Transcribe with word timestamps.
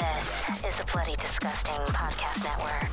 This 0.00 0.48
is 0.64 0.76
the 0.78 0.84
Bloody 0.94 1.14
Disgusting 1.16 1.74
Podcast 1.88 2.42
Network. 2.42 2.88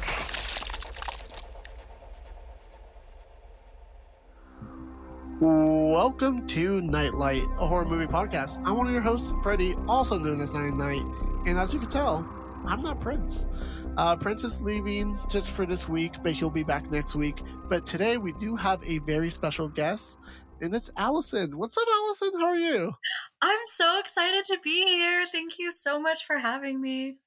Welcome 5.40 6.46
to 6.48 6.82
Knight 6.82 7.14
Light, 7.14 7.44
a 7.60 7.66
horror 7.66 7.86
movie 7.86 8.08
podcast. 8.08 8.62
I'm 8.66 8.76
one 8.76 8.88
of 8.88 8.94
your 8.94 9.02
hosts, 9.02 9.32
Freddy, 9.42 9.74
also 9.88 10.20
known 10.20 10.42
as 10.42 10.52
Night 10.52 10.74
Night, 10.74 11.02
and 11.46 11.58
as 11.58 11.74
you 11.74 11.80
can 11.80 11.90
tell, 11.90 12.28
I'm 12.66 12.82
not 12.82 13.00
Prince. 13.00 13.48
Uh, 13.96 14.18
Prince 14.18 14.44
is 14.44 14.60
leaving 14.60 15.18
just 15.30 15.52
for 15.52 15.66
this 15.66 15.88
week, 15.88 16.16
but 16.24 16.34
he'll 16.34 16.50
be 16.50 16.64
back 16.64 16.92
next 16.92 17.16
week. 17.16 17.42
But 17.70 17.88
today 17.88 18.18
we 18.18 18.34
do 18.34 18.58
have 18.58 18.84
a 18.84 18.98
very 18.98 19.32
special 19.32 19.70
guest, 19.70 20.18
and 20.62 20.76
it's 20.76 20.90
Alison. 20.98 21.58
What's 21.58 21.78
up, 21.78 21.88
Alison? 21.92 22.32
How 22.40 22.48
are 22.48 22.58
you? 22.58 22.94
I'm 23.42 23.60
so 23.76 24.00
excited 24.00 24.46
to 24.46 24.58
be 24.64 24.84
here. 24.86 25.26
Thank 25.32 25.60
you 25.60 25.72
so 25.72 26.00
much 26.00 26.26
for 26.26 26.38
having 26.38 26.82
me. 26.82 27.20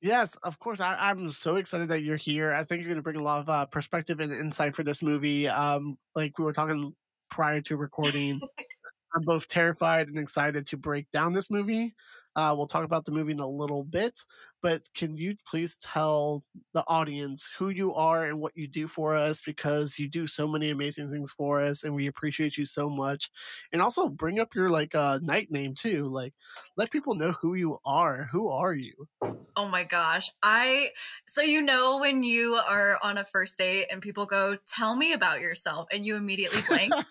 Yes, 0.00 0.36
of 0.42 0.58
course. 0.58 0.80
I, 0.80 0.94
I'm 0.94 1.28
so 1.30 1.56
excited 1.56 1.88
that 1.88 2.02
you're 2.02 2.16
here. 2.16 2.52
I 2.52 2.64
think 2.64 2.80
you're 2.80 2.88
going 2.88 2.96
to 2.96 3.02
bring 3.02 3.16
a 3.16 3.22
lot 3.22 3.40
of 3.40 3.48
uh, 3.48 3.66
perspective 3.66 4.20
and 4.20 4.32
insight 4.32 4.74
for 4.74 4.82
this 4.82 5.02
movie. 5.02 5.46
Um, 5.46 5.98
like 6.14 6.38
we 6.38 6.44
were 6.44 6.54
talking 6.54 6.94
prior 7.30 7.60
to 7.62 7.76
recording, 7.76 8.40
I'm 9.14 9.22
both 9.22 9.46
terrified 9.48 10.08
and 10.08 10.18
excited 10.18 10.66
to 10.68 10.76
break 10.76 11.10
down 11.12 11.32
this 11.32 11.50
movie. 11.50 11.94
Uh, 12.36 12.54
we'll 12.56 12.66
talk 12.66 12.84
about 12.84 13.04
the 13.04 13.12
movie 13.12 13.32
in 13.32 13.40
a 13.40 13.46
little 13.46 13.82
bit, 13.84 14.20
but 14.62 14.82
can 14.94 15.16
you 15.16 15.34
please 15.48 15.76
tell 15.76 16.42
the 16.74 16.84
audience 16.86 17.48
who 17.58 17.70
you 17.70 17.94
are 17.94 18.26
and 18.26 18.40
what 18.40 18.52
you 18.56 18.68
do 18.68 18.86
for 18.86 19.16
us? 19.16 19.42
Because 19.42 19.98
you 19.98 20.08
do 20.08 20.26
so 20.26 20.46
many 20.46 20.70
amazing 20.70 21.10
things 21.10 21.32
for 21.32 21.60
us, 21.60 21.82
and 21.82 21.94
we 21.94 22.06
appreciate 22.06 22.56
you 22.56 22.66
so 22.66 22.88
much. 22.88 23.30
And 23.72 23.82
also 23.82 24.08
bring 24.08 24.38
up 24.38 24.54
your 24.54 24.70
like 24.70 24.94
uh, 24.94 25.18
night 25.22 25.50
name 25.50 25.74
too. 25.74 26.08
Like, 26.08 26.34
let 26.76 26.90
people 26.90 27.14
know 27.14 27.32
who 27.40 27.54
you 27.54 27.78
are. 27.84 28.28
Who 28.32 28.48
are 28.48 28.74
you? 28.74 29.08
Oh 29.56 29.68
my 29.68 29.84
gosh. 29.84 30.30
I 30.42 30.90
so 31.28 31.42
you 31.42 31.60
know 31.62 31.98
when 31.98 32.22
you 32.22 32.54
are 32.54 32.98
on 33.02 33.18
a 33.18 33.24
first 33.24 33.58
date 33.58 33.88
and 33.90 34.00
people 34.00 34.26
go, 34.26 34.56
"Tell 34.66 34.96
me 34.96 35.12
about 35.12 35.40
yourself," 35.40 35.88
and 35.92 36.06
you 36.06 36.16
immediately 36.16 36.62
blank. 36.68 36.92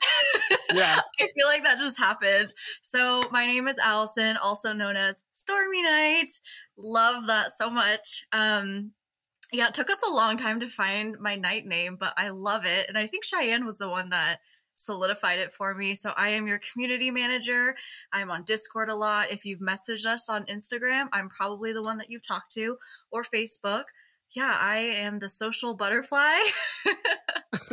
Yeah. 0.73 0.99
I 1.19 1.27
feel 1.35 1.47
like 1.47 1.63
that 1.63 1.77
just 1.77 1.97
happened. 1.97 2.53
So 2.81 3.23
my 3.31 3.45
name 3.45 3.67
is 3.67 3.77
Alison, 3.77 4.37
also 4.37 4.73
known 4.73 4.95
as 4.95 5.23
Stormy 5.33 5.83
Knight. 5.83 6.29
Love 6.77 7.27
that 7.27 7.51
so 7.51 7.69
much. 7.69 8.25
Um 8.31 8.91
yeah, 9.51 9.67
it 9.69 9.73
took 9.73 9.89
us 9.89 10.03
a 10.07 10.13
long 10.13 10.37
time 10.37 10.59
to 10.59 10.67
find 10.67 11.17
my 11.19 11.35
night 11.35 11.65
name, 11.65 11.97
but 11.99 12.13
I 12.17 12.29
love 12.29 12.65
it. 12.65 12.87
And 12.87 12.97
I 12.97 13.07
think 13.07 13.23
Cheyenne 13.23 13.65
was 13.65 13.79
the 13.79 13.89
one 13.89 14.09
that 14.09 14.37
solidified 14.75 15.39
it 15.39 15.53
for 15.53 15.73
me. 15.73 15.93
So 15.93 16.13
I 16.15 16.29
am 16.29 16.47
your 16.47 16.59
community 16.59 17.11
manager. 17.11 17.75
I'm 18.13 18.31
on 18.31 18.43
Discord 18.43 18.89
a 18.89 18.95
lot. 18.95 19.31
If 19.31 19.45
you've 19.45 19.59
messaged 19.59 20.05
us 20.05 20.29
on 20.29 20.45
Instagram, 20.45 21.07
I'm 21.11 21.29
probably 21.29 21.73
the 21.73 21.83
one 21.83 21.97
that 21.97 22.09
you've 22.09 22.25
talked 22.25 22.51
to 22.53 22.77
or 23.11 23.23
Facebook. 23.23 23.83
Yeah, 24.35 24.55
I 24.59 24.77
am 24.77 25.19
the 25.19 25.29
social 25.29 25.73
butterfly. 25.73 26.37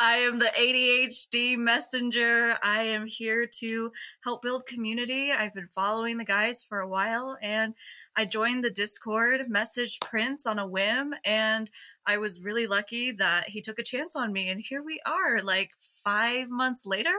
I 0.00 0.16
am 0.18 0.38
the 0.38 0.52
ADHD 0.56 1.56
messenger. 1.56 2.54
I 2.62 2.82
am 2.82 3.06
here 3.06 3.48
to 3.58 3.90
help 4.22 4.42
build 4.42 4.66
community. 4.66 5.32
I've 5.32 5.54
been 5.54 5.68
following 5.68 6.16
the 6.16 6.24
guys 6.24 6.62
for 6.62 6.78
a 6.78 6.88
while 6.88 7.36
and 7.42 7.74
I 8.18 8.24
joined 8.24 8.64
the 8.64 8.70
Discord, 8.70 9.42
messaged 9.48 10.00
Prince 10.00 10.44
on 10.44 10.58
a 10.58 10.66
whim, 10.66 11.14
and 11.24 11.70
I 12.04 12.18
was 12.18 12.40
really 12.40 12.66
lucky 12.66 13.12
that 13.12 13.48
he 13.48 13.60
took 13.60 13.78
a 13.78 13.84
chance 13.84 14.16
on 14.16 14.32
me. 14.32 14.50
And 14.50 14.60
here 14.60 14.82
we 14.82 15.00
are, 15.06 15.40
like 15.40 15.70
five 16.02 16.50
months 16.50 16.84
later. 16.84 17.14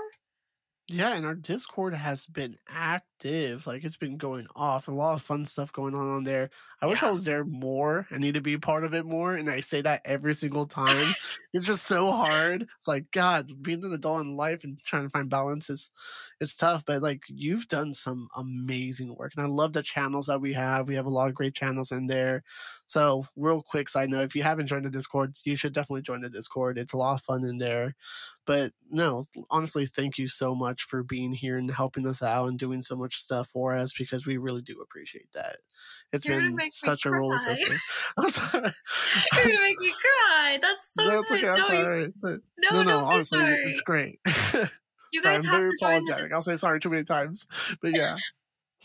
Yeah, 0.90 1.16
and 1.16 1.26
our 1.26 1.36
Discord 1.36 1.94
has 1.94 2.26
been 2.26 2.58
active. 2.68 3.09
Like 3.24 3.84
it's 3.84 3.98
been 3.98 4.18
going 4.18 4.48
off. 4.56 4.88
A 4.88 4.92
lot 4.92 5.14
of 5.14 5.22
fun 5.22 5.46
stuff 5.46 5.72
going 5.72 5.94
on 5.96 6.08
on 6.08 6.24
there. 6.24 6.50
I 6.82 6.86
wish 6.86 7.04
I 7.04 7.10
was 7.10 7.24
there 7.24 7.44
more. 7.44 8.08
I 8.12 8.18
need 8.18 8.36
to 8.36 8.42
be 8.42 8.54
a 8.54 8.60
part 8.60 8.84
of 8.84 8.94
it 8.94 9.06
more. 9.06 9.36
And 9.36 9.50
I 9.50 9.60
say 9.60 9.82
that 9.82 10.02
every 10.06 10.34
single 10.34 10.66
time. 10.66 11.14
it's 11.54 11.66
just 11.66 11.86
so 11.86 12.12
hard. 12.12 12.68
It's 12.78 12.88
like 12.88 13.12
God, 13.12 13.62
being 13.62 13.84
an 13.84 13.94
adult 13.94 14.22
in 14.22 14.36
life 14.36 14.64
and 14.64 14.80
trying 14.80 15.04
to 15.04 15.10
find 15.10 15.30
balance 15.30 15.70
is 15.70 15.90
it's 16.40 16.56
tough. 16.56 16.84
But 16.86 17.02
like 17.02 17.24
you've 17.28 17.68
done 17.68 17.94
some 17.94 18.30
amazing 18.36 19.16
work, 19.16 19.34
and 19.36 19.46
I 19.46 19.50
love 19.50 19.74
the 19.74 19.84
channels 19.84 20.28
that 20.28 20.42
we 20.42 20.54
have. 20.54 20.88
We 20.88 20.96
have 20.96 21.06
a 21.06 21.10
lot 21.10 21.28
of 21.30 21.36
great 21.36 21.56
channels 21.56 21.92
in 21.92 22.08
there. 22.08 22.44
So 22.86 23.26
real 23.36 23.62
quick 23.62 23.90
side 23.90 24.10
note: 24.10 24.24
if 24.24 24.36
you 24.36 24.44
haven't 24.44 24.68
joined 24.68 24.86
the 24.86 24.90
Discord, 24.90 25.36
you 25.44 25.56
should 25.56 25.74
definitely 25.74 26.02
join 26.04 26.22
the 26.22 26.30
Discord. 26.30 26.78
It's 26.78 26.94
a 26.94 26.98
lot 26.98 27.16
of 27.16 27.22
fun 27.22 27.44
in 27.44 27.58
there. 27.58 27.96
But 28.46 28.74
no, 28.90 29.26
honestly, 29.52 29.86
thank 29.86 30.18
you 30.18 30.28
so 30.28 30.56
much 30.56 30.84
for 30.84 31.04
being 31.04 31.34
here 31.34 31.58
and 31.58 31.70
helping 31.70 32.08
us 32.08 32.24
out 32.24 32.48
and 32.48 32.58
doing 32.58 32.82
so 32.82 32.96
much 32.96 33.09
stuff 33.18 33.50
for 33.50 33.76
us 33.76 33.94
because 33.98 34.26
we 34.26 34.38
really 34.38 34.62
do 34.62 34.82
appreciate 34.82 35.32
that. 35.34 35.58
It's 36.12 36.26
You're 36.26 36.40
been 36.40 36.58
such 36.72 37.06
a 37.06 37.12
roller 37.12 37.40
coaster. 37.40 37.78
I'm 38.18 38.30
sorry. 38.30 38.72
You're 39.34 39.46
gonna 39.46 39.62
make 39.62 39.80
me 39.80 39.92
cry. 39.92 40.60
That's 40.62 40.94
so 40.94 41.08
That's 41.08 41.32
nice. 41.32 41.40
okay. 41.40 41.48
I'm 41.50 41.58
no, 41.58 41.64
sorry. 41.64 42.14
But 42.22 42.40
no, 42.58 42.70
no, 42.72 42.84
no, 42.84 42.98
honestly, 43.00 43.40
sorry. 43.40 43.56
it's 43.66 43.82
great. 43.82 44.20
You 45.12 45.24
guys 45.24 45.40
I'm 45.40 45.46
have 45.46 45.54
very 45.62 45.72
to 45.72 45.78
join 45.80 45.90
the 45.90 46.12
apologetic. 46.12 46.18
Discord. 46.18 46.34
I'll 46.34 46.42
say 46.42 46.56
sorry 46.56 46.80
too 46.80 46.90
many 46.90 47.04
times. 47.04 47.46
But 47.82 47.96
yeah. 47.96 48.16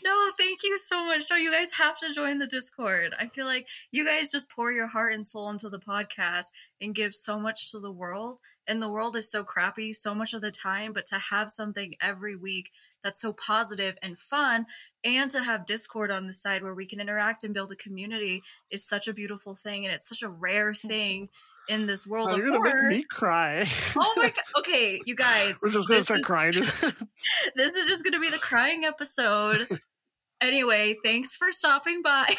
No, 0.03 0.29
thank 0.37 0.61
you 0.63 0.77
so 0.77 1.05
much. 1.05 1.23
No, 1.31 1.37
you 1.37 1.49
guys 1.49 1.71
have 1.71 1.97
to 1.99 2.13
join 2.13 2.37
the 2.37 2.45
Discord. 2.45 3.15
I 3.17 3.27
feel 3.27 3.45
like 3.45 3.65
you 3.91 4.05
guys 4.05 4.29
just 4.29 4.49
pour 4.49 4.69
your 4.69 4.87
heart 4.87 5.13
and 5.13 5.25
soul 5.25 5.49
into 5.49 5.69
the 5.69 5.79
podcast 5.79 6.47
and 6.81 6.93
give 6.93 7.15
so 7.15 7.39
much 7.39 7.71
to 7.71 7.79
the 7.79 7.93
world. 7.93 8.39
And 8.67 8.81
the 8.81 8.89
world 8.89 9.15
is 9.15 9.31
so 9.31 9.45
crappy 9.45 9.93
so 9.93 10.13
much 10.13 10.33
of 10.33 10.41
the 10.41 10.51
time, 10.51 10.91
but 10.91 11.05
to 11.07 11.17
have 11.17 11.49
something 11.49 11.95
every 12.01 12.35
week 12.35 12.71
that's 13.05 13.21
so 13.21 13.31
positive 13.31 13.95
and 14.01 14.19
fun 14.19 14.65
and 15.05 15.29
to 15.31 15.43
have 15.43 15.67
Discord 15.67 16.09
on 16.09 16.25
the 16.25 16.33
side 16.33 16.63
where 16.63 16.73
we 16.73 16.87
can 16.87 16.99
interact 16.99 17.43
and 17.43 17.53
build 17.53 17.71
a 17.71 17.75
community 17.75 18.41
is 18.71 18.85
such 18.85 19.07
a 19.07 19.13
beautiful 19.13 19.53
thing 19.53 19.85
and 19.85 19.93
it's 19.93 20.09
such 20.09 20.23
a 20.23 20.27
rare 20.27 20.71
mm-hmm. 20.71 20.87
thing 20.87 21.29
in 21.69 21.85
this 21.85 22.05
world 22.07 22.29
Oh, 22.29 22.33
of 22.33 22.37
you're 22.37 22.47
gonna 22.47 22.57
horror. 22.57 22.89
make 22.89 22.97
me 22.97 23.05
cry. 23.09 23.69
Oh 23.95 24.13
my 24.17 24.29
god. 24.29 24.59
Okay, 24.59 24.99
you 25.05 25.15
guys. 25.15 25.59
We're 25.61 25.69
just 25.69 25.87
gonna 25.87 26.03
start 26.03 26.19
is- 26.19 26.25
crying. 26.25 26.53
this 27.55 27.75
is 27.75 27.87
just 27.87 28.03
going 28.03 28.13
to 28.13 28.19
be 28.19 28.29
the 28.29 28.39
crying 28.39 28.83
episode. 28.83 29.67
anyway, 30.41 30.95
thanks 31.03 31.35
for 31.35 31.51
stopping 31.51 32.01
by. 32.03 32.35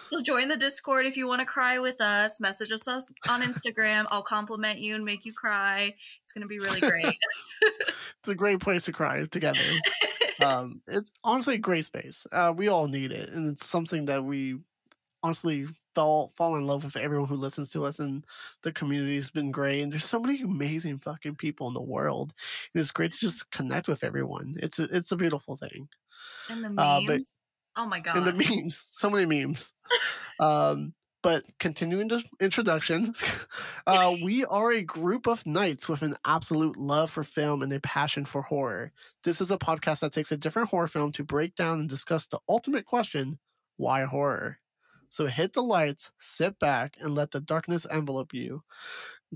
So 0.00 0.22
join 0.22 0.48
the 0.48 0.56
Discord 0.56 1.06
if 1.06 1.16
you 1.16 1.26
want 1.26 1.40
to 1.40 1.46
cry 1.46 1.78
with 1.78 2.00
us. 2.00 2.40
Message 2.40 2.72
us 2.72 2.86
on 2.88 3.02
Instagram. 3.42 4.06
I'll 4.10 4.22
compliment 4.22 4.78
you 4.78 4.94
and 4.94 5.04
make 5.04 5.24
you 5.24 5.32
cry. 5.32 5.94
It's 6.24 6.32
going 6.32 6.42
to 6.42 6.48
be 6.48 6.58
really 6.58 6.80
great. 6.80 7.06
it's 7.62 8.28
a 8.28 8.34
great 8.34 8.60
place 8.60 8.84
to 8.84 8.92
cry 8.92 9.24
together. 9.24 9.60
um, 10.44 10.80
it's 10.86 11.10
honestly 11.24 11.54
a 11.56 11.58
great 11.58 11.84
space. 11.84 12.26
Uh, 12.32 12.52
we 12.56 12.68
all 12.68 12.86
need 12.88 13.12
it, 13.12 13.30
and 13.30 13.52
it's 13.52 13.66
something 13.66 14.06
that 14.06 14.24
we 14.24 14.58
honestly 15.22 15.66
fall 15.94 16.32
fall 16.36 16.54
in 16.56 16.66
love 16.66 16.84
with. 16.84 16.96
Everyone 16.96 17.28
who 17.28 17.36
listens 17.36 17.72
to 17.72 17.84
us, 17.84 17.98
and 17.98 18.24
the 18.62 18.72
community's 18.72 19.30
been 19.30 19.50
great. 19.50 19.80
And 19.82 19.92
there's 19.92 20.04
so 20.04 20.20
many 20.20 20.40
amazing 20.42 20.98
fucking 21.00 21.34
people 21.36 21.68
in 21.68 21.74
the 21.74 21.80
world, 21.82 22.32
and 22.72 22.80
it's 22.80 22.92
great 22.92 23.12
to 23.12 23.18
just 23.18 23.50
connect 23.50 23.88
with 23.88 24.04
everyone. 24.04 24.54
It's 24.60 24.78
a, 24.78 24.84
it's 24.84 25.12
a 25.12 25.16
beautiful 25.16 25.56
thing. 25.56 25.88
and 26.48 26.62
the 26.64 26.68
Uh, 26.80 27.00
memes. 27.00 27.06
but- 27.06 27.22
oh 27.78 27.86
my 27.86 28.00
god. 28.00 28.16
And 28.16 28.26
the 28.26 28.32
memes, 28.32 28.86
so 28.90 29.08
many 29.08 29.24
memes. 29.24 29.72
um, 30.40 30.92
but 31.22 31.44
continuing 31.58 32.08
the 32.08 32.22
introduction, 32.40 33.14
uh, 33.86 34.14
we 34.22 34.44
are 34.44 34.70
a 34.70 34.82
group 34.82 35.26
of 35.26 35.46
knights 35.46 35.88
with 35.88 36.02
an 36.02 36.16
absolute 36.24 36.76
love 36.76 37.10
for 37.10 37.24
film 37.24 37.62
and 37.62 37.72
a 37.72 37.80
passion 37.80 38.24
for 38.24 38.42
horror. 38.42 38.92
This 39.24 39.40
is 39.40 39.50
a 39.50 39.58
podcast 39.58 40.00
that 40.00 40.12
takes 40.12 40.30
a 40.30 40.36
different 40.36 40.68
horror 40.68 40.86
film 40.86 41.12
to 41.12 41.24
break 41.24 41.54
down 41.54 41.80
and 41.80 41.88
discuss 41.88 42.26
the 42.26 42.38
ultimate 42.48 42.84
question 42.84 43.38
why 43.78 44.04
horror? 44.04 44.58
So 45.08 45.26
hit 45.26 45.54
the 45.54 45.62
lights, 45.62 46.10
sit 46.18 46.58
back, 46.58 46.96
and 47.00 47.14
let 47.14 47.30
the 47.30 47.40
darkness 47.40 47.86
envelope 47.90 48.34
you. 48.34 48.62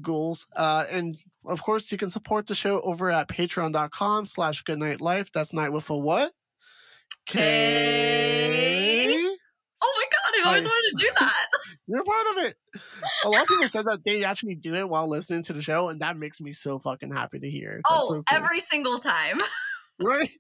Ghouls. 0.01 0.47
Uh, 0.55 0.85
and 0.91 1.17
of 1.47 1.63
course, 1.63 1.91
you 1.91 1.97
can 1.97 2.11
support 2.11 2.47
the 2.47 2.55
show 2.55 2.81
over 2.83 3.11
at 3.11 3.29
patreon.com 3.29 4.27
slash 4.27 4.65
goodnightlife. 4.65 5.29
That's 5.33 5.53
night 5.53 5.73
with 5.73 5.89
a 5.89 5.97
what? 5.97 6.33
K. 7.27 9.15
oh 9.83 9.95
my 9.97 10.05
god, 10.11 10.41
I've 10.41 10.47
always 10.47 10.65
Hi. 10.65 10.69
wanted 10.69 10.99
to 10.99 11.05
do 11.05 11.11
that. 11.21 11.47
You're 11.87 12.05
part 12.05 12.27
of 12.31 12.45
it. 12.45 12.57
A 13.25 13.29
lot 13.29 13.43
of 13.43 13.49
people 13.49 13.69
said 13.69 13.85
that 13.87 14.05
they 14.05 14.25
actually 14.25 14.55
do 14.55 14.75
it 14.75 14.89
while 14.89 15.09
listening 15.09 15.43
to 15.45 15.53
the 15.53 15.63
show, 15.63 15.89
and 15.89 16.01
that 16.01 16.17
makes 16.17 16.41
me 16.41 16.53
so 16.53 16.79
fucking 16.79 17.13
happy 17.13 17.39
to 17.39 17.51
hear. 17.51 17.81
That's 17.89 18.01
oh, 18.01 18.09
so 18.09 18.15
cool. 18.15 18.25
every 18.31 18.61
single 18.61 18.99
time. 18.99 19.39
right. 20.01 20.31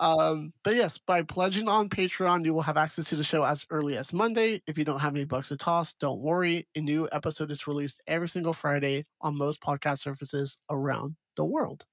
Um, 0.00 0.52
but 0.64 0.74
yes, 0.74 0.98
by 0.98 1.22
pledging 1.22 1.68
on 1.68 1.88
Patreon, 1.88 2.44
you 2.44 2.54
will 2.54 2.62
have 2.62 2.76
access 2.76 3.06
to 3.06 3.16
the 3.16 3.24
show 3.24 3.44
as 3.44 3.64
early 3.70 3.96
as 3.96 4.12
Monday. 4.12 4.62
If 4.66 4.78
you 4.78 4.84
don't 4.84 5.00
have 5.00 5.14
any 5.14 5.24
bucks 5.24 5.48
to 5.48 5.56
toss, 5.56 5.92
don't 5.94 6.20
worry. 6.20 6.66
A 6.74 6.80
new 6.80 7.08
episode 7.12 7.50
is 7.50 7.66
released 7.66 8.00
every 8.06 8.28
single 8.28 8.52
Friday 8.52 9.06
on 9.20 9.36
most 9.36 9.60
podcast 9.60 9.98
services 9.98 10.58
around 10.70 11.16
the 11.36 11.44
world. 11.44 11.84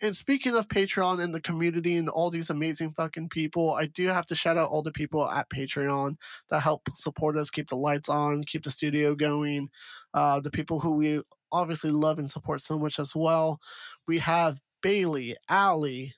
And 0.00 0.16
speaking 0.16 0.54
of 0.54 0.68
Patreon 0.68 1.22
and 1.22 1.32
the 1.32 1.40
community 1.40 1.96
and 1.96 2.08
all 2.08 2.30
these 2.30 2.50
amazing 2.50 2.92
fucking 2.92 3.28
people, 3.28 3.72
I 3.72 3.86
do 3.86 4.08
have 4.08 4.26
to 4.26 4.34
shout 4.34 4.58
out 4.58 4.70
all 4.70 4.82
the 4.82 4.90
people 4.90 5.28
at 5.28 5.48
Patreon 5.48 6.16
that 6.50 6.60
help 6.60 6.82
support 6.94 7.36
us, 7.36 7.50
keep 7.50 7.68
the 7.68 7.76
lights 7.76 8.08
on, 8.08 8.44
keep 8.44 8.64
the 8.64 8.70
studio 8.70 9.14
going. 9.14 9.68
Uh, 10.12 10.40
the 10.40 10.50
people 10.50 10.80
who 10.80 10.92
we 10.92 11.22
obviously 11.52 11.90
love 11.90 12.18
and 12.18 12.30
support 12.30 12.60
so 12.60 12.78
much 12.78 12.98
as 12.98 13.14
well. 13.14 13.60
We 14.06 14.18
have 14.18 14.60
Bailey, 14.82 15.36
Allie, 15.48 16.14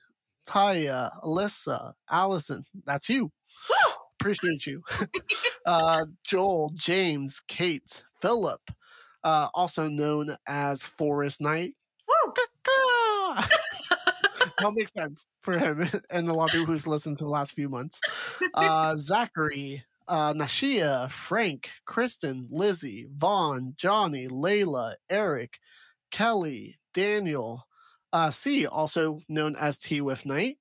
Taya, 0.47 1.11
Alyssa, 1.23 1.93
Alison. 2.09 2.65
That's 2.85 3.09
you. 3.09 3.31
Woo! 3.69 3.93
Appreciate 4.19 4.65
you. 4.65 4.81
uh, 5.65 6.05
Joel, 6.23 6.71
James, 6.75 7.41
Kate, 7.47 8.03
Philip, 8.21 8.71
uh, 9.23 9.49
also 9.53 9.89
known 9.89 10.35
as 10.47 10.83
Forest 10.83 11.41
Knight. 11.41 11.75
That 14.59 14.73
makes 14.73 14.91
sense 14.93 15.25
for 15.41 15.57
him 15.57 15.87
and 16.09 16.27
a 16.29 16.33
lot 16.33 16.45
of 16.45 16.51
people 16.51 16.73
who's 16.73 16.87
listened 16.87 17.17
to 17.17 17.23
the 17.23 17.29
last 17.29 17.53
few 17.53 17.69
months. 17.69 17.99
Uh, 18.53 18.95
Zachary, 18.97 19.83
uh, 20.07 20.33
Nashia, 20.33 21.11
Frank, 21.11 21.69
Kristen, 21.85 22.47
Lizzie, 22.49 23.07
Vaughn, 23.15 23.75
Johnny, 23.77 24.27
Layla, 24.27 24.95
Eric, 25.09 25.59
Kelly, 26.09 26.79
Daniel, 26.93 27.67
uh, 28.13 28.31
C, 28.31 28.65
also 28.65 29.19
known 29.29 29.55
as 29.55 29.77
T 29.77 30.01
with 30.01 30.25
Knight. 30.25 30.57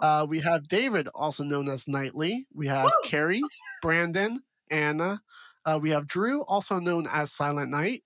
Uh, 0.00 0.26
we 0.28 0.40
have 0.40 0.68
David, 0.68 1.08
also 1.14 1.42
known 1.42 1.68
as 1.68 1.88
Knightley. 1.88 2.46
We 2.54 2.68
have 2.68 2.84
Woo! 2.84 3.08
Carrie, 3.08 3.42
Brandon, 3.80 4.42
Anna. 4.70 5.22
Uh, 5.64 5.78
we 5.80 5.90
have 5.90 6.06
Drew, 6.06 6.42
also 6.42 6.78
known 6.78 7.08
as 7.10 7.32
Silent 7.32 7.70
Night. 7.70 8.04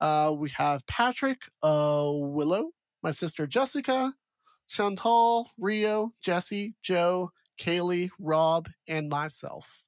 Uh, 0.00 0.32
we 0.36 0.50
have 0.50 0.86
Patrick, 0.86 1.38
uh, 1.62 2.10
Willow, 2.12 2.70
my 3.02 3.12
sister 3.12 3.46
Jessica, 3.46 4.14
Chantal, 4.68 5.50
Rio, 5.58 6.12
Jesse, 6.22 6.74
Joe, 6.82 7.32
Kaylee, 7.58 8.10
Rob, 8.18 8.68
and 8.86 9.08
myself. 9.08 9.84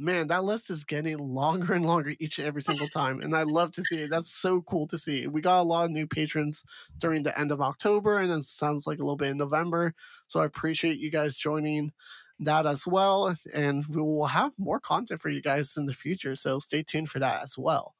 Man, 0.00 0.28
that 0.28 0.44
list 0.44 0.70
is 0.70 0.84
getting 0.84 1.18
longer 1.34 1.74
and 1.74 1.84
longer 1.84 2.14
each 2.18 2.38
and 2.38 2.46
every 2.46 2.62
single 2.62 2.88
time, 2.88 3.20
and 3.20 3.34
I 3.34 3.42
love 3.42 3.72
to 3.72 3.82
see 3.82 4.02
it. 4.02 4.10
That's 4.10 4.30
so 4.30 4.62
cool 4.62 4.86
to 4.88 4.98
see. 4.98 5.26
We 5.26 5.40
got 5.40 5.60
a 5.60 5.62
lot 5.62 5.84
of 5.84 5.90
new 5.90 6.06
patrons 6.06 6.62
during 6.98 7.24
the 7.24 7.38
end 7.38 7.50
of 7.50 7.60
October, 7.60 8.18
and 8.18 8.30
then 8.30 8.42
sounds 8.42 8.86
like 8.86 8.98
a 8.98 9.02
little 9.02 9.16
bit 9.16 9.30
in 9.30 9.36
November. 9.36 9.94
So 10.28 10.40
I 10.40 10.44
appreciate 10.44 10.98
you 10.98 11.10
guys 11.10 11.36
joining 11.36 11.92
that 12.40 12.66
as 12.66 12.86
well, 12.86 13.36
and 13.52 13.84
we 13.88 14.00
will 14.00 14.26
have 14.26 14.52
more 14.58 14.78
content 14.78 15.20
for 15.20 15.28
you 15.30 15.42
guys 15.42 15.76
in 15.76 15.86
the 15.86 15.92
future. 15.92 16.36
So 16.36 16.60
stay 16.60 16.82
tuned 16.82 17.10
for 17.10 17.18
that 17.18 17.42
as 17.42 17.58
well. 17.58 17.94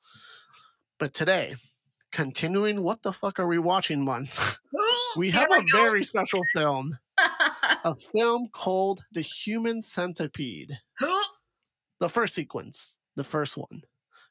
But 0.99 1.15
today, 1.15 1.57
continuing, 2.13 2.83
what 2.83 3.03
the 3.03 3.13
fuck 3.13 3.39
are 3.39 3.47
we 3.47 3.59
watching 3.59 4.05
month? 4.05 4.59
we 5.17 5.31
have 5.31 5.51
a 5.51 5.65
very 5.73 6.05
special 6.05 6.43
film, 6.55 6.99
a 7.85 7.95
film 7.95 8.49
called 8.53 9.05
The 9.13 9.23
Human 9.23 9.83
Centipede. 9.83 10.79
The 12.01 12.09
first 12.09 12.37
sequence, 12.37 12.95
the 13.17 13.25
first 13.25 13.57
one, 13.57 13.83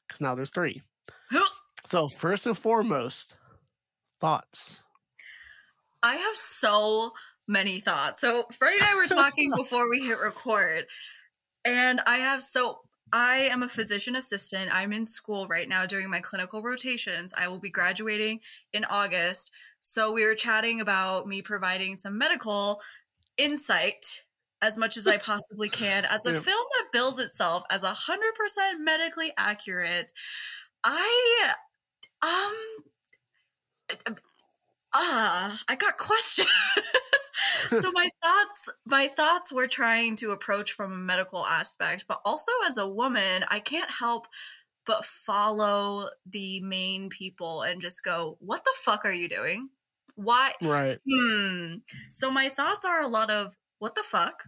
because 0.06 0.22
now 0.22 0.34
there's 0.34 0.50
three. 0.50 0.82
So, 1.86 2.08
first 2.08 2.44
and 2.44 2.58
foremost, 2.58 3.36
thoughts. 4.20 4.82
I 6.02 6.16
have 6.16 6.36
so 6.36 7.12
many 7.46 7.80
thoughts. 7.80 8.20
So 8.20 8.46
Freddy 8.52 8.76
and 8.78 8.86
I 8.86 8.94
were 8.94 9.06
talking 9.06 9.52
before 9.56 9.88
we 9.88 10.06
hit 10.06 10.18
record, 10.18 10.86
and 11.64 12.00
I 12.06 12.16
have 12.16 12.42
so 12.42 12.80
I 13.12 13.36
am 13.50 13.62
a 13.62 13.68
physician 13.68 14.16
assistant. 14.16 14.74
I'm 14.74 14.92
in 14.92 15.04
school 15.04 15.46
right 15.48 15.68
now 15.68 15.86
doing 15.86 16.10
my 16.10 16.20
clinical 16.20 16.62
rotations. 16.62 17.32
I 17.36 17.48
will 17.48 17.60
be 17.60 17.70
graduating 17.70 18.40
in 18.72 18.84
August. 18.84 19.52
So 19.80 20.12
we 20.12 20.24
were 20.24 20.34
chatting 20.34 20.80
about 20.80 21.26
me 21.26 21.42
providing 21.42 21.96
some 21.96 22.18
medical 22.18 22.80
insight 23.36 24.24
as 24.60 24.76
much 24.78 24.96
as 24.96 25.06
I 25.06 25.16
possibly 25.18 25.68
can 25.70 26.04
as 26.04 26.26
a 26.26 26.34
Yep. 26.34 26.42
film 26.42 26.66
that 26.78 26.92
bills 26.92 27.18
itself 27.18 27.64
as 27.70 27.82
100% 27.82 28.80
medically 28.80 29.32
accurate. 29.36 30.12
I 30.84 31.52
um 32.22 32.54
ah, 34.92 35.62
I 35.68 35.76
got 35.76 35.98
questions. 35.98 36.48
so 37.80 37.90
my 37.92 38.08
thoughts 38.22 38.68
my 38.86 39.08
thoughts 39.08 39.52
were 39.52 39.66
trying 39.66 40.16
to 40.16 40.30
approach 40.30 40.72
from 40.72 40.92
a 40.92 40.96
medical 40.96 41.44
aspect, 41.46 42.06
but 42.08 42.20
also 42.24 42.52
as 42.66 42.76
a 42.76 42.88
woman, 42.88 43.44
I 43.48 43.60
can't 43.60 43.90
help 43.90 44.26
but 44.86 45.04
follow 45.04 46.08
the 46.26 46.60
main 46.60 47.10
people 47.10 47.62
and 47.62 47.80
just 47.80 48.02
go, 48.02 48.36
"What 48.40 48.64
the 48.64 48.74
fuck 48.76 49.04
are 49.04 49.12
you 49.12 49.28
doing? 49.28 49.70
Why 50.14 50.52
Right. 50.62 50.98
Hmm. 51.08 51.76
So 52.12 52.30
my 52.30 52.48
thoughts 52.48 52.84
are 52.84 53.02
a 53.02 53.08
lot 53.08 53.30
of 53.30 53.56
what 53.78 53.94
the 53.94 54.02
fuck 54.02 54.44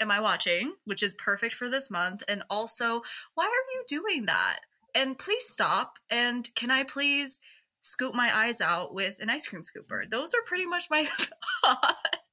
am 0.00 0.10
I 0.10 0.20
watching, 0.20 0.74
which 0.84 1.02
is 1.02 1.14
perfect 1.14 1.54
for 1.54 1.68
this 1.68 1.90
month, 1.90 2.22
and 2.28 2.42
also 2.50 3.02
why 3.34 3.44
are 3.44 3.72
you 3.74 3.84
doing 3.88 4.26
that? 4.26 4.60
And 4.94 5.18
please 5.18 5.44
stop. 5.48 5.98
And 6.10 6.48
can 6.54 6.70
I 6.70 6.84
please 6.84 7.40
scoop 7.82 8.14
my 8.14 8.34
eyes 8.34 8.60
out 8.60 8.94
with 8.94 9.18
an 9.20 9.28
ice 9.28 9.46
cream 9.46 9.62
scooper? 9.62 10.08
Those 10.08 10.34
are 10.34 10.42
pretty 10.46 10.66
much 10.66 10.84
my 10.90 11.04
thoughts. 11.64 12.23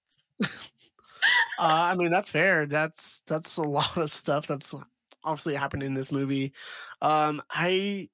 Uh, 1.60 1.92
I 1.92 1.96
mean, 1.96 2.10
that's 2.10 2.32
fair. 2.32 2.66
That's 2.66 3.22
that's 3.28 3.58
a 3.58 3.62
lot 3.78 3.96
of 3.96 4.10
stuff 4.10 4.48
that's 4.48 4.74
obviously 5.24 5.54
happening 5.54 5.86
in 5.86 5.94
this 5.94 6.12
movie. 6.12 6.54
Um, 7.04 7.44
I 7.52 8.10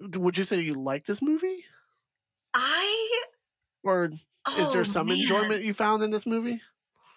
would 0.00 0.38
you 0.38 0.44
say 0.44 0.60
you 0.60 0.74
like 0.74 1.06
this 1.06 1.20
movie, 1.20 1.64
I 2.54 3.22
or 3.82 4.12
is 4.58 4.70
there 4.70 4.82
oh, 4.82 4.84
some 4.84 5.08
man. 5.08 5.18
enjoyment 5.18 5.64
you 5.64 5.74
found 5.74 6.04
in 6.04 6.12
this 6.12 6.26
movie? 6.26 6.60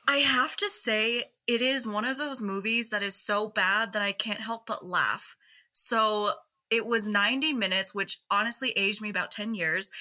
I 0.08 0.18
have 0.18 0.58
to 0.58 0.70
say, 0.70 1.26
it 1.46 1.62
is 1.62 1.86
one 1.86 2.06
of 2.06 2.18
those 2.18 2.42
movies 2.42 2.90
that 2.90 3.04
is 3.04 3.16
so 3.16 3.48
bad 3.48 3.94
that 3.94 4.02
I 4.02 4.12
can't 4.12 4.40
help 4.40 4.66
but 4.66 4.84
laugh. 4.84 5.36
So 5.72 6.32
it 6.72 6.86
was 6.86 7.08
90 7.08 7.54
minutes, 7.54 7.94
which 7.94 8.20
honestly 8.32 8.72
aged 8.72 9.02
me 9.02 9.10
about 9.10 9.30
10 9.30 9.54
years, 9.54 9.92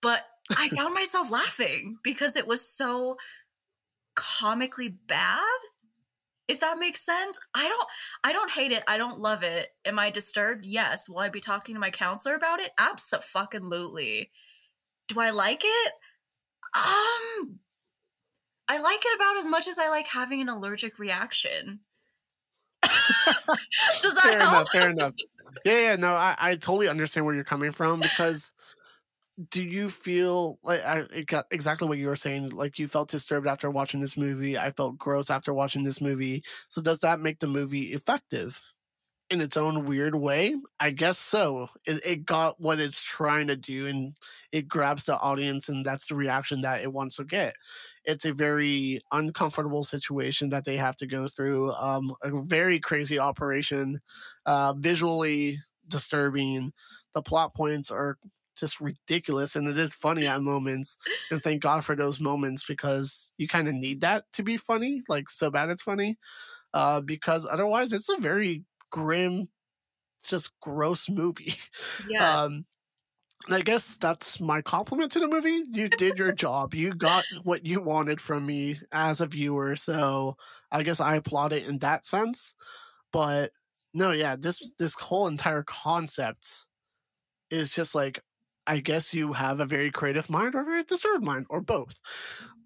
but 0.00 0.26
I 0.56 0.68
found 0.76 0.94
myself 0.94 1.30
laughing 1.30 1.98
because 2.02 2.36
it 2.36 2.46
was 2.46 2.66
so 2.66 3.18
comically 4.22 4.88
bad. 4.88 5.40
If 6.48 6.60
that 6.60 6.78
makes 6.78 7.04
sense. 7.04 7.38
I 7.54 7.68
don't 7.68 7.88
I 8.24 8.32
don't 8.32 8.50
hate 8.50 8.72
it. 8.72 8.82
I 8.86 8.98
don't 8.98 9.20
love 9.20 9.42
it. 9.42 9.68
Am 9.84 9.98
I 9.98 10.10
disturbed? 10.10 10.66
Yes. 10.66 11.08
Will 11.08 11.20
I 11.20 11.28
be 11.28 11.40
talking 11.40 11.74
to 11.74 11.80
my 11.80 11.90
counselor 11.90 12.34
about 12.34 12.60
it? 12.60 12.72
Absolutely. 12.78 14.30
Do 15.08 15.20
I 15.20 15.30
like 15.30 15.62
it? 15.64 15.92
Um 16.76 17.58
I 18.68 18.78
like 18.80 19.02
it 19.04 19.16
about 19.16 19.38
as 19.38 19.48
much 19.48 19.68
as 19.68 19.78
I 19.78 19.88
like 19.88 20.06
having 20.06 20.40
an 20.40 20.48
allergic 20.48 20.98
reaction. 20.98 21.80
Does 22.82 24.14
that 24.14 24.22
fair 24.22 24.40
help? 24.40 24.52
enough. 24.52 24.68
Fair 24.72 24.90
enough. 24.90 25.14
Yeah, 25.64 25.80
yeah. 25.80 25.96
No, 25.96 26.08
I, 26.08 26.34
I 26.38 26.54
totally 26.56 26.88
understand 26.88 27.26
where 27.26 27.34
you're 27.34 27.44
coming 27.44 27.72
from 27.72 28.00
because 28.00 28.52
do 29.50 29.62
you 29.62 29.88
feel 29.88 30.58
like 30.62 30.84
I 30.84 31.00
it 31.14 31.26
got 31.26 31.46
exactly 31.50 31.88
what 31.88 31.98
you 31.98 32.08
were 32.08 32.16
saying? 32.16 32.50
Like 32.50 32.78
you 32.78 32.86
felt 32.88 33.10
disturbed 33.10 33.46
after 33.46 33.70
watching 33.70 34.00
this 34.00 34.16
movie. 34.16 34.58
I 34.58 34.72
felt 34.72 34.98
gross 34.98 35.30
after 35.30 35.54
watching 35.54 35.84
this 35.84 36.00
movie. 36.00 36.44
So 36.68 36.82
does 36.82 36.98
that 37.00 37.20
make 37.20 37.40
the 37.40 37.46
movie 37.46 37.92
effective 37.94 38.60
in 39.30 39.40
its 39.40 39.56
own 39.56 39.86
weird 39.86 40.14
way? 40.14 40.54
I 40.80 40.90
guess 40.90 41.18
so. 41.18 41.70
It, 41.86 42.04
it 42.04 42.26
got 42.26 42.60
what 42.60 42.80
it's 42.80 43.00
trying 43.02 43.46
to 43.48 43.56
do, 43.56 43.86
and 43.86 44.16
it 44.52 44.68
grabs 44.68 45.04
the 45.04 45.18
audience, 45.18 45.68
and 45.68 45.84
that's 45.84 46.06
the 46.06 46.14
reaction 46.14 46.62
that 46.62 46.82
it 46.82 46.92
wants 46.92 47.16
to 47.16 47.24
get. 47.24 47.54
It's 48.04 48.26
a 48.26 48.34
very 48.34 49.00
uncomfortable 49.12 49.84
situation 49.84 50.50
that 50.50 50.64
they 50.64 50.76
have 50.76 50.96
to 50.96 51.06
go 51.06 51.26
through. 51.28 51.72
Um, 51.72 52.14
a 52.22 52.30
very 52.42 52.80
crazy 52.80 53.18
operation, 53.18 54.00
uh, 54.46 54.74
visually 54.74 55.60
disturbing. 55.88 56.72
The 57.14 57.22
plot 57.22 57.54
points 57.54 57.90
are 57.90 58.18
just 58.62 58.80
ridiculous 58.80 59.56
and 59.56 59.68
it 59.68 59.78
is 59.78 59.94
funny 59.94 60.26
at 60.26 60.42
moments 60.42 60.96
and 61.32 61.42
thank 61.42 61.62
god 61.62 61.84
for 61.84 61.96
those 61.96 62.20
moments 62.20 62.64
because 62.66 63.32
you 63.38 63.48
kind 63.48 63.68
of 63.68 63.74
need 63.74 64.00
that 64.02 64.24
to 64.32 64.44
be 64.44 64.56
funny 64.56 65.02
like 65.08 65.30
so 65.30 65.50
bad 65.50 65.70
it's 65.70 65.82
funny 65.82 66.18
uh 66.74 67.00
because 67.00 67.46
otherwise 67.46 67.92
it's 67.92 68.08
a 68.08 68.18
very 68.18 68.64
grim 68.90 69.48
just 70.24 70.52
gross 70.60 71.08
movie 71.08 71.54
Yes. 71.98 72.58
um 72.58 72.64
and 73.46 73.56
i 73.56 73.60
guess 73.62 73.96
that's 73.96 74.40
my 74.40 74.62
compliment 74.62 75.10
to 75.12 75.20
the 75.20 75.28
movie 75.28 75.64
you 75.72 75.88
did 75.88 76.18
your 76.18 76.32
job 76.32 76.74
you 76.74 76.94
got 76.94 77.26
what 77.42 77.66
you 77.66 77.80
wanted 77.80 78.20
from 78.20 78.46
me 78.46 78.78
as 78.92 79.20
a 79.20 79.26
viewer 79.26 79.76
so 79.76 80.36
i 80.70 80.82
guess 80.82 81.00
i 81.00 81.16
applaud 81.16 81.52
it 81.52 81.66
in 81.66 81.78
that 81.78 82.04
sense 82.06 82.54
but 83.12 83.52
no 83.94 84.12
yeah 84.12 84.36
this 84.36 84.72
this 84.78 84.94
whole 84.94 85.26
entire 85.28 85.62
concept 85.64 86.66
is 87.50 87.74
just 87.74 87.94
like 87.94 88.20
I 88.66 88.80
guess 88.80 89.12
you 89.12 89.32
have 89.34 89.60
a 89.60 89.66
very 89.66 89.90
creative 89.90 90.30
mind 90.30 90.54
or 90.54 90.60
a 90.60 90.64
very 90.64 90.84
disturbed 90.84 91.24
mind 91.24 91.46
or 91.50 91.60
both. 91.60 91.98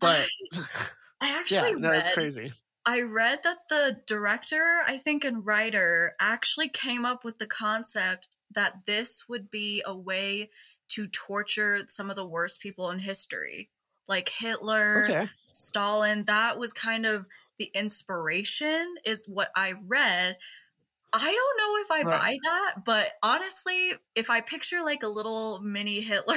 But 0.00 0.32
I 1.20 1.30
yeah, 1.48 1.70
actually 1.70 1.74
no, 1.76 1.92
read 1.92 1.96
it's 1.96 2.10
crazy. 2.10 2.52
I 2.86 3.02
read 3.02 3.42
that 3.44 3.68
the 3.68 4.02
director, 4.06 4.82
I 4.86 4.98
think, 4.98 5.24
and 5.24 5.44
writer 5.44 6.14
actually 6.20 6.68
came 6.68 7.04
up 7.04 7.24
with 7.24 7.38
the 7.38 7.46
concept 7.46 8.28
that 8.52 8.86
this 8.86 9.28
would 9.28 9.50
be 9.50 9.82
a 9.84 9.96
way 9.96 10.50
to 10.88 11.08
torture 11.08 11.84
some 11.88 12.10
of 12.10 12.16
the 12.16 12.26
worst 12.26 12.60
people 12.60 12.90
in 12.90 13.00
history, 13.00 13.70
like 14.08 14.28
Hitler, 14.28 15.06
Okay. 15.10 15.28
Stalin. 15.52 16.24
That 16.26 16.58
was 16.58 16.72
kind 16.72 17.06
of 17.06 17.26
the 17.58 17.70
inspiration, 17.74 18.96
is 19.04 19.28
what 19.28 19.50
I 19.56 19.72
read. 19.72 20.38
I 21.12 21.32
don't 21.32 21.58
know 21.58 21.76
if 21.82 21.90
I 21.90 22.02
Right. 22.02 22.30
buy 22.30 22.36
that, 22.42 22.84
but 22.84 23.12
honestly, 23.22 23.94
if 24.14 24.28
I 24.28 24.40
picture 24.40 24.82
like 24.82 25.02
a 25.02 25.08
little 25.08 25.60
mini 25.60 26.00
Hitler, 26.00 26.36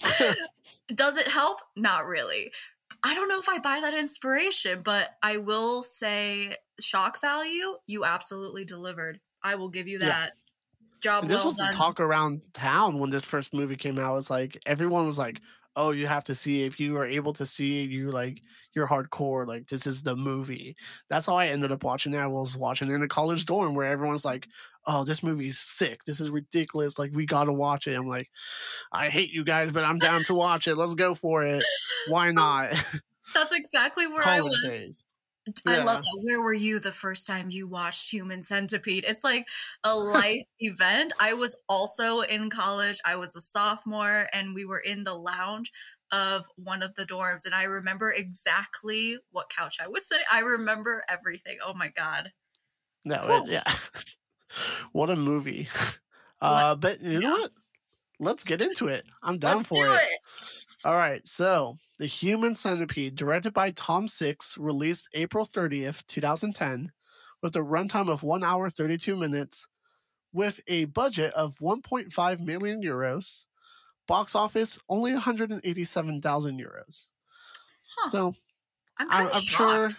does 0.94 1.16
it 1.16 1.28
help? 1.28 1.60
Not 1.76 2.06
really. 2.06 2.52
I 3.04 3.14
don't 3.14 3.28
know 3.28 3.40
if 3.40 3.48
I 3.48 3.58
buy 3.58 3.80
that 3.80 3.94
inspiration, 3.94 4.82
but 4.82 5.10
I 5.22 5.38
will 5.38 5.82
say 5.82 6.56
shock 6.80 7.20
value, 7.20 7.78
you 7.86 8.04
absolutely 8.04 8.64
delivered. 8.64 9.20
I 9.42 9.54
will 9.56 9.70
give 9.70 9.88
you 9.88 9.98
Yeah. 10.00 10.14
that. 10.14 10.32
Job 11.02 11.22
And 11.22 11.30
this 11.30 11.44
well 11.44 11.44
was 11.44 11.58
done. 11.58 11.58
the 11.58 11.68
talk 11.68 12.00
around 12.00 12.42
town 12.52 12.98
when 12.98 13.10
this 13.10 13.24
first 13.24 13.54
movie 13.54 13.76
came 13.76 13.98
out. 13.98 14.16
It's 14.16 14.30
like 14.30 14.58
everyone 14.66 15.06
was 15.06 15.18
like, 15.18 15.40
"Oh, 15.76 15.90
you 15.90 16.06
have 16.06 16.24
to 16.24 16.34
see 16.34 16.64
if 16.64 16.78
you 16.80 16.96
are 16.96 17.06
able 17.06 17.32
to 17.34 17.46
see. 17.46 17.82
You 17.84 18.10
like 18.10 18.42
you're 18.74 18.86
hardcore. 18.88 19.46
Like 19.46 19.68
this 19.68 19.86
is 19.86 20.02
the 20.02 20.16
movie." 20.16 20.76
That's 21.08 21.26
how 21.26 21.36
I 21.36 21.48
ended 21.48 21.72
up 21.72 21.84
watching 21.84 22.14
it. 22.14 22.18
I 22.18 22.26
was 22.26 22.56
watching 22.56 22.90
in 22.90 23.02
a 23.02 23.08
college 23.08 23.46
dorm 23.46 23.74
where 23.74 23.90
everyone's 23.90 24.24
like, 24.24 24.48
"Oh, 24.86 25.04
this 25.04 25.22
movie 25.22 25.48
is 25.48 25.58
sick. 25.58 26.04
This 26.04 26.20
is 26.20 26.30
ridiculous. 26.30 26.98
Like 26.98 27.12
we 27.14 27.26
got 27.26 27.44
to 27.44 27.52
watch 27.52 27.86
it." 27.86 27.96
I'm 27.96 28.08
like, 28.08 28.30
"I 28.92 29.08
hate 29.08 29.30
you 29.32 29.44
guys, 29.44 29.72
but 29.72 29.84
I'm 29.84 29.98
down 29.98 30.24
to 30.24 30.34
watch 30.34 30.68
it. 30.68 30.76
Let's 30.76 30.94
go 30.94 31.14
for 31.14 31.44
it. 31.44 31.64
Why 32.08 32.28
oh, 32.30 32.32
not?" 32.32 32.72
That's 33.34 33.52
exactly 33.52 34.06
where 34.06 34.26
I 34.26 34.40
was. 34.40 34.60
days. 34.62 35.04
I 35.66 35.78
Yeah. 35.78 35.84
love 35.84 36.02
that. 36.02 36.20
Where 36.22 36.40
were 36.40 36.52
you 36.54 36.78
the 36.78 36.92
first 36.92 37.26
time 37.26 37.50
you 37.50 37.66
watched 37.66 38.10
Human 38.10 38.42
Centipede? 38.42 39.04
It's 39.06 39.24
like 39.24 39.46
a 39.84 39.94
life 39.96 40.44
event. 40.60 41.12
I 41.20 41.34
was 41.34 41.56
also 41.68 42.20
in 42.20 42.48
college. 42.50 43.00
I 43.04 43.16
was 43.16 43.34
a 43.36 43.40
sophomore, 43.40 44.28
and 44.32 44.54
we 44.54 44.64
were 44.64 44.78
in 44.78 45.04
the 45.04 45.14
lounge 45.14 45.72
of 46.12 46.46
one 46.56 46.82
of 46.82 46.94
the 46.94 47.04
dorms. 47.06 47.44
And 47.44 47.54
I 47.54 47.64
remember 47.64 48.12
exactly 48.12 49.18
what 49.30 49.50
couch 49.50 49.78
I 49.80 49.88
was 49.88 50.06
sitting. 50.08 50.26
I 50.32 50.40
remember 50.40 51.04
everything. 51.08 51.58
Oh 51.64 51.74
my 51.74 51.88
god! 51.88 52.32
No, 53.04 53.44
it, 53.44 53.50
yeah. 53.50 53.62
what 54.92 55.10
a 55.10 55.16
movie. 55.16 55.68
Uh, 56.40 56.74
but 56.74 57.00
you 57.00 57.20
know 57.20 57.30
what? 57.30 57.52
Let's 58.20 58.44
get 58.44 58.62
into 58.62 58.88
it. 58.88 59.04
I'm 59.22 59.38
down 59.38 59.58
Let's 59.58 59.68
for 59.68 59.86
do 59.86 59.92
it. 59.94 60.02
it. 60.02 60.20
All 60.84 60.94
right. 60.94 61.26
So, 61.28 61.78
The 61.98 62.06
Human 62.06 62.54
Centipede, 62.54 63.14
directed 63.14 63.52
by 63.52 63.70
Tom 63.72 64.08
Six, 64.08 64.58
released 64.58 65.08
April 65.14 65.46
30th, 65.46 66.04
2010, 66.08 66.92
with 67.40 67.54
a 67.56 67.60
runtime 67.60 68.08
of 68.08 68.22
1 68.22 68.42
hour 68.42 68.68
32 68.68 69.16
minutes, 69.16 69.66
with 70.32 70.60
a 70.66 70.86
budget 70.86 71.32
of 71.34 71.56
1.5 71.60 72.40
million 72.40 72.82
euros. 72.82 73.44
Box 74.08 74.34
office 74.34 74.78
only 74.88 75.12
187,000 75.12 76.60
euros. 76.60 77.06
Huh. 77.96 78.10
So, 78.10 78.34
I'm 78.98 79.08
I'm, 79.10 79.26
of 79.28 79.34
I'm 79.36 79.42
sure. 79.42 79.90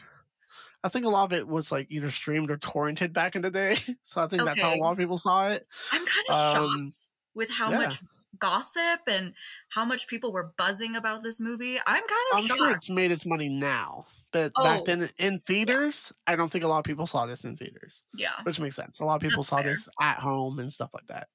I 0.83 0.89
think 0.89 1.05
a 1.05 1.09
lot 1.09 1.25
of 1.25 1.33
it 1.33 1.47
was 1.47 1.71
like 1.71 1.87
either 1.89 2.09
streamed 2.09 2.51
or 2.51 2.57
torrented 2.57 3.13
back 3.13 3.35
in 3.35 3.41
the 3.41 3.51
day. 3.51 3.77
So 4.03 4.21
I 4.21 4.27
think 4.27 4.43
that's 4.43 4.59
how 4.59 4.73
a 4.75 4.77
lot 4.77 4.91
of 4.91 4.97
people 4.97 5.17
saw 5.17 5.49
it. 5.49 5.65
I'm 5.91 6.05
kind 6.05 6.25
of 6.29 6.35
Um, 6.35 6.91
shocked 6.91 7.07
with 7.35 7.49
how 7.51 7.71
yeah. 7.71 7.77
much 7.77 8.01
gossip 8.43 9.01
and 9.07 9.33
how 9.69 9.85
much 9.85 10.07
people 10.07 10.33
were 10.33 10.51
buzzing 10.57 10.95
about 10.95 11.23
this 11.23 11.39
movie. 11.39 11.77
I'm 11.87 12.03
kind 12.03 12.27
of 12.33 12.37
I'm 12.39 12.45
shocked. 12.45 12.57
sure 12.59 12.71
it's 12.71 12.89
made 12.89 13.11
its 13.11 13.25
money 13.25 13.47
now. 13.49 14.05
But 14.33 14.51
Oh. 14.57 14.63
back 14.63 14.85
then 14.85 15.09
in 15.17 15.39
theaters, 15.45 16.11
I 16.27 16.35
don't 16.35 16.51
think 16.51 16.63
a 16.63 16.67
lot 16.67 16.79
of 16.79 16.85
people 16.85 17.05
saw 17.07 17.25
this 17.27 17.45
in 17.45 17.55
theaters, 17.55 18.03
yeah. 18.15 18.31
which 18.43 18.59
makes 18.59 18.75
sense. 18.75 18.99
A 18.99 19.05
lot 19.05 19.15
of 19.15 19.21
people 19.21 19.37
That's 19.43 19.47
saw 19.49 19.57
fair. 19.57 19.65
this 19.69 19.87
at 20.01 20.17
home 20.17 20.59
and 20.59 20.73
stuff 20.73 20.89
like 20.93 21.07
that. 21.07 21.27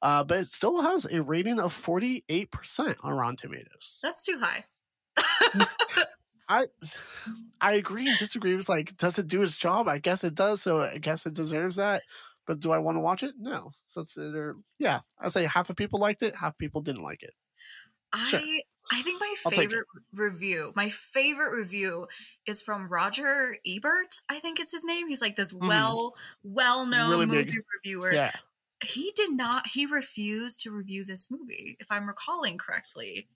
Uh, 0.00 0.24
but 0.24 0.40
it 0.40 0.48
still 0.48 0.80
has 0.82 1.04
a 1.04 1.22
rating 1.22 1.60
of 1.60 1.72
48% 1.72 2.96
on 3.02 3.12
Rotten 3.14 3.36
Tomatoes. 3.36 3.98
That's 4.02 4.24
too 4.24 4.40
high. 4.40 4.64
I 6.48 6.66
I 7.60 7.72
agree 7.74 8.08
and 8.08 8.18
disagree. 8.18 8.54
It's 8.54 8.68
like, 8.68 8.96
does 8.96 9.18
it 9.18 9.28
do 9.28 9.42
its 9.42 9.56
job? 9.56 9.86
I 9.88 9.98
guess 9.98 10.24
it 10.24 10.34
does, 10.34 10.60
so 10.62 10.82
I 10.82 10.98
guess 10.98 11.26
it 11.26 11.34
deserves 11.34 11.76
that. 11.76 12.02
But 12.46 12.60
do 12.60 12.72
I 12.72 12.78
want 12.78 12.96
to 12.96 13.00
watch 13.00 13.22
it? 13.22 13.34
No. 13.38 13.72
So 13.86 14.00
it's 14.02 14.16
either, 14.18 14.56
yeah, 14.78 15.00
I 15.18 15.28
say 15.28 15.44
half 15.46 15.70
of 15.70 15.76
people 15.76 16.00
liked 16.00 16.22
it, 16.22 16.36
half 16.36 16.58
people 16.58 16.80
didn't 16.80 17.02
like 17.04 17.22
it. 17.22 17.34
Sure. 18.26 18.40
I 18.40 18.62
I 18.90 19.02
think 19.02 19.20
my 19.20 19.34
I'll 19.46 19.52
take 19.52 19.70
it. 19.70 19.70
favorite 19.70 19.86
review, 20.12 20.72
my 20.76 20.88
favorite 20.90 21.56
review 21.56 22.08
is 22.46 22.60
from 22.62 22.88
Roger 22.88 23.56
Ebert, 23.66 24.20
I 24.28 24.40
think 24.40 24.60
is 24.60 24.70
his 24.72 24.84
name. 24.84 25.08
He's 25.08 25.22
like 25.22 25.36
this 25.36 25.52
Mhm. 25.52 25.68
well 25.68 26.16
well 26.42 26.84
known 26.86 27.10
Really 27.10 27.26
movie 27.26 27.44
big. 27.52 27.64
reviewer. 27.76 28.12
Yeah. 28.12 28.32
He 28.84 29.12
did 29.12 29.32
not 29.32 29.68
he 29.68 29.86
refused 29.86 30.60
to 30.60 30.72
review 30.72 31.04
this 31.04 31.30
movie, 31.30 31.76
if 31.80 31.86
I'm 31.90 32.08
recalling 32.08 32.58
correctly. 32.58 33.28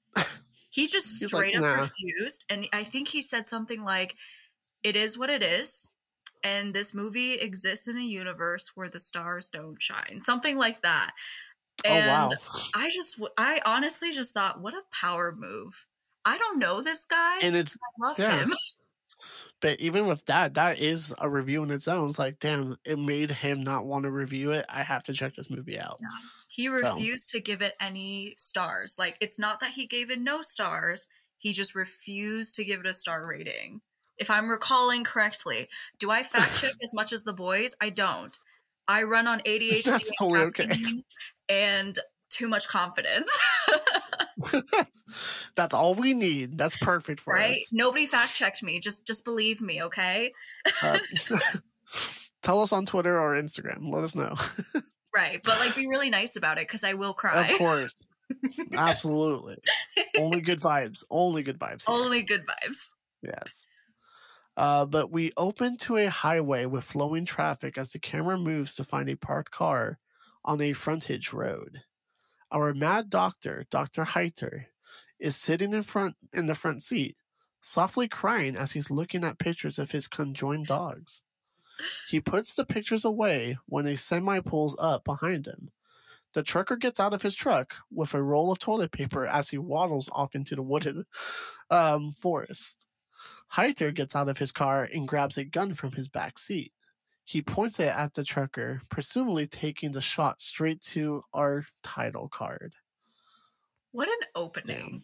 He 0.70 0.88
just 0.88 1.20
He's 1.20 1.32
like, 1.32 1.46
straight 1.46 1.56
up 1.56 1.62
"Nah." 1.62 1.74
refused. 1.82 2.44
And 2.50 2.68
I 2.72 2.84
think 2.84 3.08
he 3.08 3.22
said 3.22 3.46
something 3.46 3.82
like, 3.84 4.16
It 4.82 4.96
is 4.96 5.16
what 5.18 5.30
it 5.30 5.42
is. 5.42 5.90
And 6.44 6.72
this 6.72 6.94
movie 6.94 7.34
exists 7.34 7.88
in 7.88 7.96
a 7.96 8.02
universe 8.02 8.72
where 8.74 8.88
the 8.88 9.00
stars 9.00 9.50
don't 9.50 9.80
shine. 9.82 10.20
Something 10.20 10.58
like 10.58 10.82
that. 10.82 11.12
Oh, 11.84 11.90
and 11.90 12.10
oh, 12.10 12.28
wow. 12.28 12.32
I 12.74 12.90
just, 12.90 13.20
I 13.36 13.60
honestly 13.66 14.12
just 14.12 14.32
thought, 14.32 14.60
what 14.60 14.74
a 14.74 14.82
power 14.92 15.34
move. 15.36 15.86
I 16.24 16.38
don't 16.38 16.58
know 16.58 16.82
this 16.82 17.04
guy. 17.04 17.40
And 17.40 17.56
it's 17.56 17.76
I 17.76 18.06
love 18.08 18.18
yeah. 18.18 18.38
him. 18.38 18.54
But 19.60 19.80
even 19.80 20.06
with 20.06 20.24
that, 20.26 20.54
that 20.54 20.78
is 20.78 21.14
a 21.18 21.28
review 21.28 21.62
in 21.62 21.70
its 21.70 21.88
own. 21.88 22.08
It's 22.08 22.18
like, 22.18 22.38
damn, 22.38 22.76
it 22.84 22.98
made 22.98 23.30
him 23.30 23.62
not 23.62 23.86
want 23.86 24.04
to 24.04 24.10
review 24.10 24.50
it. 24.50 24.66
I 24.68 24.82
have 24.82 25.02
to 25.04 25.14
check 25.14 25.34
this 25.34 25.48
movie 25.48 25.80
out. 25.80 25.98
He 26.48 26.68
refused 26.68 27.30
to 27.30 27.40
give 27.40 27.62
it 27.62 27.74
any 27.80 28.34
stars. 28.36 28.96
Like, 28.98 29.16
it's 29.20 29.38
not 29.38 29.60
that 29.60 29.70
he 29.70 29.86
gave 29.86 30.10
it 30.10 30.20
no 30.20 30.42
stars. 30.42 31.08
He 31.38 31.52
just 31.52 31.74
refused 31.74 32.54
to 32.56 32.64
give 32.64 32.80
it 32.80 32.86
a 32.86 32.94
star 32.94 33.22
rating. 33.26 33.80
If 34.18 34.30
I'm 34.30 34.48
recalling 34.48 35.04
correctly, 35.04 35.68
do 35.98 36.10
I 36.10 36.22
fact 36.22 36.60
check 36.60 36.72
as 36.82 36.94
much 36.94 37.12
as 37.12 37.24
the 37.24 37.32
boys? 37.32 37.74
I 37.80 37.90
don't. 37.90 38.36
I 38.88 39.02
run 39.02 39.26
on 39.26 39.40
ADHD 39.40 39.82
That's 39.84 40.08
and 40.08 40.16
totally 40.18 40.46
okay. 40.46 41.02
and 41.48 41.98
too 42.30 42.48
much 42.48 42.68
confidence. 42.68 43.28
That's 45.56 45.74
all 45.74 45.94
we 45.94 46.14
need. 46.14 46.58
That's 46.58 46.76
perfect 46.76 47.20
for 47.20 47.34
right? 47.34 47.50
us. 47.50 47.56
Right? 47.56 47.62
Nobody 47.72 48.06
fact 48.06 48.34
checked 48.34 48.62
me. 48.62 48.80
Just 48.80 49.06
just 49.06 49.24
believe 49.24 49.60
me, 49.60 49.82
okay? 49.82 50.32
Uh, 50.82 50.98
tell 52.42 52.60
us 52.60 52.72
on 52.72 52.86
Twitter 52.86 53.18
or 53.18 53.34
Instagram. 53.34 53.92
Let 53.92 54.04
us 54.04 54.14
know. 54.14 54.34
Right. 55.14 55.40
But 55.42 55.58
like 55.60 55.74
be 55.74 55.86
really 55.86 56.10
nice 56.10 56.36
about 56.36 56.58
it 56.58 56.68
because 56.68 56.84
I 56.84 56.94
will 56.94 57.14
cry. 57.14 57.46
Of 57.46 57.58
course. 57.58 57.94
Absolutely. 58.74 59.56
Only 60.18 60.40
good 60.40 60.60
vibes. 60.60 61.04
Only 61.10 61.42
good 61.42 61.58
vibes. 61.58 61.84
here. 61.86 61.96
Only 61.96 62.22
good 62.22 62.44
vibes. 62.44 62.88
Yes. 63.22 63.65
Uh, 64.56 64.86
but 64.86 65.12
we 65.12 65.32
open 65.36 65.76
to 65.76 65.96
a 65.96 66.06
highway 66.06 66.64
with 66.64 66.84
flowing 66.84 67.26
traffic 67.26 67.76
as 67.76 67.90
the 67.90 67.98
camera 67.98 68.38
moves 68.38 68.74
to 68.74 68.84
find 68.84 69.08
a 69.10 69.16
parked 69.16 69.50
car 69.50 69.98
on 70.44 70.60
a 70.60 70.72
frontage 70.72 71.32
road. 71.32 71.82
Our 72.50 72.72
mad 72.72 73.10
doctor, 73.10 73.66
Dr. 73.70 74.04
Heiter, 74.04 74.66
is 75.18 75.36
sitting 75.36 75.74
in 75.74 75.82
front 75.82 76.16
in 76.32 76.46
the 76.46 76.54
front 76.54 76.82
seat, 76.82 77.16
softly 77.60 78.08
crying 78.08 78.56
as 78.56 78.72
he's 78.72 78.90
looking 78.90 79.24
at 79.24 79.38
pictures 79.38 79.78
of 79.78 79.90
his 79.90 80.08
conjoined 80.08 80.66
dogs. 80.66 81.22
He 82.08 82.20
puts 82.20 82.54
the 82.54 82.64
pictures 82.64 83.04
away 83.04 83.58
when 83.66 83.86
a 83.86 83.96
semi 83.96 84.40
pulls 84.40 84.76
up 84.78 85.04
behind 85.04 85.46
him. 85.46 85.70
The 86.32 86.42
trucker 86.42 86.76
gets 86.76 87.00
out 87.00 87.12
of 87.14 87.22
his 87.22 87.34
truck 87.34 87.76
with 87.90 88.14
a 88.14 88.22
roll 88.22 88.52
of 88.52 88.58
toilet 88.58 88.92
paper 88.92 89.26
as 89.26 89.50
he 89.50 89.58
waddles 89.58 90.08
off 90.12 90.34
into 90.34 90.54
the 90.54 90.62
wooded 90.62 91.04
um, 91.70 92.12
forest. 92.12 92.85
Heiter 93.52 93.94
gets 93.94 94.14
out 94.14 94.28
of 94.28 94.38
his 94.38 94.52
car 94.52 94.88
and 94.92 95.08
grabs 95.08 95.38
a 95.38 95.44
gun 95.44 95.74
from 95.74 95.92
his 95.92 96.08
back 96.08 96.38
seat. 96.38 96.72
He 97.24 97.42
points 97.42 97.80
it 97.80 97.88
at 97.88 98.14
the 98.14 98.22
trucker, 98.22 98.82
presumably 98.90 99.46
taking 99.46 99.92
the 99.92 100.00
shot 100.00 100.40
straight 100.40 100.80
to 100.82 101.22
our 101.32 101.64
title 101.82 102.28
card. 102.28 102.74
What 103.90 104.08
an 104.08 104.28
opening. 104.34 105.02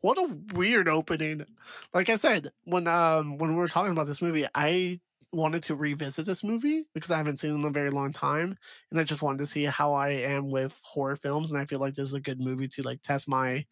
What 0.00 0.18
a 0.18 0.38
weird 0.54 0.88
opening. 0.88 1.44
Like 1.92 2.08
I 2.08 2.16
said, 2.16 2.50
when 2.64 2.86
um 2.86 3.36
when 3.38 3.50
we 3.50 3.56
were 3.56 3.68
talking 3.68 3.92
about 3.92 4.06
this 4.06 4.22
movie, 4.22 4.46
I 4.54 5.00
wanted 5.32 5.62
to 5.64 5.74
revisit 5.74 6.24
this 6.24 6.42
movie 6.42 6.84
because 6.94 7.10
I 7.10 7.18
haven't 7.18 7.40
seen 7.40 7.50
it 7.50 7.58
in 7.58 7.64
a 7.64 7.70
very 7.70 7.90
long 7.90 8.12
time 8.12 8.56
and 8.90 8.98
I 8.98 9.04
just 9.04 9.20
wanted 9.20 9.38
to 9.38 9.46
see 9.46 9.64
how 9.64 9.92
I 9.92 10.08
am 10.10 10.50
with 10.50 10.78
horror 10.82 11.16
films 11.16 11.50
and 11.50 11.60
I 11.60 11.66
feel 11.66 11.80
like 11.80 11.94
this 11.94 12.08
is 12.08 12.14
a 12.14 12.20
good 12.20 12.40
movie 12.40 12.68
to 12.68 12.82
like 12.82 13.02
test 13.02 13.28
my 13.28 13.66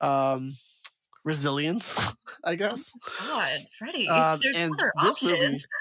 um 0.00 0.54
resilience, 1.24 1.98
I 2.44 2.54
guess. 2.56 2.92
God, 3.20 3.60
Freddy. 3.78 4.08
Um, 4.08 4.40
There's 4.42 4.56
other 4.56 4.92
movie- 4.96 5.08
options. 5.08 5.66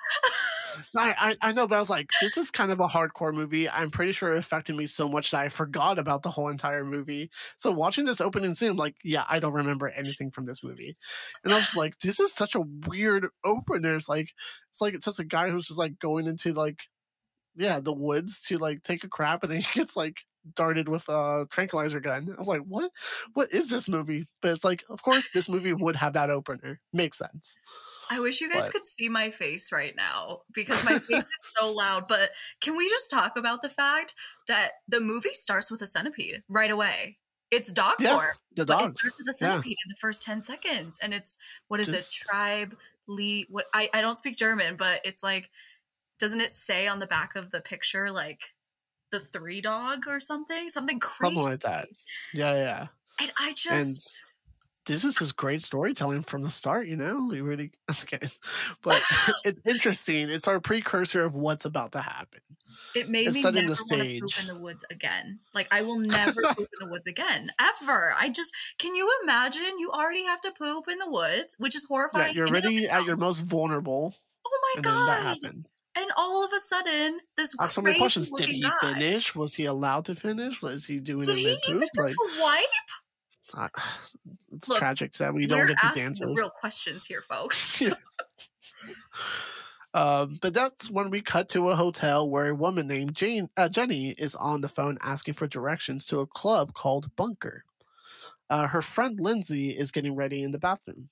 I, 0.96 1.36
I 1.42 1.50
I 1.50 1.52
know, 1.52 1.68
but 1.68 1.76
I 1.76 1.80
was 1.80 1.90
like, 1.90 2.10
this 2.22 2.38
is 2.38 2.50
kind 2.50 2.72
of 2.72 2.80
a 2.80 2.88
hardcore 2.88 3.34
movie. 3.34 3.70
I'm 3.70 3.92
pretty 3.92 4.14
sure 4.14 4.34
it 4.34 4.40
affected 4.40 4.76
me 4.76 4.88
so 4.88 5.08
much 5.08 5.32
that 5.32 5.42
I 5.42 5.50
forgot 5.50 6.00
about 6.00 6.24
the 6.24 6.30
whole 6.30 6.48
entire 6.48 6.86
movie. 6.86 7.30
So 7.58 7.72
watching 7.72 8.06
this 8.06 8.22
opening 8.22 8.56
scene, 8.56 8.72
I'm 8.72 8.78
like, 8.78 8.96
yeah, 9.04 9.26
I 9.30 9.40
don't 9.40 9.54
remember 9.54 9.90
anything 9.90 10.32
from 10.32 10.46
this 10.46 10.64
movie. 10.64 10.96
And 11.44 11.54
I 11.54 11.58
was 11.58 11.76
like, 11.76 12.00
this 12.00 12.20
is 12.22 12.34
such 12.34 12.56
a 12.56 12.62
weird 12.88 13.28
opener. 13.44 13.96
It's 13.96 14.08
like 14.08 14.30
it's 14.70 14.80
like 14.80 14.94
it's 14.94 15.06
just 15.06 15.20
a 15.20 15.26
guy 15.26 15.50
who's 15.50 15.68
just 15.68 15.80
like 15.80 16.00
going 16.00 16.26
into 16.26 16.54
like 16.54 16.84
yeah, 17.58 17.82
the 17.82 17.94
woods 17.94 18.42
to 18.48 18.58
like 18.58 18.82
take 18.82 19.04
a 19.04 19.10
crap 19.10 19.44
and 19.44 19.52
then 19.52 19.60
he 19.62 19.80
gets 19.80 19.98
like 19.98 20.22
darted 20.56 20.90
with 20.90 21.08
a 21.10 21.46
tranquilizer 21.50 22.00
gun. 22.00 22.34
I 22.36 22.40
was 22.40 22.48
like, 22.48 22.62
what 22.62 22.92
what 23.34 23.52
is 23.54 23.70
this 23.70 23.88
movie? 23.88 24.28
But 24.42 24.52
it's 24.52 24.64
like, 24.64 24.84
of 24.90 25.02
course 25.04 25.30
this 25.34 25.48
movie 25.50 25.74
would 25.74 25.96
have 25.98 26.14
that 26.14 26.30
opener. 26.30 26.80
Makes 26.94 27.20
sense. 27.20 27.56
I 28.10 28.20
wish 28.20 28.42
you 28.42 28.52
guys 28.52 28.66
But- 28.66 28.74
could 28.74 28.86
see 28.86 29.08
my 29.08 29.30
face 29.32 29.72
right 29.72 29.96
now 29.96 30.42
because 30.54 30.84
my 30.84 31.00
face 31.00 31.26
is 31.26 31.44
so 31.58 31.72
loud. 31.72 32.08
But 32.08 32.32
can 32.60 32.76
we 32.76 32.90
just 32.90 33.10
talk 33.10 33.38
about 33.38 33.62
the 33.62 33.70
fact 33.70 34.16
that 34.48 34.72
the 34.88 35.00
movie 35.00 35.34
starts 35.34 35.72
with 35.72 35.82
a 35.82 35.88
centipede 35.88 36.44
right 36.50 36.72
away? 36.72 37.20
It's 37.52 37.72
dog 37.72 37.96
Yeah, 38.00 38.16
form. 38.16 38.28
The 38.56 38.66
But 38.66 38.82
it 38.82 38.88
starts 38.88 39.18
with 39.18 39.28
a 39.28 39.32
Yeah. 39.32 39.34
centipede 39.52 39.78
in 39.86 39.90
the 39.90 39.96
first 40.00 40.22
10 40.22 40.42
seconds. 40.42 40.98
And 41.02 41.14
it's, 41.14 41.38
what 41.68 41.80
is 41.80 41.88
Just- 41.90 42.16
it? 42.16 42.26
Tribe, 42.28 42.78
Lee, 43.08 43.46
what, 43.50 43.66
I, 43.74 43.90
I 43.94 44.02
don't 44.02 44.18
speak 44.18 44.38
German, 44.38 44.76
but 44.78 45.02
it's 45.06 45.22
like, 45.24 45.50
doesn't 46.20 46.40
it 46.42 46.52
say 46.52 46.88
on 46.88 47.00
the 47.00 47.08
back 47.08 47.36
of 47.36 47.52
the 47.52 47.60
picture, 47.62 48.12
like, 48.12 48.42
the 49.12 49.20
three 49.20 49.62
dog 49.62 50.08
or 50.08 50.20
something? 50.20 50.70
Something 50.70 51.00
crazy. 51.00 51.36
Something 51.36 51.52
like 51.52 51.60
that. 51.62 51.90
Yeah, 52.34 52.54
yeah. 52.54 52.88
And 53.20 53.32
I 53.38 53.54
just, 53.54 53.70
and 53.70 53.98
this 54.86 55.06
is 55.06 55.16
just 55.16 55.36
great 55.36 55.62
storytelling 55.62 56.24
from 56.24 56.42
the 56.42 56.50
start, 56.50 56.88
you 56.88 56.96
know? 56.98 57.28
We 57.30 57.42
really 57.42 57.72
kidding. 58.08 58.32
But 58.82 59.02
it's 59.46 59.62
interesting. 59.68 60.30
It's 60.30 60.48
our 60.48 60.60
precursor 60.60 61.24
of 61.24 61.36
what's 61.36 61.66
about 61.66 61.92
to 61.94 62.02
happen. 62.02 62.42
it 62.96 63.10
made 63.10 63.28
it's 63.28 63.36
me 63.36 63.44
never 63.44 63.68
the 63.68 63.76
want 63.90 64.02
to 64.02 64.06
poop 64.20 64.32
stage. 64.32 64.40
in 64.40 64.48
the 64.48 64.58
woods 64.58 64.84
again. 64.90 65.40
Like, 65.54 65.68
I 65.72 65.82
will 65.84 66.00
never 66.00 66.42
poop 66.42 66.70
in 66.80 66.88
the 66.88 66.92
woods 66.92 67.08
again, 67.08 67.52
ever. 67.60 68.14
I 68.18 68.30
just, 68.30 68.54
can 68.80 68.96
you 68.96 69.10
imagine? 69.24 69.78
You 69.80 69.92
already 69.92 70.24
have 70.26 70.42
to 70.42 70.52
poop 70.52 70.86
in 70.90 70.98
the 71.00 71.10
woods, 71.10 71.56
which 71.60 71.76
is 71.76 71.86
Yeah, 71.86 71.90
horrifying. 71.90 72.36
you're 72.36 72.48
in 72.48 72.56
and 72.56 72.66
of 72.66 72.74
already 72.74 72.88
at 72.90 73.06
your 73.06 73.18
most 73.18 73.40
vulnerable, 73.42 74.16
Oh 74.46 74.60
my 74.76 74.82
then 74.82 75.06
that 75.06 75.40
god! 75.44 75.66
And 75.96 76.10
all 76.18 76.44
of 76.46 76.52
a 76.56 76.60
sudden, 76.62 77.20
this 77.36 77.54
I 77.60 77.64
have 77.64 77.72
so 77.74 77.82
many 77.82 77.98
questions. 77.98 78.32
Did 78.32 78.50
he 78.50 78.62
guy. 78.62 78.72
finish? 78.94 79.36
Was 79.36 79.54
he 79.54 79.66
allowed 79.66 80.06
to 80.06 80.16
finish? 80.16 80.62
Was 80.62 80.86
he 80.86 81.00
doing 81.00 81.24
Did 81.24 81.36
he 81.38 81.58
even 81.68 81.80
get 81.82 81.90
Like, 81.98 82.10
to 82.12 82.30
wipe? 82.40 82.66
I- 83.54 83.70
it's 84.54 84.70
Look, 84.70 84.78
tragic 84.78 85.14
that 85.14 85.34
we 85.34 85.48
don't 85.48 85.68
get 85.68 85.78
these 85.84 85.98
answers. 86.04 86.28
the 86.36 86.42
real 86.42 86.50
questions 86.50 87.06
here, 87.06 87.22
folks. 87.22 87.82
Yes. 88.84 88.94
Um, 89.94 90.38
but 90.42 90.54
that's 90.54 90.90
when 90.90 91.10
we 91.10 91.22
cut 91.22 91.50
to 91.50 91.70
a 91.70 91.76
hotel 91.76 92.30
where 92.30 92.48
a 92.48 92.56
woman 92.56 92.88
named 92.88 93.14
Jane 93.14 93.50
uh, 93.58 93.68
Jenny 93.68 94.12
is 94.12 94.36
on 94.36 94.62
the 94.62 94.70
phone 94.70 94.98
asking 95.02 95.34
for 95.34 95.48
directions 95.48 96.06
to 96.08 96.22
a 96.22 96.26
club 96.28 96.74
called 96.74 97.14
Bunker. 97.18 97.66
Uh, 98.50 98.68
her 98.68 98.82
friend 98.82 99.20
Lindsay 99.20 99.72
is 99.72 99.92
getting 99.92 100.16
ready 100.16 100.44
in 100.44 100.52
the 100.52 100.58
bathroom. 100.58 101.10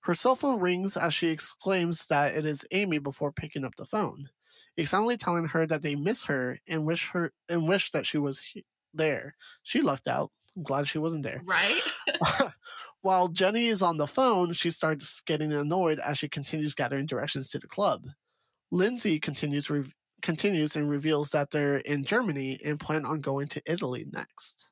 Her 0.00 0.14
cell 0.14 0.36
phone 0.36 0.60
rings 0.60 0.96
as 0.96 1.12
she 1.12 1.28
exclaims 1.28 2.06
that 2.06 2.34
it 2.34 2.46
is 2.46 2.64
Amy 2.70 2.98
before 2.98 3.32
picking 3.32 3.64
up 3.64 3.76
the 3.76 3.84
phone, 3.84 4.28
excitedly 4.76 5.16
telling 5.16 5.46
her 5.46 5.66
that 5.66 5.82
they 5.82 5.94
miss 5.94 6.24
her 6.24 6.58
and 6.66 6.86
wish 6.86 7.08
her 7.10 7.32
and 7.48 7.68
wish 7.68 7.90
that 7.90 8.06
she 8.06 8.18
was 8.18 8.40
he- 8.40 8.64
there. 8.94 9.34
She 9.62 9.80
lucked 9.82 10.08
out. 10.08 10.30
I'm 10.56 10.62
glad 10.62 10.86
she 10.88 10.98
wasn't 10.98 11.24
there. 11.24 11.42
right? 11.44 11.82
While 13.02 13.28
Jenny 13.28 13.68
is 13.68 13.82
on 13.82 13.96
the 13.96 14.06
phone, 14.06 14.52
she 14.52 14.70
starts 14.70 15.20
getting 15.20 15.52
annoyed 15.52 15.98
as 16.00 16.18
she 16.18 16.28
continues 16.28 16.74
gathering 16.74 17.06
directions 17.06 17.50
to 17.50 17.58
the 17.58 17.68
club. 17.68 18.06
Lindsay 18.70 19.18
continues 19.20 19.70
re- 19.70 19.92
continues 20.20 20.74
and 20.74 20.88
reveals 20.90 21.30
that 21.30 21.50
they're 21.50 21.76
in 21.78 22.04
Germany 22.04 22.58
and 22.64 22.80
plan 22.80 23.04
on 23.04 23.20
going 23.20 23.46
to 23.48 23.62
Italy 23.66 24.04
next. 24.12 24.68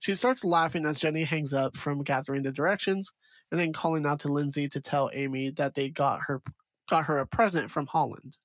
She 0.00 0.14
starts 0.14 0.44
laughing 0.44 0.84
as 0.84 0.98
Jenny 0.98 1.24
hangs 1.24 1.54
up 1.54 1.76
from 1.76 2.02
gathering 2.02 2.42
the 2.42 2.52
directions 2.52 3.10
and 3.54 3.60
then 3.60 3.72
calling 3.72 4.04
out 4.04 4.18
to 4.18 4.32
Lindsay 4.32 4.68
to 4.68 4.80
tell 4.80 5.10
Amy 5.12 5.50
that 5.50 5.76
they 5.76 5.88
got 5.88 6.22
her 6.22 6.42
got 6.90 7.04
her 7.04 7.20
a 7.20 7.26
present 7.26 7.70
from 7.70 7.86
Holland. 7.86 8.36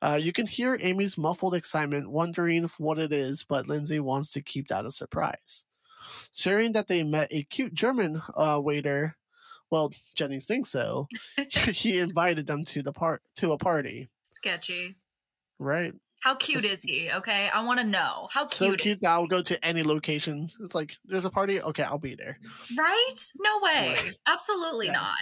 Uh, 0.00 0.20
you 0.22 0.32
can 0.32 0.46
hear 0.46 0.78
Amy's 0.80 1.18
muffled 1.18 1.52
excitement, 1.52 2.08
wondering 2.08 2.70
what 2.78 3.00
it 3.00 3.12
is, 3.12 3.42
but 3.42 3.66
Lindsay 3.66 3.98
wants 3.98 4.30
to 4.32 4.40
keep 4.40 4.68
that 4.68 4.86
a 4.86 4.92
surprise 4.92 5.64
sharing 6.32 6.70
that 6.72 6.86
they 6.86 7.02
met 7.02 7.26
a 7.32 7.42
cute 7.42 7.74
German 7.74 8.22
uh, 8.36 8.60
waiter. 8.62 9.16
Well, 9.68 9.90
Jenny 10.14 10.38
thinks 10.38 10.70
so. 10.70 11.08
he 11.50 11.98
invited 11.98 12.46
them 12.46 12.64
to 12.66 12.82
the 12.84 12.92
part 12.92 13.22
to 13.38 13.50
a 13.50 13.58
party, 13.58 14.10
Sketchy. 14.22 14.94
right? 15.58 15.92
How 16.20 16.34
cute 16.34 16.64
is 16.64 16.82
he? 16.82 17.10
Okay, 17.12 17.48
I 17.52 17.64
want 17.64 17.80
to 17.80 17.86
know 17.86 18.28
how 18.30 18.42
cute. 18.46 18.52
So 18.52 18.74
cute. 18.76 19.00
that 19.00 19.10
I'll 19.10 19.26
go 19.26 19.40
to 19.42 19.64
any 19.64 19.82
location. 19.82 20.48
It's 20.60 20.74
like 20.74 20.96
there's 21.04 21.24
a 21.24 21.30
party. 21.30 21.60
Okay, 21.62 21.82
I'll 21.82 21.98
be 21.98 22.14
there. 22.14 22.38
Right? 22.76 23.14
No 23.38 23.60
way. 23.62 23.94
Right. 23.94 24.12
Absolutely 24.28 24.86
Yeah. 24.86 24.92
not. 24.92 25.16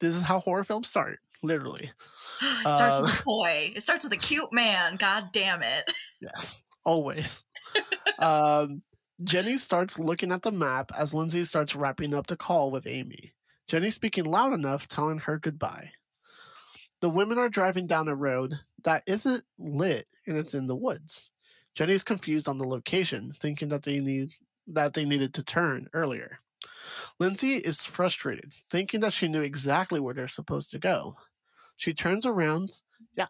This 0.00 0.14
is 0.16 0.22
how 0.22 0.40
horror 0.40 0.64
films 0.64 0.88
start, 0.88 1.20
literally. 1.42 1.92
it 2.42 2.60
starts 2.60 2.96
with 3.00 3.10
Uh, 3.10 3.14
a 3.14 3.22
toy. 3.22 3.72
It 3.76 3.82
starts 3.82 4.04
with 4.04 4.12
a 4.12 4.16
cute 4.18 4.52
man. 4.52 4.96
God 4.96 5.28
damn 5.32 5.62
it. 5.62 5.90
Yes, 6.20 6.60
always. 6.84 7.44
um, 8.18 8.82
Jenny 9.22 9.56
starts 9.58 9.98
looking 9.98 10.32
at 10.32 10.42
the 10.42 10.50
map 10.50 10.90
as 10.98 11.14
Lindsay 11.14 11.44
starts 11.44 11.76
wrapping 11.76 12.12
up 12.14 12.26
the 12.26 12.36
call 12.36 12.70
with 12.72 12.86
Amy. 12.86 13.32
Jenny 13.68 13.90
speaking 13.90 14.24
loud 14.24 14.52
enough, 14.52 14.88
telling 14.88 15.18
her 15.20 15.38
goodbye. 15.38 15.92
The 17.04 17.10
women 17.10 17.36
are 17.36 17.50
driving 17.50 17.86
down 17.86 18.08
a 18.08 18.14
road 18.14 18.60
that 18.82 19.02
isn't 19.06 19.44
lit 19.58 20.08
and 20.26 20.38
it's 20.38 20.54
in 20.54 20.68
the 20.68 20.74
woods. 20.74 21.30
Jenny's 21.74 22.02
confused 22.02 22.48
on 22.48 22.56
the 22.56 22.66
location, 22.66 23.30
thinking 23.30 23.68
that 23.68 23.82
they 23.82 23.98
need 23.98 24.30
that 24.68 24.94
they 24.94 25.04
needed 25.04 25.34
to 25.34 25.42
turn 25.42 25.88
earlier. 25.92 26.38
Lindsay 27.20 27.56
is 27.56 27.84
frustrated, 27.84 28.54
thinking 28.70 29.00
that 29.00 29.12
she 29.12 29.28
knew 29.28 29.42
exactly 29.42 30.00
where 30.00 30.14
they're 30.14 30.28
supposed 30.28 30.70
to 30.70 30.78
go. 30.78 31.16
She 31.76 31.92
turns 31.92 32.24
around. 32.24 32.70
Yeah. 33.18 33.26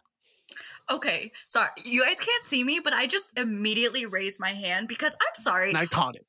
Okay, 0.89 1.33
sorry. 1.49 1.71
You 1.83 2.05
guys 2.05 2.21
can't 2.21 2.45
see 2.45 2.63
me, 2.63 2.79
but 2.81 2.93
I 2.93 3.07
just 3.07 3.37
immediately 3.37 4.05
raised 4.05 4.39
my 4.39 4.53
hand 4.53 4.87
because 4.87 5.17
I'm 5.21 5.35
sorry. 5.35 5.71
And 5.71 5.77
I 5.77 5.85
caught 5.85 6.15
it. 6.15 6.25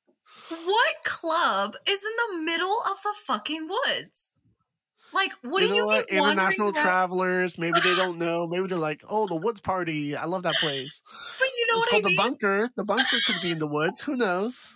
What 0.48 0.94
club 1.04 1.76
is 1.86 2.02
in 2.02 2.38
the 2.38 2.42
middle 2.42 2.76
of 2.90 3.00
the 3.04 3.14
fucking 3.24 3.68
woods? 3.68 4.32
Like, 5.12 5.32
what 5.42 5.62
you 5.62 5.68
do 5.68 5.74
you 5.74 5.86
what? 5.86 6.08
International 6.10 6.72
travelers, 6.72 7.56
maybe 7.58 7.80
they 7.80 7.94
don't 7.96 8.18
know. 8.18 8.46
Maybe 8.46 8.66
they're 8.66 8.78
like, 8.78 9.02
"Oh, 9.08 9.26
the 9.26 9.36
woods 9.36 9.60
party! 9.60 10.16
I 10.16 10.26
love 10.26 10.42
that 10.42 10.54
place." 10.56 11.00
But 11.38 11.48
you 11.58 11.66
know 11.70 11.78
it's 11.78 11.86
what 11.86 11.88
I 11.88 11.90
called 11.92 12.04
mean? 12.04 12.16
the 12.16 12.22
bunker. 12.22 12.70
The 12.76 12.84
bunker 12.84 13.16
could 13.26 13.40
be 13.42 13.52
in 13.52 13.58
the 13.58 13.66
woods. 13.66 14.00
Who 14.02 14.16
knows? 14.16 14.74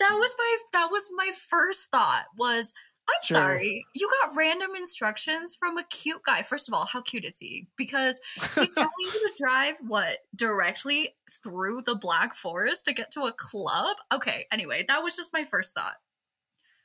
that 0.00 0.14
was 0.18 0.34
my 0.38 0.56
that 0.72 0.88
was 0.90 1.08
my 1.14 1.30
first 1.48 1.90
thought 1.90 2.24
was 2.36 2.72
I'm 3.08 3.22
Sure. 3.24 3.36
sorry, 3.38 3.84
you 3.94 4.08
got 4.22 4.36
random 4.36 4.70
instructions 4.76 5.56
from 5.56 5.76
a 5.78 5.84
cute 5.84 6.22
guy. 6.24 6.42
First 6.42 6.68
of 6.68 6.74
all, 6.74 6.86
how 6.86 7.00
cute 7.02 7.24
is 7.24 7.38
he? 7.38 7.66
Because 7.76 8.20
he's 8.54 8.74
telling 8.74 8.90
you 9.00 9.10
to 9.10 9.32
drive 9.36 9.74
what 9.88 10.18
directly 10.36 11.16
through 11.42 11.82
the 11.82 11.96
Black 11.96 12.36
Forest 12.36 12.84
to 12.84 12.92
get 12.92 13.10
to 13.12 13.22
a 13.22 13.32
club. 13.32 13.96
Okay, 14.12 14.46
anyway, 14.52 14.84
that 14.86 15.02
was 15.02 15.16
just 15.16 15.32
my 15.32 15.44
first 15.44 15.74
thought. 15.74 15.96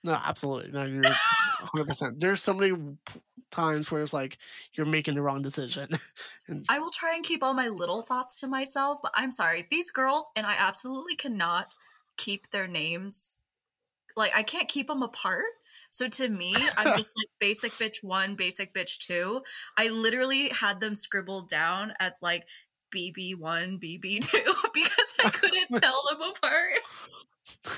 No, 0.05 0.21
absolutely. 0.23 0.71
No, 0.71 0.85
you're 0.85 1.01
100. 1.01 1.87
percent 1.87 2.19
There's 2.19 2.41
so 2.41 2.53
many 2.53 2.77
times 3.49 3.89
where 3.89 4.03
it's 4.03 4.13
like 4.13 4.37
you're 4.73 4.85
making 4.85 5.15
the 5.15 5.21
wrong 5.23 5.41
decision. 5.41 5.89
and 6.47 6.63
I 6.69 6.77
will 6.77 6.91
try 6.91 7.15
and 7.15 7.23
keep 7.23 7.41
all 7.41 7.55
my 7.55 7.69
little 7.69 8.03
thoughts 8.03 8.35
to 8.37 8.47
myself, 8.47 8.99
but 9.01 9.11
I'm 9.15 9.31
sorry, 9.31 9.65
these 9.71 9.89
girls, 9.89 10.29
and 10.35 10.45
I 10.45 10.55
absolutely 10.59 11.15
cannot 11.15 11.73
keep 12.17 12.51
their 12.51 12.67
names. 12.67 13.37
Like, 14.15 14.31
I 14.35 14.43
can't 14.43 14.69
keep 14.69 14.87
them 14.87 15.01
apart. 15.01 15.43
So 15.89 16.07
to 16.07 16.29
me, 16.29 16.55
I'm 16.77 16.95
just 16.97 17.17
like 17.17 17.27
basic 17.39 17.71
bitch 17.73 18.03
one, 18.03 18.35
basic 18.35 18.75
bitch 18.75 18.99
two. 18.99 19.41
I 19.75 19.87
literally 19.87 20.49
had 20.49 20.79
them 20.79 20.93
scribbled 20.93 21.49
down 21.49 21.93
as 21.99 22.19
like 22.21 22.43
BB1, 22.95 23.39
BB2 23.81 24.31
because 24.73 25.13
I 25.23 25.29
couldn't 25.31 25.81
tell 25.81 25.99
them 26.11 26.21
apart. 26.29 27.75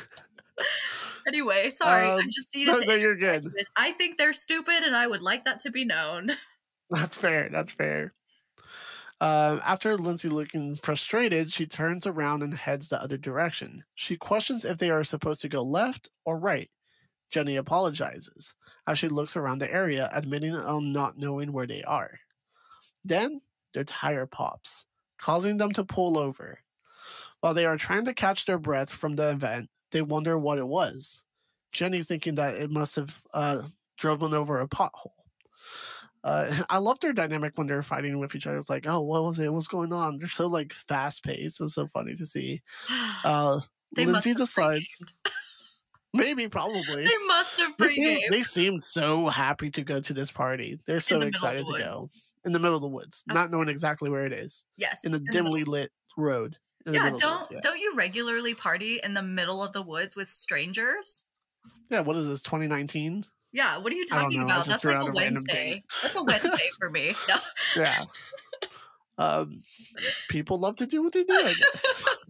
anyway, 1.28 1.70
sorry. 1.70 2.08
I 2.08 2.16
Um, 2.16 2.22
just 2.30 2.56
needed 2.56 2.72
no, 2.74 2.80
to. 2.82 2.86
no, 2.88 2.94
you're 2.96 3.16
good. 3.16 3.44
with, 3.46 3.68
I 3.76 3.92
think 3.92 4.18
they're 4.18 4.34
stupid, 4.34 4.84
and 4.84 4.96
I 4.96 5.08
would 5.08 5.22
like 5.22 5.46
that 5.46 5.60
to 5.62 5.72
be 5.72 5.86
known. 5.86 6.32
That's 6.90 7.18
fair. 7.18 7.50
That's 7.52 7.72
fair. 7.72 8.14
Um, 9.20 9.62
after 9.66 9.98
Lindsay 9.98 10.30
looking 10.30 10.76
frustrated, 10.76 11.52
she 11.52 11.66
turns 11.66 12.06
around 12.06 12.44
and 12.44 12.54
heads 12.54 12.90
the 12.90 13.02
other 13.02 13.18
direction. 13.18 13.84
She 13.96 14.16
questions 14.16 14.64
if 14.64 14.78
they 14.78 14.92
are 14.92 15.04
supposed 15.04 15.42
to 15.42 15.50
go 15.50 15.64
left 15.64 16.10
or 16.24 16.38
right. 16.38 16.70
Jenny 17.30 17.56
apologizes 17.58 18.54
as 18.86 19.00
she 19.00 19.10
looks 19.10 19.36
around 19.36 19.58
the 19.60 19.74
area, 19.74 20.10
admitting 20.14 20.56
on 20.56 20.94
not 20.94 21.18
knowing 21.18 21.52
where 21.52 21.68
they 21.68 21.84
are. 21.84 22.20
Then 23.04 23.42
their 23.74 23.84
tire 23.84 24.28
pops, 24.28 24.86
causing 25.18 25.58
them 25.58 25.74
to 25.74 25.84
pull 25.84 26.18
over. 26.18 26.60
While 27.42 27.54
they 27.54 27.66
are 27.66 27.78
trying 27.78 28.06
to 28.06 28.14
catch 28.14 28.46
their 28.46 28.58
breath 28.60 28.90
from 28.92 29.16
the 29.16 29.30
event, 29.30 29.70
they 29.92 30.02
wonder 30.02 30.38
what 30.38 30.58
it 30.58 30.68
was. 30.68 31.24
Jenny 31.72 32.04
thinking 32.04 32.36
that 32.36 32.56
it 32.56 32.72
must 32.72 32.96
have 32.96 33.16
uh, 33.34 33.62
driven 33.98 34.34
over 34.34 34.60
a 34.60 34.68
pothole. 34.68 35.12
Uh, 36.24 36.54
I 36.70 36.78
love 36.80 37.00
their 37.00 37.14
dynamic 37.14 37.54
when 37.58 37.68
they're 37.68 37.84
fighting 37.84 38.20
with 38.20 38.36
each 38.36 38.48
other. 38.48 38.58
It's 38.58 38.70
like, 38.70 38.88
oh, 38.88 39.02
what 39.02 39.24
was 39.24 39.40
it? 39.40 39.54
What's 39.54 39.68
going 39.68 39.94
on? 39.94 40.18
They're 40.18 40.28
so 40.28 40.48
like 40.48 40.74
fast 40.74 41.24
paced. 41.24 41.62
It's 41.62 41.74
so 41.74 41.88
funny 41.88 42.16
to 42.16 42.26
see. 42.26 42.62
Uh, 43.26 43.60
they 43.96 44.06
must 44.06 44.26
Lindsay 44.26 44.30
have 44.32 44.38
decides, 44.38 44.86
maybe, 46.14 46.48
probably. 46.48 47.04
They 47.06 47.18
must 47.28 47.58
have 47.60 47.72
They 47.78 47.86
pre-gamed. 47.86 48.32
they 48.32 48.42
seem 48.42 48.80
so 48.80 49.28
happy 49.28 49.72
to 49.72 49.82
go 49.82 50.00
to 50.02 50.14
this 50.14 50.30
party. 50.32 50.80
They're 50.86 51.00
so 51.00 51.20
the 51.20 51.28
excited 51.28 51.66
the 51.66 51.78
to 51.78 51.84
go 51.92 52.08
in 52.46 52.52
the 52.52 52.60
middle 52.60 52.76
of 52.76 52.82
the 52.82 52.88
woods, 52.88 53.24
not 53.28 53.50
knowing 53.50 53.70
exactly 53.70 54.10
where 54.10 54.26
it 54.26 54.34
is 54.34 54.66
Yes. 54.78 55.04
in 55.06 55.12
the 55.12 55.20
dimly 55.20 55.64
lit 55.64 55.92
road. 56.18 56.58
Yeah 56.94 57.10
middle 57.10 57.14
of 57.14 57.20
the 57.20 57.26
don't 57.26 57.40
woods, 57.40 57.50
yeah. 57.52 57.60
don't 57.62 57.80
you 57.80 57.94
regularly 57.96 58.54
party 58.54 59.00
in 59.04 59.14
the 59.14 59.22
middle 59.22 59.64
of 59.64 59.74
the 59.74 59.82
woods 59.82 60.16
with 60.16 60.30
strangers 60.30 61.24
yeah. 61.90 62.02
What 62.02 62.18
is 62.18 62.28
this? 62.28 62.42
2019? 62.42 63.26
yeah 63.54 63.78
what 63.78 63.92
are 63.94 63.96
you 63.96 64.06
talking 64.06 64.44
about 64.44 64.66
that's 64.66 64.84
like 64.84 64.98
a 64.98 65.00
a 65.00 65.12
wednesday 65.12 65.84
that's 66.04 66.16
a 66.16 66.24
wednesday 66.24 66.70
for 66.78 66.90
me 66.90 67.14
no. 67.28 67.36
Yeah. 67.78 68.06
um, 69.18 69.64
people 70.30 70.60
love 70.60 70.76
to 70.78 70.86
do 70.86 71.02
what 71.02 71.14
they 71.14 71.24
do. 71.24 71.34
I 71.34 71.54
guess. 71.54 72.26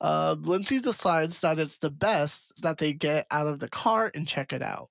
Uh, 0.00 0.36
Lindsay 0.42 0.80
decides 0.80 1.40
that 1.40 1.58
it's 1.58 1.78
the 1.78 1.90
best 1.90 2.52
that 2.62 2.78
they 2.78 2.92
get 2.92 3.26
out 3.30 3.46
of 3.46 3.58
the 3.58 3.68
car 3.68 4.10
and 4.14 4.26
check 4.26 4.52
it 4.52 4.62
out. 4.62 4.90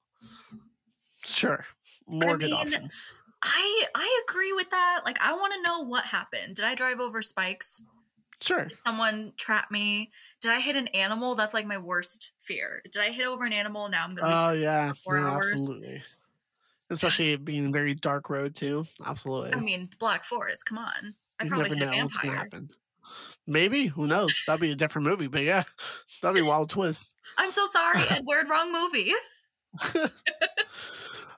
Sure, 1.23 1.65
more 2.07 2.35
I 2.35 2.37
good 2.37 2.51
mean, 2.51 2.53
options. 2.53 3.09
I 3.41 3.85
I 3.95 4.23
agree 4.27 4.53
with 4.53 4.69
that. 4.71 5.01
Like 5.05 5.19
I 5.21 5.33
want 5.33 5.53
to 5.53 5.61
know 5.61 5.81
what 5.81 6.05
happened. 6.05 6.55
Did 6.55 6.65
I 6.65 6.75
drive 6.75 6.99
over 6.99 7.21
spikes? 7.21 7.83
Sure. 8.39 8.65
Did 8.65 8.81
someone 8.81 9.33
trap 9.37 9.71
me? 9.71 10.11
Did 10.41 10.51
I 10.51 10.59
hit 10.59 10.75
an 10.75 10.87
animal? 10.89 11.35
That's 11.35 11.53
like 11.53 11.65
my 11.65 11.77
worst 11.77 12.33
fear. 12.39 12.81
Did 12.91 13.01
I 13.01 13.09
hit 13.09 13.25
over 13.25 13.45
an 13.45 13.53
animal? 13.53 13.89
Now 13.89 14.03
I'm 14.03 14.13
gonna. 14.15 14.49
Oh 14.49 14.51
yeah, 14.51 14.93
four 15.03 15.19
no, 15.19 15.27
hours. 15.27 15.51
absolutely. 15.53 16.03
Especially 16.89 17.35
being 17.35 17.65
a 17.67 17.71
very 17.71 17.95
dark 17.95 18.29
road 18.29 18.55
too. 18.55 18.85
Absolutely. 19.05 19.53
I 19.53 19.59
mean, 19.59 19.89
Black 19.99 20.23
Forest. 20.23 20.65
Come 20.65 20.77
on. 20.77 21.15
I 21.39 21.43
you 21.45 21.49
probably 21.49 21.69
never 21.69 21.75
hit 21.75 21.83
a 21.83 21.97
know 21.97 22.03
what's 22.03 22.17
gonna 22.17 22.31
vampire. 22.31 22.43
happen. 22.43 22.69
Maybe 23.47 23.87
who 23.87 24.07
knows? 24.07 24.43
That'd 24.45 24.61
be 24.61 24.71
a 24.71 24.75
different 24.75 25.07
movie, 25.07 25.27
but 25.27 25.43
yeah, 25.43 25.63
that'd 26.21 26.35
be 26.35 26.41
a 26.41 26.45
wild 26.49 26.69
twist. 26.69 27.13
I'm 27.37 27.51
so 27.51 27.65
sorry, 27.65 28.01
Edward. 28.09 28.49
Wrong 28.49 28.71
movie. 28.71 29.13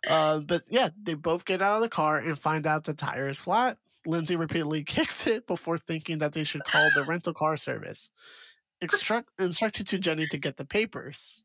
Uh, 0.08 0.40
but 0.40 0.64
yeah, 0.70 0.90
they 1.02 1.14
both 1.14 1.46
get 1.46 1.62
out 1.62 1.76
of 1.76 1.82
the 1.82 1.90
car 1.90 2.18
and 2.18 2.40
find 2.40 2.66
out 2.66 2.86
the 2.86 2.94
tire 2.94 3.28
is 3.28 3.40
flat. 3.40 3.78
Lindsay 4.06 4.36
repeatedly 4.36 4.84
kicks 4.86 5.28
it 5.28 5.48
before 5.48 5.78
thinking 5.78 6.20
that 6.20 6.34
they 6.34 6.44
should 6.44 6.64
call 6.64 6.90
the 6.96 7.04
rental 7.04 7.34
car 7.34 7.58
service. 7.58 8.10
Instruct, 8.82 9.30
instructed 9.40 9.88
to 9.88 10.00
Jenny 10.00 10.26
to 10.28 10.38
get 10.38 10.58
the 10.58 10.66
papers. 10.66 11.44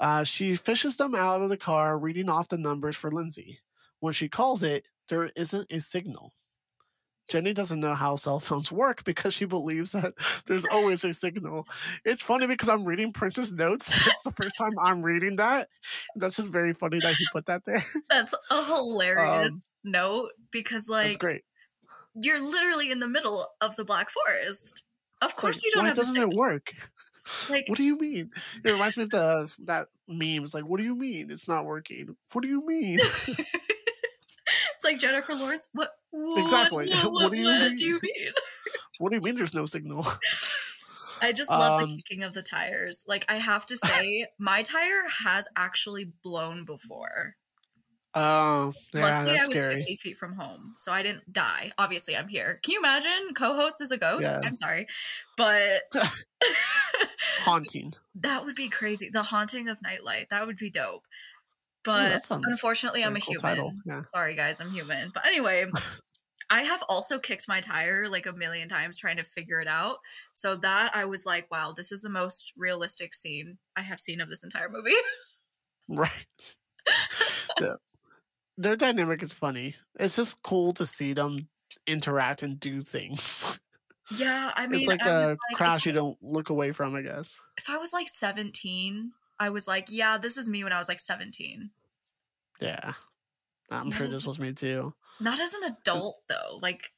Uh, 0.00 0.24
she 0.24 0.56
fishes 0.56 0.96
them 0.96 1.14
out 1.14 1.40
of 1.40 1.48
the 1.48 1.56
car, 1.56 1.96
reading 1.98 2.28
off 2.28 2.48
the 2.48 2.58
numbers 2.58 2.96
for 2.96 3.10
Lindsay. 3.10 3.60
When 4.00 4.12
she 4.12 4.28
calls 4.28 4.62
it, 4.62 4.88
there 5.08 5.30
isn't 5.36 5.72
a 5.72 5.80
signal. 5.80 6.34
Jenny 7.26 7.54
doesn't 7.54 7.80
know 7.80 7.94
how 7.94 8.16
cell 8.16 8.38
phones 8.38 8.70
work 8.70 9.02
because 9.04 9.32
she 9.32 9.46
believes 9.46 9.92
that 9.92 10.12
there's 10.46 10.66
always 10.66 11.04
a 11.04 11.14
signal. 11.14 11.66
It's 12.04 12.22
funny 12.22 12.46
because 12.46 12.68
I'm 12.68 12.84
reading 12.84 13.12
Prince's 13.14 13.50
notes. 13.50 13.96
It's 13.96 14.22
the 14.24 14.32
first 14.32 14.58
time 14.58 14.72
I'm 14.78 15.00
reading 15.02 15.36
that. 15.36 15.68
That's 16.16 16.36
just 16.36 16.52
very 16.52 16.74
funny 16.74 16.98
that 17.00 17.14
he 17.14 17.24
put 17.32 17.46
that 17.46 17.64
there. 17.64 17.82
That's 18.10 18.34
a 18.50 18.64
hilarious 18.66 19.48
Um, 19.48 19.60
note 19.84 20.30
because, 20.50 20.84
That's 20.86 21.08
like, 21.12 21.18
great. 21.18 21.42
You're 22.14 22.40
literally 22.42 22.90
in 22.90 23.00
the 23.00 23.08
middle 23.08 23.46
of 23.60 23.76
the 23.76 23.84
Black 23.84 24.08
Forest. 24.10 24.84
Of 25.22 25.36
course, 25.36 25.56
Like, 25.58 25.64
you 25.64 25.70
don't 25.72 25.82
why 25.84 25.88
have 25.88 25.96
doesn't 25.96 26.16
it 26.20 26.30
work? 26.30 26.72
Like, 27.48 27.64
What 27.68 27.78
do 27.78 27.84
you 27.84 27.96
mean? 27.98 28.30
It 28.62 28.70
reminds 28.72 28.98
me 28.98 29.04
of 29.04 29.10
the 29.10 29.50
that 29.64 29.88
meme. 30.06 30.44
It's 30.44 30.52
like, 30.52 30.64
what 30.66 30.76
do 30.76 30.84
you 30.84 30.94
mean 30.94 31.30
it's 31.30 31.48
not 31.48 31.64
working? 31.64 32.14
What 32.32 32.42
do 32.42 32.48
you 32.48 32.66
mean? 32.66 32.98
it's 33.26 34.84
like 34.84 34.98
Jennifer 34.98 35.34
Lawrence. 35.34 35.68
What? 35.72 35.90
what 36.10 36.40
Exactly. 36.42 36.90
What, 36.90 37.04
What 37.12 37.12
what, 37.22 37.32
do 37.32 37.38
you 37.38 37.46
what 37.46 37.60
mean? 37.62 37.76
do 37.76 37.84
you 37.86 38.00
mean? 38.02 38.32
what 38.98 39.10
do 39.10 39.16
you 39.16 39.22
mean 39.22 39.36
there's 39.36 39.54
no 39.54 39.64
signal? 39.66 40.06
I 41.22 41.32
just 41.32 41.50
love 41.50 41.78
the 41.80 41.84
Um, 41.86 41.96
kicking 41.96 42.22
of 42.24 42.34
the 42.34 42.42
tires. 42.42 43.04
Like, 43.06 43.24
I 43.30 43.36
have 43.36 43.64
to 43.66 43.76
say, 43.78 44.26
my 44.38 44.62
tire 44.62 45.04
has 45.24 45.48
actually 45.56 46.12
blown 46.22 46.64
before. 46.66 47.36
Oh, 48.16 48.72
yeah, 48.92 49.02
Luckily, 49.02 49.38
I 49.38 49.46
was 49.46 49.58
scary. 49.58 49.76
50 49.76 49.96
feet 49.96 50.16
from 50.16 50.34
home, 50.34 50.74
so 50.76 50.92
I 50.92 51.02
didn't 51.02 51.32
die. 51.32 51.72
Obviously, 51.78 52.16
I'm 52.16 52.28
here. 52.28 52.60
Can 52.62 52.72
you 52.72 52.78
imagine? 52.78 53.34
Co-host 53.34 53.80
is 53.80 53.90
a 53.90 53.96
ghost. 53.96 54.22
Yeah. 54.22 54.40
I'm 54.44 54.54
sorry, 54.54 54.86
but 55.36 55.82
Haunting. 57.40 57.92
that 58.16 58.44
would 58.44 58.54
be 58.54 58.68
crazy. 58.68 59.10
The 59.10 59.22
haunting 59.24 59.68
of 59.68 59.82
Knight 59.82 60.04
Light. 60.04 60.28
That 60.30 60.46
would 60.46 60.56
be 60.58 60.70
dope. 60.70 61.02
But 61.84 62.24
sounds 62.24 62.44
unfortunately, 62.48 63.04
I'm 63.04 63.16
a 63.16 63.20
cool 63.20 63.34
human. 63.40 63.82
Yeah. 63.84 64.02
Sorry, 64.04 64.36
guys, 64.36 64.60
I'm 64.60 64.70
human. 64.70 65.10
But 65.12 65.26
anyway, 65.26 65.66
I 66.50 66.62
have 66.62 66.82
also 66.88 67.18
kicked 67.18 67.48
my 67.48 67.60
tire 67.60 68.08
like 68.08 68.26
a 68.26 68.32
million 68.32 68.68
times 68.68 68.96
trying 68.96 69.16
to 69.16 69.24
figure 69.24 69.60
it 69.60 69.66
out. 69.68 69.96
So 70.32 70.56
that 70.56 70.92
I 70.94 71.04
was 71.06 71.26
like, 71.26 71.50
wow, 71.50 71.74
this 71.76 71.90
is 71.90 72.00
the 72.00 72.08
most 72.10 72.52
realistic 72.56 73.12
scene 73.12 73.58
I 73.76 73.82
have 73.82 73.98
seen 73.98 74.20
of 74.20 74.28
this 74.30 74.44
entire 74.44 74.68
movie. 74.70 74.94
Right. 75.88 76.10
The- 77.58 77.78
their 78.56 78.76
dynamic 78.76 79.22
is 79.22 79.32
funny. 79.32 79.74
It's 79.98 80.16
just 80.16 80.42
cool 80.42 80.72
to 80.74 80.86
see 80.86 81.12
them 81.12 81.48
interact 81.86 82.42
and 82.42 82.58
do 82.60 82.82
things. 82.82 83.58
yeah, 84.16 84.52
I 84.54 84.66
mean, 84.66 84.80
it's 84.80 84.88
like 84.88 85.02
I 85.02 85.20
was 85.20 85.30
a 85.30 85.32
like, 85.32 85.56
crash 85.56 85.86
you 85.86 85.92
don't 85.92 86.16
look 86.22 86.50
away 86.50 86.72
from, 86.72 86.94
I 86.94 87.02
guess. 87.02 87.34
if 87.56 87.68
I 87.68 87.78
was 87.78 87.92
like 87.92 88.08
17, 88.08 89.12
I 89.40 89.50
was 89.50 89.66
like, 89.66 89.86
yeah, 89.90 90.18
this 90.18 90.36
is 90.36 90.48
me 90.48 90.62
when 90.64 90.72
I 90.72 90.78
was 90.78 90.88
like 90.88 91.00
17. 91.00 91.70
Yeah. 92.60 92.92
I'm 93.70 93.90
That 93.90 93.96
sure 93.96 94.06
is- 94.06 94.14
this 94.14 94.26
was 94.26 94.38
me 94.38 94.52
too. 94.52 94.94
Not 95.20 95.40
as 95.40 95.54
an 95.54 95.64
adult 95.64 96.20
though. 96.28 96.58
Like 96.60 96.92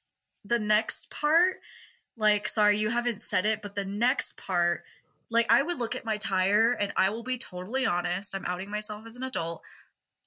the 0.44 0.58
next 0.58 1.10
part, 1.10 1.56
like 2.16 2.48
sorry, 2.48 2.78
you 2.78 2.90
haven't 2.90 3.20
said 3.20 3.44
it, 3.46 3.60
but 3.62 3.74
the 3.74 3.84
next 3.84 4.38
part, 4.38 4.84
like 5.30 5.50
I 5.52 5.62
would 5.62 5.78
look 5.78 5.94
at 5.94 6.04
my 6.04 6.16
tire 6.16 6.72
and 6.72 6.92
I 6.96 7.10
will 7.10 7.22
be 7.22 7.36
totally 7.38 7.84
honest, 7.86 8.34
I'm 8.34 8.44
outing 8.46 8.70
myself 8.70 9.06
as 9.06 9.16
an 9.16 9.22
adult. 9.22 9.62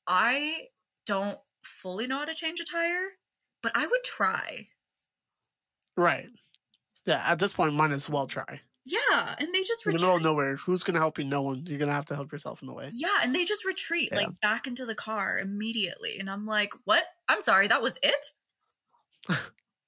I 0.08 0.68
don't 1.10 1.40
fully 1.64 2.06
know 2.06 2.20
how 2.20 2.26
to 2.26 2.36
change 2.36 2.60
a 2.60 2.66
tire, 2.72 3.08
but 3.64 3.72
I 3.76 3.88
would 3.88 4.04
try. 4.04 4.68
Right. 5.98 6.28
Yeah, 7.06 7.24
at 7.26 7.40
this 7.40 7.52
point, 7.52 7.74
might 7.74 7.90
as 7.92 8.08
well 8.08 8.28
try. 8.28 8.62
Yeah, 8.86 9.36
and 9.40 9.54
they 9.54 9.64
just 9.64 9.86
retreat. 9.86 9.96
In 9.96 10.02
the 10.02 10.06
middle 10.06 10.18
of 10.18 10.22
nowhere, 10.22 10.56
who's 10.56 10.84
going 10.84 10.94
to 10.94 11.00
help 11.00 11.18
you? 11.18 11.24
No 11.24 11.42
one. 11.42 11.64
You're 11.66 11.80
going 11.80 11.90
to 11.90 11.96
have 11.96 12.06
to 12.06 12.16
help 12.16 12.32
yourself 12.32 12.62
in 12.62 12.68
the 12.68 12.74
way. 12.74 12.90
Yeah, 12.94 13.18
and 13.24 13.34
they 13.34 13.44
just 13.44 13.66
retreat 13.66 14.10
Yeah. 14.12 14.20
like 14.20 14.40
back 14.42 14.68
into 14.68 14.86
the 14.86 14.94
car 14.96 15.40
immediately. 15.40 16.18
And 16.20 16.30
I'm 16.30 16.46
like, 16.46 16.72
"What? 16.86 17.04
I'm 17.28 17.42
sorry, 17.42 17.68
that 17.68 17.82
was 17.82 17.98
it? 18.04 18.26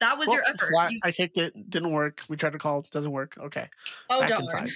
That 0.01 0.17
was 0.17 0.27
Well, 0.27 0.38
your 0.38 0.43
effort." 0.49 0.71
You- 0.89 0.99
I 1.03 1.12
kicked 1.12 1.38
it. 1.38 1.53
Didn't 1.69 1.91
work. 1.91 2.23
We 2.27 2.36
tried 2.36 2.53
to 2.53 2.57
call. 2.60 2.81
Doesn't 2.91 3.12
work. 3.12 3.38
Okay. 3.38 3.69
oh 4.10 4.21
back 4.21 4.29
darn. 4.29 4.71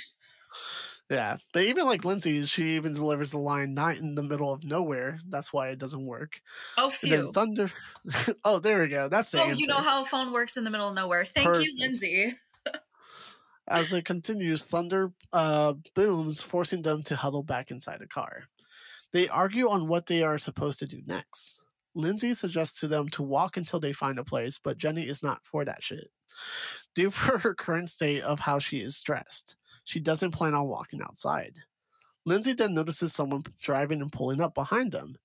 Yeah, 1.09 1.37
but 1.53 1.63
even 1.63 1.85
like 1.85 2.03
Lindsay, 2.03 2.43
she 2.45 2.75
even 2.75 2.93
delivers 2.93 3.29
the 3.29 3.37
line 3.37 3.75
"not 3.75 3.97
in 3.97 4.15
the 4.15 4.23
middle 4.23 4.51
of 4.51 4.63
nowhere." 4.63 5.19
That's 5.29 5.53
why 5.53 5.69
it 5.69 5.77
doesn't 5.77 6.03
work. 6.05 6.41
Oh 6.77 6.89
phew. 6.89 7.31
thunder. 7.31 7.71
oh, 8.43 8.57
there 8.57 8.81
we 8.81 8.87
go. 8.87 9.07
That's 9.07 9.29
the 9.29 9.41
Oh, 9.43 9.49
answer. 9.49 9.61
you 9.61 9.67
know 9.67 9.81
how 9.81 10.01
a 10.01 10.05
phone 10.05 10.31
works 10.33 10.57
in 10.57 10.63
the 10.63 10.71
middle 10.71 10.89
of 10.89 10.95
nowhere. 10.95 11.23
Thank 11.23 11.47
Perfect. 11.47 11.65
you, 11.67 11.75
Lindsay. 11.79 12.33
As 13.67 13.91
it 13.93 14.05
continues, 14.05 14.63
thunder 14.63 15.11
uh, 15.33 15.73
booms, 15.95 16.41
forcing 16.41 16.83
them 16.83 17.01
to 17.03 17.15
huddle 17.15 17.41
back 17.43 17.71
inside 17.71 17.99
the 17.99 18.07
car. 18.07 18.43
They 19.11 19.27
argue 19.27 19.69
on 19.69 19.87
what 19.87 20.05
they 20.05 20.21
are 20.23 20.37
supposed 20.37 20.79
to 20.79 20.87
do 20.87 21.01
next. 21.05 21.59
Lindsay 21.95 22.33
suggests 22.33 22.79
to 22.81 22.87
them 22.87 23.09
to 23.09 23.23
walk 23.23 23.57
until 23.57 23.79
they 23.79 23.93
find 23.93 24.19
a 24.19 24.23
place, 24.23 24.59
but 24.59 24.77
Jenny 24.77 25.07
is 25.07 25.23
not 25.23 25.45
for 25.45 25.65
that 25.65 25.81
shit. 25.81 26.11
Due 26.93 27.09
for 27.11 27.39
her 27.39 27.53
current 27.55 27.89
state 27.89 28.21
of 28.21 28.41
how 28.41 28.59
she 28.59 28.79
is 28.79 29.01
dressed, 29.01 29.55
she 29.85 30.01
doesn't 30.01 30.33
plan 30.33 30.55
on 30.55 30.67
walking 30.67 31.01
outside. 31.01 31.59
Lindsay 32.25 32.53
then 32.53 32.73
notices 32.73 33.13
someone 33.13 33.43
driving 33.61 34.01
and 34.01 34.11
pulling 34.11 34.41
up 34.41 34.53
behind 34.55 34.91
them. 34.91 35.17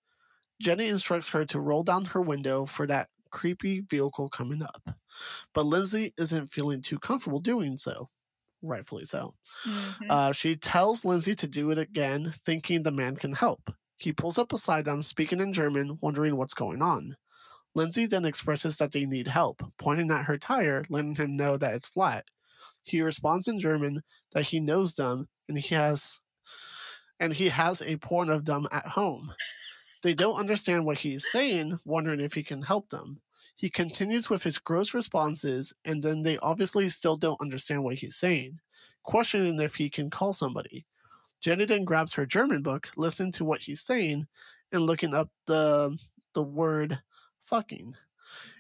Jenny 0.61 0.89
instructs 0.89 1.29
her 1.31 1.45
to 1.47 1.61
roll 1.61 1.83
down 1.83 2.07
her 2.07 2.21
window 2.21 2.67
for 2.67 2.87
that 2.87 3.11
creepy 3.31 3.81
vehicle 3.81 4.29
coming 4.29 4.63
up. 4.63 4.83
But 5.55 5.67
Lindsay 5.67 6.13
isn't 6.19 6.53
feeling 6.53 6.83
too 6.83 6.99
comfortable 6.99 7.41
doing 7.41 7.77
so. 7.79 8.11
Rightfully 8.63 9.07
so. 9.07 9.35
Mhm. 9.67 10.11
Uh, 10.11 10.33
she 10.33 10.57
tells 10.57 11.05
Lindsay 11.05 11.35
to 11.37 11.47
do 11.49 11.71
it 11.71 11.79
again, 11.79 12.35
thinking 12.45 12.83
the 12.83 12.91
man 12.91 13.17
can 13.17 13.33
help. 13.33 13.71
He 13.99 14.13
pulls 14.13 14.39
up 14.39 14.49
beside 14.51 14.85
them, 14.87 15.03
speaking 15.03 15.41
in 15.41 15.53
German, 15.53 15.99
wondering 16.03 16.37
what's 16.37 16.55
going 16.55 16.83
on. 16.83 17.17
Lindsay 17.75 18.07
then 18.07 18.25
expresses 18.25 18.77
that 18.79 18.93
they 18.93 19.07
need 19.07 19.29
help, 19.29 19.63
pointing 19.79 20.11
at 20.11 20.27
her 20.27 20.39
tire, 20.39 20.85
letting 20.89 21.17
him 21.17 21.37
know 21.37 21.57
that 21.57 21.75
it's 21.75 21.89
flat. 21.89 22.27
He 22.85 23.03
responds 23.03 23.49
in 23.49 23.61
German 23.61 24.03
that 24.33 24.47
he 24.47 24.61
knows 24.61 24.95
them 24.95 25.29
and 25.49 25.59
he 25.59 25.75
has 25.75 26.21
and 27.19 27.33
he 27.33 27.49
has 27.49 27.83
a 27.83 27.97
porn 27.97 28.31
of 28.31 28.45
them 28.45 28.67
at 28.73 28.87
home. 28.87 29.33
They 30.03 30.15
don't 30.15 30.39
understand 30.39 30.87
what 30.87 30.99
he's 30.99 31.31
saying, 31.31 31.79
wondering 31.85 32.21
if 32.21 32.33
he 32.33 32.43
can 32.43 32.63
help 32.63 32.89
them. 32.89 33.21
He 33.57 33.69
continues 33.69 34.31
with 34.31 34.43
his 34.43 34.57
gross 34.57 34.95
responses, 34.95 35.75
and 35.85 36.03
then 36.03 36.23
they 36.23 36.39
obviously 36.39 36.89
still 36.89 37.17
don't 37.17 37.41
understand 37.43 37.85
what 37.85 37.97
he's 37.97 38.17
saying, 38.17 38.59
questioning 39.03 39.61
if 39.61 39.75
he 39.75 39.91
can 39.91 40.09
call 40.09 40.33
somebody. 40.33 40.87
Jenny 41.43 41.67
then 41.67 41.85
grabs 41.85 42.15
her 42.15 42.25
German 42.25 42.63
book, 42.63 42.91
listening 42.97 43.33
to 43.33 43.45
what 43.45 43.61
he's 43.61 43.83
saying, 43.83 44.27
and 44.73 44.83
looking 44.83 45.15
up 45.15 45.29
the 45.47 45.99
the 46.33 46.43
word 46.43 46.99
fucking. 47.45 47.95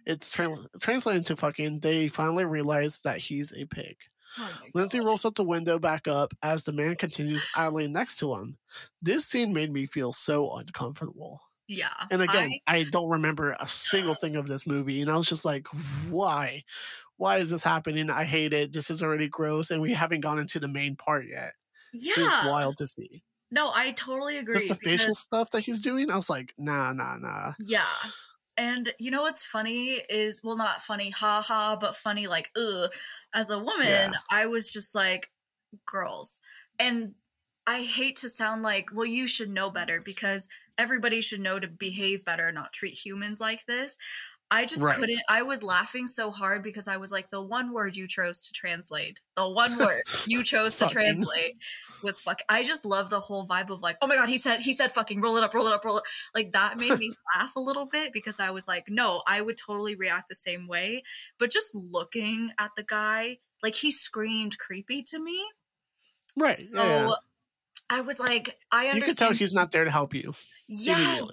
It's 0.04 0.30
tra- 0.30 0.56
translated 0.80 1.24
to 1.26 1.36
fucking. 1.36 1.80
They 1.80 2.08
finally 2.08 2.44
realize 2.44 3.00
that 3.00 3.18
he's 3.18 3.54
a 3.54 3.64
pig. 3.64 3.96
Oh 4.38 4.50
Lindsay 4.74 4.98
God. 4.98 5.06
rolls 5.06 5.24
up 5.24 5.34
the 5.34 5.44
window 5.44 5.78
back 5.78 6.06
up 6.08 6.32
as 6.42 6.62
the 6.62 6.72
man 6.72 6.96
continues 6.96 7.46
idling 7.56 7.92
next 7.92 8.16
to 8.18 8.34
him. 8.34 8.56
This 9.02 9.26
scene 9.26 9.52
made 9.52 9.72
me 9.72 9.86
feel 9.86 10.12
so 10.12 10.56
uncomfortable. 10.56 11.40
Yeah. 11.68 11.88
And 12.10 12.22
again, 12.22 12.52
I- 12.66 12.78
I, 12.78 12.82
don't 12.84 13.10
remember 13.10 13.56
a 13.60 13.66
single 13.66 14.14
thing 14.14 14.36
of 14.36 14.46
this 14.48 14.66
movie. 14.66 15.00
And 15.02 15.10
I 15.10 15.16
was 15.16 15.28
just 15.28 15.44
like, 15.44 15.68
why? 16.08 16.64
Why 17.16 17.38
is 17.38 17.50
this 17.50 17.62
happening? 17.62 18.10
I 18.10 18.24
hate 18.24 18.52
it. 18.52 18.72
This 18.72 18.90
is 18.90 19.02
already 19.02 19.28
gross. 19.28 19.70
And 19.70 19.80
we 19.80 19.92
haven't 19.92 20.20
gone 20.22 20.38
into 20.40 20.58
the 20.58 20.66
main 20.68 20.96
part 20.96 21.26
yet. 21.28 21.52
yeah. 21.92 22.14
It's 22.16 22.46
wild 22.46 22.76
to 22.78 22.86
see. 22.86 23.22
No, 23.52 23.70
I 23.74 23.92
totally 23.92 24.38
agree. 24.38 24.54
Just 24.54 24.68
the 24.68 24.74
facial 24.76 25.14
stuff 25.14 25.50
that 25.50 25.60
he's 25.60 25.80
doing, 25.80 26.10
I 26.10 26.16
was 26.16 26.30
like, 26.30 26.54
nah, 26.56 26.92
nah, 26.92 27.16
nah. 27.16 27.52
Yeah. 27.58 27.84
And 28.60 28.92
you 28.98 29.10
know 29.10 29.22
what's 29.22 29.42
funny 29.42 30.02
is 30.10 30.42
well 30.44 30.56
not 30.56 30.82
funny, 30.82 31.08
ha 31.10 31.42
ha, 31.46 31.76
but 31.80 31.96
funny 31.96 32.26
like 32.26 32.50
ugh. 32.56 32.92
As 33.32 33.48
a 33.48 33.58
woman, 33.58 33.88
Yeah. 33.88 34.12
I 34.30 34.46
was 34.46 34.70
just 34.70 34.94
like, 34.94 35.30
girls. 35.86 36.40
And 36.78 37.14
I 37.66 37.82
hate 37.82 38.16
to 38.16 38.28
sound 38.28 38.62
like, 38.62 38.90
well, 38.92 39.06
you 39.06 39.26
should 39.26 39.48
know 39.50 39.70
better 39.70 40.00
because 40.00 40.48
everybody 40.76 41.20
should 41.22 41.40
know 41.40 41.58
to 41.58 41.68
behave 41.68 42.24
better, 42.24 42.52
not 42.52 42.72
treat 42.72 42.94
humans 42.94 43.40
like 43.40 43.64
this. 43.66 43.96
I 44.50 44.66
just 44.66 44.82
Right. 44.82 44.96
couldn't. 44.96 45.22
I 45.28 45.42
was 45.42 45.62
laughing 45.62 46.06
so 46.08 46.30
hard 46.30 46.62
because 46.62 46.88
I 46.88 46.96
was 46.98 47.12
like, 47.12 47.30
the 47.30 47.40
one 47.42 47.72
word 47.72 47.96
you 47.96 48.08
chose 48.08 48.42
to 48.42 48.52
translate, 48.52 49.20
the 49.36 49.48
one 49.48 49.78
word 49.78 50.02
you 50.26 50.42
chose 50.44 50.76
to 50.78 50.86
translate 50.86 51.56
was 52.02 52.20
fuck. 52.20 52.40
I 52.48 52.62
just 52.62 52.84
love 52.84 53.10
the 53.10 53.20
whole 53.20 53.46
vibe 53.46 53.70
of 53.70 53.82
like, 53.82 53.96
oh 54.02 54.06
my 54.06 54.16
god, 54.16 54.28
he 54.28 54.38
said 54.38 54.60
he 54.60 54.72
said 54.72 54.92
fucking 54.92 55.20
roll 55.20 55.36
it 55.36 55.44
up, 55.44 55.54
roll 55.54 55.66
it 55.66 55.72
up, 55.72 55.84
roll 55.84 55.98
it. 55.98 56.04
Like 56.34 56.52
that 56.52 56.78
made 56.78 56.98
me 56.98 57.12
laugh 57.36 57.54
a 57.56 57.60
little 57.60 57.86
bit 57.86 58.12
because 58.12 58.40
I 58.40 58.50
was 58.50 58.66
like, 58.68 58.86
no, 58.88 59.22
I 59.26 59.40
would 59.40 59.56
totally 59.56 59.94
react 59.94 60.28
the 60.28 60.34
same 60.34 60.66
way. 60.68 61.02
But 61.38 61.50
just 61.50 61.74
looking 61.74 62.50
at 62.58 62.70
the 62.76 62.82
guy, 62.82 63.38
like 63.62 63.74
he 63.74 63.90
screamed 63.90 64.58
creepy 64.58 65.02
to 65.04 65.18
me. 65.22 65.38
Right. 66.36 66.56
So 66.56 66.68
yeah, 66.74 67.06
yeah. 67.08 67.14
I 67.88 68.00
was 68.02 68.20
like, 68.20 68.56
I 68.70 68.84
You 68.84 68.90
understand. 68.92 69.16
can 69.16 69.26
tell 69.28 69.36
he's 69.36 69.52
not 69.52 69.72
there 69.72 69.84
to 69.84 69.90
help 69.90 70.14
you. 70.14 70.32
yes, 70.68 71.28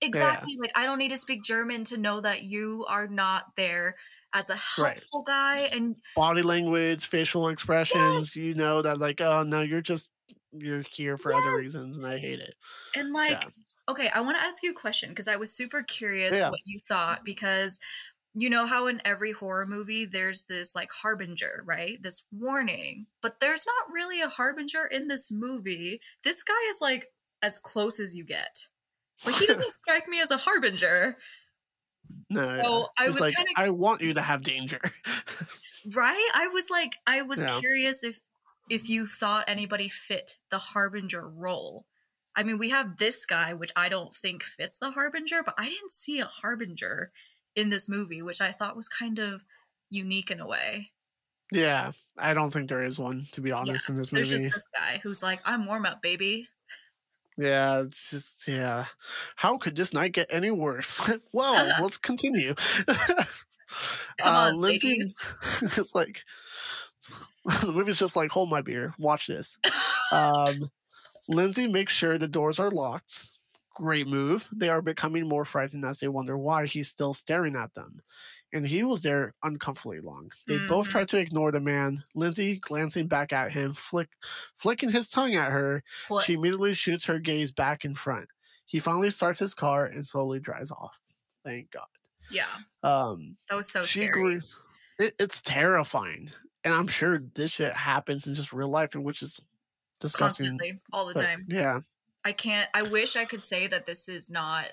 exactly. 0.00 0.56
Like 0.60 0.72
I 0.76 0.86
don't 0.86 0.98
need 0.98 1.10
to 1.10 1.16
speak 1.16 1.42
German 1.42 1.84
to 1.84 1.96
know 1.96 2.20
that 2.20 2.42
you 2.42 2.84
are 2.88 3.08
not 3.08 3.44
there 3.56 3.96
as 4.38 4.50
a 4.50 4.58
Right. 4.78 4.94
helpful 4.98 5.22
guy. 5.22 5.68
And 5.72 5.96
Body 6.14 6.42
language, 6.42 7.06
facial 7.06 7.48
expressions. 7.48 8.34
Yes. 8.34 8.36
You 8.36 8.54
know 8.54 8.82
that, 8.82 8.98
like, 8.98 9.20
oh 9.20 9.42
no, 9.42 9.60
you're 9.60 9.80
just 9.82 10.08
you're 10.52 10.82
here 10.92 11.16
for 11.18 11.32
other 11.34 11.56
reasons, 11.56 11.96
and 11.98 12.06
I 12.06 12.18
hate 12.18 12.40
it. 12.40 12.54
and 12.94 13.12
like, 13.12 13.42
Yeah. 13.42 13.50
okay, 13.88 14.08
I 14.08 14.20
want 14.20 14.38
to 14.38 14.42
ask 14.42 14.62
you 14.62 14.70
a 14.70 14.74
question 14.74 15.10
because 15.10 15.28
I 15.28 15.36
was 15.36 15.52
super 15.52 15.82
curious 15.82 16.32
Yeah. 16.34 16.50
what 16.50 16.60
you 16.64 16.80
thought 16.80 17.24
because 17.24 17.78
you 18.34 18.48
know 18.50 18.66
how 18.66 18.86
in 18.86 19.00
every 19.04 19.32
horror 19.32 19.66
movie 19.66 20.04
there's 20.04 20.44
this 20.44 20.74
like 20.74 20.90
harbinger, 20.92 21.62
right? 21.66 22.00
This 22.02 22.24
warning, 22.32 23.06
but 23.20 23.40
there's 23.40 23.66
not 23.66 23.92
really 23.92 24.20
a 24.20 24.28
harbinger 24.28 24.86
in 24.86 25.08
this 25.08 25.30
movie. 25.32 26.00
This 26.22 26.42
guy 26.42 26.60
is 26.70 26.80
like 26.80 27.08
as 27.42 27.58
close 27.58 28.00
as 28.00 28.14
you 28.16 28.24
get. 28.24 28.68
But 29.24 29.34
he 29.34 29.46
doesn't 29.48 29.72
strike 29.74 30.08
me 30.08 30.20
as 30.20 30.30
a 30.30 30.36
harbinger. 30.36 31.16
No, 32.30 32.42
So. 32.42 32.88
I 32.98 33.06
was 33.08 33.20
like 33.20 33.34
kinda- 33.36 33.52
I 33.56 33.70
want 33.70 34.00
you 34.02 34.14
to 34.14 34.22
have 34.22 34.42
danger. 34.42 34.80
Right? 35.94 36.30
I 36.34 36.48
was 36.48 36.70
like 36.70 36.96
I 37.06 37.22
was 37.22 37.40
Yeah. 37.40 37.58
curious 37.60 38.02
if 38.04 38.20
if 38.68 38.88
you 38.88 39.06
thought 39.06 39.44
anybody 39.48 39.88
fit 39.88 40.38
the 40.50 40.58
harbinger 40.58 41.26
role. 41.26 41.86
I 42.36 42.42
mean, 42.42 42.58
we 42.58 42.68
have 42.70 42.98
this 42.98 43.24
guy 43.24 43.54
which 43.54 43.70
I 43.76 43.88
don't 43.88 44.12
think 44.12 44.42
fits 44.42 44.78
the 44.78 44.90
harbinger, 44.90 45.42
but 45.42 45.54
I 45.56 45.68
didn't 45.68 45.92
see 45.92 46.18
a 46.20 46.26
harbinger 46.26 47.12
in 47.54 47.70
this 47.70 47.88
movie, 47.88 48.20
which 48.22 48.40
I 48.40 48.52
thought 48.52 48.76
was 48.76 48.88
kind 48.88 49.18
of 49.18 49.44
unique 49.90 50.30
in 50.30 50.40
a 50.40 50.46
way. 50.46 50.92
yeah, 51.50 51.92
I 52.18 52.34
don't 52.34 52.50
think 52.50 52.68
there 52.68 52.82
is 52.84 52.98
one 52.98 53.26
to 53.32 53.40
be 53.40 53.52
honest 53.52 53.88
in 53.88 53.94
this 53.94 54.12
movie. 54.12 54.28
There's 54.28 54.42
just 54.42 54.52
this 54.54 54.66
guy 54.74 54.98
who's 54.98 55.22
like, 55.22 55.40
"I'm 55.46 55.64
warm 55.64 55.86
up, 55.86 56.02
baby." 56.02 56.48
Yeah, 57.38 57.82
it's 57.82 58.10
just 58.10 58.48
yeah. 58.48 58.86
How 59.36 59.58
could 59.58 59.76
this 59.76 59.94
night 59.94 60.12
get 60.12 60.26
any 60.28 60.50
worse? 60.50 61.08
well, 61.32 61.72
let's 61.82 61.96
continue. 61.96 62.54
Come 64.18 64.34
uh, 64.34 64.48
on, 64.48 64.60
Lindsay 64.60 65.14
it's 65.60 65.94
like 65.94 66.24
the 67.44 67.72
movie's 67.72 67.98
just 67.98 68.16
like, 68.16 68.30
hold 68.30 68.50
my 68.50 68.60
beer, 68.60 68.94
watch 68.98 69.28
this. 69.28 69.56
Um, 70.10 70.70
Lindsay 71.28 71.66
makes 71.68 71.92
sure 71.92 72.18
the 72.18 72.26
doors 72.26 72.58
are 72.58 72.70
locked. 72.70 73.28
Great 73.78 74.08
move. 74.08 74.48
They 74.50 74.68
are 74.68 74.82
becoming 74.82 75.28
more 75.28 75.44
frightened 75.44 75.84
as 75.84 76.00
they 76.00 76.08
wonder 76.08 76.36
why 76.36 76.66
he's 76.66 76.88
still 76.88 77.14
staring 77.14 77.54
at 77.54 77.74
them. 77.74 78.00
And 78.52 78.66
he 78.66 78.82
was 78.82 79.02
there 79.02 79.34
uncomfortably 79.44 80.00
long. 80.00 80.32
They 80.48 80.58
both 80.58 80.88
Mhm. 80.88 80.90
try 80.90 81.04
to 81.04 81.18
ignore 81.18 81.52
the 81.52 81.60
man. 81.60 82.04
Lindsay 82.14 82.58
glancing 82.58 83.06
back 83.06 83.32
at 83.32 83.52
him, 83.52 83.74
flick, 83.74 84.08
flicking 84.56 84.90
his 84.90 85.08
tongue 85.08 85.34
at 85.36 85.52
her, 85.52 85.84
What? 86.08 86.24
she 86.24 86.32
immediately 86.34 86.74
shoots 86.74 87.04
her 87.04 87.20
gaze 87.20 87.52
back 87.52 87.84
in 87.84 87.94
front. 87.94 88.28
He 88.66 88.80
finally 88.80 89.10
starts 89.10 89.38
his 89.38 89.54
car 89.54 89.86
and 89.86 90.04
slowly 90.06 90.40
drives 90.40 90.72
off. 90.72 90.98
Thank 91.44 91.70
God. 91.70 91.86
yeah, 92.30 92.58
Um, 92.82 93.36
that 93.48 93.54
was 93.56 93.70
so 93.70 93.84
she 93.84 94.00
scary. 94.00 94.10
agrees. 94.10 94.54
It, 94.98 95.14
it's 95.20 95.40
terrifying, 95.40 96.32
and 96.64 96.74
I'm 96.74 96.88
sure 96.88 97.18
this 97.18 97.52
shit 97.52 97.72
happens 97.74 98.26
in 98.26 98.34
just 98.34 98.52
real 98.52 98.68
life, 98.68 98.94
and 98.94 99.04
which 99.04 99.22
is 99.22 99.40
disgusting. 100.00 100.48
Constantly, 100.48 100.80
all 100.92 101.06
the 101.06 101.14
but, 101.14 101.22
time. 101.22 101.46
Yeah, 101.48 101.80
I 102.24 102.32
can't 102.32 102.68
I 102.74 102.82
wish 102.82 103.16
I 103.16 103.24
could 103.24 103.42
say 103.42 103.66
that 103.68 103.86
this 103.86 104.08
is 104.08 104.30
not 104.30 104.66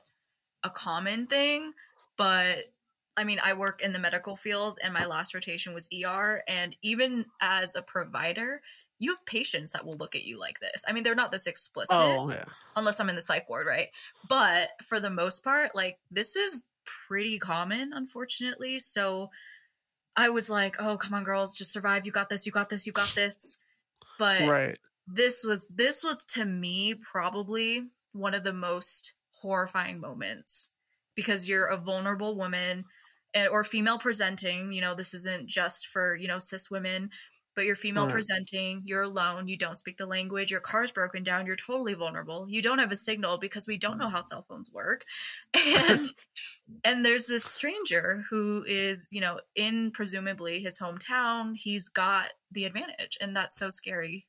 a 0.63 0.69
common 0.69 1.27
thing, 1.27 1.73
but 2.17 2.73
I 3.17 3.23
mean, 3.23 3.39
I 3.43 3.53
work 3.53 3.81
in 3.81 3.93
the 3.93 3.99
medical 3.99 4.35
field 4.35 4.77
and 4.83 4.93
my 4.93 5.05
last 5.05 5.33
rotation 5.33 5.73
was 5.73 5.87
ER 5.93 6.43
and 6.47 6.75
even 6.81 7.25
as 7.41 7.75
a 7.75 7.81
provider, 7.81 8.61
you 8.99 9.11
have 9.11 9.25
patients 9.25 9.71
that 9.71 9.85
will 9.85 9.95
look 9.97 10.15
at 10.15 10.25
you 10.25 10.39
like 10.39 10.59
this. 10.59 10.83
I 10.87 10.91
mean, 10.91 11.03
they're 11.03 11.15
not 11.15 11.31
this 11.31 11.47
explicit 11.47 11.97
Oh 11.97 12.29
yeah. 12.29 12.45
unless 12.75 12.99
I'm 12.99 13.09
in 13.09 13.15
the 13.15 13.21
psych 13.21 13.49
ward, 13.49 13.67
right? 13.67 13.87
But 14.27 14.69
for 14.83 14.99
the 14.99 15.09
most 15.09 15.43
part, 15.43 15.75
like 15.75 15.99
this 16.11 16.35
is 16.35 16.65
pretty 17.07 17.39
common, 17.39 17.93
unfortunately. 17.93 18.79
So 18.79 19.29
I 20.15 20.29
was 20.29 20.49
like, 20.49 20.75
"Oh, 20.79 20.97
come 20.97 21.13
on, 21.13 21.23
girls, 21.23 21.55
just 21.55 21.71
survive. 21.71 22.05
You 22.05 22.11
got 22.11 22.29
this. 22.29 22.45
You 22.45 22.51
got 22.51 22.69
this. 22.69 22.85
You 22.87 22.93
got 22.93 23.13
this." 23.15 23.57
But 24.17 24.41
Right. 24.41 24.77
This 25.07 25.43
was 25.43 25.67
this 25.69 26.03
was 26.03 26.23
to 26.25 26.45
me 26.45 26.95
probably 26.95 27.83
one 28.13 28.33
of 28.33 28.43
the 28.43 28.53
most 28.53 29.13
horrifying 29.41 29.99
moments 29.99 30.71
because 31.15 31.47
you're 31.47 31.67
a 31.67 31.77
vulnerable 31.77 32.35
woman 32.35 32.85
and, 33.33 33.47
or 33.49 33.63
female 33.63 33.99
presenting 33.99 34.71
you 34.71 34.81
know 34.81 34.93
this 34.95 35.13
isn't 35.13 35.47
just 35.47 35.87
for 35.87 36.15
you 36.15 36.27
know 36.27 36.39
cis 36.39 36.71
women 36.71 37.09
but 37.55 37.65
you're 37.65 37.75
female 37.75 38.07
Right. 38.07 38.07
presenting 38.07 38.81
you're 38.85 39.03
alone 39.03 39.47
you 39.47 39.57
don't 39.57 39.77
speak 39.77 39.97
the 39.97 40.05
language 40.05 40.49
your 40.51 40.59
car's 40.59 40.91
broken 40.91 41.23
down 41.23 41.45
you're 41.45 41.55
totally 41.55 41.93
vulnerable 41.93 42.47
you 42.49 42.61
don't 42.61 42.79
have 42.79 42.91
a 42.91 42.95
signal 42.95 43.37
because 43.37 43.67
we 43.67 43.77
don't 43.77 43.97
know 43.99 44.09
how 44.09 44.21
cell 44.21 44.45
phones 44.49 44.71
work 44.71 45.05
and 45.53 46.07
and 46.83 47.05
there's 47.05 47.27
this 47.27 47.45
stranger 47.45 48.23
who 48.29 48.63
is 48.67 49.07
you 49.11 49.21
know 49.21 49.39
in 49.55 49.91
presumably 49.91 50.59
his 50.61 50.79
hometown 50.79 51.55
he's 51.55 51.89
got 51.89 52.31
the 52.51 52.65
advantage 52.65 53.17
and 53.21 53.35
that's 53.35 53.57
so 53.57 53.69
scary 53.69 54.27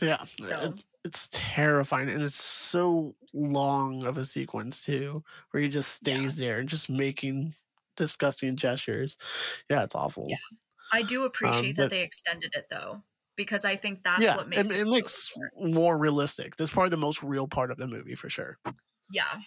Yeah. 0.00 0.24
So- 0.40 0.74
it's 1.04 1.28
terrifying, 1.32 2.10
and 2.10 2.22
it's 2.22 2.42
so 2.42 3.14
long 3.32 4.04
of 4.04 4.18
a 4.18 4.24
sequence 4.24 4.82
too, 4.82 5.22
where 5.50 5.62
he 5.62 5.68
just 5.68 6.00
Yeah. 6.06 6.14
stays 6.16 6.36
there 6.36 6.58
and 6.58 6.68
just 6.68 6.90
making 6.90 7.54
disgusting 7.96 8.56
gestures. 8.56 9.16
Yeah, 9.70 9.84
it's 9.84 9.94
awful. 9.94 10.26
Yeah. 10.28 10.36
I 10.92 11.02
do 11.02 11.20
um, 11.22 11.26
appreciate 11.28 11.76
that 11.76 11.84
but- 11.84 11.90
they 11.90 12.02
extended 12.02 12.52
it 12.54 12.66
though, 12.70 13.02
because 13.36 13.64
I 13.64 13.76
think 13.76 14.02
that's 14.02 14.20
yeah, 14.22 14.36
what 14.36 14.48
makes 14.48 14.70
it, 14.70 14.78
it, 14.78 14.80
it 14.86 14.90
makes 14.90 15.32
more 15.56 15.96
realistic. 15.96 16.56
That's 16.56 16.70
probably 16.70 16.90
the 16.90 16.96
most 16.98 17.22
real 17.22 17.46
part 17.48 17.70
of 17.70 17.78
the 17.78 17.86
movie 17.86 18.14
for 18.14 18.28
sure. 18.28 18.58
yeah. 19.10 19.40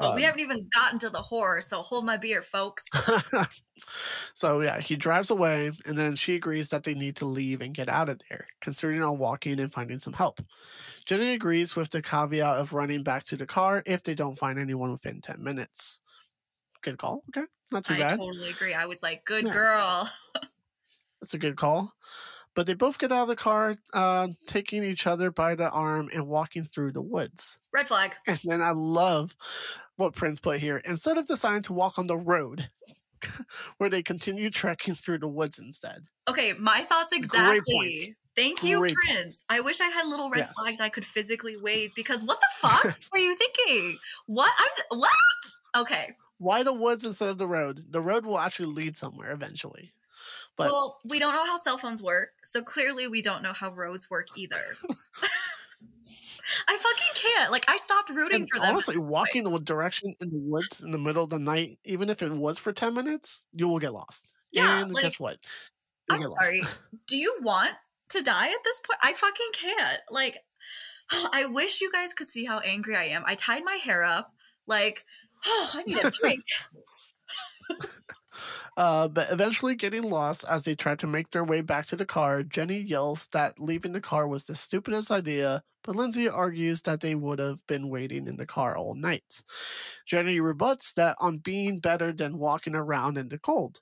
But 0.00 0.14
we 0.14 0.22
Um, 0.22 0.22
haven't 0.22 0.40
even 0.40 0.68
gotten 0.74 0.98
to 1.00 1.10
the 1.10 1.22
horror, 1.22 1.60
so 1.60 1.82
hold 1.82 2.04
my 2.06 2.16
beer, 2.16 2.42
folks. 2.42 2.84
so 4.34 4.60
yeah, 4.60 4.80
he 4.80 4.96
drives 4.96 5.30
away, 5.30 5.70
and 5.86 5.96
then 5.96 6.16
she 6.16 6.34
agrees 6.34 6.68
that 6.70 6.84
they 6.84 6.94
need 6.94 7.16
to 7.16 7.26
leave 7.26 7.60
and 7.60 7.74
get 7.74 7.88
out 7.88 8.08
of 8.08 8.20
there, 8.28 8.46
considering 8.60 9.02
on 9.02 9.18
walking 9.18 9.60
and 9.60 9.72
finding 9.72 9.98
some 9.98 10.12
help. 10.12 10.40
Jenny 11.06 11.32
agrees 11.34 11.76
with 11.76 11.90
the 11.90 12.02
caveat 12.02 12.58
of 12.58 12.72
running 12.72 13.02
back 13.02 13.24
to 13.24 13.36
the 13.36 13.46
car 13.46 13.82
if 13.86 14.02
they 14.02 14.14
don't 14.14 14.38
find 14.38 14.58
anyone 14.58 14.92
within 14.92 15.20
ten 15.20 15.42
minutes. 15.42 16.00
Good 16.82 16.98
call. 16.98 17.24
Okay, 17.30 17.46
not 17.72 17.84
too 17.84 17.94
I 17.94 17.98
bad. 17.98 18.14
I 18.14 18.16
totally 18.16 18.50
agree. 18.50 18.74
I 18.74 18.86
was 18.86 19.02
like, 19.02 19.24
good 19.24 19.44
Yeah. 19.44 19.52
girl. 19.52 20.10
That's 21.20 21.34
a 21.34 21.38
good 21.38 21.56
call. 21.56 21.92
But 22.54 22.66
they 22.66 22.74
both 22.74 22.98
get 22.98 23.12
out 23.12 23.22
of 23.22 23.28
the 23.28 23.36
car, 23.36 23.76
uh, 23.92 24.28
taking 24.46 24.84
each 24.84 25.06
other 25.06 25.30
by 25.30 25.54
the 25.54 25.70
arm 25.70 26.10
and 26.12 26.26
walking 26.28 26.64
through 26.64 26.92
the 26.92 27.02
woods. 27.02 27.60
Red 27.72 27.88
flag. 27.88 28.16
And 28.26 28.40
then 28.44 28.62
I 28.62 28.72
love 28.72 29.36
what 29.98 30.14
Prince 30.14 30.40
put 30.40 30.60
here. 30.60 30.78
Instead 30.84 31.18
of 31.18 31.26
deciding 31.26 31.62
to 31.62 31.72
walk 31.72 31.98
on 31.98 32.06
the 32.06 32.16
road, 32.16 32.70
where 33.78 33.90
they 33.90 34.02
continue 34.02 34.48
trekking 34.48 34.94
through 34.94 35.18
the 35.18 35.28
woods 35.28 35.58
instead. 35.58 36.06
Okay, 36.28 36.52
my 36.54 36.80
thoughts 36.82 37.10
Great 37.10 37.24
exactly. 37.24 37.74
point. 37.74 38.16
Thank 38.36 38.62
you, 38.62 38.78
Great 38.78 38.94
Prince. 38.94 39.44
I 39.48 39.60
wish 39.60 39.80
I 39.80 39.88
had 39.88 40.06
little 40.06 40.30
red 40.30 40.46
Yes. 40.46 40.52
flags 40.52 40.80
I 40.80 40.88
could 40.88 41.04
physically 41.04 41.56
wave 41.56 41.90
because 41.96 42.22
what 42.24 42.38
the 42.40 42.46
fuck 42.68 42.96
were 43.12 43.18
you 43.18 43.34
thinking? 43.34 43.98
What? 44.26 44.52
I'm 44.58 44.98
what? 45.00 45.10
Okay. 45.76 46.14
Why 46.38 46.62
the 46.62 46.72
woods 46.72 47.02
instead 47.02 47.30
of 47.30 47.38
the 47.38 47.48
road? 47.48 47.86
The 47.90 48.00
road 48.00 48.24
will 48.24 48.38
actually 48.38 48.72
lead 48.72 48.96
somewhere 48.96 49.32
eventually. 49.32 49.92
But 50.56 50.68
well, 50.68 50.98
we 51.04 51.18
don't 51.18 51.34
know 51.34 51.44
how 51.46 51.56
cell 51.56 51.78
phones 51.78 52.02
work, 52.02 52.30
so 52.44 52.62
clearly 52.62 53.08
we 53.08 53.22
don't 53.22 53.42
know 53.42 53.52
how 53.52 53.70
roads 53.70 54.08
work 54.08 54.28
either. 54.36 54.60
I 56.66 56.76
fucking 56.76 57.14
can't. 57.14 57.52
Like 57.52 57.64
I 57.68 57.76
stopped 57.76 58.10
rooting 58.10 58.42
and 58.42 58.48
for 58.50 58.58
them. 58.58 58.70
honestly, 58.70 58.96
walking 58.96 59.44
the 59.44 59.58
direction 59.58 60.14
in 60.20 60.30
the 60.30 60.38
woods 60.38 60.80
in 60.80 60.90
the 60.90 60.98
middle 60.98 61.24
of 61.24 61.30
the 61.30 61.38
night, 61.38 61.78
even 61.84 62.08
if 62.10 62.22
it 62.22 62.32
was 62.32 62.58
for 62.58 62.72
10 62.72 62.94
minutes, 62.94 63.42
you 63.52 63.68
will 63.68 63.78
get 63.78 63.92
lost. 63.92 64.30
Yeah, 64.50 64.82
and 64.82 64.92
like, 64.92 65.02
guess 65.02 65.20
what? 65.20 65.38
You'll 66.10 66.18
I'm 66.18 66.44
sorry. 66.44 66.62
Do 67.06 67.16
you 67.16 67.38
want 67.42 67.72
to 68.10 68.22
die 68.22 68.48
at 68.48 68.64
this 68.64 68.80
point? 68.80 68.98
I 69.02 69.12
fucking 69.12 69.50
can't. 69.52 70.00
Like, 70.10 70.36
I 71.32 71.46
wish 71.46 71.80
you 71.80 71.92
guys 71.92 72.14
could 72.14 72.28
see 72.28 72.44
how 72.44 72.58
angry 72.60 72.96
I 72.96 73.04
am. 73.04 73.24
I 73.26 73.34
tied 73.34 73.64
my 73.64 73.74
hair 73.74 74.04
up. 74.04 74.32
Like, 74.66 75.04
oh, 75.46 75.70
I 75.74 75.82
need 75.84 76.02
a 76.02 76.10
drink. 76.10 76.44
Uh, 78.76 79.08
but 79.08 79.30
eventually 79.30 79.74
getting 79.74 80.02
lost 80.02 80.44
as 80.48 80.62
they 80.62 80.74
try 80.74 80.94
to 80.96 81.06
make 81.06 81.30
their 81.30 81.44
way 81.44 81.60
back 81.60 81.86
to 81.86 81.96
the 81.96 82.06
car, 82.06 82.42
Jenny 82.42 82.78
yells 82.78 83.28
that 83.32 83.58
leaving 83.58 83.92
the 83.92 84.00
car 84.00 84.26
was 84.28 84.44
the 84.44 84.54
stupidest 84.54 85.10
idea, 85.10 85.62
but 85.84 85.96
Lindsay 85.96 86.28
argues 86.28 86.82
that 86.82 87.00
they 87.00 87.14
would 87.14 87.38
have 87.38 87.66
been 87.66 87.88
waiting 87.88 88.26
in 88.26 88.36
the 88.36 88.46
car 88.46 88.76
all 88.76 88.94
night. 88.94 89.42
Jenny 90.06 90.40
rebuts 90.40 90.92
that 90.94 91.16
on 91.20 91.38
being 91.38 91.80
better 91.80 92.12
than 92.12 92.38
walking 92.38 92.74
around 92.74 93.18
in 93.18 93.28
the 93.28 93.38
cold, 93.38 93.80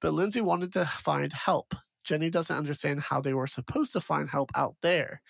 but 0.00 0.14
Lindsay 0.14 0.40
wanted 0.40 0.72
to 0.72 0.84
find 0.84 1.32
help. 1.32 1.74
Jenny 2.04 2.28
doesn't 2.28 2.56
understand 2.56 3.00
how 3.00 3.20
they 3.20 3.32
were 3.32 3.46
supposed 3.46 3.92
to 3.94 4.00
find 4.00 4.28
help 4.28 4.50
out 4.54 4.76
there. 4.82 5.22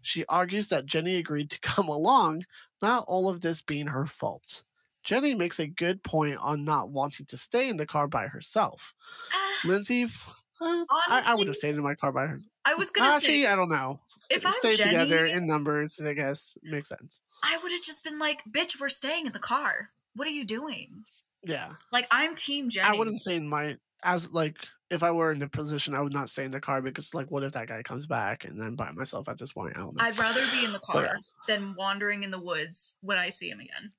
She 0.00 0.24
argues 0.26 0.68
that 0.68 0.86
Jenny 0.86 1.16
agreed 1.16 1.50
to 1.50 1.60
come 1.60 1.88
along, 1.88 2.44
not 2.80 3.04
all 3.08 3.28
of 3.28 3.40
this 3.40 3.62
being 3.62 3.88
her 3.88 4.06
fault. 4.06 4.62
Jenny 5.04 5.34
makes 5.34 5.58
a 5.58 5.66
good 5.66 6.02
point 6.02 6.36
on 6.40 6.64
not 6.64 6.90
wanting 6.90 7.26
to 7.26 7.36
stay 7.36 7.68
in 7.68 7.76
the 7.76 7.86
car 7.86 8.06
by 8.08 8.26
herself. 8.26 8.94
Ah, 9.32 9.58
Lindsay, 9.64 10.04
uh, 10.04 10.84
I, 11.08 11.22
I 11.28 11.34
would 11.34 11.46
have 11.46 11.56
stayed 11.56 11.74
in 11.74 11.82
my 11.82 11.94
car 11.94 12.12
by 12.12 12.26
herself. 12.26 12.50
I 12.64 12.74
was 12.74 12.90
gonna 12.90 13.14
Actually, 13.14 13.42
say 13.44 13.46
I 13.46 13.56
don't 13.56 13.70
know. 13.70 14.00
if 14.16 14.22
Stay, 14.22 14.40
I'm 14.44 14.52
stay 14.52 14.76
together 14.76 15.26
Jenny- 15.26 15.32
in 15.32 15.46
numbers, 15.46 15.98
I 16.00 16.12
guess 16.12 16.56
makes 16.62 16.88
sense. 16.90 17.20
I 17.42 17.58
would 17.62 17.72
have 17.72 17.82
just 17.82 18.04
been 18.04 18.18
like, 18.18 18.42
"Bitch, 18.50 18.78
we're 18.78 18.90
staying 18.90 19.26
in 19.26 19.32
the 19.32 19.38
car. 19.38 19.90
What 20.14 20.26
are 20.28 20.32
you 20.32 20.44
doing?" 20.44 21.04
Yeah, 21.42 21.72
Like 21.90 22.06
I'm 22.10 22.34
Team 22.34 22.68
Jenny. 22.68 22.94
I 22.94 22.98
wouldn't 22.98 23.20
stay 23.20 23.36
in 23.36 23.48
my 23.48 23.78
as 24.02 24.30
like 24.32 24.58
if 24.90 25.02
I 25.02 25.10
were 25.12 25.32
in 25.32 25.38
the 25.38 25.48
position, 25.48 25.94
I 25.94 26.00
would 26.02 26.12
not 26.12 26.28
stay 26.28 26.44
in 26.44 26.50
the 26.50 26.60
car 26.60 26.82
because 26.82 27.14
like, 27.14 27.30
what 27.30 27.44
if 27.44 27.52
that 27.52 27.68
guy 27.68 27.82
comes 27.82 28.06
back 28.06 28.44
and 28.44 28.60
then 28.60 28.74
by 28.74 28.90
myself 28.90 29.26
at 29.28 29.38
this 29.38 29.52
point? 29.54 29.74
I 29.76 29.80
don't 29.80 29.96
know. 29.96 30.04
I'd 30.04 30.18
rather 30.18 30.42
be 30.52 30.64
in 30.66 30.72
the 30.72 30.80
But 30.86 30.92
car 31.06 31.18
than 31.46 31.74
wandering 31.76 32.24
in 32.24 32.30
the 32.30 32.40
woods 32.40 32.96
when 33.00 33.16
I 33.16 33.30
see 33.30 33.48
him 33.48 33.60
again. 33.60 33.90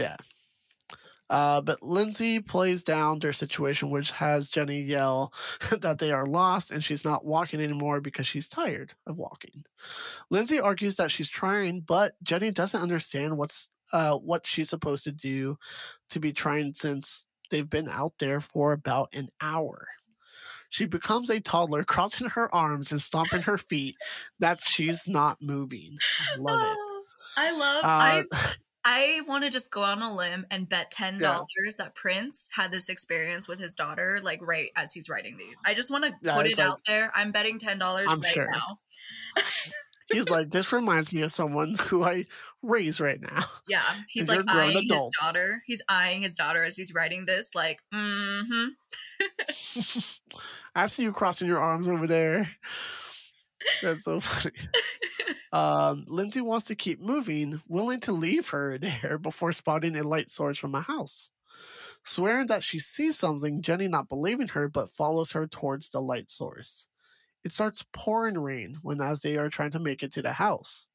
Yeah. 0.00 0.16
Uh, 1.30 1.60
but 1.60 1.80
Lindsay 1.80 2.40
plays 2.40 2.82
down 2.82 3.20
their 3.20 3.32
situation, 3.32 3.88
which 3.88 4.10
has 4.10 4.50
Jenny 4.50 4.82
yell 4.82 5.32
that 5.80 6.00
they 6.00 6.10
are 6.10 6.26
lost 6.26 6.72
and 6.72 6.82
she's 6.82 7.04
not 7.04 7.24
walking 7.24 7.60
anymore 7.60 8.00
because 8.00 8.26
she's 8.26 8.48
tired 8.48 8.94
of 9.06 9.16
walking. 9.16 9.64
Lindsay 10.28 10.58
argues 10.58 10.96
that 10.96 11.12
she's 11.12 11.28
trying, 11.28 11.80
but 11.80 12.14
Jenny 12.22 12.50
doesn't 12.50 12.82
understand 12.82 13.38
what's 13.38 13.68
uh, 13.92 14.16
what 14.16 14.46
she's 14.46 14.68
supposed 14.68 15.04
to 15.04 15.12
do 15.12 15.56
to 16.10 16.20
be 16.20 16.32
trying 16.32 16.74
since 16.74 17.26
they've 17.50 17.70
been 17.70 17.88
out 17.88 18.14
there 18.18 18.40
for 18.40 18.72
about 18.72 19.14
an 19.14 19.28
hour. 19.40 19.86
She 20.68 20.86
becomes 20.86 21.30
a 21.30 21.40
toddler, 21.40 21.84
crossing 21.84 22.30
her 22.30 22.52
arms 22.52 22.90
and 22.90 23.00
stomping 23.00 23.42
her 23.42 23.58
feet 23.58 23.96
that 24.40 24.60
she's 24.60 25.06
not 25.06 25.38
moving. 25.40 25.98
I 26.32 26.36
love 26.38 26.60
it. 26.72 26.78
I 27.36 27.50
love. 27.52 27.84
Uh, 27.84 27.88
I 27.88 28.54
I 28.84 29.20
want 29.28 29.44
to 29.44 29.50
just 29.50 29.70
go 29.70 29.82
on 29.82 30.00
a 30.00 30.14
limb 30.14 30.46
and 30.50 30.68
bet 30.68 30.90
ten 30.90 31.18
dollars 31.18 31.76
that 31.78 31.94
Prince 31.94 32.48
had 32.52 32.70
this 32.72 32.88
experience 32.88 33.46
with 33.46 33.60
his 33.60 33.74
daughter, 33.74 34.20
like 34.22 34.40
right 34.42 34.70
as 34.76 34.92
he's 34.92 35.08
writing 35.08 35.36
these. 35.36 35.60
I 35.66 35.74
just 35.74 35.90
want 35.90 36.04
to 36.04 36.12
Yeah, 36.22 36.34
put 36.34 36.46
it 36.46 36.56
like- 36.58 36.66
out 36.66 36.80
there. 36.86 37.12
I'm 37.14 37.30
betting 37.32 37.58
ten 37.58 37.78
dollars 37.78 38.06
right 38.08 38.24
sure. 38.24 38.50
now. 38.50 38.78
He's 40.10 40.28
like, 40.30 40.50
this 40.50 40.72
reminds 40.72 41.12
me 41.12 41.22
of 41.22 41.30
someone 41.30 41.74
who 41.80 42.02
I 42.04 42.24
raise 42.62 43.00
right 43.00 43.20
now. 43.20 43.44
Yeah, 43.68 43.82
he's 44.08 44.28
And 44.28 44.46
like 44.46 44.56
eyeing 44.56 44.76
adults. 44.78 45.14
his 45.16 45.24
daughter. 45.26 45.62
He's 45.66 45.82
eyeing 45.88 46.22
his 46.22 46.34
daughter 46.34 46.64
as 46.64 46.76
he's 46.76 46.94
writing 46.94 47.26
this. 47.26 47.54
Like, 47.54 47.80
mm-hmm. 47.94 48.68
I 50.74 50.86
see 50.86 51.02
you 51.02 51.12
crossing 51.12 51.46
your 51.48 51.60
arms 51.60 51.86
over 51.86 52.06
there. 52.06 52.48
That's 53.82 54.04
so 54.04 54.20
funny. 54.20 54.54
Um, 55.52 56.04
Lindsay 56.06 56.40
wants 56.40 56.66
to 56.66 56.76
keep 56.76 57.00
moving, 57.00 57.60
willing 57.66 58.00
to 58.00 58.12
leave 58.12 58.48
her 58.50 58.78
there 58.78 59.18
before 59.18 59.52
spotting 59.52 59.96
a 59.96 60.02
light 60.02 60.30
source 60.30 60.58
from 60.58 60.74
a 60.74 60.80
house. 60.80 61.30
Swearing 62.04 62.46
that 62.46 62.62
she 62.62 62.78
sees 62.78 63.18
something, 63.18 63.60
Jenny 63.60 63.88
not 63.88 64.08
believing 64.08 64.48
her, 64.48 64.68
but 64.68 64.94
follows 64.94 65.32
her 65.32 65.46
towards 65.46 65.88
the 65.88 66.00
light 66.00 66.30
source. 66.30 66.86
It 67.42 67.52
starts 67.52 67.84
pouring 67.92 68.38
rain 68.38 68.78
when 68.82 69.00
as 69.00 69.20
they 69.20 69.36
are 69.36 69.48
trying 69.48 69.72
to 69.72 69.78
make 69.78 70.02
it 70.02 70.12
to 70.12 70.22
the 70.22 70.32
house. 70.34 70.86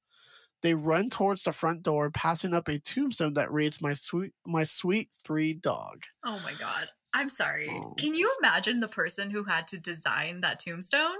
They 0.61 0.73
run 0.73 1.09
towards 1.09 1.43
the 1.43 1.51
front 1.51 1.83
door, 1.83 2.09
passing 2.09 2.53
up 2.53 2.67
a 2.69 2.79
tombstone 2.79 3.33
that 3.33 3.51
reads 3.51 3.81
"My 3.81 3.93
sweet, 3.93 4.31
my 4.47 4.63
sweet 4.63 5.09
three 5.23 5.53
dog." 5.53 6.03
Oh 6.25 6.39
my 6.43 6.53
god. 6.59 6.87
I'm 7.13 7.29
sorry. 7.29 7.69
Oh. 7.69 7.93
Can 7.97 8.13
you 8.13 8.33
imagine 8.39 8.79
the 8.79 8.87
person 8.87 9.29
who 9.29 9.43
had 9.43 9.67
to 9.69 9.79
design 9.79 10.41
that 10.41 10.59
tombstone? 10.59 11.17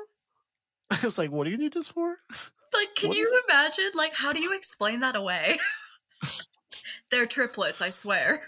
it's 1.03 1.17
like, 1.17 1.31
what 1.31 1.45
do 1.45 1.51
you 1.51 1.57
need 1.57 1.73
this 1.73 1.87
for? 1.87 2.17
Like, 2.73 2.93
can 2.95 3.09
What 3.09 3.17
you 3.17 3.41
imagine? 3.47 3.91
Like, 3.93 4.13
how 4.13 4.33
do 4.33 4.41
you 4.41 4.53
explain 4.53 4.99
that 4.99 5.15
away? 5.15 5.57
They're 7.11 7.25
triplets, 7.25 7.79
I 7.81 7.89
swear. 7.89 8.41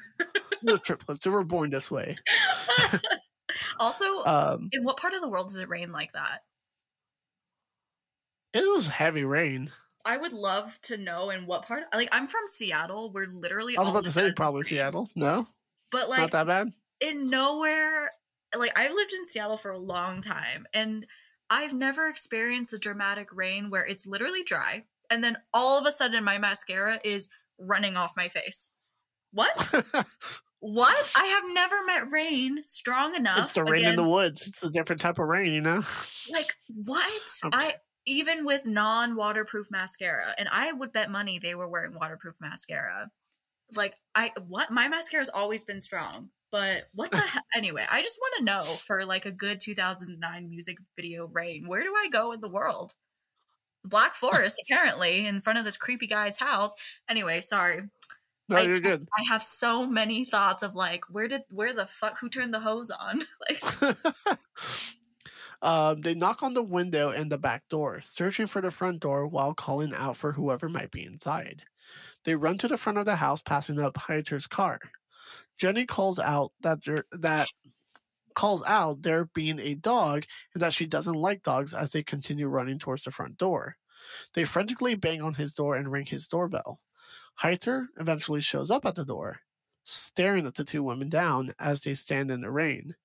the 0.62 0.78
triplets. 0.80 1.21
They 1.21 1.30
were 1.30 1.45
born 1.45 1.69
this 1.69 1.89
way. 1.89 2.17
also, 3.80 4.06
Um, 4.26 4.67
in 4.73 4.84
what 4.84 4.97
part 4.97 5.13
of 5.13 5.21
the 5.21 5.30
world 5.30 5.47
does 5.47 5.58
it 5.58 5.69
rain 5.69 5.93
like 5.93 6.12
that? 6.12 6.41
it 8.54 8.62
was 8.69 8.88
heavy 8.88 9.23
rain. 9.23 9.71
I 10.04 10.17
would 10.17 10.34
love 10.34 10.78
to 10.84 10.97
know 10.97 11.30
in 11.30 11.45
what 11.45 11.65
part. 11.65 11.84
Like, 11.93 12.10
I'm 12.12 12.28
from 12.28 12.43
Seattle. 12.47 13.12
We're 13.13 13.28
literally. 13.28 13.78
I 13.78 13.80
was 13.82 13.89
all 13.89 13.95
about 13.95 14.06
to 14.06 14.12
say 14.12 14.34
probably 14.36 14.60
rain. 14.60 14.63
Seattle. 14.65 15.10
No, 15.15 15.47
but 15.91 16.10
like 16.10 16.19
not 16.19 16.32
that 16.32 16.47
bad. 16.47 16.73
in 17.00 17.30
nowhere. 17.30 18.12
Like, 18.58 18.78
I've 18.78 18.91
lived 18.93 19.13
in 19.13 19.26
Seattle 19.26 19.58
for 19.58 19.71
a 19.71 19.78
long 19.78 20.19
time, 20.21 20.65
and 20.73 21.06
I've 21.49 21.73
never 21.73 22.07
experienced 22.07 22.73
a 22.73 22.77
dramatic 22.77 23.29
rain 23.33 23.69
where 23.69 23.86
it's 23.86 24.05
literally 24.07 24.43
dry, 24.43 24.86
and 25.10 25.23
then 25.23 25.38
all 25.53 25.79
of 25.79 25.86
a 25.86 25.91
sudden 25.91 26.23
my 26.23 26.38
mascara 26.38 26.99
is 27.03 27.29
running 27.60 27.97
off 27.97 28.17
my 28.17 28.27
face. 28.27 28.69
What? 29.31 29.86
What? 30.60 31.12
I 31.15 31.25
have 31.25 31.43
never 31.53 31.86
met 31.86 32.12
rain 32.12 32.63
strong 32.63 33.15
enough. 33.15 33.39
it's 33.39 33.53
the 33.53 33.63
rain 33.63 33.86
in 33.86 33.95
the 33.95 34.10
woods. 34.10 34.47
It's 34.47 34.63
a 34.63 34.69
different 34.69 35.01
type 35.01 35.19
of 35.19 35.27
rain, 35.27 35.53
you 35.53 35.62
know. 35.62 35.83
Like 36.31 36.55
what? 36.67 37.21
Okay. 37.45 37.57
I 37.57 37.75
even 38.05 38.43
with 38.43 38.65
non-waterproof 38.65 39.71
mascara, 39.71 40.33
and 40.38 40.49
I 40.51 40.73
would 40.73 40.91
bet 40.91 41.10
money 41.10 41.39
they 41.39 41.55
were 41.55 41.69
wearing 41.69 41.93
waterproof 41.93 42.36
mascara. 42.41 43.10
Like 43.75 43.95
I 44.13 44.33
what? 44.45 44.71
My 44.71 44.89
mascara's 44.89 45.29
always 45.29 45.63
been 45.63 45.79
strong, 45.79 46.31
but 46.51 46.88
what 46.93 47.12
the 47.12 47.17
hell? 47.17 47.43
Anyway, 47.55 47.86
I 47.89 48.01
just 48.01 48.19
want 48.21 48.36
to 48.38 48.43
know 48.45 48.63
for 48.86 49.05
like 49.05 49.25
a 49.25 49.31
good 49.31 49.60
2009 49.60 50.49
music 50.49 50.77
video 50.95 51.27
rain. 51.27 51.67
Where 51.67 51.83
do 51.83 51.93
I 51.95 52.10
go 52.12 52.31
in 52.31 52.41
the 52.41 52.49
world? 52.49 52.93
Black 53.83 54.15
Forest, 54.15 54.62
apparently, 54.65 55.25
in 55.25 55.41
front 55.41 55.60
of 55.60 55.65
this 55.65 55.77
creepy 55.77 56.07
guy's 56.07 56.38
house. 56.38 56.73
Anyway, 57.10 57.41
sorry. 57.41 57.83
No, 58.49 58.57
I 58.57 58.62
you're 58.62 58.79
good. 58.79 59.07
I 59.17 59.23
have 59.29 59.43
so 59.43 59.86
many 59.86 60.23
thoughts 60.23 60.63
of 60.63 60.73
like, 60.75 61.03
where 61.10 61.27
did 61.27 61.41
where 61.49 61.73
the 61.73 61.88
fuck 61.88 62.19
who 62.19 62.29
turned 62.29 62.53
the 62.53 62.60
hose 62.60 62.91
on? 62.91 63.21
Like 63.49 63.97
um, 65.62 66.01
they 66.01 66.13
knock 66.13 66.43
on 66.43 66.53
the 66.53 66.63
window 66.63 67.10
and 67.10 67.31
the 67.31 67.38
back 67.38 67.67
door, 67.69 67.99
searching 68.01 68.47
for 68.47 68.62
the 68.62 68.71
front 68.71 69.01
door 69.01 69.27
while 69.27 69.53
calling 69.53 69.93
out 69.93 70.17
for 70.17 70.33
whoever 70.33 70.69
might 70.69 70.91
be 70.91 71.03
inside. 71.03 71.63
They 72.23 72.36
run 72.36 72.57
to 72.60 72.67
the 72.67 72.77
front 72.77 72.97
of 72.97 73.05
the 73.05 73.17
house, 73.17 73.41
passing 73.41 73.79
up 73.79 73.97
Heiter's 73.97 74.47
car. 74.47 74.79
Jenny 75.58 75.86
calls 75.86 76.20
out 76.20 76.52
that 76.62 76.84
there 76.86 77.06
that 77.12 77.50
calls 78.36 78.63
out 78.67 79.02
there 79.02 79.26
being 79.26 79.60
a 79.60 79.74
dog 79.74 80.26
and 80.54 80.62
that 80.62 80.74
she 80.74 80.86
doesn't 80.86 81.15
like 81.15 81.41
dogs 81.41 81.74
as 81.74 81.91
they 81.91 82.04
continue 82.04 82.48
running 82.48 82.78
towards 82.78 83.04
the 83.04 83.12
front 83.12 83.38
door. 83.38 83.78
They 84.36 84.46
frantically 84.46 84.93
bang 84.96 85.22
on 85.24 85.34
his 85.34 85.56
door 85.56 85.76
and 85.76 85.91
ring 85.91 86.06
his 86.06 86.28
doorbell. 86.28 86.80
Heiter 87.41 87.88
eventually 88.00 88.41
shows 88.41 88.70
up 88.70 88.86
at 88.86 88.96
the 88.96 89.06
door, 89.06 89.41
staring 89.84 90.46
at 90.46 90.56
the 90.56 90.63
two 90.63 90.84
women 90.84 91.10
down 91.10 91.54
as 91.58 91.82
they 91.82 91.96
stand 91.96 92.30
in 92.30 92.41
the 92.41 92.52
rain. 92.52 92.96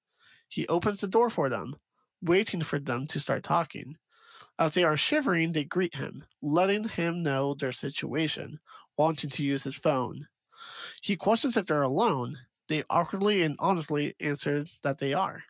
He 0.49 0.67
opens 0.69 1.01
the 1.01 1.09
door 1.09 1.31
for 1.31 1.49
them, 1.49 1.77
waiting 2.21 2.61
for 2.61 2.79
them 2.79 3.07
to 3.07 3.19
start 3.19 3.43
talking. 3.43 3.97
As 4.59 4.75
they 4.75 4.85
are 4.85 4.97
shivering, 4.99 5.53
they 5.53 5.65
greet 5.65 5.95
him, 5.95 6.27
letting 6.43 6.89
him 6.89 7.23
know 7.23 7.55
their 7.55 7.73
situation, 7.73 8.61
wanting 8.99 9.31
to 9.31 9.43
use 9.43 9.65
his 9.65 9.77
phone. 9.77 10.29
He 11.03 11.17
questions 11.17 11.57
if 11.57 11.67
they're 11.67 11.83
alone. 11.83 12.39
They 12.69 12.85
awkwardly 12.89 13.43
and 13.43 13.57
honestly 13.59 14.15
answer 14.21 14.65
that 14.83 14.99
they 14.99 15.13
are. 15.13 15.43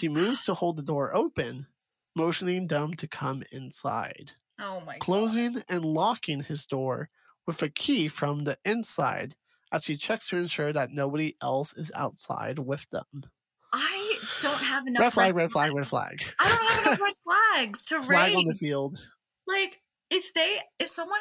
He 0.00 0.08
moves 0.08 0.44
to 0.44 0.54
hold 0.54 0.76
the 0.76 0.82
door 0.92 1.16
open, 1.16 1.66
motioning 2.14 2.68
them 2.68 2.94
to 2.94 3.08
come 3.08 3.42
inside, 3.50 4.32
Oh 4.60 4.80
my 4.86 4.92
god. 4.94 5.00
closing 5.00 5.62
and 5.68 5.84
locking 5.84 6.42
his 6.42 6.66
door 6.66 7.08
with 7.46 7.62
a 7.62 7.70
key 7.70 8.08
from 8.08 8.44
the 8.44 8.58
inside 8.64 9.34
as 9.72 9.86
he 9.86 9.96
checks 9.96 10.28
to 10.28 10.36
ensure 10.36 10.72
that 10.72 10.90
nobody 10.92 11.34
else 11.40 11.72
is 11.74 11.90
outside 11.94 12.58
with 12.58 12.88
them. 12.90 13.24
I 13.72 14.18
don't 14.42 14.62
have 14.62 14.86
enough 14.86 15.00
Red 15.00 15.12
flag, 15.14 15.34
red 15.34 15.50
flag, 15.52 15.72
red 15.74 15.86
flag. 15.86 16.22
I 16.38 16.48
don't 16.48 16.70
have 16.70 16.86
enough 16.86 17.00
red 17.00 17.14
flags 17.24 17.84
to 17.86 18.02
Flag 18.02 18.34
on 18.34 18.44
the 18.44 18.54
field. 18.54 19.00
Like 19.46 19.80
if 20.10 20.34
they 20.34 20.60
if 20.78 20.88
someone 20.88 21.20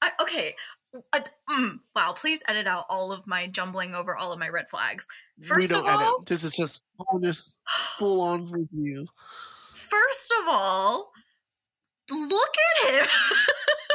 I, 0.00 0.12
okay 0.22 0.54
uh, 1.12 1.20
mm, 1.50 1.76
wow 1.94 2.12
please 2.16 2.42
edit 2.48 2.66
out 2.66 2.84
all 2.88 3.12
of 3.12 3.26
my 3.26 3.46
jumbling 3.46 3.94
over 3.94 4.16
all 4.16 4.32
of 4.32 4.38
my 4.38 4.48
red 4.48 4.68
flags 4.68 5.06
first 5.42 5.70
of 5.70 5.84
all 5.86 5.88
edit. 6.18 6.26
This 6.26 6.44
is 6.44 6.52
just 6.54 6.82
honest, 7.12 7.58
full 7.98 8.20
on 8.22 8.50
review. 8.50 9.06
first 9.72 10.32
of 10.42 10.48
all 10.48 11.10
look 12.10 12.54
at 12.84 12.90
him 13.02 13.06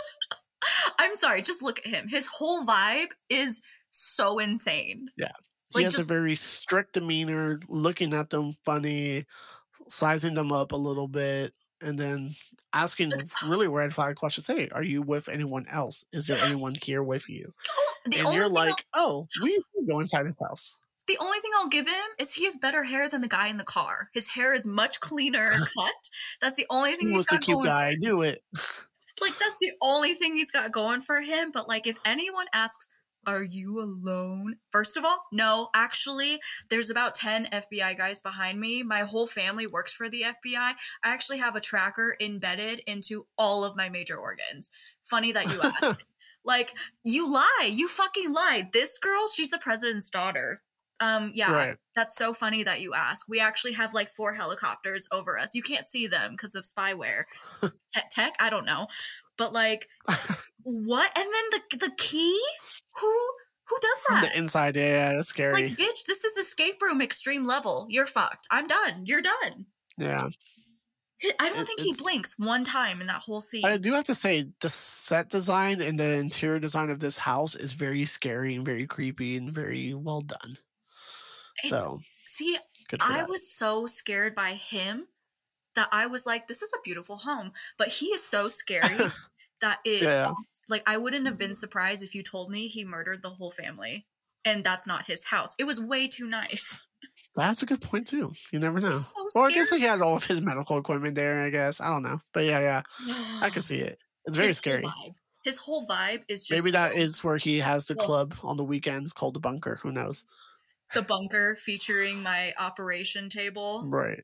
i'm 0.99 1.15
sorry 1.15 1.41
just 1.41 1.61
look 1.61 1.79
at 1.79 1.85
him 1.85 2.07
his 2.07 2.27
whole 2.27 2.65
vibe 2.65 3.09
is 3.29 3.61
so 3.91 4.39
insane 4.39 5.07
Yeah. 5.17 5.27
he 5.75 5.83
Like 5.83 5.85
has 5.85 5.99
a 5.99 6.03
very 6.03 6.35
strict 6.37 6.93
demeanor, 6.93 7.59
looking 7.67 8.13
at 8.13 8.29
them 8.29 8.53
funny, 8.63 9.25
sizing 9.89 10.33
them 10.33 10.51
up 10.53 10.71
a 10.71 10.77
little 10.77 11.07
bit, 11.09 11.53
and 11.85 11.97
then 11.97 12.35
asking 12.73 13.13
really 13.45 13.67
red 13.67 13.93
flag 13.93 14.15
questions. 14.15 14.47
Hey, 14.47 14.69
are 14.71 14.83
you 14.83 15.01
with 15.01 15.29
anyone 15.29 15.65
else? 15.69 16.03
Is 16.11 16.27
there 16.27 16.43
anyone 16.43 16.73
here 16.81 17.01
with 17.03 17.29
you? 17.29 17.53
Oh, 17.69 17.93
the 18.05 18.17
and 18.19 18.33
you're 18.33 18.33
thing 18.33 18.41
I'll- 18.43 18.49
like, 18.53 18.85
oh, 18.93 19.27
we 19.41 19.61
go 19.89 19.99
inside 19.99 20.25
his 20.25 20.37
house. 20.39 20.73
the 21.07 21.17
only 21.19 21.39
thing 21.39 21.51
I'll 21.57 21.67
give 21.69 21.87
him 21.87 22.05
is 22.19 22.33
he 22.33 22.45
has 22.45 22.57
better 22.57 22.83
hair 22.83 23.07
than 23.07 23.21
the 23.21 23.27
guy 23.27 23.47
in 23.47 23.57
the 23.57 23.63
car. 23.63 24.09
His 24.13 24.27
hair 24.29 24.53
is 24.53 24.65
much 24.65 24.99
cleaner 24.99 25.51
cut. 25.77 25.93
That's 26.41 26.55
the 26.55 26.65
only 26.69 26.93
thing 26.95 27.07
He 27.07 27.13
he's 27.13 27.17
was 27.19 27.25
the 27.27 27.35
got 27.35 27.41
cute 27.43 27.55
going. 27.57 27.67
guy. 27.69 27.85
I 27.91 27.95
knew 27.99 28.21
it. 28.23 28.41
Like 29.21 29.37
that's 29.39 29.57
the 29.61 29.71
only 29.81 30.13
thing 30.13 30.35
he's 30.35 30.51
got 30.51 30.71
going 30.73 31.01
for 31.01 31.21
him. 31.21 31.51
But 31.53 31.67
like, 31.69 31.87
if 31.87 31.95
anyone 32.03 32.47
asks, 32.53 32.89
"Are 33.25 33.43
you 33.43 33.79
alone?" 33.79 34.57
First 34.71 34.97
of 34.97 35.05
all, 35.05 35.25
no. 35.31 35.69
Actually, 35.75 36.39
there's 36.69 36.89
about 36.89 37.13
ten 37.15 37.47
FBI 37.51 37.97
guys 37.97 38.19
behind 38.21 38.59
me. 38.59 38.83
My 38.83 39.01
whole 39.01 39.27
family 39.27 39.67
works 39.67 39.93
for 39.93 40.09
the 40.09 40.23
FBI. 40.23 40.55
I 40.55 40.75
actually 41.03 41.37
have 41.39 41.55
a 41.55 41.61
tracker 41.61 42.15
embedded 42.21 42.81
into 42.87 43.27
all 43.37 43.63
of 43.63 43.75
my 43.75 43.89
major 43.89 44.17
organs. 44.17 44.69
Funny 45.03 45.31
that 45.31 45.51
you 45.51 45.61
asked. 45.61 46.03
like, 46.45 46.73
you 47.03 47.31
lie. 47.31 47.69
You 47.71 47.87
fucking 47.87 48.33
lied. 48.33 48.71
This 48.73 48.97
girl, 48.99 49.27
she's 49.27 49.49
the 49.49 49.59
president's 49.59 50.09
daughter. 50.09 50.61
Um, 51.01 51.33
yeah, 51.35 51.51
Right. 51.51 51.77
that's 51.95 52.15
so 52.15 52.33
funny 52.33 52.63
that 52.63 52.79
you 52.79 52.93
ask. 52.93 53.27
We 53.27 53.41
actually 53.41 53.73
have 53.73 53.93
like 53.93 54.09
four 54.09 54.33
helicopters 54.33 55.09
over 55.11 55.37
us. 55.37 55.53
You 55.53 55.61
can't 55.61 55.85
see 55.85 56.07
them 56.07 56.31
because 56.31 56.55
of 56.55 56.63
spyware. 56.63 57.23
tech, 57.93 58.09
tech, 58.11 58.33
I 58.39 58.49
don't 58.49 58.65
know, 58.65 58.87
but 59.37 59.51
like, 59.51 59.89
what? 60.63 61.11
And 61.17 61.27
then 61.33 61.61
the 61.69 61.77
the 61.87 61.91
key? 61.97 62.39
Who 62.99 63.29
who 63.67 63.77
does 63.81 63.97
From 64.07 64.21
that? 64.21 64.31
the 64.33 64.37
inside, 64.37 64.75
yeah, 64.75 65.13
that's 65.13 65.29
scary. 65.29 65.53
Like, 65.53 65.71
bitch, 65.77 66.05
this 66.07 66.23
is 66.23 66.37
escape 66.37 66.81
room 66.81 67.01
extreme 67.01 67.45
level. 67.45 67.87
You're 67.89 68.05
fucked. 68.05 68.45
I'm 68.51 68.67
done. 68.67 69.05
You're 69.05 69.21
done. 69.23 69.65
yeah. 69.97 70.29
I 71.39 71.49
don't 71.49 71.61
It- 71.61 71.65
think 71.67 71.79
he 71.79 71.93
blinks 71.93 72.35
one 72.37 72.63
time 72.63 73.01
in 73.01 73.07
that 73.07 73.21
whole 73.21 73.41
scene. 73.41 73.65
I 73.65 73.77
do 73.77 73.93
have 73.93 74.03
to 74.03 74.13
say, 74.13 74.49
the 74.59 74.69
set 74.69 75.29
design 75.29 75.81
and 75.81 75.99
the 75.99 76.11
interior 76.11 76.59
design 76.59 76.89
of 76.91 76.99
this 76.99 77.17
house 77.17 77.55
is 77.55 77.73
very 77.73 78.05
scary 78.05 78.53
and 78.53 78.63
very 78.65 78.85
creepy 78.85 79.35
and 79.37 79.51
very 79.51 79.93
well 79.95 80.21
done. 80.21 80.57
It's- 81.63 81.71
so 81.71 82.01
see, 82.27 82.57
I 82.99 83.13
that. 83.19 83.29
was 83.29 83.49
so 83.49 83.87
scared 83.87 84.35
by 84.35 84.53
him 84.53 85.07
that 85.73 85.89
I 85.91 86.05
was 86.05 86.25
like, 86.27 86.47
this 86.47 86.61
is 86.61 86.71
a 86.73 86.81
beautiful 86.83 87.17
home. 87.17 87.53
But 87.77 87.87
he 87.87 88.07
is 88.07 88.21
so 88.23 88.47
scary 88.49 88.87
that 89.65 89.79
it, 89.83 90.03
Yeah. 90.03 90.31
like, 90.69 90.83
I 90.87 90.97
wouldn't 90.97 91.25
have 91.25 91.37
been 91.37 91.53
surprised 91.55 92.03
if 92.03 92.13
you 92.15 92.23
told 92.23 92.49
me 92.51 92.67
he 92.67 92.85
murdered 92.85 93.21
the 93.21 93.29
whole 93.31 93.51
family 93.51 94.05
and 94.45 94.63
that's 94.63 94.85
not 94.87 95.05
his 95.05 95.23
house. 95.25 95.55
It 95.57 95.63
was 95.65 95.79
way 95.81 96.07
too 96.07 96.27
nice. 96.27 96.87
That's 97.35 97.63
a 97.63 97.65
good 97.65 97.81
point 97.81 98.07
too. 98.07 98.33
You 98.51 98.59
never 98.59 98.79
know. 98.79 98.91
So 98.91 99.27
Or 99.35 99.47
I 99.47 99.51
guess 99.51 99.69
he 99.69 99.81
had 99.81 100.01
all 100.01 100.15
of 100.15 100.25
his 100.25 100.39
medical 100.41 100.77
equipment 100.77 101.15
there. 101.15 101.41
I 101.41 101.49
guess 101.49 101.81
I 101.81 101.89
don't 101.89 102.03
know, 102.03 102.21
but 102.33 102.45
yeah, 102.45 102.59
yeah, 102.59 102.81
I 103.41 103.49
can 103.49 103.61
see 103.69 103.77
it. 103.79 103.97
It's 104.25 104.37
very 104.37 104.49
His 104.49 104.57
scary. 104.57 104.83
vibe. 104.83 105.15
His 105.43 105.57
whole 105.57 105.85
vibe 105.87 106.23
is 106.27 106.45
just 106.45 106.63
Maybe 106.63 106.71
that 106.71 106.93
so- 106.93 106.97
is 106.99 107.23
where 107.23 107.37
he 107.37 107.59
has 107.59 107.85
the 107.85 107.95
Well- 107.95 108.05
club 108.05 108.35
on 108.43 108.57
the 108.57 108.63
weekends 108.63 109.13
called 109.13 109.33
the 109.35 109.39
bunker. 109.39 109.79
Who 109.83 109.91
knows? 109.91 110.25
the 110.93 111.01
bunker 111.01 111.55
featuring 111.55 112.21
my 112.21 112.53
operation 112.59 113.27
table. 113.27 113.83
Right. 113.89 114.23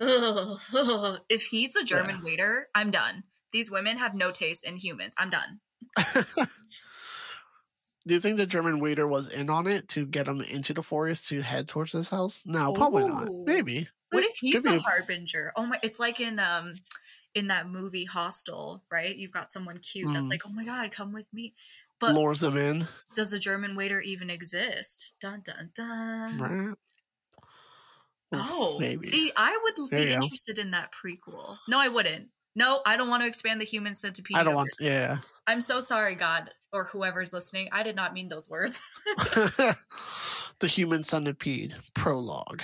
Ugh, 0.00 0.58
ugh. 0.74 1.20
If 1.28 1.42
he's 1.46 1.76
a 1.76 1.84
German 1.84 2.24
waiter, 2.24 2.68
I'm 2.74 2.90
done. 2.90 3.22
These 3.52 3.70
women 3.70 3.98
have 3.98 4.14
no 4.14 4.30
taste 4.30 4.64
in 4.64 4.76
humans. 4.76 5.14
I'm 5.18 5.30
done. 5.30 5.60
Do 8.06 8.14
you 8.14 8.20
think 8.20 8.38
the 8.38 8.46
German 8.46 8.80
waiter 8.80 9.06
was 9.06 9.28
in 9.28 9.50
on 9.50 9.66
it 9.66 9.88
to 9.90 10.06
get 10.06 10.26
him 10.26 10.40
into 10.40 10.72
the 10.72 10.82
forest 10.82 11.28
to 11.28 11.42
head 11.42 11.68
towards 11.68 11.92
this 11.92 12.08
house? 12.08 12.42
No, 12.46 12.72
probably 12.72 13.04
not. 13.04 13.30
Maybe. 13.46 13.88
What 14.10 14.24
It 14.24 14.30
if 14.30 14.36
he's 14.38 14.64
a 14.64 14.78
harbinger? 14.78 15.52
Oh 15.54 15.66
my! 15.66 15.78
It's 15.82 16.00
like 16.00 16.18
in 16.18 16.38
um 16.38 16.74
in 17.34 17.48
that 17.48 17.68
movie 17.68 18.04
Hostel, 18.06 18.82
right? 18.90 19.14
You've 19.16 19.32
got 19.32 19.52
someone 19.52 19.78
cute 19.78 20.08
that's 20.12 20.26
Mm. 20.28 20.30
like, 20.30 20.42
"Oh 20.46 20.48
my 20.50 20.64
god, 20.64 20.90
come 20.92 21.12
with 21.12 21.26
me." 21.32 21.54
But 22.00 22.14
lures 22.14 22.40
them 22.40 22.56
in. 22.56 22.88
does 23.14 23.32
a 23.34 23.38
German 23.38 23.76
waiter 23.76 24.00
even 24.00 24.30
exist? 24.30 25.16
Dun 25.20 25.42
dun 25.44 25.70
dun. 25.74 26.38
Right. 26.38 26.74
Oh, 28.32 28.78
maybe. 28.80 29.06
see, 29.06 29.30
I 29.36 29.58
would 29.62 29.90
There 29.90 30.00
be 30.00 30.06
you 30.06 30.16
go. 30.18 30.24
interested 30.24 30.58
in 30.58 30.70
that 30.70 30.90
prequel. 30.92 31.58
No, 31.68 31.78
I 31.78 31.88
wouldn't. 31.88 32.28
No, 32.56 32.80
I 32.84 32.96
don't 32.96 33.08
want 33.08 33.22
to 33.22 33.26
expand 33.26 33.60
the 33.60 33.64
human 33.64 33.94
centipede. 33.94 34.36
I 34.36 34.42
don't 34.42 34.54
want. 34.54 34.70
universe. 34.80 34.98
Yeah. 35.08 35.18
I'm 35.46 35.60
so 35.60 35.80
sorry, 35.80 36.14
God, 36.14 36.50
or 36.72 36.84
whoever's 36.84 37.32
listening. 37.32 37.68
I 37.72 37.82
did 37.82 37.96
not 37.96 38.12
mean 38.12 38.28
those 38.28 38.50
words. 38.50 38.80
the 39.06 39.76
human 40.62 41.02
centipede 41.02 41.74
prologue. 41.94 42.62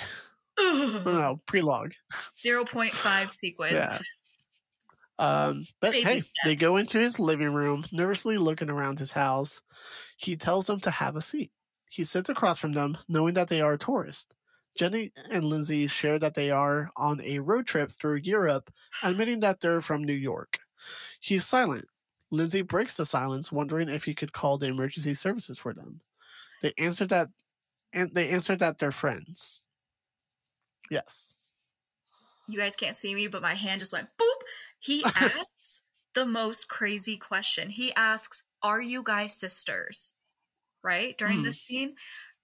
No, 0.59 1.01
no, 1.05 1.39
prelogue. 1.47 1.93
Zero 2.41 2.65
point 2.65 2.93
five 2.93 3.31
sequence. 3.31 3.73
Yeah. 3.73 3.97
Um, 5.19 5.65
but 5.81 5.93
Baby 5.93 6.03
hey, 6.03 6.21
they 6.45 6.55
go 6.55 6.77
into 6.77 6.99
his 6.99 7.17
living 7.17 7.53
room, 7.53 7.85
nervously 7.91 8.37
looking 8.37 8.69
around 8.69 8.99
his 8.99 9.11
house. 9.11 9.61
He 10.17 10.35
tells 10.35 10.67
them 10.67 10.79
to 10.81 10.91
have 10.91 11.15
a 11.15 11.21
seat. 11.21 11.51
He 11.89 12.03
sits 12.03 12.29
across 12.29 12.59
from 12.59 12.73
them, 12.73 12.97
knowing 13.07 13.33
that 13.35 13.47
they 13.47 13.61
are 13.61 13.77
tourists. 13.77 14.27
Jenny 14.77 15.11
and 15.31 15.43
Lindsay 15.43 15.87
share 15.87 16.19
that 16.19 16.35
they 16.35 16.51
are 16.51 16.91
on 16.95 17.21
a 17.21 17.39
road 17.39 17.67
trip 17.67 17.91
through 17.91 18.17
Europe, 18.17 18.71
admitting 19.03 19.39
that 19.41 19.59
they're 19.59 19.81
from 19.81 20.03
New 20.03 20.13
York. 20.13 20.59
He's 21.19 21.45
silent. 21.45 21.85
Lindsay 22.31 22.61
breaks 22.61 22.97
the 22.97 23.05
silence, 23.05 23.51
wondering 23.51 23.89
if 23.89 24.03
he 24.05 24.13
could 24.15 24.33
call 24.33 24.57
the 24.57 24.67
emergency 24.67 25.13
services 25.13 25.57
for 25.59 25.73
them. 25.73 26.01
They 26.61 26.73
answer 26.77 27.05
that, 27.07 27.29
and 27.93 28.13
they 28.13 28.29
answer 28.29 28.55
that 28.57 28.79
they're 28.79 28.91
friends. 28.91 29.65
Yes. 30.89 31.45
You 32.47 32.57
guys 32.57 32.75
can't 32.75 32.95
see 32.95 33.13
me, 33.13 33.27
but 33.27 33.41
my 33.41 33.55
hand 33.55 33.81
just 33.81 33.93
went 33.93 34.09
boop. 34.17 34.41
He 34.79 35.03
asks 35.15 35.81
the 36.13 36.25
most 36.25 36.67
crazy 36.69 37.17
question. 37.17 37.69
He 37.69 37.93
asks, 37.95 38.43
Are 38.61 38.81
you 38.81 39.03
guys 39.03 39.33
sisters? 39.33 40.13
Right? 40.83 41.17
During 41.17 41.39
Hmm. 41.39 41.43
this 41.43 41.61
scene. 41.61 41.95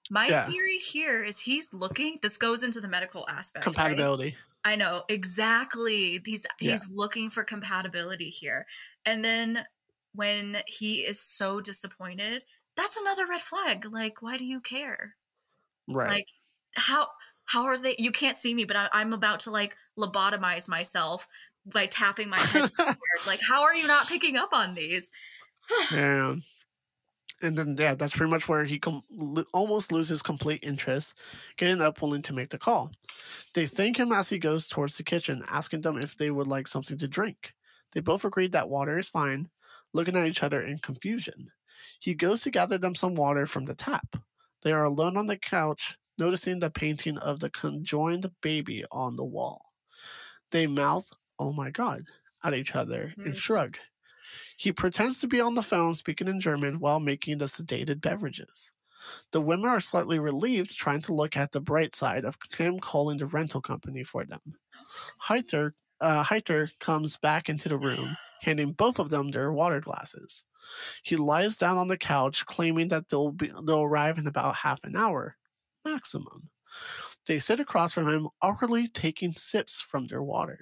My 0.10 0.28
Yeah. 0.28 0.46
theory 0.48 0.78
here 0.78 1.24
is 1.24 1.40
he's 1.40 1.74
looking, 1.74 2.20
this 2.22 2.38
goes 2.38 2.64
into 2.64 2.82
the 2.82 2.88
medical 2.88 3.28
aspect. 3.30 3.66
right? 3.66 3.74
Compatibility. 3.74 4.36
I 4.66 4.76
know 4.76 5.04
exactly. 5.10 6.22
He's 6.26 6.46
Yeah. 6.60 6.72
he's 6.72 6.90
looking 6.90 7.30
for 7.30 7.44
compatibility 7.44 8.30
here. 8.30 8.66
And 9.06 9.24
then 9.24 9.66
when 10.14 10.62
he 10.68 10.98
is 11.02 11.20
so 11.22 11.60
disappointed, 11.62 12.44
that's 12.76 12.98
another 12.98 13.28
red 13.28 13.42
flag. 13.42 13.86
Like, 13.92 14.22
why 14.22 14.38
do 14.38 14.46
you 14.46 14.60
care? 14.62 15.16
Right. 15.88 16.10
Like, 16.10 16.28
how 16.76 17.10
how 17.46 17.66
are 17.66 17.78
they? 17.78 17.96
You 18.00 18.12
can't 18.12 18.38
see 18.38 18.54
me, 18.54 18.64
but 18.66 18.78
I, 18.78 18.90
I'm 18.94 19.12
about 19.14 19.42
to 19.42 19.52
like 19.52 19.76
lobotomize 20.00 20.70
myself 20.70 21.28
by 21.66 21.86
tapping 21.88 22.30
my 22.30 22.40
head. 22.40 22.70
like, 23.28 23.42
how 23.46 23.64
are 23.64 23.76
you 23.76 23.86
not 23.88 24.08
picking 24.08 24.38
up 24.38 24.50
on 24.54 24.76
these? 24.76 25.12
Yeah. 25.92 26.36
And 27.44 27.58
then, 27.58 27.76
yeah, 27.78 27.96
that's 27.96 28.16
pretty 28.16 28.32
much 28.32 28.48
where 28.50 28.64
he 28.66 28.80
com- 28.80 29.04
almost 29.54 29.92
loses 29.92 30.22
complete 30.24 30.64
interest, 30.64 31.14
getting 31.58 31.82
up 31.82 32.02
willing 32.02 32.24
to 32.24 32.34
make 32.34 32.50
the 32.50 32.58
call. 32.58 32.92
They 33.54 33.68
thank 33.68 33.98
him 33.98 34.12
as 34.14 34.30
he 34.30 34.40
goes 34.40 34.68
towards 34.68 34.98
the 34.98 35.04
kitchen, 35.04 35.44
asking 35.50 35.82
them 35.82 35.98
if 36.00 36.18
they 36.18 36.32
would 36.32 36.48
like 36.48 36.68
something 36.68 36.98
to 37.00 37.08
drink. 37.08 37.54
They 37.92 38.02
both 38.02 38.26
agreed 38.26 38.54
that 38.54 38.70
water 38.70 38.98
is 39.00 39.10
fine, 39.10 39.50
looking 39.94 40.16
at 40.18 40.28
each 40.28 40.44
other 40.44 40.62
in 40.62 40.80
confusion. 40.80 41.52
He 42.00 42.16
goes 42.16 42.42
to 42.44 42.52
gather 42.52 42.80
them 42.80 42.96
some 42.96 43.16
water 43.16 43.46
from 43.46 43.66
the 43.66 43.76
tap. 43.76 44.16
They 44.64 44.72
are 44.74 44.86
alone 44.86 45.18
on 45.18 45.28
the 45.28 45.38
couch, 45.38 45.98
noticing 46.18 46.60
the 46.60 46.72
painting 46.72 47.18
of 47.20 47.42
the 47.42 47.50
conjoined 47.52 48.32
baby 48.42 48.86
on 48.92 49.18
the 49.18 49.26
wall. 49.26 49.74
They 50.52 50.68
mouth, 50.68 51.10
oh 51.40 51.54
my 51.54 51.72
god, 51.72 52.06
at 52.44 52.54
each 52.56 52.76
other 52.76 53.16
and 53.26 53.36
Mhm. 53.36 53.38
shrug. 53.38 53.78
He 54.58 54.72
pretends 54.72 55.20
to 55.20 55.28
be 55.28 55.42
on 55.42 55.56
the 55.56 55.64
phone 55.64 55.94
speaking 55.94 56.28
in 56.28 56.40
German 56.40 56.80
while 56.80 57.00
making 57.00 57.40
the 57.40 57.46
sedated 57.46 58.02
beverages. 58.02 58.72
The 59.32 59.42
women 59.42 59.70
are 59.70 59.82
slightly 59.82 60.20
relieved, 60.20 60.76
trying 60.76 61.02
to 61.04 61.14
look 61.14 61.36
at 61.36 61.52
the 61.52 61.60
bright 61.60 61.96
side 61.96 62.26
of 62.26 62.38
him 62.58 62.80
calling 62.80 63.18
the 63.18 63.26
rental 63.26 63.62
company 63.62 64.04
for 64.04 64.24
them. 64.24 64.40
Heiter, 65.24 65.74
uh, 66.00 66.24
Heither 66.24 66.72
comes 66.80 67.18
back 67.18 67.50
into 67.50 67.70
the 67.70 67.78
room, 67.78 68.18
handing 68.42 68.72
both 68.72 69.00
of 69.00 69.10
them 69.10 69.32
their 69.32 69.52
water 69.52 69.80
glasses. 69.80 70.46
He 71.04 71.18
lies 71.18 71.58
down 71.58 71.78
on 71.78 71.88
the 71.88 71.98
couch, 71.98 72.46
claiming 72.46 72.88
that 72.90 73.10
they'll, 73.10 73.32
be, 73.32 73.52
they'll 73.66 73.84
arrive 73.84 74.18
in 74.18 74.28
about 74.28 74.56
half 74.58 74.80
an 74.84 74.96
hour, 74.96 75.36
maximum. 75.84 76.50
They 77.28 77.40
sit 77.40 77.60
across 77.60 77.94
from 77.94 78.10
him, 78.10 78.30
awkwardly 78.42 78.88
taking 78.88 79.34
sips 79.34 79.82
from 79.82 80.08
their 80.08 80.24
water. 80.24 80.60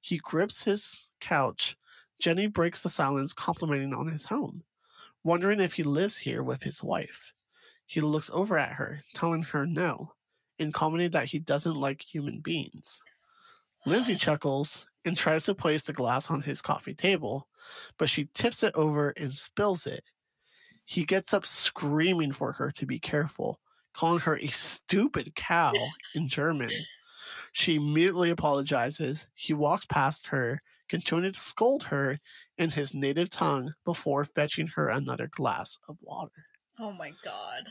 He 0.00 0.18
grips 0.18 0.64
his 0.64 1.08
couch. 1.20 1.76
Jenny 2.18 2.46
breaks 2.46 2.82
the 2.82 2.88
silence, 2.88 3.32
complimenting 3.32 3.94
on 3.94 4.08
his 4.08 4.26
home, 4.26 4.64
wondering 5.22 5.60
if 5.60 5.74
he 5.74 5.82
lives 5.82 6.18
here 6.18 6.42
with 6.42 6.62
his 6.62 6.82
wife. 6.82 7.32
He 7.86 8.00
looks 8.00 8.30
over 8.32 8.58
at 8.58 8.72
her, 8.72 9.04
telling 9.14 9.44
her 9.44 9.66
no, 9.66 10.12
and 10.58 10.74
commenting 10.74 11.10
that 11.12 11.26
he 11.26 11.38
doesn't 11.38 11.76
like 11.76 12.02
human 12.02 12.40
beings. 12.40 13.00
Lindsay 13.86 14.14
chuckles 14.16 14.86
and 15.04 15.16
tries 15.16 15.44
to 15.44 15.54
place 15.54 15.82
the 15.82 15.92
glass 15.92 16.30
on 16.30 16.42
his 16.42 16.60
coffee 16.60 16.94
table, 16.94 17.48
but 17.98 18.10
she 18.10 18.28
tips 18.34 18.62
it 18.62 18.74
over 18.74 19.10
and 19.10 19.32
spills 19.32 19.86
it. 19.86 20.04
He 20.84 21.04
gets 21.04 21.32
up 21.32 21.46
screaming 21.46 22.32
for 22.32 22.52
her 22.52 22.70
to 22.72 22.86
be 22.86 22.98
careful, 22.98 23.60
calling 23.94 24.20
her 24.20 24.38
a 24.38 24.48
stupid 24.48 25.34
cow 25.34 25.72
in 26.14 26.28
German. 26.28 26.70
She 27.52 27.76
immediately 27.76 28.30
apologizes. 28.30 29.26
He 29.34 29.52
walks 29.52 29.84
past 29.84 30.28
her, 30.28 30.62
continuing 30.88 31.32
to 31.32 31.38
scold 31.38 31.84
her 31.84 32.18
in 32.56 32.70
his 32.70 32.94
native 32.94 33.30
tongue 33.30 33.74
before 33.84 34.24
fetching 34.24 34.68
her 34.68 34.88
another 34.88 35.28
glass 35.30 35.78
of 35.88 35.96
water. 36.00 36.46
Oh 36.78 36.92
my 36.92 37.12
god. 37.24 37.68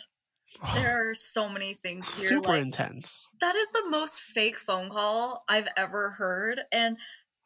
There 0.76 1.10
are 1.10 1.14
so 1.14 1.50
many 1.50 1.74
things 1.74 2.20
here. 2.20 2.30
Super 2.30 2.50
like, 2.50 2.62
intense. 2.62 3.28
that 3.42 3.56
is 3.56 3.70
the 3.72 3.90
most 3.90 4.22
fake 4.22 4.58
phone 4.58 4.90
call 4.90 5.44
I've 5.50 5.68
ever 5.76 6.12
heard. 6.12 6.62
And 6.72 6.98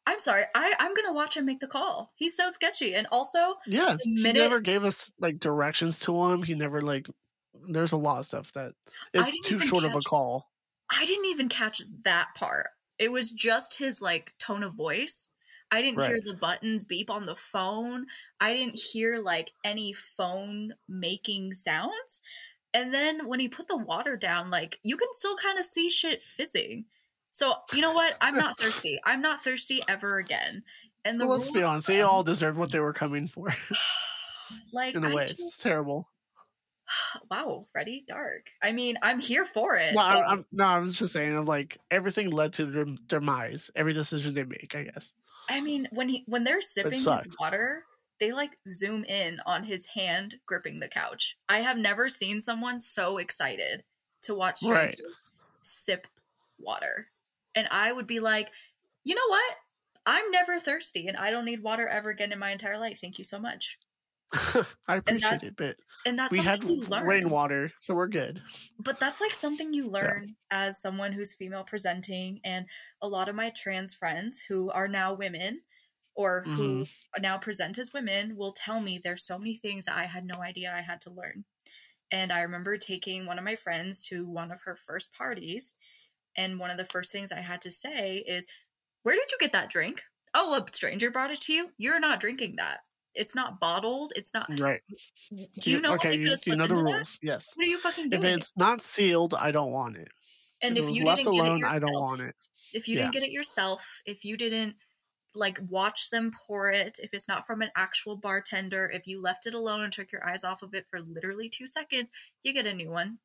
I'm 0.06 0.20
sorry, 0.20 0.44
I, 0.56 0.74
I'm 0.80 0.94
gonna 0.94 1.14
watch 1.14 1.36
him 1.38 1.46
make 1.46 1.60
the 1.60 1.68
call. 1.68 2.12
He's 2.16 2.36
so 2.36 2.50
sketchy. 2.50 2.96
And 2.96 3.08
also, 3.12 3.56
Yeah, 3.66 3.98
the 3.98 4.04
he 4.04 4.22
minute 4.22 4.40
never 4.40 4.60
gave 4.60 4.84
us 4.84 5.12
like 5.20 5.40
directions 5.40 6.00
to 6.00 6.26
him. 6.26 6.44
He 6.44 6.56
never 6.56 6.82
like. 6.82 7.08
There's 7.70 7.92
a 7.92 7.98
lot 7.98 8.20
of 8.20 8.26
stuff 8.26 8.52
that 8.54 8.74
is 9.14 9.30
too 9.44 9.60
short 9.60 9.84
of 9.84 9.94
a 9.94 10.02
call. 10.02 10.48
I 10.90 11.06
didn't 11.06 11.26
even 11.26 11.50
catch 11.50 11.82
that 12.04 12.30
part. 12.36 12.68
It 12.98 13.12
was 13.12 13.30
just 13.30 13.78
his 13.78 14.02
like 14.02 14.34
tone 14.40 14.64
of 14.64 14.74
voice. 14.74 15.28
I 15.72 15.82
didn't 15.82 16.04
hear 16.04 16.20
the 16.24 16.34
buttons 16.34 16.84
beep 16.84 17.10
on 17.10 17.26
the 17.26 17.36
phone. 17.36 18.08
I 18.42 18.54
didn't 18.54 18.76
hear 18.76 19.20
like 19.20 19.54
any 19.64 19.94
phone 19.94 20.74
making 20.90 21.54
sounds. 21.54 22.22
And 22.74 22.94
then 22.94 23.28
when 23.28 23.40
he 23.40 23.48
put 23.48 23.68
the 23.68 23.78
water 23.78 24.18
down, 24.18 24.50
like 24.50 24.80
you 24.84 24.98
can 24.98 25.08
still 25.14 25.38
kind 25.38 25.58
of 25.58 25.66
see 25.66 25.90
shit 25.90 26.22
fizzing. 26.22 26.86
So 27.32 27.56
you 27.74 27.82
know 27.82 27.94
what? 27.94 28.18
I'm 28.20 28.36
not 28.36 28.58
thirsty. 28.58 29.00
I'm 29.06 29.22
not 29.22 29.44
thirsty 29.44 29.82
ever 29.88 30.18
again. 30.18 30.64
And 31.06 31.20
the 31.20 31.26
Well, 31.26 31.38
let's 31.38 31.52
be 31.52 31.64
honest; 31.64 31.88
they 31.88 32.02
all 32.02 32.24
deserved 32.24 32.58
what 32.58 32.72
they 32.72 32.80
were 32.80 32.94
coming 32.94 33.28
for. 33.28 33.48
like 34.74 34.96
in 34.96 35.04
a 35.04 35.10
I 35.10 35.14
way, 35.16 35.26
just- 35.26 35.40
it's 35.40 35.58
terrible. 35.58 36.10
wow, 37.32 37.66
Freddy 37.72 38.04
Dark. 38.08 38.50
I 38.62 38.72
mean, 38.74 38.98
I'm 39.02 39.20
here 39.20 39.46
for 39.46 39.76
it. 39.76 39.94
No, 39.94 40.02
I'm, 40.02 40.24
I'm 40.28 40.46
no, 40.52 40.66
I'm 40.66 40.92
just 40.92 41.14
saying. 41.14 41.36
I'm 41.36 41.46
like 41.46 41.78
everything 41.90 42.30
led 42.30 42.54
to 42.54 42.66
their 42.66 42.86
demise. 43.08 43.72
Every 43.76 43.94
decision 43.94 44.34
they 44.34 44.44
make, 44.44 44.76
I 44.76 44.84
guess. 44.84 45.14
I 45.50 45.62
mean, 45.62 45.88
when 45.92 46.10
he 46.10 46.24
when 46.28 46.44
they're 46.44 46.62
sipping 46.62 47.02
his 47.02 47.28
water, 47.40 47.86
they 48.20 48.32
like 48.32 48.58
zoom 48.70 49.04
in 49.04 49.40
on 49.46 49.64
his 49.64 49.88
hand 49.88 50.36
gripping 50.46 50.80
the 50.80 50.88
couch. 50.88 51.38
I 51.50 51.60
have 51.60 51.78
never 51.78 52.10
seen 52.10 52.42
someone 52.42 52.80
so 52.80 53.18
excited 53.18 53.84
to 54.24 54.36
watch 54.36 54.60
Right. 54.64 54.96
strangers 54.96 55.26
sip 55.64 56.08
water. 56.60 57.10
And 57.56 57.68
I 57.72 57.92
would 57.92 58.08
be 58.08 58.20
like, 58.20 58.50
you 59.04 59.16
know 59.16 59.28
what? 59.28 59.58
I'm 60.06 60.32
never 60.32 60.60
thirsty 60.60 61.08
and 61.08 61.18
I 61.18 61.30
don't 61.32 61.46
need 61.46 61.62
water 61.64 61.88
ever 61.88 62.10
again 62.10 62.32
in 62.32 62.40
my 62.40 62.52
entire 62.52 62.80
life. 62.80 63.00
Thank 63.00 63.18
you 63.18 63.24
so 63.24 63.40
much. 63.40 63.78
I 64.88 64.98
appreciate 64.98 65.44
it, 65.44 65.56
but 65.58 65.76
And 66.06 66.18
that's 66.18 66.32
we 66.32 66.40
had 66.40 66.62
something 66.62 66.78
you 66.78 66.86
learn. 66.88 67.06
rainwater, 67.06 67.72
so 67.80 67.94
we're 67.94 68.08
good. 68.08 68.42
but 68.80 69.00
that's 69.00 69.20
like 69.20 69.34
something 69.34 69.74
you 69.74 69.90
learn 69.90 70.36
as 70.50 70.82
someone 70.82 71.12
who's 71.12 71.34
female 71.34 71.64
presenting 71.64 72.40
and 72.44 72.66
a 73.02 73.08
lot 73.08 73.30
of 73.30 73.36
my 73.36 73.52
trans 73.56 73.94
friends 73.94 74.42
who 74.48 74.72
are 74.72 74.88
now 74.88 75.14
women 75.14 75.62
or 76.16 76.44
who 76.44 76.84
mm-hmm. 76.84 77.22
now 77.22 77.38
present 77.38 77.78
as 77.78 77.94
women 77.94 78.36
will 78.36 78.52
tell 78.52 78.80
me 78.80 78.98
there's 78.98 79.26
so 79.26 79.38
many 79.38 79.56
things 79.56 79.88
I 79.88 80.04
had 80.06 80.26
no 80.26 80.42
idea 80.42 80.74
I 80.76 80.82
had 80.82 81.02
to 81.02 81.10
learn. 81.10 81.46
And 82.12 82.32
I 82.32 82.42
remember 82.42 82.78
taking 82.78 83.26
one 83.26 83.40
of 83.40 83.46
my 83.46 83.56
friends 83.56 84.06
to 84.08 84.28
one 84.28 84.52
of 84.52 84.62
her 84.66 84.76
first 84.76 85.14
parties 85.14 85.74
and 86.36 86.60
one 86.60 86.70
of 86.70 86.78
the 86.78 86.86
first 86.86 87.12
things 87.12 87.32
I 87.32 87.40
had 87.40 87.62
to 87.62 87.72
say 87.72 88.18
is, 88.18 88.48
"Where 89.04 89.16
did 89.16 89.32
you 89.32 89.38
get 89.40 89.54
that 89.54 89.70
drink?" 89.70 90.04
"Oh, 90.34 90.54
a 90.54 90.66
stranger 90.74 91.12
brought 91.12 91.32
it 91.32 91.42
to 91.42 91.54
you. 91.54 91.74
You're 91.78 92.00
not 92.00 92.20
drinking 92.20 92.58
that. 92.58 92.82
It's 93.14 93.36
not 93.36 93.60
bottled. 93.60 94.14
It's 94.16 94.34
not 94.34 94.48
Right? 94.60 94.82
Do 95.60 95.72
you 95.72 95.82
know 95.82 95.96
okay? 95.96 96.10
they 96.10 96.16
You, 96.16 96.24
could 96.30 96.32
have 96.32 96.44
you 96.46 96.56
know 96.56 96.68
the 96.68 96.74
into 96.80 96.92
that? 96.92 97.18
Yes. 97.22 97.52
What 97.56 97.66
are 97.66 97.70
you 97.70 97.78
fucking 97.80 98.10
doing? 98.10 98.24
If 98.24 98.38
it's 98.38 98.54
not 98.56 98.82
sealed, 98.82 99.34
I 99.34 99.52
don't 99.52 99.72
want 99.72 99.98
it. 99.98 100.08
and 100.62 100.78
if, 100.78 100.86
if, 100.90 100.96
you 100.96 101.06
left 101.06 101.24
didn't 101.24 101.34
get 101.34 101.38
it 101.38 101.48
alone, 101.48 101.64
I 101.66 101.80
don't 101.80 101.90
yourself- 101.90 102.02
want 102.02 102.22
it. 102.22 102.36
if 102.74 102.88
you 102.88 102.96
Yeah. 102.96 103.02
didn't 103.04 103.14
get 103.14 103.24
it 103.24 103.32
yourself, 103.32 104.02
if 104.06 104.24
you 104.24 104.38
didn't 104.38 104.76
like 105.34 105.60
watch 105.70 106.10
them 106.10 106.32
pour 106.46 106.72
it, 106.72 107.00
if 107.02 107.14
it's 107.14 107.28
not 107.28 107.46
from 107.48 107.62
an 107.62 107.70
actual 107.76 108.16
bartender, 108.18 108.90
if 108.94 109.08
you 109.08 109.22
left 109.22 109.46
it 109.48 109.54
alone 109.54 109.82
and 109.84 109.92
took 109.94 110.12
your 110.12 110.26
eyes 110.28 110.44
off 110.44 110.62
of 110.62 110.74
it 110.74 110.88
for 110.90 111.02
literally 111.02 111.50
two 111.50 111.68
seconds, 111.68 112.12
you 112.44 112.54
get 112.54 112.66
a 112.66 112.74
new 112.74 112.90
one. 112.90 113.18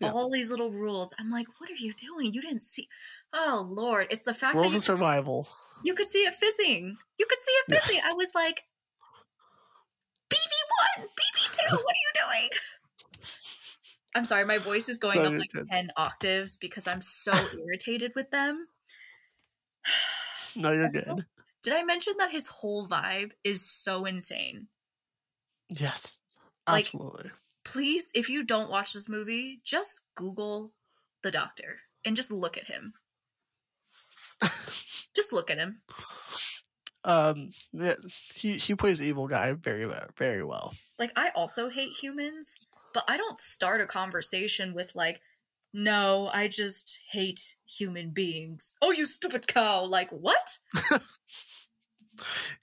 Yeah. 0.00 0.12
All 0.12 0.30
these 0.30 0.50
little 0.50 0.70
rules. 0.70 1.14
I'm 1.18 1.30
like, 1.30 1.46
what 1.58 1.70
are 1.70 1.74
you 1.74 1.92
doing? 1.94 2.32
You 2.32 2.40
didn't 2.42 2.62
see. 2.62 2.88
Oh 3.32 3.66
Lord, 3.68 4.08
it's 4.10 4.24
the 4.24 4.34
fact 4.34 4.54
Rules 4.54 4.72
that 4.72 4.78
of 4.78 4.82
you, 4.82 4.86
survival. 4.86 5.48
You 5.84 5.94
could 5.94 6.06
see 6.06 6.20
it 6.24 6.34
fizzing. 6.34 6.96
You 7.18 7.26
could 7.28 7.38
see 7.38 7.52
it 7.52 7.80
fizzing. 7.82 8.00
I 8.04 8.12
was 8.14 8.32
like, 8.34 8.64
BB 10.30 10.98
one, 10.98 11.08
BB 11.08 11.52
two. 11.52 11.76
What 11.82 11.94
are 11.94 12.04
you 12.32 12.40
doing? 12.40 12.50
I'm 14.14 14.24
sorry, 14.24 14.44
my 14.44 14.58
voice 14.58 14.88
is 14.88 14.98
going 14.98 15.22
No, 15.22 15.28
up 15.28 15.38
like 15.38 15.52
good. 15.52 15.68
ten 15.70 15.90
octaves 15.96 16.56
because 16.56 16.86
I'm 16.86 17.02
so 17.02 17.32
irritated 17.66 18.12
with 18.16 18.30
them. 18.30 18.66
No, 20.54 20.72
you're 20.72 20.82
Also- 20.84 21.00
good. 21.16 21.26
Did 21.62 21.72
I 21.74 21.82
mention 21.82 22.14
that 22.18 22.30
his 22.30 22.46
whole 22.46 22.86
vibe 22.86 23.32
is 23.42 23.60
so 23.60 24.04
insane? 24.04 24.68
Yes, 25.68 26.16
like- 26.68 26.86
absolutely. 26.86 27.30
Please, 27.64 28.08
if 28.14 28.28
you 28.30 28.44
don't 28.44 28.70
watch 28.70 28.92
this 28.92 29.08
movie, 29.08 29.60
just 29.64 30.02
Google 30.14 30.72
the 31.24 31.32
doctor 31.32 31.80
and 32.04 32.14
just 32.14 32.30
look 32.30 32.56
at 32.56 32.66
him. 32.66 32.92
just 35.14 35.32
look 35.32 35.50
at 35.50 35.58
him. 35.58 35.80
um, 37.04 37.50
yeah, 37.72 37.94
he 38.34 38.58
he 38.58 38.74
plays 38.74 39.00
evil 39.02 39.28
guy 39.28 39.52
very 39.52 39.86
well, 39.86 40.06
very 40.18 40.44
well. 40.44 40.74
Like, 40.98 41.12
I 41.16 41.30
also 41.34 41.68
hate 41.68 41.90
humans, 41.92 42.54
but 42.94 43.04
I 43.08 43.16
don't 43.16 43.38
start 43.38 43.80
a 43.80 43.86
conversation 43.86 44.74
with, 44.74 44.94
like, 44.94 45.20
no, 45.72 46.30
I 46.32 46.48
just 46.48 46.98
hate 47.10 47.56
human 47.66 48.10
beings. 48.10 48.76
Oh, 48.80 48.92
you 48.92 49.04
stupid 49.06 49.46
cow. 49.46 49.84
Like, 49.84 50.10
what? 50.10 50.58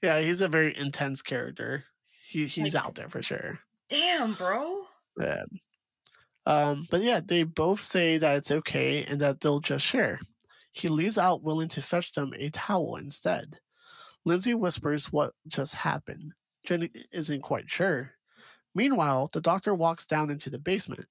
Yeah, 0.02 0.20
he's 0.20 0.42
a 0.42 0.48
very 0.48 0.76
intense 0.76 1.22
character. 1.22 1.84
He 2.28 2.48
he's 2.48 2.74
Like- 2.74 2.86
out 2.86 2.96
there 2.96 3.08
for 3.10 3.22
sure. 3.22 3.60
Damn, 3.88 4.34
bro. 4.34 4.86
Yeah. 5.20 5.44
Um, 6.48 6.88
but 6.90 7.02
yeah, 7.02 7.20
they 7.24 7.44
both 7.44 7.80
say 7.80 8.18
that 8.18 8.38
it's 8.38 8.50
okay 8.52 9.04
and 9.04 9.22
that 9.22 9.42
they'll 9.42 9.60
just 9.60 9.86
share. 9.86 10.20
He 10.74 10.90
leaves 10.90 11.18
out 11.18 11.44
willing 11.44 11.70
to 11.70 11.82
fetch 11.82 12.12
them 12.12 12.34
a 12.36 12.50
towel 12.50 12.98
instead. 12.98 13.60
Lindsay 14.26 14.54
whispers 14.54 15.12
what 15.12 15.34
just 15.48 15.76
happened. 15.76 16.34
Jenny 16.66 16.90
isn't 17.12 17.42
quite 17.42 17.70
sure. 17.70 18.12
Meanwhile, 18.76 19.30
the 19.34 19.42
doctor 19.42 19.74
walks 19.76 20.06
down 20.06 20.30
into 20.30 20.50
the 20.50 20.58
basement. 20.58 21.06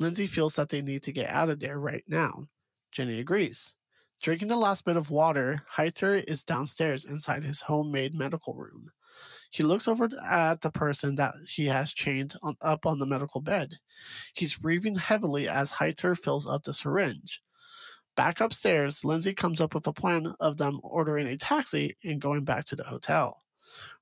Lindsay 0.00 0.26
feels 0.26 0.54
that 0.56 0.68
they 0.68 0.82
need 0.82 1.02
to 1.04 1.12
get 1.12 1.30
out 1.30 1.48
of 1.48 1.60
there 1.60 1.78
right 1.78 2.04
now. 2.08 2.46
Jenny 2.92 3.20
agrees. 3.20 3.74
Drinking 4.20 4.48
the 4.48 4.56
last 4.56 4.84
bit 4.84 4.96
of 4.96 5.10
water, 5.10 5.62
Heiter 5.72 6.24
is 6.26 6.42
downstairs 6.42 7.04
inside 7.04 7.44
his 7.44 7.60
homemade 7.60 8.14
medical 8.14 8.54
room. 8.54 8.90
He 9.50 9.62
looks 9.62 9.86
over 9.86 10.08
at 10.26 10.60
the 10.60 10.70
person 10.70 11.14
that 11.16 11.34
he 11.48 11.66
has 11.66 11.92
chained 11.92 12.34
on, 12.42 12.56
up 12.60 12.84
on 12.84 12.98
the 12.98 13.06
medical 13.06 13.40
bed. 13.40 13.78
He's 14.34 14.56
breathing 14.56 14.96
heavily 14.96 15.48
as 15.48 15.72
Heiter 15.72 16.18
fills 16.18 16.48
up 16.48 16.64
the 16.64 16.74
syringe. 16.74 17.42
Back 18.18 18.40
upstairs, 18.40 19.04
Lindsay 19.04 19.32
comes 19.32 19.60
up 19.60 19.74
with 19.74 19.86
a 19.86 19.92
plan 19.92 20.34
of 20.40 20.56
them 20.56 20.80
ordering 20.82 21.28
a 21.28 21.36
taxi 21.36 21.96
and 22.02 22.20
going 22.20 22.42
back 22.42 22.64
to 22.64 22.74
the 22.74 22.82
hotel, 22.82 23.44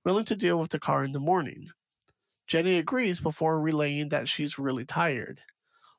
willing 0.07 0.25
to 0.25 0.35
deal 0.35 0.59
with 0.59 0.71
the 0.71 0.79
car 0.79 1.05
in 1.05 1.13
the 1.13 1.21
morning. 1.21 1.69
Jenny 2.47 2.79
agrees 2.79 3.21
before 3.21 3.61
relaying 3.61 4.09
that 4.09 4.27
she's 4.27 4.59
really 4.59 4.87
tired. 4.87 5.43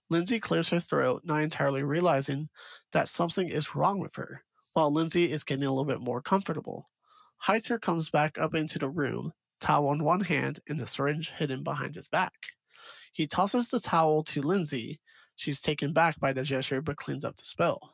Lindsay 0.10 0.40
clears 0.40 0.68
her 0.70 0.80
throat, 0.80 1.22
not 1.26 1.44
entirely 1.44 1.84
realizing 1.84 2.50
that 2.92 3.08
something 3.08 3.50
is 3.50 3.76
wrong 3.76 4.00
with 4.00 4.16
her, 4.16 4.42
while 4.74 4.92
Lindsay 4.92 5.32
is 5.32 5.44
getting 5.44 5.66
a 5.66 5.70
little 5.70 5.86
bit 5.86 6.02
more 6.02 6.20
comfortable. 6.20 6.90
Heiter 7.46 7.80
comes 7.80 8.10
back 8.10 8.40
up 8.40 8.56
into 8.56 8.80
the 8.80 8.90
room, 8.90 9.32
towel 9.62 9.92
in 9.92 10.04
one 10.04 10.22
hand 10.22 10.60
and 10.68 10.80
the 10.80 10.88
syringe 10.88 11.30
hidden 11.38 11.64
behind 11.64 11.94
his 11.94 12.08
back. 12.08 12.34
He 13.14 13.28
tosses 13.28 13.70
the 13.70 13.80
towel 13.80 14.24
to 14.24 14.42
Lindsay. 14.42 15.00
She's 15.36 15.62
taken 15.62 15.94
back 15.94 16.20
by 16.20 16.34
the 16.34 16.42
gesture 16.42 16.82
but 16.82 16.98
cleans 16.98 17.24
up 17.24 17.36
the 17.36 17.46
spill. 17.46 17.94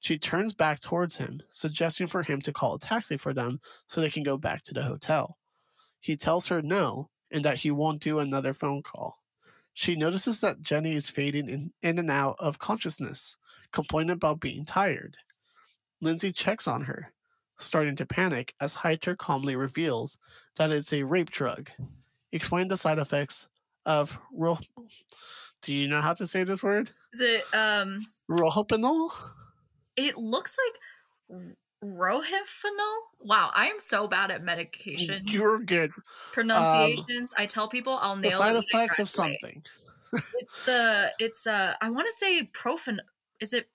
She 0.00 0.18
turns 0.18 0.54
back 0.54 0.80
towards 0.80 1.16
him, 1.16 1.42
suggesting 1.50 2.06
for 2.06 2.22
him 2.22 2.40
to 2.42 2.52
call 2.52 2.74
a 2.74 2.78
taxi 2.78 3.16
for 3.18 3.34
them 3.34 3.60
so 3.86 4.00
they 4.00 4.10
can 4.10 4.22
go 4.22 4.38
back 4.38 4.62
to 4.64 4.74
the 4.74 4.82
hotel. 4.82 5.36
He 6.00 6.16
tells 6.16 6.46
her 6.46 6.62
no 6.62 7.10
and 7.30 7.44
that 7.44 7.58
he 7.58 7.70
won't 7.70 8.00
do 8.00 8.18
another 8.18 8.54
phone 8.54 8.82
call. 8.82 9.18
She 9.74 9.94
notices 9.94 10.40
that 10.40 10.62
Jenny 10.62 10.96
is 10.96 11.10
fading 11.10 11.48
in, 11.48 11.72
in 11.82 11.98
and 11.98 12.10
out 12.10 12.36
of 12.38 12.58
consciousness, 12.58 13.36
complaining 13.72 14.10
about 14.10 14.40
being 14.40 14.64
tired. 14.64 15.16
Lindsay 16.00 16.32
checks 16.32 16.66
on 16.66 16.82
her, 16.82 17.12
starting 17.58 17.94
to 17.96 18.06
panic 18.06 18.54
as 18.58 18.76
Heiter 18.76 19.16
calmly 19.16 19.54
reveals 19.54 20.18
that 20.56 20.70
it's 20.70 20.92
a 20.92 21.02
rape 21.02 21.30
drug. 21.30 21.70
Explain 22.32 22.68
the 22.68 22.76
side 22.76 22.98
effects 22.98 23.48
of 23.84 24.18
ro- 24.32 24.58
Do 25.62 25.74
you 25.74 25.88
know 25.88 26.00
how 26.00 26.14
to 26.14 26.26
say 26.26 26.42
this 26.42 26.62
word? 26.62 26.90
Is 27.12 27.20
it, 27.20 27.44
um, 27.54 28.06
Rohypnol? 28.30 29.10
It 30.08 30.16
looks 30.16 30.56
like 31.30 31.40
rohypnol. 31.84 32.96
Wow, 33.20 33.50
I 33.54 33.66
am 33.66 33.80
so 33.80 34.06
bad 34.08 34.30
at 34.30 34.42
medication 34.42 35.22
You're 35.26 35.58
good. 35.60 35.90
pronunciations. 36.32 37.32
I 37.36 37.46
tell 37.46 37.68
people 37.68 37.98
I'll 38.00 38.16
The 38.16 38.28
nail 38.28 38.38
side 38.38 38.56
it. 38.56 38.64
effects 38.68 38.98
of 38.98 39.08
something. 39.08 39.62
it's 40.12 40.64
the 40.64 41.12
it's 41.18 41.46
uh 41.46 41.74
I 41.80 41.90
want 41.90 42.06
to 42.06 42.12
say 42.12 42.50
profan 42.52 42.98
is 43.40 43.52
it 43.52 43.68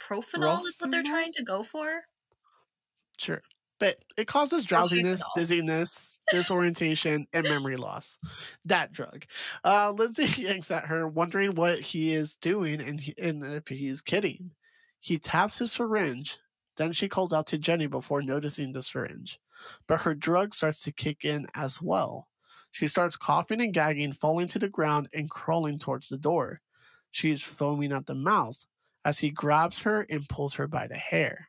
profanol 0.00 0.66
is 0.66 0.74
what 0.78 0.90
they're 0.90 1.02
trying 1.02 1.32
to 1.32 1.42
go 1.42 1.62
for? 1.62 2.02
Sure. 3.18 3.42
But 3.80 3.98
it 4.16 4.26
causes 4.26 4.64
drowsiness, 4.64 5.22
dizziness, 5.36 6.18
disorientation, 6.32 7.26
and 7.32 7.44
memory 7.44 7.76
loss. 7.76 8.18
That 8.64 8.92
drug. 8.92 9.24
Uh, 9.64 9.92
Lindsay 9.96 10.24
yanks 10.42 10.72
at 10.72 10.86
her, 10.86 11.06
wondering 11.06 11.54
what 11.54 11.78
he 11.78 12.12
is 12.12 12.34
doing 12.34 12.80
and, 12.80 12.98
he, 13.00 13.14
and 13.18 13.44
if 13.44 13.68
he's 13.68 14.00
kidding. 14.00 14.50
He 15.00 15.18
taps 15.18 15.58
his 15.58 15.72
syringe. 15.72 16.38
Then 16.76 16.92
she 16.92 17.08
calls 17.08 17.32
out 17.32 17.46
to 17.48 17.58
Jenny 17.58 17.86
before 17.86 18.22
noticing 18.22 18.72
the 18.72 18.82
syringe. 18.82 19.40
But 19.86 20.02
her 20.02 20.14
drug 20.14 20.54
starts 20.54 20.82
to 20.82 20.92
kick 20.92 21.24
in 21.24 21.46
as 21.54 21.82
well. 21.82 22.28
She 22.70 22.86
starts 22.86 23.16
coughing 23.16 23.60
and 23.60 23.74
gagging, 23.74 24.12
falling 24.12 24.46
to 24.48 24.58
the 24.58 24.68
ground, 24.68 25.08
and 25.12 25.30
crawling 25.30 25.78
towards 25.78 26.08
the 26.08 26.18
door. 26.18 26.58
She 27.10 27.30
is 27.30 27.42
foaming 27.42 27.92
at 27.92 28.06
the 28.06 28.14
mouth 28.14 28.66
as 29.04 29.18
he 29.18 29.30
grabs 29.30 29.80
her 29.80 30.02
and 30.10 30.28
pulls 30.28 30.54
her 30.54 30.68
by 30.68 30.86
the 30.86 30.96
hair. 30.96 31.48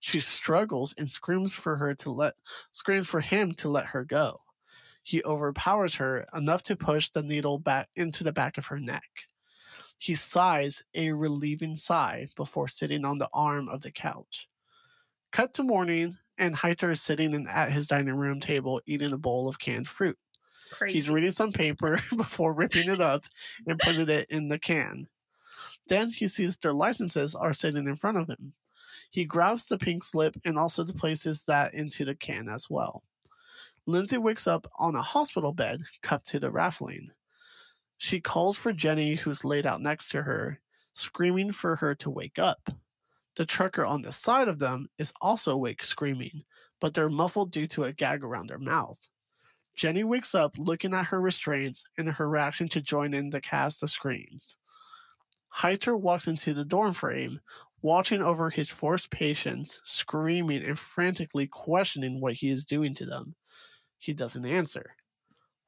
She 0.00 0.20
struggles 0.20 0.94
and 0.96 1.10
screams 1.10 1.52
for 1.52 1.76
her 1.76 1.94
to 1.96 2.10
let 2.10 2.34
screams 2.72 3.06
for 3.06 3.20
him 3.20 3.52
to 3.54 3.68
let 3.68 3.86
her 3.86 4.04
go. 4.04 4.40
He 5.02 5.22
overpowers 5.24 5.94
her 5.96 6.26
enough 6.34 6.62
to 6.64 6.76
push 6.76 7.10
the 7.10 7.22
needle 7.22 7.58
back 7.58 7.88
into 7.96 8.24
the 8.24 8.32
back 8.32 8.56
of 8.56 8.66
her 8.66 8.78
neck. 8.78 9.26
He 10.02 10.16
sighs 10.16 10.82
a 10.94 11.12
relieving 11.12 11.76
sigh 11.76 12.26
before 12.34 12.66
sitting 12.66 13.04
on 13.04 13.18
the 13.18 13.28
arm 13.32 13.68
of 13.68 13.82
the 13.82 13.92
couch. 13.92 14.48
Cut 15.30 15.54
to 15.54 15.62
morning, 15.62 16.18
and 16.36 16.56
Heiter 16.56 16.90
is 16.90 17.00
sitting 17.00 17.34
in, 17.34 17.46
at 17.46 17.70
his 17.70 17.86
dining 17.86 18.16
room 18.16 18.40
table 18.40 18.80
eating 18.84 19.12
a 19.12 19.16
bowl 19.16 19.46
of 19.46 19.60
canned 19.60 19.86
fruit. 19.86 20.18
Crazy. 20.72 20.94
He's 20.94 21.08
reading 21.08 21.30
some 21.30 21.52
paper 21.52 22.00
before 22.16 22.52
ripping 22.52 22.90
it 22.90 23.00
up 23.00 23.22
and 23.64 23.78
putting 23.78 24.08
it 24.08 24.26
in 24.28 24.48
the 24.48 24.58
can. 24.58 25.06
Then 25.86 26.10
he 26.10 26.26
sees 26.26 26.56
their 26.56 26.72
licenses 26.72 27.36
are 27.36 27.52
sitting 27.52 27.86
in 27.86 27.94
front 27.94 28.18
of 28.18 28.26
him. 28.26 28.54
He 29.08 29.24
grabs 29.24 29.66
the 29.66 29.78
pink 29.78 30.02
slip 30.02 30.36
and 30.44 30.58
also 30.58 30.84
places 30.84 31.44
that 31.44 31.74
into 31.74 32.04
the 32.04 32.16
can 32.16 32.48
as 32.48 32.68
well. 32.68 33.04
Lindsay 33.86 34.18
wakes 34.18 34.48
up 34.48 34.68
on 34.80 34.96
a 34.96 35.02
hospital 35.02 35.52
bed, 35.52 35.82
cuffed 36.02 36.26
to 36.30 36.40
the 36.40 36.50
raffling. 36.50 37.12
She 38.02 38.20
calls 38.20 38.56
for 38.56 38.72
Jenny, 38.72 39.14
who's 39.14 39.44
laid 39.44 39.64
out 39.64 39.80
next 39.80 40.08
to 40.08 40.22
her, 40.22 40.58
screaming 40.92 41.52
for 41.52 41.76
her 41.76 41.94
to 41.94 42.10
wake 42.10 42.36
up. 42.36 42.68
The 43.36 43.46
trucker 43.46 43.86
on 43.86 44.02
the 44.02 44.10
side 44.10 44.48
of 44.48 44.58
them 44.58 44.88
is 44.98 45.12
also 45.20 45.52
awake, 45.52 45.84
screaming, 45.84 46.42
but 46.80 46.94
they're 46.94 47.08
muffled 47.08 47.52
due 47.52 47.68
to 47.68 47.84
a 47.84 47.92
gag 47.92 48.24
around 48.24 48.48
their 48.48 48.58
mouth. 48.58 48.98
Jenny 49.76 50.02
wakes 50.02 50.34
up 50.34 50.58
looking 50.58 50.92
at 50.94 51.06
her 51.06 51.20
restraints 51.20 51.84
and 51.96 52.08
her 52.08 52.28
reaction 52.28 52.68
to 52.70 52.80
join 52.80 53.14
in 53.14 53.30
the 53.30 53.40
cast 53.40 53.84
of 53.84 53.90
screams. 53.90 54.56
Heiter 55.56 55.98
walks 55.98 56.26
into 56.26 56.54
the 56.54 56.64
dorm 56.64 56.94
frame, 56.94 57.40
watching 57.82 58.20
over 58.20 58.50
his 58.50 58.68
forced 58.68 59.12
patients, 59.12 59.80
screaming 59.84 60.64
and 60.64 60.76
frantically 60.76 61.46
questioning 61.46 62.20
what 62.20 62.34
he 62.34 62.50
is 62.50 62.64
doing 62.64 62.96
to 62.96 63.06
them. 63.06 63.36
He 64.00 64.12
doesn't 64.12 64.44
answer. 64.44 64.96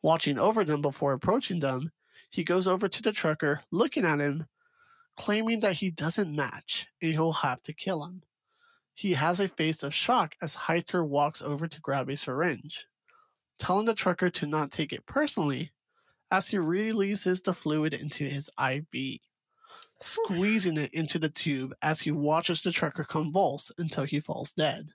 Watching 0.03 0.37
over 0.37 0.65
them 0.65 0.83
before 0.83 1.13
approaching 1.13 1.61
them, 1.61 1.93
he 2.35 2.43
goes 2.43 2.67
over 2.67 2.89
to 2.89 3.01
the 3.01 3.13
trucker, 3.13 3.61
looking 3.71 4.05
at 4.05 4.19
him, 4.19 4.47
claiming 5.17 5.61
that 5.61 5.75
he 5.75 5.89
doesn't 5.89 6.35
match 6.35 6.89
and 7.01 7.13
he'll 7.13 7.31
have 7.31 7.63
to 7.63 7.73
kill 7.73 8.05
him. 8.05 8.25
He 8.93 9.13
has 9.13 9.39
a 9.39 9.47
face 9.47 9.85
of 9.85 9.95
shock 9.95 10.35
as 10.43 10.57
Heiter 10.57 11.09
walks 11.09 11.41
over 11.41 11.69
to 11.69 11.81
grab 11.81 12.11
a 12.11 12.17
syringe, 12.17 12.89
telling 13.61 13.87
the 13.87 13.95
trucker 13.95 14.31
to 14.31 14.47
not 14.49 14.73
take 14.73 14.93
it 14.93 15.07
personally 15.07 15.71
as 16.29 16.49
he 16.49 16.59
releases 16.59 17.41
the 17.41 17.55
fluid 17.55 17.95
into 17.95 18.25
his 18.25 18.51
IV, 18.61 19.21
squeezing 20.01 20.77
it 20.77 20.93
into 20.93 21.21
the 21.21 21.29
tube 21.29 21.73
as 21.83 22.01
he 22.01 22.11
watches 22.11 22.63
the 22.63 22.73
trucker 22.73 23.05
convulse 23.05 23.71
until 23.79 24.03
he 24.03 24.19
falls 24.19 24.51
dead. 24.51 24.89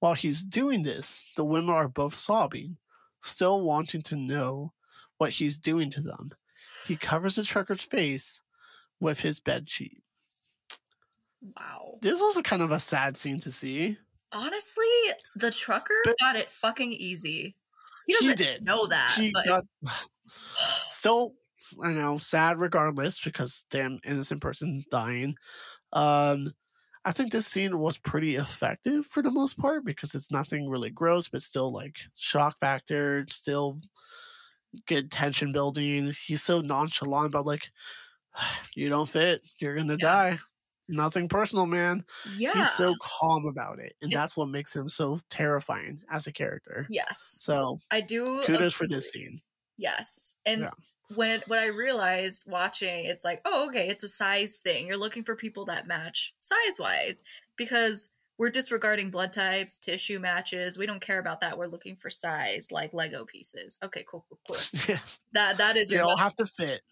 While 0.00 0.12
he's 0.12 0.42
doing 0.42 0.82
this, 0.82 1.24
the 1.34 1.46
women 1.46 1.70
are 1.70 1.88
both 1.88 2.14
sobbing, 2.14 2.76
still 3.22 3.62
wanting 3.62 4.02
to 4.02 4.16
know 4.16 4.74
what 5.16 5.30
he's 5.30 5.56
doing 5.56 5.88
to 5.92 6.02
them. 6.02 6.32
He 6.86 6.96
covers 6.96 7.34
the 7.34 7.42
trucker's 7.44 7.82
face 7.82 8.40
with 9.00 9.20
his 9.20 9.40
bed 9.40 9.68
sheet. 9.70 10.02
wow. 11.56 11.98
This 12.02 12.20
was 12.20 12.36
a 12.36 12.42
kind 12.42 12.62
of 12.62 12.72
a 12.72 12.80
sad 12.80 13.16
scene 13.16 13.40
to 13.40 13.52
see. 13.52 13.96
Honestly, 14.32 14.84
the 15.36 15.50
trucker 15.50 15.94
But- 16.04 16.16
got 16.20 16.36
it 16.36 16.50
fucking 16.50 16.92
easy. 16.92 17.56
He 18.06 18.14
He 18.14 18.28
doesn't 18.28 18.38
did. 18.38 18.64
know 18.64 18.86
that, 18.86 19.14
He 19.16 19.30
but 19.32 19.44
got 19.46 19.64
still, 20.90 21.32
I 21.82 21.92
know, 21.92 22.16
sad 22.18 22.58
regardless 22.58 23.20
because 23.20 23.64
damn 23.70 24.00
innocent 24.04 24.40
person 24.40 24.84
dying. 24.90 25.36
Um, 25.92 26.54
I 27.04 27.12
think 27.12 27.32
this 27.32 27.46
scene 27.46 27.78
was 27.78 27.96
pretty 27.98 28.36
effective 28.36 29.06
for 29.06 29.22
the 29.22 29.30
most 29.30 29.56
part 29.58 29.84
because 29.84 30.14
it's 30.14 30.30
nothing 30.30 30.68
really 30.68 30.90
gross, 30.90 31.28
but 31.28 31.42
still 31.42 31.72
like 31.72 31.98
shock 32.16 32.58
factor, 32.60 33.24
still 33.30 33.78
good 34.86 35.10
tension 35.10 35.52
building. 35.52 36.14
He's 36.26 36.42
so 36.42 36.60
nonchalant 36.60 37.26
about 37.26 37.46
like, 37.46 37.70
you 38.74 38.88
don't 38.88 39.08
fit, 39.08 39.42
you're 39.58 39.76
gonna 39.76 39.94
Yeah. 39.94 40.06
die. 40.32 40.38
Nothing 40.90 41.28
personal, 41.28 41.66
man. 41.66 42.02
yeah. 42.36 42.54
He's 42.54 42.72
so 42.72 42.94
calm 43.02 43.44
about 43.46 43.78
it, 43.78 43.94
and 44.00 44.10
It's- 44.10 44.22
that's 44.24 44.36
what 44.38 44.48
makes 44.48 44.74
him 44.74 44.88
so 44.88 45.20
terrifying 45.28 46.00
as 46.10 46.26
a 46.26 46.32
character. 46.32 46.86
yes. 46.88 47.38
So 47.42 47.78
I 47.90 48.00
do 48.00 48.42
kudos 48.46 48.72
for 48.74 48.86
this 48.88 49.10
scene. 49.10 49.42
Yes. 49.76 50.36
And 50.46 50.62
Yeah. 50.62 50.70
when 51.14 51.42
when 51.46 51.58
I 51.58 51.66
realized 51.66 52.44
watching, 52.46 53.04
it's 53.04 53.22
like, 53.22 53.42
oh, 53.44 53.68
okay, 53.68 53.88
it's 53.88 54.02
a 54.02 54.08
size 54.08 54.58
thing. 54.58 54.86
You're 54.86 54.96
looking 54.96 55.24
for 55.24 55.36
people 55.36 55.66
that 55.66 55.86
match 55.86 56.34
size 56.38 56.78
wise 56.78 57.22
because 57.56 58.10
we're 58.38 58.50
disregarding 58.50 59.10
blood 59.10 59.32
types, 59.32 59.78
tissue 59.78 60.18
matches. 60.20 60.78
We 60.78 60.86
don't 60.86 61.00
care 61.00 61.18
about 61.18 61.40
that. 61.40 61.58
We're 61.58 61.66
looking 61.66 61.96
for 61.96 62.08
size, 62.10 62.68
like 62.70 62.94
Lego 62.94 63.24
pieces. 63.24 63.78
Okay, 63.82 64.04
cool, 64.08 64.24
cool, 64.28 64.38
cool. 64.48 64.56
yes. 64.88 65.18
That 65.32 65.58
that 65.58 65.76
is 65.76 65.88
They 65.88 65.96
your 65.96 66.04
all 66.04 66.10
method. 66.16 66.22
have 66.22 66.36
to 66.36 66.46
fit. 66.46 66.82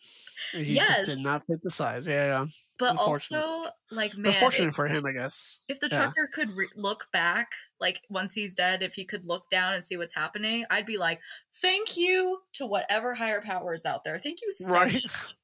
He 0.53 0.75
just 0.75 1.07
did 1.07 1.19
not 1.21 1.45
fit 1.47 1.61
the 1.63 1.71
size. 1.71 2.07
Yeah, 2.07 2.27
yeah. 2.27 2.47
but 2.79 2.97
also 2.99 3.67
like 3.91 4.17
man, 4.19 4.33
Unfortunate 4.35 4.69
if, 4.69 4.75
for 4.75 4.87
him, 4.87 5.07
I 5.07 5.13
guess. 5.13 5.59
if 5.69 5.81
the 5.81 5.89
yeah. 5.91 5.97
trucker 5.99 6.29
could 6.35 6.51
re- 6.55 6.69
look 6.77 7.07
back, 7.13 7.53
like 7.81 8.01
once 8.11 8.35
he's 8.35 8.55
dead, 8.55 8.83
if 8.83 8.95
he 8.95 9.05
could 9.05 9.25
look 9.25 9.49
down 9.51 9.73
and 9.75 9.83
see 9.83 9.97
what's 9.97 10.15
happening, 10.15 10.65
I'd 10.71 10.85
be 10.85 10.99
like, 10.99 11.21
thank 11.63 11.97
you 11.97 12.41
to 12.55 12.67
whatever 12.67 13.15
higher 13.15 13.41
power 13.41 13.73
is 13.73 13.87
out 13.87 14.05
there. 14.05 14.19
Thank 14.19 14.43
you 14.43 14.53
so 14.53 14.73
Right. 14.75 14.93
much. 14.93 15.37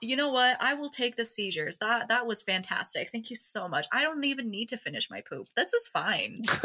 You 0.00 0.16
know 0.16 0.30
what? 0.30 0.56
I 0.60 0.74
will 0.74 0.90
take 0.90 1.16
the 1.16 1.24
seizures. 1.24 1.78
That 1.78 2.08
that 2.08 2.26
was 2.26 2.42
fantastic. 2.42 3.10
Thank 3.10 3.30
you 3.30 3.36
so 3.36 3.68
much. 3.68 3.86
I 3.92 4.02
don't 4.02 4.22
even 4.24 4.50
need 4.50 4.68
to 4.68 4.76
finish 4.76 5.10
my 5.10 5.20
poop. 5.20 5.46
This 5.56 5.72
is 5.72 5.88
fine. 5.88 6.42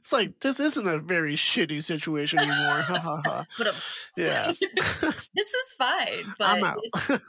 it's 0.00 0.12
like 0.12 0.40
this 0.40 0.58
isn't 0.60 0.86
a 0.86 0.98
very 0.98 1.36
shitty 1.36 1.82
situation 1.84 2.40
anymore. 2.40 2.82
Ha 2.82 2.98
ha 2.98 3.20
ha. 3.24 3.46
But 3.58 3.74
Yeah. 4.16 4.52
this 4.60 5.54
is 5.54 5.72
fine. 5.78 6.34
But 6.38 6.48
I'm 6.48 6.64
out. 6.64 6.78
It's, 6.82 7.20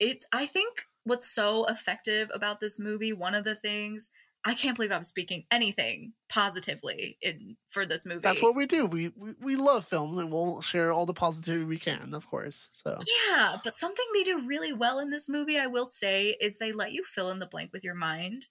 it's 0.00 0.26
I 0.32 0.46
think 0.46 0.82
what's 1.04 1.30
so 1.30 1.66
effective 1.66 2.30
about 2.34 2.60
this 2.60 2.78
movie, 2.78 3.12
one 3.12 3.34
of 3.34 3.44
the 3.44 3.54
things 3.54 4.10
I 4.44 4.54
can't 4.54 4.76
believe 4.76 4.92
I'm 4.92 5.04
speaking 5.04 5.46
anything 5.50 6.14
positively 6.28 7.18
in 7.20 7.56
for 7.68 7.84
this 7.86 8.06
movie. 8.06 8.20
That's 8.22 8.42
what 8.42 8.54
we 8.54 8.66
do. 8.66 8.86
We, 8.86 9.08
we 9.16 9.32
we 9.40 9.56
love 9.56 9.86
film 9.86 10.18
and 10.18 10.30
we'll 10.32 10.60
share 10.60 10.92
all 10.92 11.06
the 11.06 11.14
positivity 11.14 11.64
we 11.64 11.78
can, 11.78 12.12
of 12.14 12.26
course. 12.26 12.68
So 12.72 13.08
Yeah, 13.28 13.56
but 13.64 13.74
something 13.74 14.04
they 14.12 14.24
do 14.24 14.46
really 14.46 14.72
well 14.72 14.98
in 14.98 15.10
this 15.10 15.28
movie, 15.28 15.58
I 15.58 15.66
will 15.66 15.86
say, 15.86 16.36
is 16.40 16.58
they 16.58 16.72
let 16.72 16.92
you 16.92 17.04
fill 17.04 17.30
in 17.30 17.38
the 17.38 17.46
blank 17.46 17.72
with 17.72 17.84
your 17.84 17.94
mind. 17.94 18.48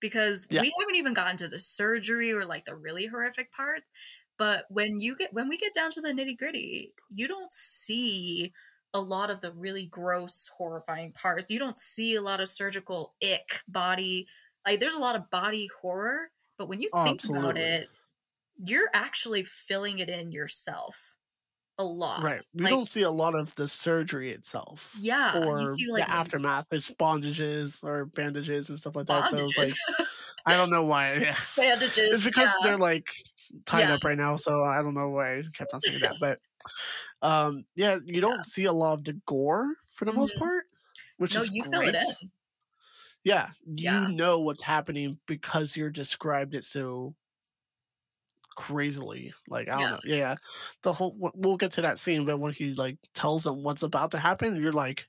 Because 0.00 0.48
Yeah. 0.48 0.62
we 0.62 0.74
haven't 0.80 0.96
even 0.96 1.12
gotten 1.14 1.36
to 1.38 1.48
the 1.48 1.58
surgery 1.58 2.32
or 2.32 2.46
like 2.46 2.64
the 2.64 2.74
really 2.76 3.06
horrific 3.06 3.52
parts. 3.52 3.90
But 4.38 4.64
when 4.70 4.98
you 5.00 5.14
get 5.16 5.32
when 5.34 5.48
we 5.48 5.58
get 5.58 5.74
down 5.74 5.90
to 5.92 6.00
the 6.00 6.10
nitty 6.12 6.38
gritty, 6.38 6.94
you 7.10 7.28
don't 7.28 7.52
see 7.52 8.52
a 8.94 9.00
lot 9.00 9.30
of 9.30 9.40
the 9.42 9.52
really 9.52 9.86
gross, 9.86 10.48
horrifying 10.56 11.12
parts. 11.12 11.50
You 11.50 11.58
don't 11.58 11.76
see 11.76 12.14
a 12.14 12.22
lot 12.22 12.40
of 12.40 12.48
surgical 12.48 13.14
ick 13.22 13.62
body. 13.68 14.26
Like 14.66 14.80
there's 14.80 14.94
a 14.94 14.98
lot 15.00 15.16
of 15.16 15.30
body 15.30 15.68
horror, 15.80 16.30
but 16.58 16.68
when 16.68 16.80
you 16.80 16.90
Oh, 16.92 17.02
think 17.02 17.24
about 17.24 17.56
it, 17.56 17.90
you're 18.56 18.90
actually 18.94 19.44
filling 19.44 19.98
it 20.00 20.08
in 20.10 20.32
yourself 20.32 21.16
a 21.78 21.84
lot. 21.84 22.22
right, 22.22 22.42
we 22.54 22.66
Like, 22.66 22.68
don't 22.68 22.86
see 22.86 23.02
a 23.02 23.10
lot 23.10 23.34
of 23.34 23.54
the 23.56 23.68
surgery 23.68 24.30
itself. 24.30 24.98
yeah, 24.98 25.32
Or 25.32 25.64
see 25.64 25.86
like 25.90 26.06
the 26.06 26.10
aftermath, 26.10 26.66
it's 26.72 26.90
bondages 26.90 27.82
or 27.84 28.06
bandages 28.06 28.68
and 28.68 28.78
stuff 28.78 28.96
like 28.96 29.06
that. 29.08 29.26
So 29.26 29.46
it's 29.46 29.56
like 29.58 29.78
I 30.46 30.56
don't 30.56 30.70
know 30.70 30.86
why. 30.86 31.14
Yeah. 31.14 31.36
bandages. 31.56 31.96
It's 32.10 32.24
because 32.24 32.58
yeah. 32.60 32.60
they're 32.60 32.78
like 32.78 33.08
tied 33.66 33.90
Yeah. 33.90 33.90
up 33.90 34.04
right 34.04 34.18
now, 34.18 34.36
so 34.36 34.64
I 34.64 34.82
don't 34.82 34.94
know 34.94 35.10
why 35.10 35.38
I 35.38 35.44
kept 35.54 35.74
on 35.74 35.82
saying 35.82 36.00
that. 36.00 36.18
But 36.20 36.40
um 37.22 37.66
yeah, 37.76 37.98
you 38.04 38.20
don't 38.22 38.46
see 38.46 38.66
a 38.66 38.72
lot 38.72 38.94
of 38.94 39.04
the 39.04 39.14
gore 39.26 39.74
for 39.92 40.04
the 40.06 40.12
most 40.14 40.34
Mhm. 40.34 40.36
part. 40.36 40.66
Which 41.18 41.34
no, 41.34 41.42
is 41.42 41.50
you 41.50 41.64
great. 41.64 41.70
fill 41.72 41.88
it 41.88 41.94
in. 41.96 42.30
Yeah, 43.24 43.50
you 43.66 44.06
Yeah. 44.06 44.08
know 44.08 44.40
what's 44.40 44.62
happening 44.62 45.20
because 45.26 45.76
you're 45.76 45.90
described 45.90 46.54
it 46.54 46.64
so 46.64 47.16
crazily. 48.56 49.32
Like 49.48 49.68
I 49.68 49.76
don't 49.76 49.90
Yeah. 49.90 49.92
know. 49.92 50.00
Yeah, 50.04 50.36
the 50.82 50.92
whole 50.92 51.16
we'll 51.34 51.56
get 51.56 51.72
to 51.72 51.82
that 51.82 51.98
scene, 51.98 52.24
but 52.26 52.38
when 52.38 52.52
he 52.52 52.74
like 52.74 52.98
tells 53.14 53.44
them 53.44 53.62
what's 53.62 53.82
about 53.82 54.10
to 54.12 54.18
happen, 54.18 54.56
you're 54.60 54.72
like, 54.72 55.06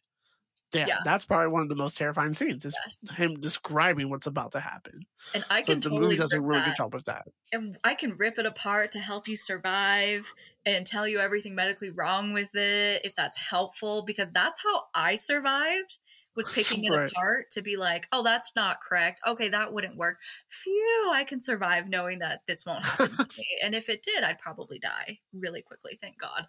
damn, 0.72 0.98
Yeah. 0.98 1.02
that's 1.02 1.26
probably 1.26 1.50
one 1.50 1.64
of 1.64 1.70
the 1.70 1.76
most 1.76 1.98
terrifying 1.98 2.34
scenes. 2.36 2.66
Is 2.66 2.80
Yes. 2.86 3.16
him 3.16 3.40
describing 3.40 4.10
what's 4.10 4.28
about 4.28 4.54
to 4.54 4.62
happen. 4.62 5.08
And 5.34 5.46
I 5.50 5.62
So 5.62 5.76
can 5.76 5.82
the 5.84 5.90
totally 5.90 5.92
movie 5.92 6.18
does 6.18 6.34
a 6.34 6.42
really 6.42 6.62
that. 6.64 6.64
good 6.64 6.76
job 6.76 6.94
with 6.94 7.06
that. 7.06 7.26
and 7.54 7.78
I 7.84 7.96
can 7.96 8.18
rip 8.18 8.40
it 8.40 8.46
apart 8.46 8.92
to 8.94 9.00
help 9.00 9.28
you 9.28 9.38
survive 9.38 10.34
and 10.66 10.88
tell 10.88 11.08
you 11.08 11.20
everything 11.20 11.56
medically 11.56 11.92
wrong 11.92 12.34
with 12.34 12.50
it 12.56 13.04
if 13.06 13.16
that's 13.16 13.38
helpful 13.38 14.04
because 14.04 14.30
that's 14.32 14.62
how 14.64 14.88
I 14.96 15.16
survived 15.16 16.00
was 16.36 16.48
picking 16.50 16.84
it 16.86 16.92
Right. 16.92 17.12
apart 17.12 17.52
to 17.52 17.62
be 17.62 17.78
like, 17.78 18.08
"Oh, 18.12 18.24
that's 18.24 18.52
not 18.56 18.82
correct. 18.82 19.22
Okay, 19.28 19.50
that 19.50 19.74
wouldn't 19.74 19.98
work." 19.98 20.18
Phew, 20.48 21.12
I 21.14 21.24
can 21.24 21.42
survive 21.42 21.88
knowing 21.90 22.20
that 22.20 22.42
this 22.48 22.66
won't 22.66 22.86
happen 22.86 23.16
to 23.18 23.28
me. 23.38 23.46
And 23.64 23.76
if 23.76 23.90
it 23.90 24.04
did, 24.04 24.24
I'd 24.24 24.40
probably 24.40 24.80
die 24.80 25.20
really 25.34 25.62
quickly, 25.62 25.98
thank 26.02 26.18
God. 26.20 26.46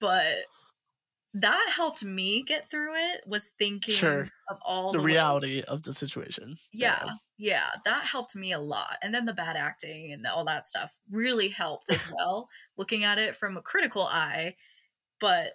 But 0.00 0.34
that 1.36 1.72
helped 1.74 2.04
me 2.04 2.44
get 2.44 2.70
through 2.70 2.94
it 2.94 3.22
was 3.26 3.50
thinking 3.58 3.94
Sure. 3.96 4.28
of 4.48 4.58
all 4.64 4.92
The 4.92 4.98
little- 4.98 5.04
reality 5.06 5.62
of 5.62 5.82
the 5.82 5.92
situation. 5.92 6.56
yeah, 6.72 7.14
yeah, 7.38 7.70
that 7.84 8.04
helped 8.04 8.36
me 8.36 8.52
a 8.52 8.60
lot. 8.60 8.98
And 9.02 9.12
then 9.12 9.24
the 9.24 9.32
bad 9.32 9.56
acting 9.56 10.12
and 10.12 10.24
all 10.28 10.44
that 10.44 10.64
stuff 10.64 10.96
really 11.10 11.48
helped 11.48 11.90
as 11.90 12.06
well, 12.12 12.48
looking 12.76 13.02
at 13.02 13.18
it 13.18 13.34
from 13.34 13.56
a 13.56 13.62
critical 13.62 14.04
eye. 14.04 14.54
But 15.18 15.54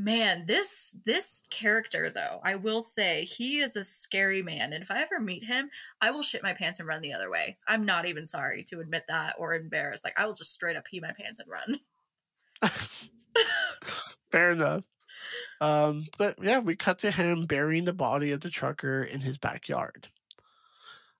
man, 0.00 0.44
this 0.46 0.96
this 1.04 1.42
character 1.50 2.10
though, 2.10 2.40
I 2.42 2.56
will 2.56 2.80
say 2.80 3.24
he 3.24 3.58
is 3.58 3.76
a 3.76 3.84
scary 3.84 4.42
man. 4.42 4.72
And 4.72 4.82
if 4.82 4.90
I 4.90 5.02
ever 5.02 5.20
meet 5.20 5.44
him, 5.44 5.70
I 6.00 6.10
will 6.10 6.22
shit 6.22 6.42
my 6.42 6.54
pants 6.54 6.80
and 6.80 6.88
run 6.88 7.02
the 7.02 7.12
other 7.12 7.30
way. 7.30 7.58
I'm 7.68 7.84
not 7.84 8.06
even 8.06 8.26
sorry 8.26 8.64
to 8.64 8.80
admit 8.80 9.04
that 9.08 9.34
or 9.38 9.54
embarrassed. 9.54 10.04
Like 10.04 10.18
I 10.18 10.26
will 10.26 10.34
just 10.34 10.54
straight 10.54 10.76
up 10.76 10.84
pee 10.84 11.00
my 11.00 11.12
pants 11.12 11.40
and 11.40 11.50
run. 11.50 11.80
Fair 14.32 14.52
enough. 14.52 14.84
Um, 15.60 16.06
but 16.18 16.36
yeah, 16.42 16.60
we 16.60 16.76
cut 16.76 16.98
to 17.00 17.10
him 17.10 17.46
burying 17.46 17.84
the 17.84 17.92
body 17.92 18.32
of 18.32 18.40
the 18.40 18.50
trucker 18.50 19.02
in 19.02 19.20
his 19.20 19.38
backyard. 19.38 20.08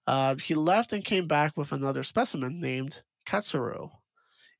Uh, 0.07 0.37
he 0.37 0.55
left 0.55 0.93
and 0.93 1.05
came 1.05 1.27
back 1.29 1.57
with 1.57 1.73
another 1.73 2.03
specimen 2.03 2.61
named 2.61 3.03
Katsuro 3.27 3.91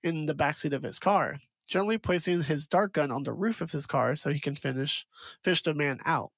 in 0.03 0.27
the 0.27 0.35
backseat 0.35 0.73
of 0.73 0.83
his 0.83 0.99
car, 0.99 1.41
gently 1.71 1.97
placing 1.97 2.43
his 2.43 2.67
dart 2.67 2.93
gun 2.93 3.11
on 3.11 3.23
the 3.23 3.33
roof 3.33 3.61
of 3.63 3.71
his 3.71 3.87
car 3.87 4.15
so 4.17 4.31
he 4.31 4.41
can 4.41 4.57
finish 4.57 5.07
fish 5.43 5.63
the 5.63 5.73
man 5.73 6.01
out. 6.05 6.33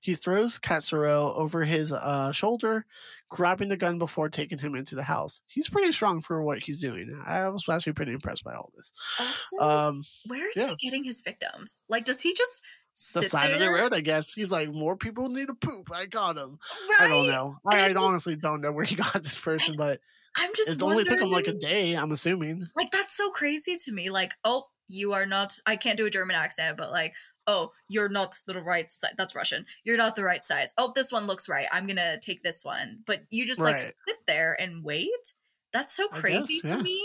He 0.00 0.14
throws 0.14 0.58
Katsuro 0.58 1.36
over 1.36 1.64
his 1.64 1.92
uh, 1.92 2.32
shoulder, 2.32 2.86
grabbing 3.28 3.68
the 3.68 3.76
gun 3.76 3.98
before 3.98 4.30
taking 4.30 4.58
him 4.58 4.74
into 4.74 4.94
the 4.94 5.02
house. 5.02 5.42
He's 5.46 5.68
pretty 5.68 5.92
strong 5.92 6.22
for 6.22 6.42
what 6.42 6.60
he's 6.60 6.80
doing. 6.80 7.22
I 7.26 7.46
was 7.50 7.68
actually 7.68 7.92
pretty 7.92 8.12
impressed 8.12 8.42
by 8.44 8.54
all 8.54 8.72
this. 8.74 8.90
Also, 9.20 9.58
Um, 9.60 10.04
where 10.26 10.48
is 10.48 10.56
yeah. 10.56 10.70
he 10.78 10.88
getting 10.88 11.04
his 11.04 11.20
victims? 11.20 11.78
Like, 11.88 12.06
does 12.06 12.22
he 12.22 12.32
just 12.32 12.62
the 13.14 13.22
sit 13.22 13.30
side 13.30 13.50
of 13.52 13.58
the 13.58 13.70
road, 13.70 13.92
I 13.94 14.00
guess. 14.00 14.32
He's 14.32 14.50
like, 14.50 14.70
more 14.70 14.96
people 14.96 15.28
need 15.28 15.48
to 15.48 15.54
poop. 15.54 15.90
I 15.92 16.06
got 16.06 16.36
him. 16.38 16.58
Right? 16.88 17.00
I 17.00 17.08
don't 17.08 17.26
know. 17.26 17.56
I, 17.66 17.84
I 17.86 17.92
just- 17.92 18.04
honestly 18.04 18.36
don't 18.36 18.60
know 18.62 18.72
where 18.72 18.84
he 18.84 18.94
got 18.96 19.22
this 19.22 19.38
person, 19.38 19.76
but 19.76 20.00
I'm 20.36 20.50
just 20.54 20.70
it 20.70 20.82
only 20.82 21.04
took 21.04 21.20
him 21.20 21.30
like 21.30 21.46
a 21.46 21.52
day. 21.52 21.94
I'm 21.94 22.12
assuming. 22.12 22.66
like 22.76 22.90
that's 22.90 23.16
so 23.16 23.30
crazy 23.30 23.76
to 23.84 23.92
me 23.92 24.10
like 24.10 24.32
oh 24.44 24.64
you 24.88 25.12
are 25.12 25.26
not 25.26 25.58
i 25.66 25.76
can't 25.76 25.96
do 25.96 26.06
a 26.06 26.10
german 26.10 26.36
accent 26.36 26.76
but 26.76 26.90
like 26.90 27.14
oh 27.46 27.70
you're 27.88 28.08
not 28.08 28.36
the 28.46 28.60
right 28.60 28.90
size 28.90 29.12
that's 29.16 29.34
russian 29.34 29.64
you're 29.84 29.96
not 29.96 30.14
the 30.14 30.24
right 30.24 30.44
size 30.44 30.72
oh 30.78 30.92
this 30.94 31.10
one 31.10 31.26
looks 31.26 31.48
right 31.48 31.66
i'm 31.72 31.86
gonna 31.86 32.18
take 32.20 32.42
this 32.42 32.64
one 32.64 32.98
but 33.06 33.20
you 33.30 33.46
just 33.46 33.60
like 33.60 33.80
sit 33.80 34.16
there 34.26 34.56
and 34.60 34.84
wait 34.84 35.34
that's 35.72 35.94
so 35.94 36.08
crazy 36.08 36.60
guess, 36.60 36.70
to 36.70 36.76
yeah. 36.76 36.82
me 36.82 37.02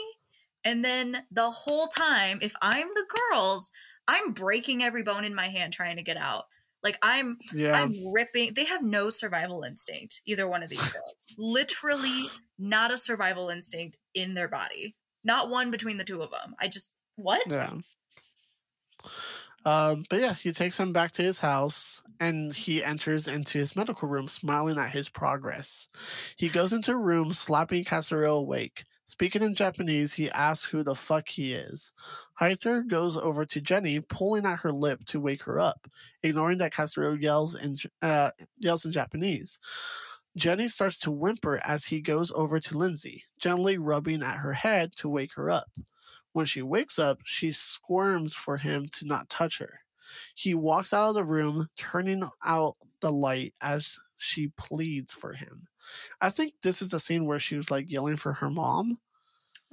and 0.63 0.83
then 0.83 1.17
the 1.31 1.49
whole 1.49 1.87
time 1.87 2.39
if 2.41 2.55
i'm 2.61 2.87
the 2.93 3.05
girls 3.31 3.71
i'm 4.07 4.33
breaking 4.33 4.83
every 4.83 5.03
bone 5.03 5.23
in 5.23 5.33
my 5.33 5.47
hand 5.47 5.71
trying 5.73 5.97
to 5.97 6.03
get 6.03 6.17
out 6.17 6.45
like 6.83 6.97
i'm 7.01 7.37
Yeah. 7.53 7.79
I'm 7.81 8.11
ripping. 8.11 8.53
They 8.53 8.65
have 8.65 8.83
no 8.83 9.09
survival 9.09 9.63
instinct, 9.63 10.21
either 10.25 10.47
one 10.47 10.61
of 10.61 10.69
these 10.69 10.87
girls. 10.89 11.25
Literally, 11.37 12.29
not 12.57 12.91
a 12.91 12.97
survival 12.97 13.49
instinct 13.49 13.97
in 14.13 14.33
their 14.33 14.47
body. 14.47 14.95
Not 15.23 15.49
one 15.49 15.71
between 15.71 15.97
the 15.97 16.03
two 16.03 16.21
of 16.21 16.31
them. 16.31 16.55
I 16.59 16.67
just, 16.67 16.91
what? 17.15 17.41
Yeah. 17.49 17.73
Um, 19.65 20.05
but 20.09 20.19
yeah, 20.19 20.33
he 20.33 20.51
takes 20.51 20.79
him 20.79 20.93
back 20.93 21.11
to 21.13 21.21
his 21.21 21.39
house 21.39 22.01
and 22.19 22.53
he 22.53 22.83
enters 22.83 23.27
into 23.27 23.57
his 23.57 23.75
medical 23.75 24.07
room 24.07 24.27
smiling 24.27 24.77
at 24.77 24.91
his 24.91 25.09
progress. 25.09 25.89
He 26.37 26.47
goes 26.47 26.71
into 26.71 26.91
a 26.91 26.97
room 26.97 27.33
slapping 27.33 27.83
Katsuro 27.83 28.39
awake. 28.39 28.85
Speaking 29.07 29.41
in 29.41 29.55
Japanese, 29.55 30.13
he 30.13 30.29
asks 30.29 30.65
who 30.65 30.83
the 30.83 30.95
fuck 30.95 31.29
he 31.29 31.53
is. 31.53 31.91
Heiter 32.41 32.85
goes 32.85 33.15
over 33.15 33.45
to 33.45 33.61
Jenny, 33.61 34.01
pulling 34.01 34.45
at 34.45 34.59
her 34.59 34.71
lip 34.71 35.05
to 35.07 35.19
wake 35.19 35.43
her 35.43 35.59
up, 35.59 35.87
ignoring 36.23 36.57
that 36.57 36.73
Katsuro 36.73 37.19
yells 37.19 37.55
in 37.55 37.77
uh, 38.01 38.31
yells 38.57 38.83
in 38.83 38.91
Japanese. 38.91 39.59
Jenny 40.37 40.67
starts 40.67 40.99
to 40.99 41.11
whimper 41.11 41.59
as 41.65 41.85
he 41.85 41.99
goes 41.99 42.31
over 42.31 42.59
to 42.59 42.77
Lindsay, 42.77 43.23
gently 43.39 43.79
rubbing 43.79 44.21
at 44.21 44.37
her 44.37 44.53
head 44.53 44.95
to 44.97 45.09
wake 45.09 45.33
her 45.33 45.49
up. 45.49 45.71
When 46.31 46.45
she 46.45 46.61
wakes 46.61 46.99
up, 46.99 47.21
she 47.25 47.51
squirms 47.51 48.35
for 48.35 48.57
him 48.57 48.87
to 48.93 49.07
not 49.07 49.29
touch 49.29 49.57
her. 49.57 49.79
He 50.35 50.53
walks 50.53 50.93
out 50.93 51.09
of 51.09 51.15
the 51.15 51.25
room, 51.25 51.69
turning 51.75 52.23
out 52.45 52.75
the 53.01 53.11
light 53.11 53.55
as 53.61 53.97
she 54.17 54.49
pleads 54.49 55.11
for 55.11 55.33
him. 55.33 55.67
I 56.21 56.29
think 56.29 56.53
this 56.61 56.83
is 56.83 56.89
the 56.89 56.99
scene 56.99 57.25
where 57.25 57.39
she 57.39 57.57
was 57.57 57.71
like 57.71 57.89
yelling 57.89 58.17
for 58.17 58.33
her 58.33 58.51
mom. 58.51 58.99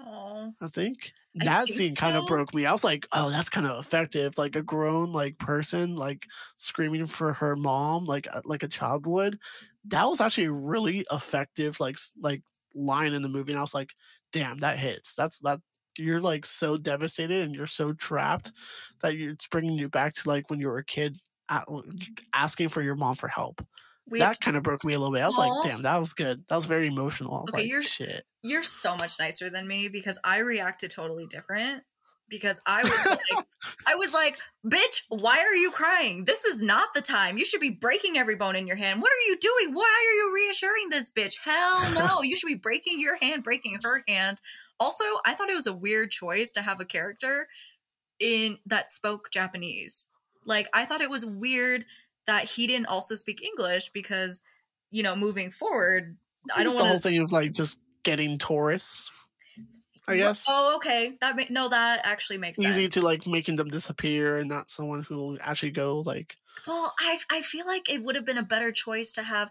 Oh, 0.05 0.53
I 0.61 0.69
think 0.69 1.13
I 1.41 1.47
that 1.47 1.69
think 1.69 1.69
scene 1.69 1.95
kind 1.95 2.17
of 2.17 2.27
broke 2.27 2.55
me. 2.55 2.67
I 2.67 2.73
was 2.73 2.85
like, 2.85 3.07
"Oh, 3.13 3.31
that's 3.31 3.49
kind 3.49 3.67
of 3.67 3.79
effective." 3.85 4.37
Like 4.39 4.57
a 4.57 4.63
grown 4.63 5.13
like 5.13 5.39
person 5.39 5.97
like 5.97 6.27
screaming 6.57 7.07
for 7.07 7.33
her 7.35 7.57
mom, 7.57 8.05
like 8.07 8.27
a- 8.29 8.43
like 8.45 8.63
a 8.63 8.69
child 8.69 9.07
would. 9.07 9.39
That 9.87 10.05
was 10.05 10.21
actually 10.21 10.45
a 10.47 10.53
really 10.53 11.05
effective 11.11 11.81
like 11.81 11.97
like 12.21 12.43
line 12.75 13.13
in 13.15 13.23
the 13.23 13.29
movie. 13.29 13.53
And 13.53 13.59
I 13.59 13.63
was 13.63 13.75
like, 13.75 13.91
"Damn, 14.33 14.59
that 14.59 14.79
hits." 14.79 15.15
That's 15.15 15.39
that. 15.41 15.61
You're 15.99 16.21
like 16.21 16.45
so 16.47 16.77
devastated 16.77 17.45
and 17.45 17.55
you're 17.55 17.67
so 17.69 17.93
trapped 17.93 18.53
that 19.03 19.17
you, 19.17 19.31
it's 19.33 19.47
bringing 19.47 19.79
you 19.79 19.89
back 19.89 20.15
to 20.15 20.29
like 20.29 20.51
when 20.51 20.59
you 20.61 20.67
were 20.69 20.79
a 20.79 20.85
kid, 20.85 21.19
asking 22.33 22.69
for 22.69 22.83
your 22.83 22.97
mom 22.97 23.15
for 23.15 23.29
help. 23.29 23.65
We 24.09 24.19
that 24.21 24.41
kind 24.41 24.57
of 24.57 24.63
broke 24.63 24.85
me 24.85 24.95
a 24.95 24.99
little 24.99 25.13
bit. 25.15 25.23
I 25.23 25.27
was 25.27 25.39
Aw. 25.39 25.41
like, 25.47 25.63
"Damn, 25.65 25.83
that 25.83 25.97
was 25.99 26.13
good." 26.13 26.45
That 26.49 26.57
was 26.57 26.67
very 26.67 26.87
emotional. 26.87 27.35
I 27.35 27.41
was 27.43 27.51
Okay, 27.51 27.63
like, 27.63 27.71
you're- 27.71 27.85
"Shit." 27.85 28.25
you're 28.43 28.63
so 28.63 28.95
much 28.97 29.19
nicer 29.19 29.49
than 29.49 29.67
me 29.67 29.89
because 29.89 30.19
I 30.23 30.39
reacted 30.39 30.91
totally 30.91 31.27
different. 31.27 31.83
Because 32.27 32.59
I 32.67 32.83
was 32.83 33.07
like, 33.07 33.47
I 33.87 33.97
was 33.97 34.15
like, 34.15 34.39
bitch, 34.67 35.03
why 35.09 35.39
are 35.41 35.55
you 35.55 35.71
crying? 35.71 36.25
This 36.25 36.45
is 36.47 36.63
not 36.63 36.89
the 36.95 37.03
time. 37.03 37.37
You 37.37 37.45
should 37.45 37.61
be 37.61 37.69
breaking 37.71 38.17
every 38.17 38.35
bone 38.35 38.57
in 38.57 38.67
your 38.67 38.77
hand. 38.77 39.03
What 39.03 39.11
are 39.13 39.29
you 39.31 39.37
doing? 39.39 39.75
Why 39.75 39.83
are 40.09 40.15
you 40.15 40.33
reassuring 40.35 40.89
this 40.89 41.11
bitch? 41.11 41.37
Hell 41.45 41.93
no. 41.93 42.23
You 42.23 42.35
should 42.35 42.47
be 42.47 42.55
breaking 42.55 42.99
your 42.99 43.17
hand, 43.21 43.45
breaking 43.45 43.79
her 43.83 44.03
hand. 44.09 44.41
Also, 44.81 45.05
I 45.27 45.35
thought 45.35 45.51
it 45.51 45.55
was 45.55 45.67
a 45.67 45.75
weird 45.75 46.11
choice 46.11 46.51
to 46.53 46.63
have 46.63 46.81
a 46.81 46.87
character 46.87 47.47
in 48.19 48.59
that 48.67 48.91
spoke 48.91 49.31
Japanese. 49.31 50.09
Like, 50.47 50.69
I 50.73 50.87
thought 50.87 51.03
it 51.03 51.11
was 51.11 51.27
weird 51.27 51.85
that 52.27 52.45
he 52.45 52.67
didn't 52.67 52.87
also 52.87 53.15
speak 53.17 53.43
English 53.43 53.91
because, 53.91 54.43
you 54.91 55.03
know, 55.03 55.17
moving 55.17 55.51
forward, 55.51 56.17
I 56.55 56.63
It's 56.63 56.65
don't 56.65 56.77
the 56.77 56.85
whole 56.87 56.99
thing 57.01 57.19
of 57.21 57.33
like 57.33 57.53
just 57.53 57.79
getting 58.03 58.39
tourists. 58.39 59.11
I 60.09 60.17
guess 60.17 60.47
Oh, 60.47 60.77
okay. 60.77 61.17
That 61.21 61.37
ma- 61.37 61.45
no, 61.51 61.69
that 61.69 62.01
actually 62.05 62.39
makes 62.39 62.61
sense. 62.61 62.79
easy 62.79 62.89
to 62.89 63.03
like 63.03 63.27
making 63.27 63.57
them 63.57 63.69
disappear 63.69 64.39
and 64.39 64.49
not 64.49 64.71
someone 64.71 65.03
who 65.03 65.17
will 65.17 65.39
actually 65.41 65.73
go 65.73 66.01
like 66.01 66.37
Well, 66.67 66.93
I 66.99 67.21
I 67.31 67.43
feel 67.43 67.67
like 67.67 67.89
it 67.91 68.03
would 68.03 68.15
have 68.17 68.25
been 68.25 68.39
a 68.39 68.43
better 68.43 68.73
choice 68.73 69.13
to 69.13 69.23
have 69.23 69.51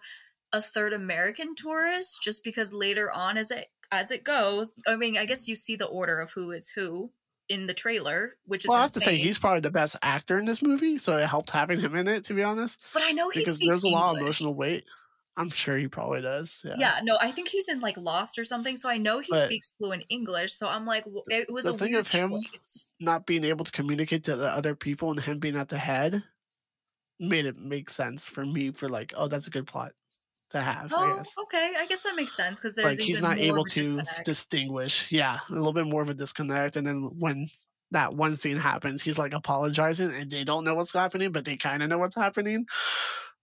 a 0.51 0.61
third 0.61 0.93
American 0.93 1.55
tourist, 1.55 2.21
just 2.21 2.43
because 2.43 2.74
later 2.74 3.11
on, 3.11 3.38
as 3.38 3.51
it 3.51 3.71
as 3.91 4.11
it 4.11 4.24
goes, 4.24 4.76
I 4.88 4.95
mean, 4.95 5.17
I 5.17 5.26
guess 5.26 5.47
you 5.47 5.55
see 5.55 5.76
the 5.76 5.86
order 5.88 6.19
of 6.19 6.32
who 6.34 6.51
is 6.51 6.69
who 6.69 7.11
in 7.49 7.67
the 7.67 7.73
trailer, 7.73 8.35
which 8.45 8.63
is 8.63 8.69
well 8.69 8.77
i 8.77 8.81
have 8.81 8.91
to 8.93 9.01
say 9.01 9.17
he's 9.17 9.37
probably 9.37 9.59
the 9.59 9.69
best 9.69 9.95
actor 10.01 10.39
in 10.39 10.45
this 10.45 10.61
movie 10.61 10.97
so 10.97 11.17
it 11.17 11.27
helped 11.27 11.49
having 11.49 11.79
him 11.79 11.95
in 11.95 12.07
it 12.07 12.23
to 12.25 12.33
be 12.33 12.41
honest 12.43 12.79
But 12.93 13.03
I 13.03 13.11
know 13.11 13.29
he 13.29 13.39
because 13.39 13.59
there's 13.59 13.83
a 13.83 13.89
lot 13.89 14.15
of 14.15 14.21
emotional 14.21 14.53
weight 14.55 14.85
i'm 15.35 15.49
sure 15.49 15.77
he 15.77 15.87
probably 15.87 16.21
does 16.21 16.61
yeah, 16.63 16.75
Yeah. 16.79 16.99
no, 17.03 17.17
I 17.19 17.31
think 17.31 17.49
he's 17.49 17.67
in 17.67 17.81
like 17.81 17.97
Lost 17.97 18.37
or 18.39 18.45
something, 18.45 18.77
so 18.77 18.87
I 18.89 18.97
know 18.97 19.19
he 19.19 19.27
But- 19.31 19.45
speaks 19.45 19.73
fluent 19.77 20.03
English. 20.09 20.53
So 20.53 20.67
I'm 20.69 20.85
like, 20.85 21.05
it 21.27 21.51
was 21.51 21.65
the 21.65 21.73
a 21.73 21.77
thing 21.77 21.93
weird 21.93 22.05
of 22.05 22.11
him- 22.11 22.31
choice. 22.31 22.85
not 22.99 23.25
being 23.25 23.43
able 23.43 23.65
to 23.65 23.71
communicate 23.71 24.23
to 24.25 24.35
the 24.35 24.47
other 24.49 24.75
people 24.75 25.09
and 25.11 25.19
him 25.19 25.39
being 25.39 25.55
at 25.57 25.69
the 25.69 25.77
head 25.79 26.23
made 27.19 27.45
it 27.45 27.57
make 27.57 27.89
sense 27.89 28.25
for 28.27 28.45
me 28.45 28.71
for 28.71 28.87
like 28.89 29.13
oh 29.17 29.27
that's 29.27 29.47
a 29.47 29.49
good 29.51 29.67
plot 29.67 29.91
to 30.53 30.61
have 30.61 30.93
i 30.99 31.11
Oh, 31.11 31.15
guess 31.15 31.37
okay. 31.43 31.73
I 31.77 31.85
guess 31.87 32.03
that 32.03 32.15
makes 32.15 32.33
sense 32.35 32.59
because 32.59 32.75
there's 32.75 32.99
like 32.99 32.99
he's 32.99 33.21
not 33.21 33.39
able 33.39 33.65
to 33.67 34.03
disconnect. 34.03 34.23
distinguish 34.23 35.11
yeah 35.11 35.39
a 35.49 35.53
little 35.53 35.73
bit 35.73 35.87
more 35.87 36.01
of 36.01 36.09
a 36.09 36.13
disconnect 36.13 36.75
and 36.75 36.85
then 36.85 37.03
when 37.19 37.49
that 37.91 38.13
one 38.15 38.35
scene 38.35 38.57
happens 38.57 39.01
he's 39.01 39.17
like 39.17 39.33
apologizing 39.33 40.11
and 40.13 40.31
they 40.31 40.43
don't 40.43 40.63
know 40.63 40.75
what's 40.75 40.93
happening 40.93 41.31
but 41.31 41.45
they 41.45 41.55
kind 41.57 41.83
of 41.83 41.89
know 41.89 41.97
what's 41.97 42.15
happening 42.15 42.65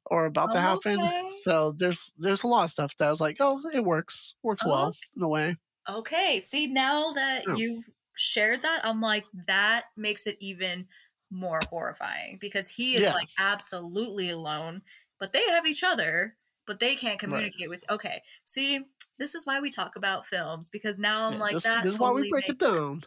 or 0.07 0.27
about 0.27 0.53
to 0.53 0.61
Oh, 0.61 0.61
happen 0.61 1.13
okay. 1.19 1.43
so 1.45 1.73
there's 1.73 2.13
there's 2.19 2.43
a 2.43 2.49
lot 2.49 2.65
of 2.65 2.71
stuff 2.71 2.97
that 2.99 3.09
I 3.09 3.11
was 3.11 3.21
like 3.21 3.37
oh 3.41 3.61
it 3.73 3.85
works 3.85 4.35
works 4.43 4.65
Oh, 4.65 4.67
well 4.67 4.97
in 5.17 5.23
a 5.23 5.29
way 5.29 5.57
Okay, 5.89 6.41
see 6.41 6.67
now 6.67 7.13
that 7.13 7.49
Oh. 7.49 7.57
you've 7.57 7.91
shared 8.17 8.63
that, 8.63 8.85
I'm 8.85 9.01
like 9.01 9.27
that 9.47 9.87
makes 9.97 10.27
it 10.27 10.37
even 10.41 10.89
more 11.31 11.65
horrifying 11.71 12.39
because 12.41 12.69
he 12.69 12.97
is 12.97 13.05
Yeah. 13.05 13.15
like 13.15 13.29
absolutely 13.39 14.31
alone 14.31 14.83
but 15.19 15.33
they 15.33 15.45
have 15.51 15.67
each 15.67 15.85
other, 15.85 16.37
but 16.67 16.81
they 16.81 16.95
can't 16.97 17.19
communicate 17.19 17.69
with. 17.69 17.85
Okay, 17.91 18.23
see, 18.45 18.81
this 19.19 19.35
is 19.35 19.47
why 19.47 19.61
we 19.61 19.71
talk 19.71 19.97
about 19.97 20.27
films 20.27 20.69
because 20.69 20.99
now 20.99 21.27
I'm 21.29 21.35
Yeah, 21.35 21.39
like 21.39 21.55
this, 21.55 21.63
that. 21.65 21.85
this 21.85 21.93
is 21.95 21.99
why 21.99 22.11
we 22.11 22.31
break 22.31 22.49
it 22.49 22.59
down. 22.59 23.05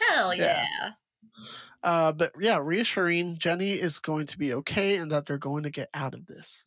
Hell 0.00 0.34
Yeah. 0.34 0.64
yeah. 0.64 0.92
Uh, 1.82 2.12
but 2.12 2.32
yeah, 2.40 2.58
reassuring 2.58 3.36
Jenny 3.36 3.72
is 3.72 3.98
going 3.98 4.26
to 4.26 4.38
be 4.38 4.54
okay 4.54 4.96
and 4.96 5.10
that 5.10 5.26
they're 5.26 5.36
going 5.38 5.62
to 5.64 5.70
get 5.70 5.90
out 5.92 6.14
of 6.14 6.26
this. 6.26 6.64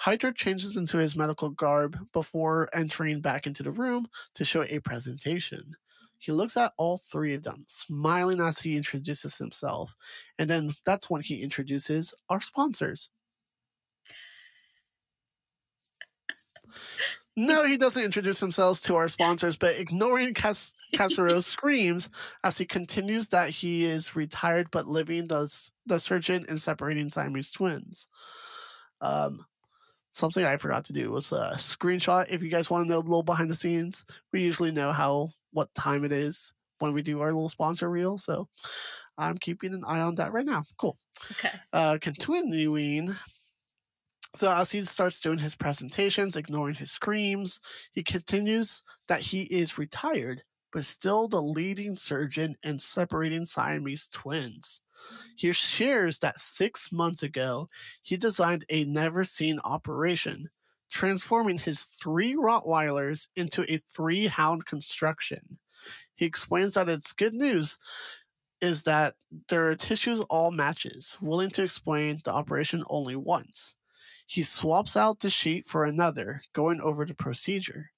Heiter 0.00 0.34
changes 0.34 0.76
into 0.76 0.98
his 0.98 1.14
medical 1.16 1.50
garb 1.50 1.96
before 2.12 2.68
entering 2.72 3.20
back 3.20 3.46
into 3.46 3.62
the 3.62 3.70
room 3.70 4.08
to 4.34 4.44
show 4.44 4.64
a 4.64 4.80
presentation. 4.80 5.76
He 6.18 6.32
looks 6.32 6.56
at 6.56 6.72
all 6.78 6.96
three 6.96 7.34
of 7.34 7.42
them, 7.42 7.64
smiling 7.68 8.40
as 8.40 8.58
he 8.58 8.76
introduces 8.76 9.36
himself, 9.36 9.94
and 10.38 10.48
then 10.48 10.72
that's 10.84 11.10
when 11.10 11.20
he 11.22 11.42
introduces 11.42 12.14
our 12.28 12.40
sponsors. 12.40 13.10
No, 17.36 17.66
he 17.66 17.76
doesn't 17.76 18.02
introduce 18.02 18.40
himself 18.40 18.80
to 18.82 18.96
our 18.96 19.08
sponsors, 19.08 19.56
but 19.56 19.76
ignoring 19.76 20.32
Cas- 20.32 20.72
Katsuro 20.94 21.42
screams 21.44 22.08
as 22.42 22.56
he 22.56 22.64
continues 22.64 23.28
that 23.28 23.50
he 23.50 23.84
is 23.84 24.16
retired 24.16 24.70
but 24.70 24.86
living 24.86 25.26
the, 25.26 25.52
the 25.84 26.00
surgeon 26.00 26.46
in 26.48 26.58
separating 26.58 27.10
Siamese 27.10 27.50
twins. 27.50 28.08
Um, 29.02 29.44
something 30.14 30.44
I 30.44 30.56
forgot 30.56 30.86
to 30.86 30.94
do 30.94 31.10
was 31.10 31.30
a 31.30 31.52
screenshot. 31.56 32.26
If 32.30 32.42
you 32.42 32.48
guys 32.48 32.70
want 32.70 32.86
to 32.86 32.88
know 32.88 33.00
a 33.00 33.00
little 33.00 33.22
behind 33.22 33.50
the 33.50 33.54
scenes, 33.54 34.04
we 34.32 34.42
usually 34.42 34.72
know 34.72 34.92
how 34.92 35.30
what 35.52 35.74
time 35.74 36.04
it 36.04 36.12
is 36.12 36.54
when 36.78 36.94
we 36.94 37.02
do 37.02 37.20
our 37.20 37.32
little 37.32 37.50
sponsor 37.50 37.90
reel. 37.90 38.16
So 38.16 38.48
I'm 39.18 39.36
keeping 39.36 39.74
an 39.74 39.84
eye 39.86 40.00
on 40.00 40.14
that 40.16 40.32
right 40.32 40.44
now. 40.46 40.64
Cool 40.78 40.98
Okay. 41.32 41.50
uh, 41.72 41.98
continuing. 42.00 43.14
So 44.34 44.52
as 44.52 44.70
he 44.70 44.84
starts 44.84 45.20
doing 45.20 45.38
his 45.38 45.54
presentations, 45.54 46.36
ignoring 46.36 46.74
his 46.74 46.92
screams, 46.92 47.60
he 47.92 48.02
continues 48.02 48.82
that 49.08 49.20
he 49.22 49.42
is 49.44 49.78
retired, 49.78 50.42
but 50.72 50.84
still 50.84 51.28
the 51.28 51.40
leading 51.40 51.96
surgeon 51.96 52.56
in 52.62 52.78
separating 52.78 53.46
Siamese 53.46 54.08
twins. 54.08 54.80
He 55.36 55.52
shares 55.52 56.18
that 56.20 56.40
six 56.40 56.92
months 56.92 57.22
ago, 57.22 57.68
he 58.02 58.16
designed 58.16 58.64
a 58.68 58.84
never 58.84 59.24
seen 59.24 59.60
operation, 59.64 60.50
transforming 60.90 61.58
his 61.58 61.82
three 61.84 62.34
Rottweilers 62.34 63.28
into 63.36 63.64
a 63.72 63.78
three 63.78 64.26
hound 64.26 64.66
construction. 64.66 65.58
He 66.16 66.26
explains 66.26 66.74
that 66.74 66.88
it's 66.88 67.12
good 67.12 67.34
news 67.34 67.78
is 68.60 68.82
that 68.84 69.16
their 69.48 69.76
tissues 69.76 70.20
all 70.30 70.50
matches, 70.50 71.16
willing 71.22 71.50
to 71.50 71.62
explain 71.62 72.20
the 72.24 72.32
operation 72.32 72.84
only 72.90 73.16
once. 73.16 73.75
He 74.26 74.42
swaps 74.42 74.96
out 74.96 75.20
the 75.20 75.30
sheet 75.30 75.68
for 75.68 75.84
another, 75.84 76.42
going 76.52 76.80
over 76.80 77.06
the 77.06 77.14
procedure, 77.14 77.92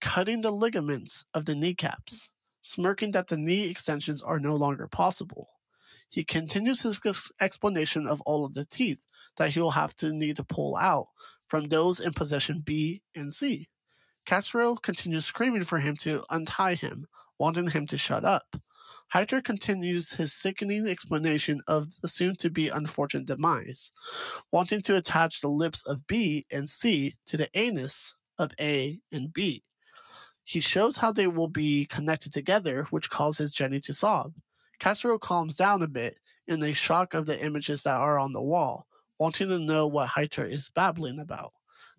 cutting 0.00 0.40
the 0.40 0.50
ligaments 0.50 1.24
of 1.34 1.44
the 1.44 1.54
kneecaps, 1.54 2.30
smirking 2.62 3.12
that 3.12 3.28
the 3.28 3.36
knee 3.36 3.68
extensions 3.68 4.22
are 4.22 4.40
no 4.40 4.56
longer 4.56 4.88
possible. 4.88 5.50
He 6.08 6.24
continues 6.24 6.80
his 6.80 6.98
explanation 7.40 8.06
of 8.06 8.22
all 8.22 8.44
of 8.44 8.54
the 8.54 8.64
teeth 8.64 9.04
that 9.36 9.50
he 9.50 9.60
will 9.60 9.72
have 9.72 9.94
to 9.96 10.12
need 10.12 10.36
to 10.36 10.44
pull 10.44 10.76
out 10.76 11.08
from 11.46 11.68
those 11.68 12.00
in 12.00 12.14
position 12.14 12.62
B 12.64 13.02
and 13.14 13.34
C. 13.34 13.68
Castro 14.24 14.76
continues 14.76 15.26
screaming 15.26 15.64
for 15.64 15.78
him 15.78 15.96
to 15.98 16.24
untie 16.30 16.74
him, 16.74 17.06
wanting 17.38 17.68
him 17.68 17.86
to 17.88 17.98
shut 17.98 18.24
up. 18.24 18.56
Heiter 19.12 19.42
continues 19.42 20.12
his 20.12 20.32
sickening 20.32 20.86
explanation 20.86 21.60
of 21.66 22.00
the 22.00 22.06
soon 22.06 22.36
to 22.36 22.48
be 22.48 22.68
unfortunate 22.68 23.26
demise, 23.26 23.90
wanting 24.52 24.82
to 24.82 24.96
attach 24.96 25.40
the 25.40 25.48
lips 25.48 25.82
of 25.84 26.06
B 26.06 26.46
and 26.52 26.70
C 26.70 27.16
to 27.26 27.36
the 27.36 27.48
anus 27.54 28.14
of 28.38 28.52
A 28.60 29.00
and 29.10 29.32
B. 29.32 29.64
He 30.44 30.60
shows 30.60 30.96
how 30.96 31.10
they 31.10 31.26
will 31.26 31.48
be 31.48 31.86
connected 31.86 32.32
together, 32.32 32.86
which 32.90 33.10
causes 33.10 33.50
Jenny 33.50 33.80
to 33.80 33.92
sob. 33.92 34.32
Castro 34.78 35.18
calms 35.18 35.56
down 35.56 35.82
a 35.82 35.88
bit 35.88 36.16
in 36.46 36.60
the 36.60 36.72
shock 36.72 37.12
of 37.12 37.26
the 37.26 37.44
images 37.44 37.82
that 37.82 37.96
are 37.96 38.18
on 38.18 38.32
the 38.32 38.40
wall, 38.40 38.86
wanting 39.18 39.48
to 39.48 39.58
know 39.58 39.88
what 39.88 40.10
Heiter 40.10 40.48
is 40.48 40.70
babbling 40.72 41.18
about. 41.18 41.52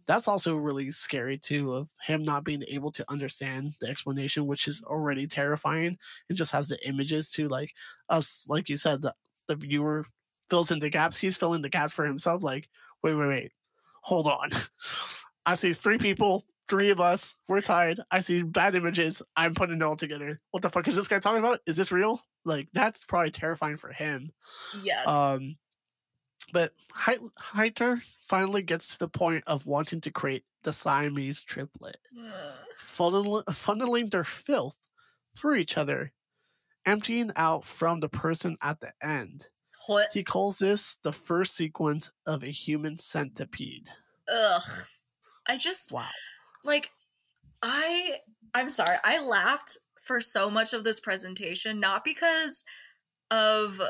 That's 0.07 0.27
also 0.27 0.55
really 0.55 0.91
scary 0.91 1.37
too, 1.37 1.73
of 1.73 1.87
him 2.03 2.23
not 2.23 2.43
being 2.43 2.63
able 2.67 2.91
to 2.93 3.05
understand 3.09 3.73
the 3.79 3.89
explanation, 3.89 4.47
which 4.47 4.67
is 4.67 4.81
already 4.83 5.27
terrifying 5.27 5.97
and 6.29 6.37
just 6.37 6.51
has 6.51 6.67
the 6.67 6.87
images 6.87 7.31
to 7.31 7.47
like 7.47 7.71
us, 8.09 8.45
like 8.47 8.69
you 8.69 8.77
said, 8.77 9.01
the, 9.01 9.13
the 9.47 9.55
viewer 9.55 10.05
fills 10.49 10.71
in 10.71 10.79
the 10.79 10.89
gaps. 10.89 11.17
He's 11.17 11.37
filling 11.37 11.61
the 11.61 11.69
gaps 11.69 11.93
for 11.93 12.05
himself. 12.05 12.43
Like, 12.43 12.67
wait, 13.03 13.15
wait, 13.15 13.27
wait, 13.27 13.51
hold 14.01 14.27
on. 14.27 14.51
I 15.45 15.55
see 15.55 15.73
three 15.73 15.97
people, 15.97 16.45
three 16.69 16.91
of 16.91 16.99
us. 16.99 17.35
We're 17.47 17.61
tied. 17.61 17.99
I 18.11 18.19
see 18.19 18.43
bad 18.43 18.75
images. 18.75 19.21
I'm 19.35 19.55
putting 19.55 19.77
it 19.77 19.83
all 19.83 19.95
together. 19.95 20.39
What 20.51 20.61
the 20.61 20.69
fuck 20.69 20.87
is 20.87 20.95
this 20.95 21.07
guy 21.07 21.19
talking 21.19 21.39
about? 21.39 21.61
Is 21.65 21.77
this 21.77 21.91
real? 21.91 22.21
Like, 22.45 22.67
that's 22.73 23.05
probably 23.05 23.31
terrifying 23.31 23.77
for 23.77 23.91
him. 23.91 24.31
Yes. 24.83 25.07
Um, 25.07 25.55
but 26.51 26.73
Hei- 26.93 27.17
Heiter 27.39 28.01
finally 28.27 28.61
gets 28.61 28.87
to 28.89 28.99
the 28.99 29.07
point 29.07 29.43
of 29.47 29.65
wanting 29.65 30.01
to 30.01 30.11
create 30.11 30.43
the 30.63 30.73
Siamese 30.73 31.41
triplet 31.41 31.97
funneling 33.49 34.11
their 34.11 34.23
filth 34.23 34.77
through 35.35 35.55
each 35.55 35.77
other, 35.77 36.11
emptying 36.85 37.31
out 37.35 37.65
from 37.65 37.99
the 37.99 38.09
person 38.09 38.57
at 38.61 38.79
the 38.79 38.93
end. 39.01 39.47
what? 39.87 40.09
He 40.13 40.23
calls 40.23 40.59
this 40.59 40.97
the 41.03 41.11
first 41.13 41.55
sequence 41.55 42.11
of 42.25 42.43
a 42.43 42.49
human 42.51 42.99
centipede. 42.99 43.89
Ugh. 44.31 44.61
I 45.47 45.57
just 45.57 45.91
Wow. 45.91 46.07
like 46.63 46.91
I 47.63 48.19
I'm 48.53 48.69
sorry. 48.69 48.97
I 49.03 49.19
laughed 49.25 49.77
for 50.01 50.19
so 50.21 50.49
much 50.49 50.73
of 50.73 50.83
this 50.83 50.99
presentation 50.99 51.79
not 51.79 52.03
because 52.03 52.65
of 53.31 53.81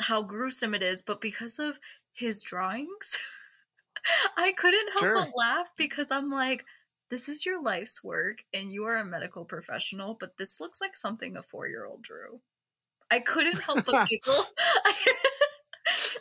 how 0.00 0.22
gruesome 0.22 0.74
it 0.74 0.82
is, 0.82 1.02
but 1.02 1.20
because 1.20 1.58
of 1.58 1.78
his 2.12 2.42
drawings. 2.42 3.18
I 4.36 4.52
couldn't 4.52 4.92
help 4.92 5.04
Sure. 5.04 5.14
but 5.14 5.28
laugh 5.36 5.70
because 5.76 6.10
I'm 6.10 6.30
like 6.30 6.64
this 7.10 7.28
is 7.28 7.44
your 7.44 7.60
life's 7.60 8.02
work 8.04 8.44
and 8.54 8.72
you 8.72 8.84
are 8.84 8.96
a 8.98 9.04
medical 9.04 9.44
professional, 9.44 10.16
but 10.18 10.36
this 10.38 10.60
looks 10.60 10.80
like 10.80 10.96
something 10.96 11.36
a 11.36 11.42
4-year-old 11.42 12.02
drew. 12.02 12.40
I 13.10 13.18
couldn't 13.18 13.58
help 13.58 13.84
but 13.84 14.08
giggle. 14.08 14.44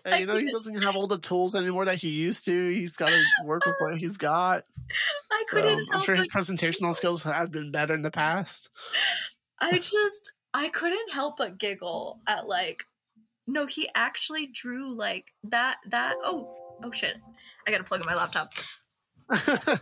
And 0.06 0.22
you 0.22 0.26
know, 0.26 0.38
he 0.38 0.52
doesn't 0.52 0.82
have 0.82 0.96
all 0.96 1.06
the 1.06 1.20
tools 1.20 1.56
anymore 1.56 1.86
that 1.86 2.00
he 2.00 2.10
used 2.10 2.46
to. 2.46 2.70
He's 2.74 2.96
got 2.96 3.10
to 3.10 3.22
work 3.44 3.66
with 3.66 3.76
what 3.80 3.98
he's 3.98 4.18
got. 4.18 4.64
I 5.32 5.44
couldn't. 5.50 5.88
I'm 5.94 6.02
sure 6.02 6.16
his 6.16 6.30
presentational 6.30 6.94
skills 6.94 7.22
have 7.24 7.52
been 7.52 7.72
better 7.72 7.94
in 7.94 8.02
the 8.02 8.10
past. 8.10 8.70
I 9.60 9.78
just 9.78 10.32
I 10.54 10.70
couldn't 10.70 11.12
help 11.12 11.38
but 11.38 11.60
giggle 11.60 12.22
at 12.26 12.48
like 12.48 12.84
no 13.52 13.66
he 13.66 13.90
actually 13.96 14.48
drew 14.48 14.96
like 14.96 15.34
that 15.44 15.78
that 15.88 16.16
oh 16.24 16.78
oh 16.84 16.92
shit 16.92 17.16
I 17.68 17.72
gotta 17.72 17.84
plug 17.84 18.02
in 18.02 18.06
my 18.06 18.16
laptop 18.16 18.52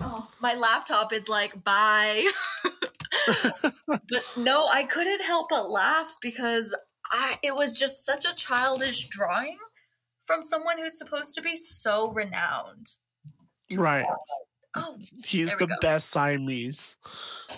oh 0.00 0.28
my 0.40 0.54
laptop 0.54 1.12
is 1.12 1.28
like 1.28 1.62
bye 1.64 2.28
but 3.86 4.24
no 4.36 4.66
I 4.68 4.84
couldn't 4.84 5.22
help 5.22 5.48
but 5.50 5.70
laugh 5.70 6.16
because 6.20 6.74
I 7.06 7.38
it 7.42 7.54
was 7.54 7.72
just 7.72 8.04
such 8.04 8.24
a 8.24 8.34
childish 8.34 9.08
drawing 9.08 9.58
from 10.26 10.42
someone 10.42 10.78
who's 10.78 10.98
supposed 10.98 11.34
to 11.34 11.42
be 11.42 11.56
so 11.56 12.12
renowned 12.12 12.90
right. 13.74 14.06
oh 14.76 14.96
He's 15.24 15.54
the 15.56 15.66
go. 15.66 15.74
best 15.80 16.10
Siamese 16.10 16.96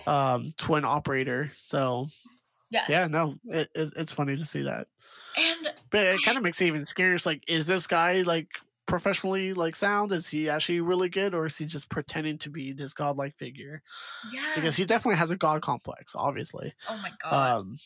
um, 0.07 0.53
twin 0.57 0.85
operator. 0.85 1.53
So 1.61 2.09
yes 2.73 2.89
yeah, 2.89 3.07
no, 3.09 3.37
it, 3.45 3.71
it, 3.75 3.93
it's 3.97 4.13
funny 4.13 4.37
to 4.37 4.45
see 4.45 4.63
that. 4.63 4.89
and 5.37 5.69
But 5.91 6.07
it 6.07 6.23
kind 6.23 6.37
of 6.37 6.43
makes 6.43 6.61
it 6.61 6.67
even 6.67 6.83
scarier. 6.83 7.15
It's 7.15 7.27
like, 7.27 7.45
is 7.49 7.67
this 7.67 7.87
guy 7.87 8.23
like 8.23 8.49
professionally 8.87 9.53
like 9.55 9.77
sound? 9.77 10.13
Is 10.13 10.27
he 10.27 10.49
actually 10.49 10.81
really 10.81 11.09
good, 11.09 11.35
or 11.35 11.47
is 11.47 11.57
he 11.57 11.67
just 11.67 11.89
pretending 11.89 12.39
to 12.39 12.51
be 12.51 12.73
this 12.73 12.93
godlike 12.93 13.37
figure? 13.37 13.83
yeah 14.33 14.43
Because 14.57 14.77
he 14.77 14.85
definitely 14.85 15.19
has 15.19 15.31
a 15.31 15.37
god 15.37 15.63
complex, 15.63 16.15
obviously. 16.17 16.75
oh 16.89 16.97
my 16.99 17.13
god 17.23 17.61
Um, 17.61 17.79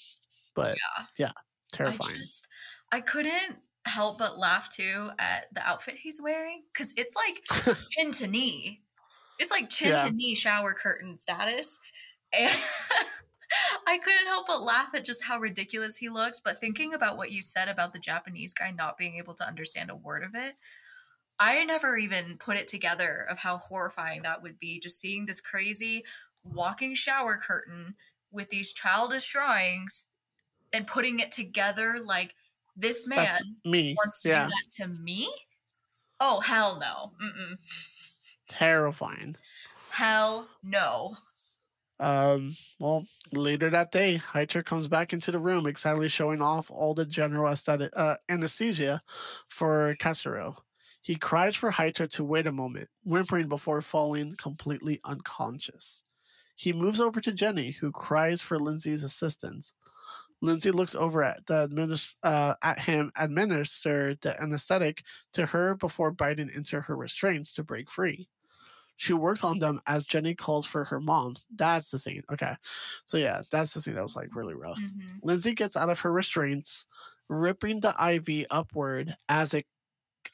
but 0.54 0.78
yeah 1.18 1.32
terrifying. 1.72 2.14
I 2.14 2.18
just 2.18 2.48
I 2.92 3.00
couldn't 3.00 3.56
help 3.84 4.18
but 4.18 4.38
laugh 4.38 4.68
too 4.70 5.10
at 5.18 5.52
the 5.54 5.66
outfit 5.66 5.96
he's 5.96 6.20
wearing 6.20 6.64
because 6.72 6.92
it's 6.96 7.14
like 7.14 7.76
chin 7.90 8.10
to 8.12 8.26
knee. 8.26 8.82
It's 9.38 9.50
like 9.50 9.68
chin 9.68 9.90
Yeah. 9.90 9.98
to 9.98 10.10
knee 10.12 10.34
shower 10.34 10.74
curtain 10.74 11.18
status, 11.18 11.78
and 12.32 12.56
I 13.86 13.98
couldn't 13.98 14.26
help 14.26 14.46
but 14.46 14.62
laugh 14.62 14.88
at 14.94 15.04
just 15.04 15.24
how 15.24 15.38
ridiculous 15.38 15.96
he 15.96 16.08
looks. 16.08 16.40
But 16.40 16.58
thinking 16.58 16.94
about 16.94 17.16
what 17.16 17.32
you 17.32 17.42
said 17.42 17.68
about 17.68 17.92
the 17.92 17.98
Japanese 17.98 18.54
guy 18.54 18.70
not 18.70 18.98
being 18.98 19.16
able 19.18 19.34
to 19.34 19.46
understand 19.46 19.90
a 19.90 19.96
word 19.96 20.22
of 20.22 20.34
it, 20.34 20.54
I 21.38 21.64
never 21.64 21.96
even 21.96 22.36
put 22.38 22.56
it 22.56 22.68
together 22.68 23.26
of 23.28 23.38
how 23.38 23.58
horrifying 23.58 24.22
that 24.22 24.42
would 24.42 24.58
be. 24.58 24.80
Just 24.80 24.98
seeing 24.98 25.26
this 25.26 25.40
crazy 25.40 26.04
walking 26.44 26.94
shower 26.94 27.36
curtain 27.36 27.94
with 28.30 28.50
these 28.50 28.72
childish 28.72 29.30
drawings 29.30 30.06
and 30.72 30.86
putting 30.86 31.20
it 31.20 31.30
together 31.30 31.98
like 32.04 32.34
this 32.76 33.06
man 33.06 33.24
That's 33.24 33.44
me. 33.64 33.94
wants 33.96 34.20
to 34.20 34.28
yeah. 34.30 34.44
do 34.44 34.50
that 34.50 34.84
to 34.84 34.88
me 34.88 35.28
Oh 36.18 36.40
hell 36.40 36.78
no. 36.80 37.12
Mm-mm. 37.22 37.58
Terrifying. 38.48 39.36
Hell 39.90 40.48
no. 40.62 41.16
Um, 41.98 42.56
well, 42.78 43.06
later 43.32 43.70
that 43.70 43.90
day, 43.90 44.18
Heiter 44.18 44.64
comes 44.64 44.86
back 44.86 45.12
into 45.12 45.30
the 45.32 45.38
room, 45.38 45.66
excitedly 45.66 46.08
showing 46.08 46.42
off 46.42 46.70
all 46.70 46.94
the 46.94 47.06
general 47.06 47.50
aesthetic, 47.50 47.90
uh, 47.96 48.16
anesthesia 48.28 49.02
for 49.48 49.96
Castro. 49.98 50.56
He 51.00 51.16
cries 51.16 51.54
for 51.56 51.70
Heiter 51.72 52.10
to 52.10 52.24
wait 52.24 52.46
a 52.46 52.52
moment, 52.52 52.90
whimpering 53.04 53.48
before 53.48 53.80
falling 53.80 54.36
completely 54.36 55.00
unconscious. 55.04 56.02
He 56.56 56.72
moves 56.72 57.00
over 57.00 57.20
to 57.20 57.32
Jenny, 57.32 57.72
who 57.72 57.92
cries 57.92 58.42
for 58.42 58.58
Lindsay's 58.58 59.02
assistance. 59.04 59.72
Lindsay 60.42 60.70
looks 60.70 60.94
over 60.94 61.22
at 61.22 61.46
the 61.46 61.68
administ- 61.68 62.16
uh, 62.22 62.54
at 62.62 62.80
him 62.80 63.12
administer 63.16 64.16
the 64.20 64.40
anesthetic 64.42 65.04
to 65.34 65.46
her 65.46 65.74
before 65.74 66.10
biting 66.10 66.50
into 66.50 66.80
her 66.82 66.96
restraints 66.96 67.54
to 67.54 67.64
break 67.64 67.90
free. 67.90 68.28
She 68.96 69.12
works 69.12 69.44
on 69.44 69.58
them 69.58 69.80
as 69.86 70.04
Jenny 70.04 70.34
calls 70.34 70.66
for 70.66 70.84
her 70.84 71.00
mom. 71.00 71.36
That's 71.54 71.90
the 71.90 71.98
scene. 71.98 72.22
Okay. 72.30 72.54
So 73.04 73.16
yeah, 73.18 73.42
that's 73.50 73.74
the 73.74 73.80
scene 73.80 73.94
that 73.94 74.02
was 74.02 74.16
like 74.16 74.34
really 74.34 74.54
rough. 74.54 74.78
Mhm. 74.80 75.20
Lindsay 75.22 75.52
gets 75.54 75.76
out 75.76 75.90
of 75.90 76.00
her 76.00 76.12
restraints, 76.12 76.86
ripping 77.28 77.80
the 77.80 77.94
IV 77.98 78.46
upward 78.50 79.16
as 79.28 79.54
it 79.54 79.66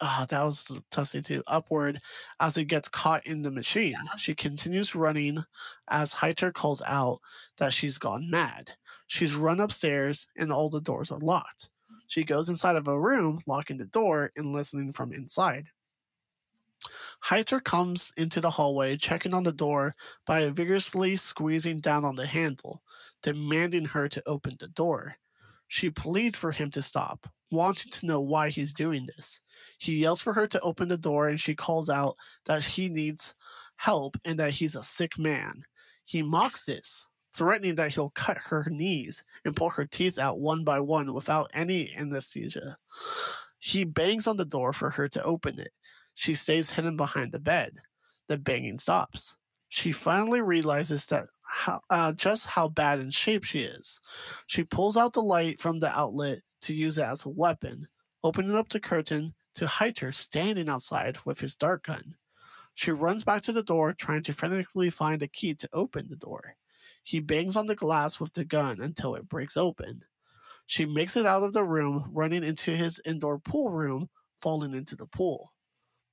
Ah, 0.01 0.27
that 0.31 0.43
was 0.43 0.71
tough 0.91 1.13
too. 1.13 1.43
Upward 1.47 2.01
as 2.41 2.57
it 2.57 2.65
gets 2.65 2.89
caught 2.89 3.27
in 3.27 3.43
the 3.43 3.51
machine. 3.51 3.93
Yeah. 3.93 4.17
She 4.17 4.35
continues 4.35 4.95
running 4.95 5.45
as 5.89 6.15
Heiter 6.15 6.53
calls 6.53 6.81
out 6.83 7.21
that 7.59 7.73
she's 7.75 7.99
gone 7.99 8.31
mad. 8.31 8.73
She's 9.07 9.35
run 9.37 9.61
upstairs 9.61 10.27
and 10.37 10.53
all 10.53 10.71
the 10.71 10.81
doors 10.81 11.11
are 11.11 11.19
locked. 11.21 11.71
She 12.07 12.25
goes 12.25 12.49
inside 12.49 12.77
of 12.77 12.89
a 12.89 12.99
room, 13.01 13.43
locking 13.47 13.77
the 13.79 13.85
door 13.87 14.33
and 14.37 14.53
listening 14.53 14.93
from 14.93 15.13
inside. 15.13 15.69
Heiter 17.25 17.63
comes 17.63 18.13
into 18.17 18.41
the 18.41 18.51
hallway, 18.51 18.97
checking 18.97 19.35
on 19.35 19.45
the 19.45 19.53
door 19.53 19.95
by 20.27 20.49
vigorously 20.51 21.17
squeezing 21.17 21.81
down 21.81 22.05
on 22.05 22.17
the 22.17 22.27
handle, 22.27 22.83
demanding 23.23 23.87
her 23.87 24.09
to 24.09 24.23
open 24.27 24.57
the 24.59 24.69
door. 24.69 25.17
She 25.69 25.91
pleads 25.91 26.37
for 26.37 26.53
him 26.53 26.71
to 26.73 26.83
stop, 26.83 27.29
wanting 27.51 27.93
to 27.93 28.07
know 28.07 28.21
why 28.21 28.51
he's 28.51 28.75
doing 28.75 29.07
this. 29.07 29.41
He 29.79 29.99
yells 29.99 30.21
for 30.21 30.33
her 30.33 30.47
to 30.49 30.61
open 30.61 30.89
the 30.89 30.97
door 30.97 31.29
and 31.29 31.41
she 31.41 31.55
calls 31.55 31.89
out 31.89 32.17
that 32.47 32.65
he 32.65 32.89
needs 32.89 33.35
help 33.77 34.17
and 34.25 34.39
that 34.39 34.53
he's 34.53 34.75
a 34.75 34.85
sick 34.85 35.19
man. 35.19 35.65
He 36.05 36.23
mocks 36.23 36.63
this, 36.63 37.07
threatening 37.33 37.77
that 37.77 37.93
he'll 37.95 38.11
cut 38.11 38.37
her 38.37 38.67
knees 38.71 39.25
and 39.45 39.57
pull 39.57 39.71
her 39.71 39.87
teeth 39.87 40.19
out 40.19 40.41
one 40.41 40.65
by 40.65 40.81
one 40.81 41.15
without 41.15 41.51
any 41.55 41.95
anesthesia. 41.97 42.77
He 43.59 43.85
bangs 43.85 44.27
on 44.27 44.37
the 44.37 44.45
door 44.45 44.73
for 44.73 44.91
her 44.91 45.09
to 45.09 45.23
open 45.23 45.59
it. 45.59 45.73
She 46.23 46.37
stays 46.37 46.71
hidden 46.71 46.97
behind 46.97 47.33
the 47.33 47.41
bed. 47.41 47.79
The 48.29 48.37
banging 48.37 48.79
stops. 48.79 49.39
She 49.71 49.91
finally 49.91 50.41
realizes 50.41 51.07
that 51.07 51.27
how, 51.43 51.81
uh, 51.91 52.13
just 52.13 52.47
how 52.47 52.69
bad 52.69 53.01
in 53.01 53.11
shape 53.11 53.43
she 53.43 53.63
is. 53.63 53.99
She 54.47 54.63
pulls 54.63 54.97
out 54.97 55.15
the 55.15 55.21
light 55.21 55.61
from 55.61 55.81
the 55.81 55.89
outlet 55.89 56.43
to 56.61 56.75
use 56.75 56.97
it 56.97 57.07
as 57.07 57.25
a 57.25 57.29
weapon, 57.29 57.89
opening 58.23 58.55
up 58.55 58.69
the 58.69 58.79
curtain 58.79 59.35
to 59.57 59.65
Heiter 59.65 60.15
standing 60.15 60.69
outside 60.69 61.19
with 61.25 61.41
his 61.41 61.57
dart 61.57 61.83
gun. 61.83 62.15
She 62.75 62.93
runs 62.93 63.25
back 63.25 63.43
to 63.43 63.53
the 63.53 63.65
door, 63.65 63.93
trying 63.93 64.23
to 64.23 64.33
frantically 64.33 64.91
find 64.91 65.23
a 65.23 65.27
key 65.27 65.57
to 65.57 65.69
open 65.73 66.07
the 66.09 66.15
door. 66.15 66.55
He 67.03 67.19
bangs 67.19 67.57
on 67.57 67.67
the 67.67 67.75
glass 67.75 68.21
with 68.21 68.33
the 68.35 68.45
gun 68.45 68.81
until 68.81 69.17
it 69.17 69.29
breaks 69.29 69.57
open. 69.57 70.05
She 70.69 70.87
makes 70.87 71.17
it 71.17 71.27
out 71.27 71.43
of 71.43 71.53
the 71.53 71.65
room, 71.65 72.09
running 72.13 72.45
into 72.45 72.77
his 72.77 73.01
indoor 73.05 73.41
pool 73.41 73.71
room, 73.71 74.09
falling 74.41 74.73
into 74.73 74.95
the 74.95 75.07
pool. 75.07 75.53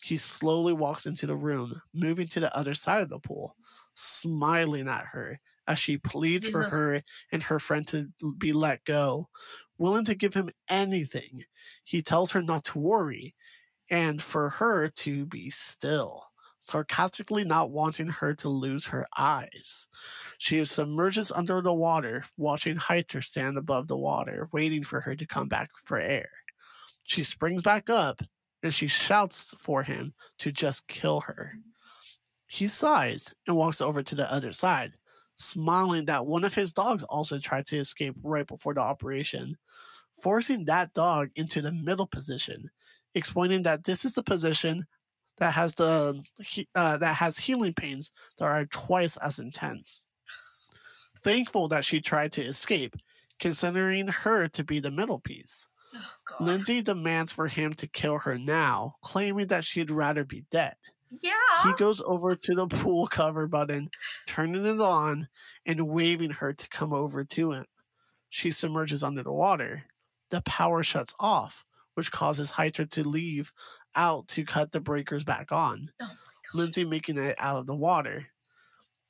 He 0.04 0.18
slowly 0.18 0.74
walks 0.74 1.06
into 1.06 1.28
the 1.28 1.36
room, 1.36 1.82
moving 1.94 2.28
to 2.30 2.40
the 2.40 2.56
other 2.56 2.74
side 2.76 3.02
of 3.02 3.10
the 3.10 3.20
pool, 3.20 3.56
smiling 3.96 4.88
at 4.88 5.08
her 5.08 5.40
as 5.68 5.78
she 5.78 5.98
pleads 5.98 6.48
for 6.48 6.64
her 6.64 7.04
and 7.32 7.44
her 7.44 7.60
friend 7.60 7.88
to 7.88 8.10
be 8.38 8.54
let 8.54 8.84
go, 8.86 9.30
willing 9.78 10.06
to 10.06 10.16
give 10.16 10.34
him 10.34 10.50
anything. 10.68 11.46
He 11.84 12.02
tells 12.02 12.32
her 12.32 12.42
not 12.42 12.64
to 12.66 12.80
worry 12.80 13.36
and 13.90 14.22
for 14.22 14.50
her 14.50 14.90
to 14.90 15.26
be 15.26 15.50
still, 15.50 16.26
sarcastically 16.60 17.44
not 17.44 17.72
wanting 17.72 18.08
her 18.08 18.34
to 18.36 18.50
lose 18.50 18.88
her 18.88 19.08
eyes. 19.18 19.88
She 20.38 20.64
submerges 20.66 21.32
under 21.32 21.62
the 21.62 21.74
water, 21.74 22.26
watching 22.38 22.78
Heiter 22.78 23.24
stand 23.24 23.58
above 23.58 23.88
the 23.88 23.98
water, 23.98 24.48
waiting 24.54 24.84
for 24.84 25.02
her 25.02 25.16
to 25.16 25.26
come 25.28 25.48
back 25.48 25.70
for 25.86 26.00
air. 26.00 26.30
She 27.04 27.24
springs 27.24 27.62
back 27.62 27.90
up 27.90 28.22
and 28.64 28.74
she 28.74 28.88
shouts 28.88 29.56
for 29.60 29.84
him 29.84 30.14
to 30.40 30.52
just 30.52 30.88
kill 30.88 31.22
her. 31.22 31.54
He 32.48 32.68
sighs 32.68 33.34
and 33.48 33.56
walks 33.56 33.80
over 33.80 34.04
to 34.04 34.16
the 34.16 34.32
other 34.32 34.54
side, 34.54 34.94
smiling 35.36 36.06
that 36.06 36.26
one 36.26 36.44
of 36.44 36.54
his 36.54 36.74
dogs 36.74 37.04
also 37.04 37.40
tried 37.40 37.68
to 37.68 37.78
escape 37.78 38.16
right 38.24 38.48
before 38.48 38.74
the 38.74 38.82
operation, 38.82 39.56
forcing 40.22 40.66
that 40.66 40.94
dog 40.94 41.30
into 41.36 41.62
the 41.62 41.72
middle 41.72 42.08
position, 42.08 42.70
explaining 43.16 43.64
that 43.64 43.84
this 43.84 44.04
is 44.04 44.14
the 44.14 44.24
position 44.24 44.86
that 45.38 45.54
has 45.54 45.74
the 45.76 46.22
he- 46.42 46.68
uh, 46.76 46.98
that 46.98 47.16
has 47.16 47.38
healing 47.38 47.74
pains 47.74 48.12
that 48.38 48.46
are 48.46 48.66
twice 48.66 49.16
as 49.18 49.40
intense. 49.40 50.06
Thankful 51.24 51.70
that 51.70 51.86
she 51.86 52.02
tried 52.02 52.34
to 52.34 52.42
escape, 52.42 52.96
considering 53.40 54.08
her 54.10 54.50
to 54.50 54.64
be 54.66 54.80
the 54.80 54.92
middle 54.92 55.20
piece. 55.20 55.69
Oh. 55.96 56.44
Lindsay 56.44 56.82
demands 56.82 57.32
for 57.32 57.48
him 57.48 57.74
to 57.76 57.88
kill 57.88 58.20
her 58.20 58.38
now, 58.38 58.96
claiming 59.02 59.48
that 59.48 59.66
she'd 59.66 59.92
rather 59.92 60.24
be 60.24 60.46
dead. 60.52 60.76
yeah. 61.24 61.34
He 61.64 61.74
goes 61.74 62.00
over 62.02 62.36
to 62.36 62.56
the 62.56 62.68
pool 62.68 63.08
cover 63.08 63.48
button, 63.48 63.90
turning 64.28 64.66
it 64.66 64.80
on, 64.82 65.28
and 65.66 65.88
waving 65.90 66.32
her 66.32 66.54
to 66.54 66.70
come 66.70 66.94
over 66.94 67.24
to 67.24 67.52
him. 67.52 67.66
She 68.30 68.52
submerges 68.52 69.04
under 69.04 69.24
the 69.24 69.32
water. 69.32 69.86
The 70.30 70.42
power 70.42 70.84
shuts 70.84 71.16
off, 71.20 71.66
which 71.96 72.12
causes 72.12 72.52
Heiter 72.52 72.90
to 72.92 73.08
leave 73.08 73.52
out 73.96 74.28
to 74.30 74.46
cut 74.46 74.72
the 74.72 74.80
breakers 74.80 75.24
back 75.24 75.52
on. 75.52 75.92
Oh 76.00 76.06
my 76.06 76.10
God. 76.10 76.18
Lindsay 76.54 76.86
making 76.86 77.18
it 77.18 77.36
out 77.40 77.58
of 77.58 77.66
the 77.66 77.76
water. 77.76 78.28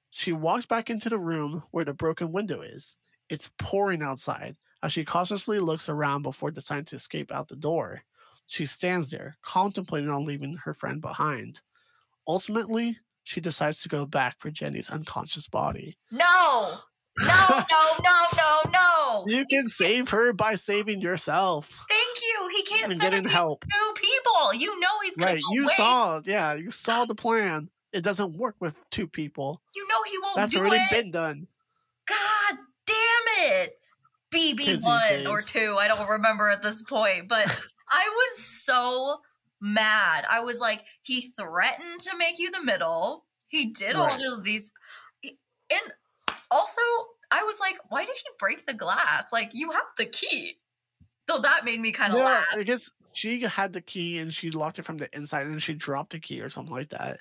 She 0.10 0.32
walks 0.32 0.66
back 0.66 0.90
into 0.90 1.10
the 1.10 1.20
room 1.20 1.64
where 1.72 1.86
the 1.86 1.94
broken 1.94 2.32
window 2.32 2.62
is. 2.62 2.96
It's 3.30 3.52
pouring 3.60 4.02
outside 4.02 4.56
as 4.84 4.92
she 4.94 5.04
cautiously 5.06 5.60
looks 5.60 5.90
around 5.90 6.22
before 6.24 6.52
deciding 6.52 6.86
to 6.86 6.96
escape 6.96 7.32
out 7.32 7.48
the 7.48 7.56
door. 7.56 8.02
She 8.48 8.66
stands 8.66 9.10
there, 9.10 9.38
contemplating 9.42 10.10
on 10.10 10.26
leaving 10.26 10.58
her 10.64 10.74
friend 10.74 11.02
behind. 11.02 11.62
Ultimately, 12.28 12.98
she 13.24 13.42
decides 13.42 13.82
to 13.82 13.90
go 13.90 14.06
back 14.06 14.40
for 14.40 14.50
Jenny's 14.52 14.90
unconscious 14.90 15.48
body. 15.48 15.98
No. 16.12 16.76
No, 17.20 17.46
no, 17.50 17.94
no, 18.04 18.22
no, 18.38 18.62
no. 18.72 19.26
You 19.28 19.46
can 19.50 19.68
save 19.68 20.10
her 20.10 20.32
by 20.32 20.56
saving 20.56 21.02
yourself 21.02 21.70
Thank 21.90 22.18
you. 22.22 22.50
He 22.56 22.64
can't 22.64 22.92
and 22.92 23.02
send 23.02 23.28
help. 23.30 23.66
two 23.66 23.94
people. 23.96 24.54
You 24.54 24.80
know 24.80 24.88
he's 25.04 25.16
gonna 25.18 25.34
Right, 25.34 25.42
go 25.42 25.54
you 25.54 25.64
away. 25.66 25.74
saw, 25.76 26.22
yeah, 26.26 26.54
you 26.54 26.72
saw 26.72 27.06
the 27.06 27.16
plan. 27.16 27.70
It 27.92 28.02
doesn't 28.02 28.38
work 28.38 28.56
with 28.60 28.76
two 28.92 29.08
people. 29.08 29.62
You 29.76 29.88
know 29.88 30.04
he 30.10 30.18
won't 30.20 30.36
That's 30.38 30.56
already 30.56 30.78
it. 30.78 30.90
been 30.92 31.12
done. 31.12 31.48
God 32.08 32.58
damn 32.86 33.52
it. 33.54 33.79
BB 34.34 34.84
one 34.84 35.28
or 35.28 35.42
two. 35.42 35.78
I 35.80 35.88
don't 35.88 36.08
remember 36.08 36.50
at 36.50 36.64
this 36.64 36.82
point, 36.82 37.28
but 37.28 37.48
I 37.90 38.10
was 38.14 38.44
so 38.44 39.20
mad. 39.62 40.26
I 40.30 40.42
was 40.42 40.60
like, 40.60 40.86
he 41.02 41.22
threatened 41.22 42.02
to 42.02 42.18
make 42.18 42.40
you 42.40 42.52
the 42.52 42.64
middle. 42.64 43.26
He 43.48 43.68
did 43.68 43.96
Right. 43.96 44.12
all 44.12 44.38
of 44.38 44.44
these. 44.44 44.72
And 45.72 45.82
also, 46.52 46.82
I 47.32 47.44
was 47.44 47.60
like, 47.60 47.76
why 47.90 48.06
did 48.06 48.16
he 48.16 48.30
break 48.40 48.66
the 48.66 48.74
glass? 48.74 49.28
Like, 49.32 49.52
you 49.54 49.72
have 49.72 49.86
the 49.98 50.06
key. 50.06 50.60
So 51.30 51.40
that 51.40 51.64
made 51.66 51.80
me 51.80 51.92
kind 51.92 52.12
of 52.14 52.20
Yeah, 52.20 52.26
laugh. 52.26 52.46
I 52.56 52.64
guess 52.64 52.90
she 53.14 53.42
had 53.42 53.74
the 53.74 53.82
key 53.82 54.18
and 54.18 54.34
she 54.34 54.50
locked 54.52 54.80
it 54.80 54.84
from 54.84 54.98
the 54.98 55.16
inside 55.16 55.48
and 55.48 55.62
she 55.62 55.74
dropped 55.74 56.12
the 56.12 56.20
key 56.20 56.42
or 56.42 56.50
something 56.50 56.74
like 56.74 56.90
that. 56.90 57.20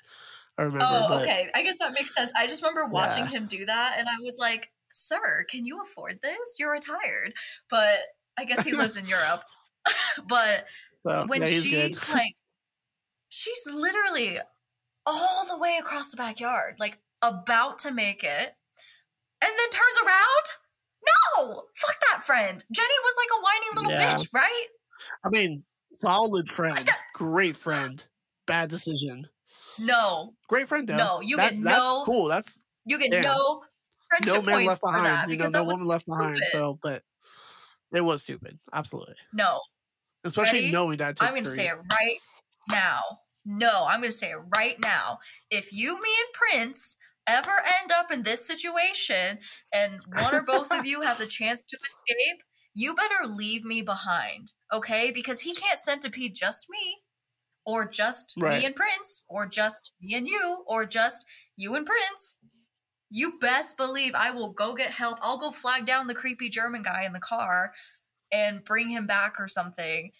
I 0.57 0.63
remember. 0.63 0.85
Oh, 0.89 1.05
but 1.09 1.21
okay. 1.23 1.49
I 1.55 1.63
guess 1.63 1.77
that 1.79 1.93
makes 1.93 2.13
sense. 2.13 2.31
I 2.35 2.47
just 2.47 2.61
remember 2.61 2.87
watching 2.87 3.25
Yeah. 3.25 3.31
him 3.31 3.47
do 3.47 3.65
that, 3.65 3.95
and 3.99 4.09
I 4.09 4.15
was 4.21 4.37
like, 4.39 4.71
"Sir, 4.91 5.45
can 5.49 5.65
you 5.65 5.81
afford 5.81 6.19
this? 6.21 6.55
You're 6.57 6.71
retired." 6.71 7.33
But 7.69 7.99
I 8.37 8.45
guess 8.45 8.65
he 8.65 8.73
lives 8.73 8.97
in 8.97 9.05
Europe. 9.05 9.43
but 10.27 10.65
so, 11.07 11.25
when 11.27 11.41
yeah, 11.41 11.47
she's 11.47 11.67
good. 11.67 12.13
like, 12.13 12.35
she's 13.29 13.61
literally 13.73 14.37
all 15.05 15.45
the 15.47 15.57
way 15.57 15.77
across 15.79 16.11
the 16.11 16.17
backyard, 16.17 16.75
like 16.79 16.99
about 17.21 17.79
to 17.79 17.91
make 17.91 18.23
it, 18.23 18.55
and 19.41 19.51
then 19.57 19.69
turns 19.71 19.97
around. 20.05 20.45
No, 21.37 21.63
fuck 21.75 21.95
that 22.11 22.23
friend. 22.23 22.63
Jenny 22.71 22.93
was 23.03 23.15
like 23.17 23.39
a 23.39 23.41
whiny 23.41 23.65
little 23.75 23.91
Yeah. 23.91 24.15
bitch, 24.15 24.27
right? 24.33 24.65
I 25.23 25.29
mean, 25.29 25.63
solid 26.01 26.49
friend, 26.49 26.87
great 27.13 27.55
friend. 27.55 28.05
Bad 28.45 28.69
decision. 28.69 29.27
No, 29.77 30.33
Great 30.49 30.67
friend 30.67 30.87
though. 30.87 30.97
No, 30.97 31.21
you 31.21 31.37
That- 31.37 31.53
get 31.53 31.63
that's 31.63 31.77
no 31.77 32.03
cool. 32.05 32.27
That's 32.27 32.59
you 32.85 32.99
get 32.99 33.11
Damn. 33.11 33.21
no 33.21 33.63
no 34.25 34.41
man 34.41 34.65
left 34.65 34.81
behind. 34.81 35.31
You 35.31 35.37
know, 35.37 35.49
no 35.49 35.63
woman 35.63 35.87
left 35.87 36.05
behind. 36.05 36.41
So, 36.51 36.79
but 36.81 37.03
it 37.93 38.01
was 38.01 38.21
stupid. 38.21 38.59
Absolutely, 38.73 39.15
No, 39.33 39.59
especially 40.23 40.59
Ready? 40.59 40.71
knowing 40.71 40.97
that. 40.97 41.17
I'm 41.21 41.31
going 41.31 41.43
to 41.43 41.49
say 41.49 41.67
it 41.67 41.77
right 41.91 42.17
now. 42.69 43.01
no, 43.45 43.85
I'm 43.87 43.99
going 43.99 44.11
to 44.11 44.17
say 44.17 44.31
it 44.31 44.41
right 44.55 44.77
now. 44.83 45.19
If 45.49 45.73
you, 45.73 45.95
me, 46.01 46.09
and 46.09 46.33
Prince 46.33 46.97
ever 47.27 47.51
end 47.81 47.91
up 47.91 48.11
in 48.11 48.23
this 48.23 48.45
situation 48.45 49.39
and 49.73 49.99
one 50.17 50.35
or 50.35 50.41
both 50.41 50.71
of 50.71 50.85
you 50.85 51.01
have 51.01 51.19
the 51.19 51.27
chance 51.39 51.65
to 51.65 51.77
escape, 51.77 52.41
you 52.75 52.93
better 52.95 53.27
leave 53.27 53.65
me 53.65 53.81
behind, 53.81 54.53
okay? 54.71 55.11
Because 55.11 55.41
he 55.41 55.53
can't 55.53 55.79
centipede 55.79 56.35
just 56.35 56.67
me, 56.69 56.97
or 57.65 57.87
just 57.87 58.33
Right. 58.37 58.59
me 58.59 58.65
and 58.65 58.75
Prince, 58.75 59.25
or 59.29 59.47
just 59.47 59.91
me 60.01 60.15
and 60.15 60.27
you, 60.27 60.63
or 60.67 60.85
just 60.85 61.25
you 61.55 61.75
and 61.75 61.85
Prince. 61.85 62.37
You 63.09 63.39
best 63.39 63.75
believe 63.77 64.13
I 64.15 64.31
will 64.31 64.51
go 64.51 64.73
get 64.75 64.91
help. 64.91 65.17
I'll 65.21 65.37
go 65.37 65.51
flag 65.51 65.85
down 65.85 66.07
the 66.07 66.13
creepy 66.13 66.49
German 66.49 66.83
guy 66.83 67.03
in 67.05 67.13
the 67.13 67.19
car 67.19 67.73
and 68.31 68.63
bring 68.63 68.89
him 68.89 69.07
back 69.07 69.35
or 69.39 69.47
something. 69.47 70.11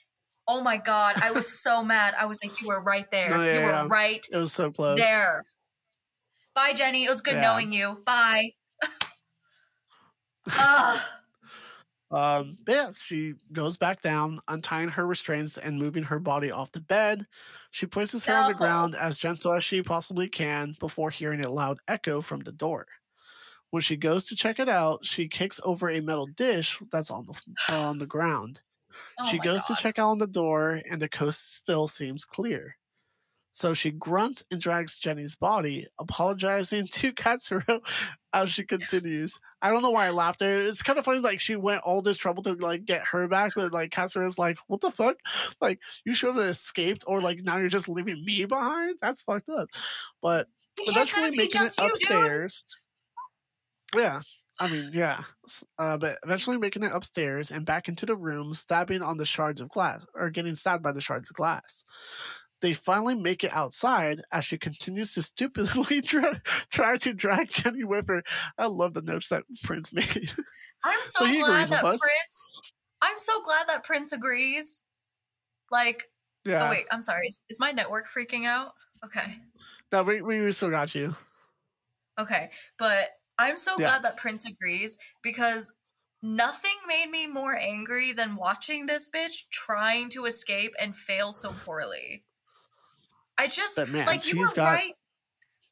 Oh 0.48 0.62
my 0.62 0.78
god, 0.78 1.18
I 1.22 1.32
was 1.32 1.62
so 1.62 1.84
mad. 1.86 2.16
I 2.18 2.26
was 2.26 2.40
like, 2.44 2.60
you 2.62 2.68
were 2.68 2.82
right 2.82 3.10
there. 3.12 3.30
No, 3.30 3.44
yeah, 3.44 3.54
you 3.54 3.60
were 3.60 3.72
yeah. 3.72 3.88
right 3.90 4.26
It 4.32 4.38
was 4.38 4.52
so 4.54 4.72
close. 4.72 4.98
there. 4.98 5.46
Bye, 6.56 6.74
Jenny. 6.74 7.04
It 7.06 7.10
was 7.10 7.22
good 7.22 7.36
Yeah. 7.36 7.42
knowing 7.42 7.72
you. 7.72 8.02
Bye. 8.06 8.54
Ugh. 10.58 11.00
Um, 12.12 12.58
yeah, 12.68 12.92
she 12.96 13.36
goes 13.54 13.78
back 13.78 14.02
down, 14.02 14.40
untying 14.48 14.90
her 14.90 15.06
restraints 15.06 15.58
and 15.58 15.78
moving 15.78 16.04
her 16.04 16.20
body 16.20 16.50
off 16.52 16.72
the 16.72 16.80
bed. 16.82 17.28
She 17.70 17.86
places 17.86 18.26
her 18.26 18.36
on 18.36 18.46
the 18.46 18.56
ground 18.56 18.96
as 18.96 19.20
gentle 19.20 19.54
as 19.54 19.64
she 19.64 19.84
possibly 19.84 20.28
can 20.28 20.76
before 20.80 21.12
hearing 21.12 21.46
a 21.46 21.52
loud 21.52 21.80
echo 21.88 22.22
from 22.22 22.42
the 22.42 22.52
door. 22.52 22.88
When 23.72 23.82
she 23.84 23.98
goes 23.98 24.26
to 24.26 24.36
check 24.36 24.60
it 24.60 24.70
out, 24.70 25.06
she 25.06 25.28
kicks 25.28 25.60
over 25.64 25.90
a 25.90 26.02
metal 26.02 26.28
dish 26.28 26.80
that's 26.92 27.12
on 27.12 27.26
the 27.26 27.34
on 27.68 28.00
the 28.00 28.08
ground. 28.08 28.62
Oh 29.20 29.24
she 29.24 29.40
goes 29.40 29.62
God. 29.62 29.68
to 29.68 29.76
check 29.76 30.00
out 30.00 30.10
on 30.12 30.18
the 30.18 30.28
door, 30.28 30.82
and 30.90 31.02
the 31.02 31.10
coast 31.10 31.56
still 31.56 31.88
seems 31.88 32.26
clear. 32.26 32.78
So 33.52 33.74
she 33.74 33.92
grunts 33.92 34.44
and 34.52 34.62
drags 34.62 34.98
Jenny's 35.00 35.36
body, 35.36 35.88
apologizing 36.00 36.88
to 36.94 37.14
Katsuro 37.14 37.82
as 38.34 38.52
she 38.52 38.64
continues. 38.64 39.40
I 39.62 39.72
don't 39.72 39.82
know 39.82 39.92
why 39.92 40.08
I 40.08 40.12
laughed 40.12 40.40
there. 40.40 40.66
It's 40.66 40.82
kind 40.82 41.00
of 41.00 41.06
funny, 41.06 41.20
like 41.20 41.40
she 41.40 41.56
went 41.56 41.82
all 41.84 42.02
this 42.02 42.18
trouble 42.18 42.44
to 42.44 42.54
like 42.54 42.86
get 42.86 43.08
her 43.08 43.28
back, 43.28 43.54
but 43.56 43.74
like 43.74 43.92
Katsuro's 43.92 44.38
like, 44.38 44.58
"What 44.68 44.82
the 44.82 44.92
fuck? 44.92 45.18
Like 45.62 45.80
you 46.06 46.14
should 46.14 46.36
have 46.36 46.46
escaped, 46.46 47.04
or 47.08 47.22
like 47.22 47.40
now 47.40 47.58
you're 47.58 47.70
just 47.70 47.90
leaving 47.90 48.24
me 48.24 48.46
behind? 48.46 48.96
That's 49.02 49.22
fucked 49.22 49.50
up." 49.50 49.70
But 50.22 50.48
can't 50.78 50.90
eventually 50.90 51.22
centipede 51.22 51.38
making 51.38 51.62
it 51.64 51.78
you, 51.78 51.88
upstairs. 51.88 52.66
Yeah, 53.96 54.22
I 54.60 54.68
mean, 54.68 54.92
yeah. 54.94 55.24
Uh, 55.78 55.98
but 55.98 56.18
eventually 56.24 56.58
making 56.58 56.84
it 56.84 56.92
upstairs 56.94 57.50
and 57.50 57.66
back 57.66 57.88
into 57.88 58.06
the 58.06 58.16
room, 58.16 58.54
stabbing 58.54 59.02
on 59.02 59.18
the 59.18 59.26
shards 59.26 59.62
of 59.62 59.70
glass, 59.70 60.06
or 60.14 60.30
getting 60.30 60.56
stabbed 60.56 60.84
by 60.84 60.92
the 60.92 61.02
shards 61.02 61.30
of 61.30 61.36
glass. 61.36 61.86
They 62.62 62.74
finally 62.74 63.16
make 63.16 63.44
it 63.44 63.52
outside 63.54 64.22
as 64.32 64.46
she 64.46 64.58
continues 64.58 65.14
to 65.14 65.22
stupidly 65.22 66.02
try, 66.04 66.42
try 66.70 66.98
to 66.98 67.14
drag 67.14 67.50
Jenny 67.50 67.84
with 67.84 68.08
her. 68.08 68.24
I 68.58 68.68
love 68.68 68.94
the 68.94 69.02
notes 69.02 69.30
that 69.30 69.44
Prince 69.64 69.94
made. 69.94 70.34
I'm 70.84 71.04
so, 71.04 71.20
So 71.26 71.26
glad 71.26 71.70
that. 71.70 71.82
Prince. 71.82 72.62
I'm 73.02 73.18
so 73.20 73.42
glad 73.42 73.68
that 73.68 73.84
Prince 73.84 74.12
agrees. 74.12 74.82
Like, 75.72 76.10
oh, 76.48 76.50
yeah. 76.52 76.68
oh 76.68 76.70
wait, 76.72 76.86
I'm 76.92 77.02
sorry. 77.02 77.28
Is, 77.28 77.42
is 77.50 77.60
my 77.60 77.72
network 77.72 78.08
freaking 78.08 78.46
out? 78.46 78.74
Okay, 79.06 79.38
No, 79.92 80.04
we, 80.04 80.22
we 80.22 80.52
still 80.52 80.70
got 80.72 80.94
you. 80.94 81.16
okay, 82.20 82.52
but 82.78 83.10
I'm 83.38 83.58
so 83.58 83.80
Yeah. 83.80 83.88
glad 83.88 84.04
that 84.04 84.18
Prince 84.18 84.46
agrees 84.46 84.98
because 85.24 85.74
nothing 86.22 86.76
made 86.88 87.10
me 87.10 87.28
more 87.28 87.56
angry 87.56 88.12
than 88.14 88.36
watching 88.36 88.86
this 88.86 89.10
bitch 89.10 89.48
trying 89.52 90.10
to 90.10 90.26
escape 90.26 90.74
and 90.80 90.96
fail 90.96 91.32
so 91.32 91.54
poorly. 91.54 92.26
I 93.40 93.48
just 93.48 93.76
But 93.78 93.90
man, 93.90 94.06
like 94.06 94.32
you 94.32 94.40
were 94.40 94.48
got- 94.54 94.74
right. 94.74 94.94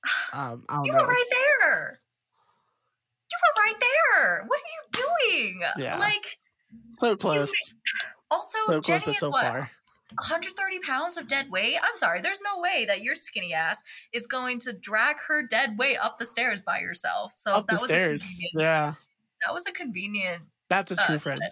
Um, 0.34 0.63
I 0.70 0.76
don't 0.76 0.86
You 0.86 0.93
know. 0.93 0.99
were 1.03 1.07
right 1.07 1.26
there. 1.32 1.99
You 3.30 3.38
were 3.43 3.63
right 3.63 3.80
there. 3.80 4.43
What 4.47 4.59
are 4.59 4.72
you 5.03 5.05
doing? 5.28 5.61
Yeah. 5.78 5.97
Like, 5.97 6.38
So 6.99 7.15
close. 7.18 7.51
also, 8.32 8.57
So 8.59 8.65
close, 8.82 8.86
Jenny 8.86 9.01
but 9.05 9.09
is 9.15 9.20
so 9.20 9.30
what, 9.30 9.43
far. 9.43 9.72
130 10.20 10.80
pounds 10.80 11.18
of 11.18 11.28
dead 11.28 11.51
weight? 11.51 11.76
I'm 11.84 11.97
sorry, 11.97 12.22
there's 12.22 12.41
no 12.41 12.61
way 12.61 12.86
that 12.86 13.01
your 13.01 13.15
skinny 13.15 13.53
ass 13.53 13.84
is 14.13 14.28
going 14.28 14.59
to 14.59 14.72
drag 14.72 15.18
her 15.28 15.43
dead 15.45 15.78
weight 15.78 15.97
up 15.97 16.18
the 16.20 16.26
stairs 16.26 16.61
by 16.61 16.80
yourself. 16.80 17.34
So 17.36 17.53
Up 17.55 17.68
that 17.68 17.76
the 17.76 17.82
was 17.82 17.89
stairs. 17.91 18.26
Yeah. 18.53 18.93
that 19.45 19.53
was 19.53 19.65
a 19.68 19.74
convenient. 19.74 20.43
That's 20.70 20.91
a 20.93 21.01
uh, 21.01 21.05
true 21.05 21.20
friend. 21.20 21.41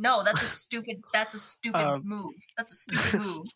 No, 0.00 0.22
that's 0.22 0.42
a 0.44 0.46
stupid. 0.46 1.02
That's 1.12 1.34
a 1.34 1.40
stupid 1.40 1.80
Um, 1.84 2.02
move. 2.04 2.32
That's 2.56 2.72
a 2.72 2.76
stupid 2.76 3.20
move. 3.26 3.46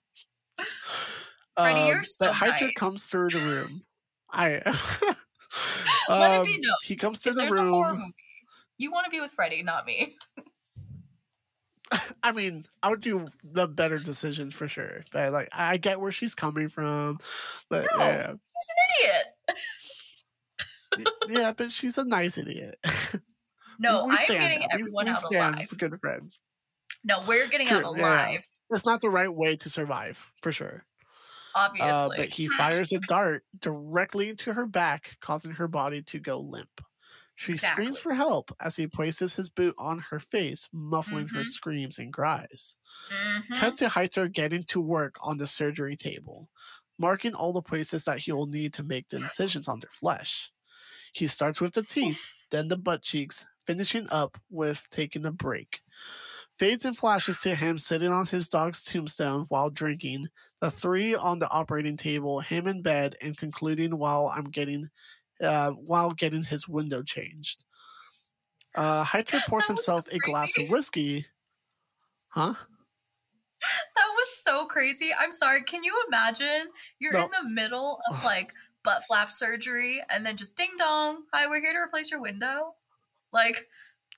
Freddie, 1.57 1.81
you're 1.89 1.99
Um, 1.99 2.05
so 2.05 2.27
but 2.29 2.35
Heiter 2.37 2.61
nice. 2.63 2.75
comes 2.77 3.05
through 3.07 3.31
the 3.31 3.41
room. 3.41 3.83
I 4.31 4.63
Let 6.09 6.33
it 6.33 6.39
um, 6.41 6.45
be 6.47 6.59
known, 6.59 6.75
He 6.83 6.97
comes 6.97 7.19
through 7.21 7.31
If 7.33 7.37
the 7.37 7.43
there's 7.43 7.55
a 7.57 7.65
horror 7.65 7.93
room. 7.93 7.99
movie, 8.01 8.15
you 8.79 8.91
want 8.91 9.05
to 9.05 9.11
be 9.11 9.21
with 9.21 9.33
Freddie, 9.33 9.63
not 9.63 9.85
me. 9.87 10.17
I 12.23 12.33
mean, 12.33 12.67
I 12.83 12.89
would 12.89 13.03
do 13.03 13.29
the 13.45 13.69
better 13.69 13.99
decisions 13.99 14.55
for 14.55 14.67
sure. 14.67 15.05
But 15.13 15.31
like, 15.33 15.49
I 15.53 15.77
get 15.77 16.01
where 16.01 16.11
she's 16.13 16.35
coming 16.35 16.71
from. 16.71 17.19
But 17.69 17.87
No. 17.95 17.99
yeah, 18.05 18.33
He's 18.33 18.69
an 19.05 19.11
idiot. 20.99 21.17
yeah, 21.29 21.53
but 21.53 21.71
she's 21.71 21.99
a 21.99 22.05
nice 22.05 22.39
idiot. 22.39 22.79
No, 23.79 24.09
I'm 24.11 24.17
getting 24.27 24.61
that. 24.61 24.69
everyone 24.73 25.07
we, 25.07 25.13
we 25.31 25.37
out 25.39 25.55
alive. 25.55 25.69
Good 25.77 26.01
friends. 26.01 26.41
No, 27.05 27.23
we're 27.27 27.49
getting 27.49 27.69
out 27.69 27.83
True, 27.83 27.95
yeah. 27.97 28.27
alive. 28.27 28.47
It's 28.73 28.87
not 28.87 29.01
the 29.01 29.11
right 29.11 29.33
way 29.35 29.57
to 29.57 29.71
survive 29.71 30.33
for 30.43 30.53
sure. 30.53 30.87
Uh, 31.79 32.11
Obviously. 32.11 32.17
but 32.17 32.31
he 32.31 32.49
fires 32.49 32.93
a 32.93 33.01
dart 33.01 33.45
directly 33.59 34.29
into 34.29 34.53
her 34.55 34.67
back, 34.67 35.17
causing 35.21 35.53
her 35.53 35.69
body 35.69 36.03
to 36.03 36.19
go 36.21 36.41
limp. 36.41 36.81
She 37.35 37.57
screams 37.57 37.99
for 37.99 38.15
help 38.15 38.53
as 38.61 38.77
he 38.77 38.87
places 38.87 39.35
his 39.35 39.51
boot 39.51 39.75
on 39.79 39.99
her 40.11 40.21
face, 40.21 40.69
muffling 40.73 41.29
her 41.31 41.45
Mhm. 41.45 41.45
screams 41.45 41.99
and 41.99 42.13
cries. 42.13 42.77
Mhm. 43.11 43.45
Cut 43.55 43.77
to 43.79 43.87
Heiter 43.89 44.31
getting 44.33 44.65
to 44.65 44.81
work 44.81 45.17
on 45.23 45.39
the 45.39 45.47
surgery 45.47 45.97
table, 45.97 46.51
marking 46.99 47.35
all 47.35 47.53
the 47.53 47.63
places 47.63 48.05
that 48.05 48.21
he 48.21 48.33
will 48.33 48.47
need 48.47 48.75
to 48.75 48.83
make 48.83 49.09
the 49.09 49.19
incisions 49.19 49.69
on 49.69 49.81
their 49.81 49.91
flesh. 49.91 50.53
He 51.15 51.27
starts 51.29 51.61
with 51.61 51.75
the 51.75 51.85
teeth, 51.85 52.37
then 52.51 52.69
the 52.69 52.79
butt 52.79 53.03
cheeks, 53.03 53.47
finishing 53.67 54.09
up 54.11 54.39
with 54.51 54.89
taking 54.91 55.27
a 55.27 55.33
break. 55.33 55.83
Fades 56.59 56.85
and 56.85 56.97
flashes 56.97 57.39
to 57.41 57.55
him 57.55 57.79
sitting 57.79 58.13
on 58.13 58.27
his 58.27 58.49
dog's 58.49 58.83
tombstone 58.83 59.47
while 59.49 59.71
drinking, 59.71 60.29
the 60.61 60.71
three 60.71 61.15
on 61.15 61.39
the 61.39 61.49
operating 61.51 61.97
table, 61.97 62.41
him 62.41 62.67
in 62.69 62.83
bed, 62.83 63.17
and 63.21 63.37
concluding 63.37 63.99
while 63.99 64.27
I'm 64.35 64.45
getting 64.45 64.89
uh, 65.43 65.71
while 65.73 66.13
getting 66.13 66.45
his 66.45 66.69
window 66.69 67.03
changed. 67.03 67.65
Uh, 68.77 69.05
Heiter 69.05 69.41
pours 69.49 69.67
himself 69.67 70.05
a 70.13 70.19
glass 70.19 70.57
of 70.59 70.69
whiskey. 70.69 71.27
Huh? 72.29 72.55
That 73.97 74.09
was 74.15 74.29
so 74.37 74.67
crazy. 74.67 75.11
I'm 75.19 75.33
sorry. 75.33 75.63
Can 75.65 75.83
you 75.83 75.95
imagine? 76.07 76.69
You're 76.99 77.13
No. 77.13 77.25
in 77.25 77.31
the 77.31 77.49
middle 77.49 78.01
of 78.11 78.23
like 78.25 78.53
butt 78.85 79.05
flap 79.05 79.33
surgery 79.33 80.03
and 80.11 80.25
then 80.25 80.37
just 80.37 80.57
ding 80.57 80.71
dong. 80.79 81.25
Hi, 81.33 81.47
we're 81.49 81.61
here 81.61 81.73
to 81.73 81.79
replace 81.79 82.11
your 82.11 82.21
window. 82.21 82.75
Like, 83.33 83.69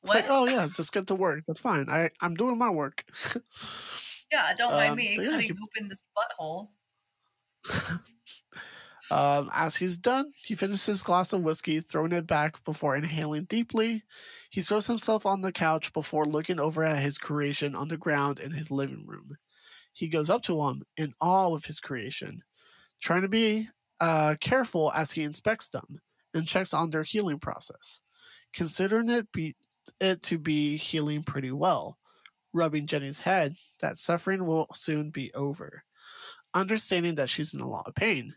what? 0.06 0.16
like, 0.16 0.26
oh 0.28 0.46
yeah, 0.46 0.68
just 0.74 0.92
get 0.92 1.06
to 1.08 1.14
work. 1.14 1.44
That's 1.46 1.60
fine. 1.60 1.88
I 1.88 2.10
I'm 2.20 2.34
doing 2.34 2.58
my 2.58 2.70
work. 2.70 3.04
yeah, 4.32 4.52
don't 4.56 4.72
mind 4.72 4.90
um, 4.90 4.96
me 4.96 5.18
yeah, 5.20 5.30
cutting 5.30 5.54
he- 5.54 5.62
open 5.62 5.88
this 5.88 6.04
butthole. 6.16 6.68
Um, 9.10 9.50
as 9.52 9.76
he's 9.76 9.96
done, 9.96 10.32
he 10.42 10.54
finishes 10.54 10.86
his 10.86 11.02
glass 11.02 11.32
of 11.32 11.42
whiskey, 11.42 11.80
throwing 11.80 12.12
it 12.12 12.26
back 12.26 12.64
before 12.64 12.96
inhaling 12.96 13.44
deeply. 13.44 14.02
He 14.50 14.62
throws 14.62 14.86
himself 14.86 15.26
on 15.26 15.42
the 15.42 15.52
couch 15.52 15.92
before 15.92 16.24
looking 16.24 16.58
over 16.58 16.82
at 16.82 17.02
his 17.02 17.18
creation 17.18 17.74
on 17.74 17.88
the 17.88 17.98
ground 17.98 18.38
in 18.38 18.50
his 18.50 18.70
living 18.70 19.04
room. 19.06 19.36
He 19.92 20.08
goes 20.08 20.30
up 20.30 20.42
to 20.44 20.60
him 20.62 20.82
in 20.96 21.14
awe 21.20 21.54
of 21.54 21.66
his 21.66 21.80
creation, 21.80 22.42
trying 23.00 23.22
to 23.22 23.28
be 23.28 23.68
uh, 24.00 24.36
careful 24.40 24.90
as 24.92 25.12
he 25.12 25.22
inspects 25.22 25.68
them 25.68 26.00
and 26.32 26.46
checks 26.46 26.72
on 26.74 26.90
their 26.90 27.04
healing 27.04 27.38
process, 27.38 28.00
considering 28.52 29.10
it 29.10 29.30
be 29.32 29.54
it 30.00 30.22
to 30.22 30.38
be 30.38 30.76
healing 30.76 31.22
pretty 31.22 31.52
well. 31.52 31.98
Rubbing 32.52 32.86
Jenny's 32.86 33.20
head 33.20 33.56
that 33.80 33.98
suffering 33.98 34.46
will 34.46 34.68
soon 34.74 35.10
be 35.10 35.32
over. 35.34 35.84
Understanding 36.54 37.16
that 37.16 37.30
she's 37.30 37.52
in 37.52 37.60
a 37.60 37.68
lot 37.68 37.88
of 37.88 37.94
pain, 37.94 38.34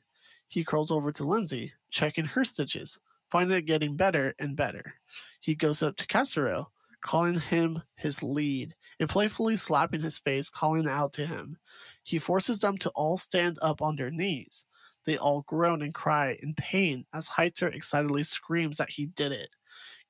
he 0.48 0.64
crawls 0.64 0.90
over 0.90 1.12
to 1.12 1.24
Lindsay, 1.24 1.74
checking 1.92 2.26
her 2.26 2.44
stitches, 2.44 3.00
finding 3.30 3.58
it 3.58 3.66
getting 3.66 3.96
better 3.96 4.34
and 4.40 4.56
better. 4.56 4.96
He 5.40 5.54
goes 5.56 5.84
up 5.84 5.98
to 5.98 6.08
Katsuro, 6.08 6.68
calling 7.02 7.40
him 7.40 7.84
his 7.96 8.24
lead, 8.24 8.76
and 9.00 9.10
playfully 9.10 9.58
slapping 9.58 10.02
his 10.02 10.18
face, 10.18 10.50
calling 10.50 10.88
out 10.88 11.14
to 11.14 11.26
him. 11.26 11.58
He 12.04 12.18
forces 12.20 12.60
them 12.60 12.78
to 12.80 12.90
all 12.92 13.18
stand 13.18 13.60
up 13.62 13.82
on 13.82 13.96
their 13.96 14.12
knees. 14.12 14.66
They 15.06 15.18
all 15.18 15.44
groan 15.44 15.82
and 15.82 15.94
cry 15.94 16.38
in 16.42 16.54
pain 16.56 17.06
as 17.14 17.30
Heiter 17.30 17.74
excitedly 17.74 18.24
screams 18.24 18.78
that 18.78 18.90
he 18.90 19.06
did 19.06 19.32
it. 19.32 19.50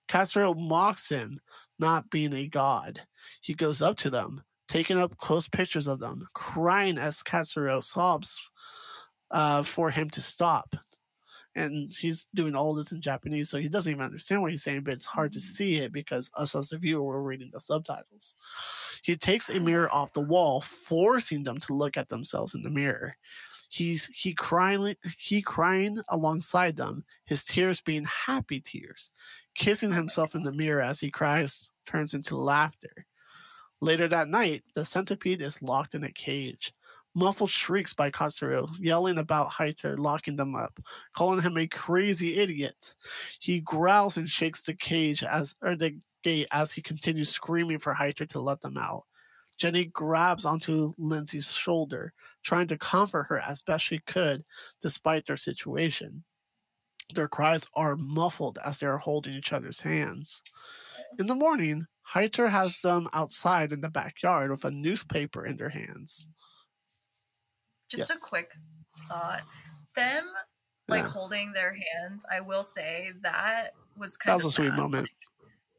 Katsuro 0.07 0.57
mocks 0.57 1.09
him, 1.09 1.39
not 1.79 2.09
being 2.09 2.33
a 2.33 2.47
god. 2.47 3.01
He 3.41 3.53
goes 3.53 3.81
up 3.81 3.97
to 3.97 4.09
them, 4.09 4.43
taking 4.67 4.97
up 4.97 5.17
close 5.17 5.47
pictures 5.47 5.87
of 5.87 5.99
them, 5.99 6.27
crying 6.33 6.97
as 6.97 7.23
Katsuro 7.23 7.83
sobs 7.83 8.49
uh, 9.31 9.63
for 9.63 9.89
him 9.89 10.09
to 10.11 10.21
stop. 10.21 10.75
And 11.55 11.91
he's 11.91 12.27
doing 12.35 12.55
all 12.55 12.75
this 12.75 12.91
in 12.91 13.01
Japanese, 13.01 13.49
so 13.49 13.57
he 13.57 13.67
doesn't 13.67 13.91
even 13.91 14.03
understand 14.03 14.43
what 14.43 14.51
he's 14.51 14.61
saying, 14.61 14.81
but 14.83 14.93
it's 14.93 15.05
hard 15.05 15.31
to 15.33 15.39
see 15.39 15.77
it 15.77 15.91
because 15.91 16.29
us 16.37 16.53
as 16.53 16.69
the 16.69 16.77
viewer 16.77 17.03
were 17.03 17.23
reading 17.23 17.49
the 17.51 17.59
subtitles. 17.59 18.35
He 19.01 19.15
takes 19.15 19.49
a 19.49 19.59
mirror 19.59 19.91
off 19.91 20.13
the 20.13 20.21
wall, 20.21 20.61
forcing 20.61 21.43
them 21.43 21.57
to 21.61 21.73
look 21.73 21.97
at 21.97 22.09
themselves 22.09 22.53
in 22.53 22.61
the 22.61 22.69
mirror. 22.69 23.15
He's 23.67 24.05
he 24.13 24.33
crying 24.33 24.95
he 25.17 25.41
crying 25.41 25.99
alongside 26.09 26.77
them, 26.77 27.03
his 27.25 27.43
tears 27.43 27.81
being 27.81 28.05
happy 28.05 28.61
tears. 28.61 29.11
Kissing 29.55 29.91
himself 29.91 30.35
in 30.35 30.43
the 30.43 30.51
mirror 30.51 30.81
as 30.81 30.99
he 30.99 31.11
cries 31.11 31.71
turns 31.85 32.13
into 32.13 32.37
laughter. 32.37 33.05
Later 33.81 34.07
that 34.07 34.29
night, 34.29 34.63
the 34.73 34.85
centipede 34.85 35.41
is 35.41 35.61
locked 35.61 35.93
in 35.95 36.03
a 36.03 36.11
cage. 36.11 36.73
Muffled 37.13 37.49
shrieks 37.49 37.93
by 37.93 38.11
Katsuro, 38.11 38.69
yelling 38.79 39.17
about 39.17 39.51
Heiter 39.51 39.97
locking 39.97 40.35
them 40.35 40.55
up, 40.55 40.79
calling 41.15 41.41
him 41.41 41.57
a 41.57 41.67
crazy 41.67 42.37
idiot. 42.37 42.95
He 43.39 43.59
growls 43.59 44.17
and 44.17 44.29
shakes 44.29 44.61
the 44.61 44.75
cage 44.75 45.23
as 45.23 45.55
or 45.61 45.75
the 45.75 45.99
gate 46.23 46.47
as 46.51 46.71
he 46.71 46.81
continues 46.81 47.29
screaming 47.29 47.79
for 47.79 47.93
Heiter 47.93 48.27
to 48.29 48.39
let 48.39 48.61
them 48.61 48.77
out. 48.77 49.05
Jenny 49.57 49.85
grabs 49.85 50.45
onto 50.45 50.93
Lindsay's 50.97 51.51
shoulder, 51.51 52.13
trying 52.43 52.67
to 52.67 52.77
comfort 52.77 53.25
her 53.29 53.39
as 53.39 53.61
best 53.61 53.85
she 53.85 53.99
could, 53.99 54.45
despite 54.81 55.25
their 55.25 55.37
situation. 55.37 56.23
Their 57.13 57.27
cries 57.27 57.65
are 57.73 57.95
muffled 57.97 58.59
as 58.63 58.79
they 58.79 58.87
are 58.87 58.97
holding 58.97 59.33
each 59.33 59.53
other's 59.53 59.81
hands. 59.81 60.41
In 61.19 61.27
the 61.27 61.35
morning, 61.35 61.87
Heiter 62.13 62.49
has 62.49 62.79
them 62.81 63.09
outside 63.13 63.73
in 63.73 63.81
the 63.81 63.89
backyard 63.89 64.51
with 64.51 64.65
a 64.65 64.71
newspaper 64.71 65.45
in 65.45 65.57
their 65.57 65.69
hands. 65.69 66.27
Just 67.89 68.09
Yes. 68.09 68.17
a 68.17 68.17
quick 68.17 68.51
thought. 69.07 69.43
Them 69.95 70.33
like 70.87 71.05
Yeah. 71.05 71.07
holding 71.07 71.53
their 71.53 71.73
hands, 71.73 72.25
I 72.31 72.41
will 72.41 72.63
say 72.63 73.13
that 73.21 73.73
was 73.95 74.17
That 74.25 74.35
kind 74.35 74.35
was 74.35 74.45
of 74.45 74.51
a 74.51 74.51
sweet 74.51 74.69
sad. 74.69 74.77
moment. 74.77 75.09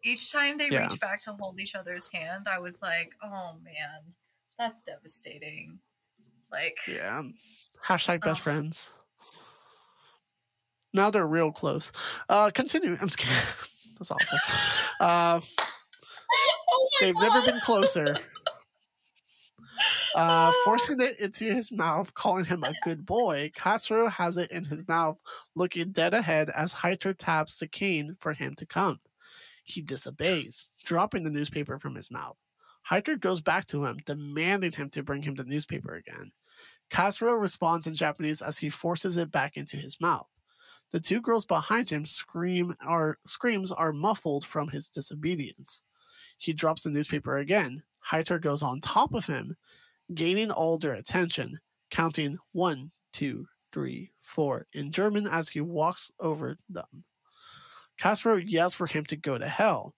Each 0.05 0.31
time 0.33 0.59
they 0.59 0.69
Yeah. 0.69 0.83
reach 0.89 1.01
back 1.01 1.21
to 1.23 1.33
hold 1.33 1.61
each 1.61 1.75
other's 1.75 2.09
hand, 2.13 2.47
I 2.49 2.59
was 2.59 2.81
like, 2.83 3.15
"Oh 3.23 3.59
man, 3.63 4.15
that's 4.59 4.83
devastating." 4.83 5.81
Like, 6.51 6.79
Yeah. 6.87 7.23
Hashtag 7.85 8.21
best 8.23 8.41
Ugh. 8.41 8.45
friends. 8.45 8.91
Now 10.95 11.11
they're 11.11 11.27
real 11.27 11.53
close. 11.53 11.93
Uh, 12.29 12.51
continue. 12.53 12.93
I'm 13.01 13.09
just 13.09 13.19
kidding. 13.19 13.37
That's 13.99 14.11
awful. 14.13 14.39
Uh, 15.01 15.41
oh 16.71 16.89
they've 17.01 17.15
God. 17.15 17.23
never 17.23 17.43
been 17.47 17.61
closer. 17.61 18.17
Uh, 20.15 20.51
forcing 20.65 21.01
it 21.01 21.21
into 21.21 21.45
his 21.45 21.71
mouth, 21.71 22.13
calling 22.15 22.45
him 22.45 22.65
a 22.65 22.73
good 22.83 23.07
boy, 23.07 23.53
Katsuro 23.57 24.11
has 24.11 24.37
it 24.37 24.51
in 24.51 24.65
his 24.65 24.87
mouth, 24.89 25.21
looking 25.55 25.93
dead 25.93 26.15
ahead 26.15 26.51
as 26.51 26.73
Heiter 26.75 27.15
taps 27.17 27.59
the 27.59 27.69
cane 27.69 28.17
for 28.19 28.33
him 28.33 28.57
to 28.57 28.67
come. 28.67 28.99
He 29.69 29.83
disobeys, 29.83 30.71
dropping 30.83 31.25
the 31.25 31.31
newspaper 31.31 31.79
from 31.79 31.95
his 31.95 32.11
mouth. 32.11 32.39
Heiter 32.91 33.21
goes 33.21 33.43
back 33.43 33.67
to 33.67 33.85
him, 33.85 33.99
demanding 34.07 34.73
him 34.73 34.89
to 34.91 35.03
bring 35.03 35.23
him 35.23 35.35
the 35.35 35.45
newspaper 35.45 35.95
again. 35.95 36.33
Katsuro 36.91 37.39
responds 37.39 37.87
in 37.87 37.95
Japanese 37.95 38.41
as 38.41 38.57
he 38.57 38.71
forces 38.71 39.19
it 39.19 39.31
back 39.31 39.59
into 39.59 39.77
his 39.77 40.01
mouth. 40.01 40.27
The 40.91 41.01
two 41.01 41.21
girls 41.21 41.45
behind 41.45 41.91
him 41.91 42.07
scream 42.07 42.75
are 42.81 43.19
screams 43.27 43.71
are 43.71 43.93
muffled 43.93 44.47
from 44.47 44.69
his 44.69 44.89
disobedience. 44.89 45.83
He 46.39 46.55
drops 46.55 46.85
the 46.85 46.91
newspaper 46.91 47.37
again. 47.37 47.83
Heiter 48.11 48.41
goes 48.41 48.63
on 48.63 48.81
top 48.81 49.13
of 49.13 49.27
him, 49.27 49.55
gaining 50.15 50.51
all 50.51 50.79
their 50.79 50.95
attention, 50.95 51.61
counting 51.91 52.39
one, 52.53 52.91
two, 53.13 53.47
three, 53.71 54.13
four 54.23 54.67
in 54.73 54.93
German 54.93 55.27
as 55.27 55.51
he 55.51 55.61
walks 55.61 56.11
over 56.19 56.57
them. 56.71 57.05
Katsuro 58.01 58.43
yells 58.45 58.75
for 58.75 58.87
him 58.87 59.05
to 59.07 59.17
go 59.17 59.39
to 59.39 59.49
hell. 59.49 59.95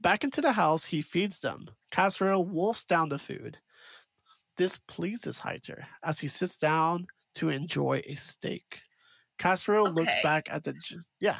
Back 0.00 0.24
into 0.24 0.40
the 0.40 0.52
house, 0.52 0.84
he 0.84 1.02
feeds 1.02 1.38
them. 1.38 1.68
Katsuro 1.90 2.46
wolfs 2.46 2.84
down 2.84 3.08
the 3.08 3.18
food. 3.18 3.58
This 4.56 4.78
pleases 4.86 5.38
Heiter 5.38 5.84
as 6.02 6.18
he 6.18 6.28
sits 6.28 6.56
down 6.56 7.06
to 7.34 7.48
enjoy 7.48 8.02
a 8.06 8.14
steak. 8.14 8.80
Katsuro 9.38 9.92
looks 9.94 10.14
back 10.22 10.48
at 10.50 10.64
the. 10.64 10.74
Yeah. 11.20 11.38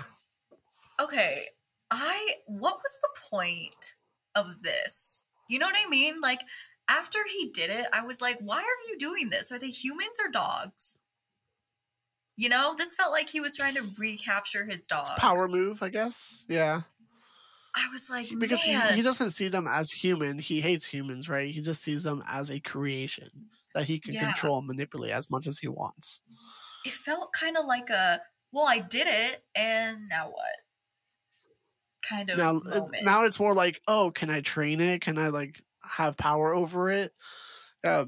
okay, 1.01 1.47
I 1.91 2.35
what 2.47 2.77
was 2.77 2.99
the 3.01 3.21
point 3.31 3.97
of 4.35 4.63
this? 4.63 5.25
You 5.49 5.59
know 5.59 5.67
what 5.67 5.77
I 5.79 5.89
mean? 5.89 6.21
Like 6.21 6.41
after 6.89 7.19
he 7.31 7.51
did 7.51 7.71
it, 7.71 7.87
I 7.93 8.05
was 8.05 8.21
like, 8.21 8.39
"Why 8.41 8.59
are 8.59 8.91
you 8.91 8.99
doing 8.99 9.31
this? 9.31 9.51
Are 9.51 9.59
they 9.59 9.71
humans 9.71 10.19
or 10.23 10.31
dogs?" 10.31 10.99
You 12.37 12.49
know, 12.49 12.75
this 12.77 12.95
felt 12.95 13.13
like 13.13 13.29
he 13.31 13.41
was 13.41 13.57
trying 13.57 13.75
to 13.75 13.83
recapture 13.97 14.67
his 14.67 14.87
dog. 14.87 15.19
Power 15.19 15.49
move, 15.49 15.83
I 15.83 15.89
guess. 15.89 16.45
Yeah. 16.49 16.83
I 17.75 17.89
was 17.93 18.09
like, 18.09 18.29
because 18.29 18.63
he, 18.63 18.73
he 18.79 19.03
doesn't 19.03 19.31
see 19.31 19.49
them 19.49 19.67
as 19.67 19.91
human. 19.91 20.39
He 20.39 20.61
hates 20.61 20.87
humans, 20.87 21.29
right? 21.29 21.53
He 21.53 21.61
just 21.61 21.83
sees 21.83 22.03
them 22.05 22.23
as 22.27 22.51
a 22.51 22.59
creation 22.61 23.51
that 23.75 23.85
he 23.85 23.99
can 23.99 24.15
Yeah. 24.15 24.29
control 24.29 24.59
and 24.59 24.67
manipulate 24.67 25.13
as 25.13 25.31
much 25.31 25.47
as 25.47 25.59
he 25.59 25.69
wants. 25.69 26.21
it 26.85 26.93
felt 26.93 27.33
kind 27.33 27.57
of 27.57 27.65
like 27.67 27.91
a 27.91 28.21
well 28.53 28.67
i 28.69 28.79
did 28.79 29.07
it 29.07 29.45
and 29.55 30.09
now 30.09 30.29
what 30.31 30.57
kind 32.03 32.31
of 32.31 32.39
Now, 32.39 32.53
moment. 32.65 33.03
now 33.03 33.25
it's 33.25 33.41
more 33.41 33.55
like, 33.55 33.81
oh, 33.89 34.11
can 34.15 34.31
I 34.31 34.41
train 34.41 34.81
it? 34.81 35.01
Can 35.01 35.19
I 35.19 35.29
like 35.29 35.61
have 35.83 36.17
power 36.17 36.55
over 36.55 36.91
it? 36.91 37.13
Uh, 37.85 38.07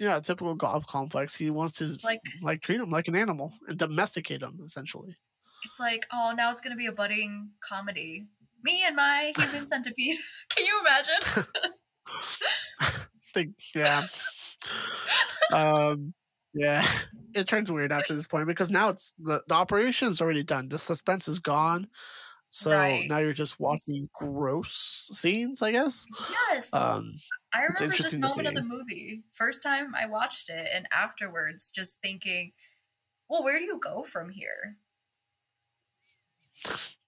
yeah, 0.00 0.18
typical 0.20 0.54
god 0.54 0.86
complex. 0.86 1.34
He 1.36 1.50
wants 1.50 1.74
to 1.78 1.96
like 2.02 2.20
Like- 2.42 2.62
treat 2.62 2.80
him 2.80 2.90
like 2.90 3.06
an 3.08 3.14
animal 3.16 3.52
and 3.68 3.78
domesticate 3.78 4.42
him, 4.42 4.60
essentially. 4.64 5.16
it's 5.64 5.78
like 5.78 6.06
oh 6.12 6.32
now 6.36 6.50
it's 6.50 6.60
gonna 6.62 6.74
be 6.76 6.86
a 6.86 6.92
budding 6.92 7.50
comedy 7.62 8.26
me 8.64 8.82
and 8.86 8.96
my 8.96 9.32
human 9.36 9.66
centipede 9.72 10.16
can 10.48 10.64
you 10.66 10.80
imagine 10.80 11.44
Think, 13.34 13.54
yeah. 13.76 14.06
um, 15.52 16.12
yeah. 16.52 16.84
It 17.32 17.46
turns 17.46 17.70
weird 17.70 17.92
after 17.92 18.12
this 18.14 18.26
point 18.26 18.48
because 18.48 18.70
now 18.70 18.88
it's 18.88 19.12
the, 19.20 19.40
the 19.46 19.54
operation 19.54 20.08
is 20.08 20.20
already 20.20 20.42
done. 20.42 20.68
The 20.68 20.78
suspense 20.80 21.28
is 21.28 21.38
gone. 21.38 21.86
So 22.50 22.72
Right. 22.72 23.08
now 23.08 23.18
you're 23.18 23.32
just 23.32 23.60
watching 23.60 24.08
gross 24.12 25.08
scenes, 25.12 25.62
I 25.62 25.70
guess. 25.70 26.04
yes 26.50 26.74
Um, 26.74 27.12
i 27.54 27.64
remember 27.64 27.96
this 27.96 28.12
moment 28.14 28.48
of 28.48 28.54
the 28.54 28.62
movie 28.62 29.22
first 29.32 29.62
time 29.62 29.94
i 29.94 30.06
watched 30.06 30.48
it 30.50 30.68
and 30.74 30.86
afterwards 30.92 31.70
just 31.70 32.00
thinking 32.00 32.52
well 33.30 33.44
where 33.44 33.58
do 33.58 33.64
you 33.64 33.78
go 33.78 34.02
from 34.04 34.28
here? 34.28 34.76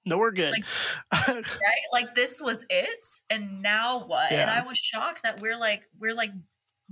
No, 0.05 0.19
we're 0.19 0.33
good. 0.33 0.55
right? 1.13 1.47
Like 1.93 2.15
this 2.15 2.41
was 2.41 2.65
it 2.71 3.07
and 3.29 3.61
now 3.63 4.05
what? 4.07 4.33
And 4.33 4.51
i 4.51 4.65
was 4.67 4.79
shocked 4.79 5.23
that 5.25 5.41
we're 5.41 5.59
like 5.59 5.83
we're 5.99 6.15
like 6.15 6.31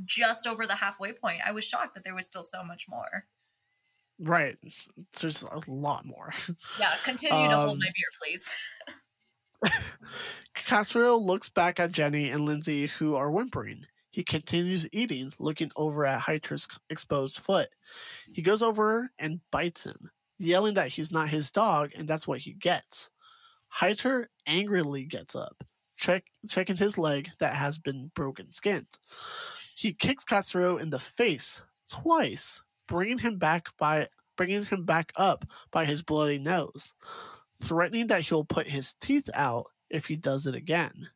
just 0.05 0.47
over 0.47 0.67
the 0.67 0.75
halfway 0.75 1.13
point. 1.13 1.41
I 1.45 1.53
was 1.53 1.65
shocked 1.65 1.95
that 1.95 2.05
there 2.05 2.15
was 2.15 2.27
still 2.27 2.43
so 2.43 2.63
much 2.63 2.87
more. 2.89 3.25
Right. 4.19 4.57
There's 5.21 5.43
a 5.43 5.61
lot 5.67 6.05
more. 6.05 6.33
yeah 6.79 6.93
continue 7.05 7.49
to 7.49 7.57
hold 7.57 7.71
Um, 7.71 7.79
my 7.79 7.87
beer 7.87 8.11
please 8.23 8.55
Katsuro 10.55 11.21
looks 11.21 11.49
back 11.49 11.81
at 11.81 11.93
Jenny 11.93 12.31
and 12.31 12.45
Lindsay, 12.45 12.87
who 12.87 13.17
are 13.17 13.31
whimpering. 13.31 13.87
He 14.11 14.25
continues 14.25 14.89
eating, 14.93 15.33
looking 15.39 15.71
over 15.77 16.05
at 16.05 16.23
Heiter's 16.23 16.67
exposed 16.89 17.39
foot. 17.39 17.69
He 18.33 18.43
goes 18.43 18.63
over 18.63 19.11
and 19.19 19.41
bites 19.53 19.85
him, 19.85 20.11
yelling 20.39 20.75
that 20.75 20.89
he's 20.89 21.13
not 21.13 21.29
his 21.29 21.51
dog 21.51 21.91
and 21.97 22.09
that's 22.09 22.27
what 22.27 22.41
he 22.41 22.53
gets. 22.53 23.11
Heiter 23.73 24.27
angrily 24.47 25.05
gets 25.05 25.37
up, 25.37 25.63
check, 25.97 26.25
checking 26.49 26.77
his 26.77 26.99
leg 26.99 27.31
that 27.39 27.55
has 27.55 27.79
been 27.79 28.11
broken 28.17 28.51
skinned. 28.51 28.89
He 29.77 29.93
kicks 29.93 30.25
Katsuro 30.25 30.81
in 30.81 30.91
the 30.91 30.99
face 30.99 31.63
twice, 31.89 32.63
bringing 32.89 33.19
him 33.19 33.39
back 33.39 33.69
by 33.79 34.09
bringing 34.37 34.65
him 34.65 34.85
back 34.85 35.13
up 35.17 35.45
by 35.71 35.85
his 35.85 36.03
bloody 36.03 36.39
nose 36.39 36.95
threatening 37.63 38.09
that 38.09 38.23
he'll 38.23 38.45
put 38.45 38.67
his 38.67 38.95
teeth 38.95 39.29
out 39.35 39.67
if 39.89 40.07
he 40.07 40.17
does 40.17 40.47
it 40.47 40.55
again. 40.55 41.09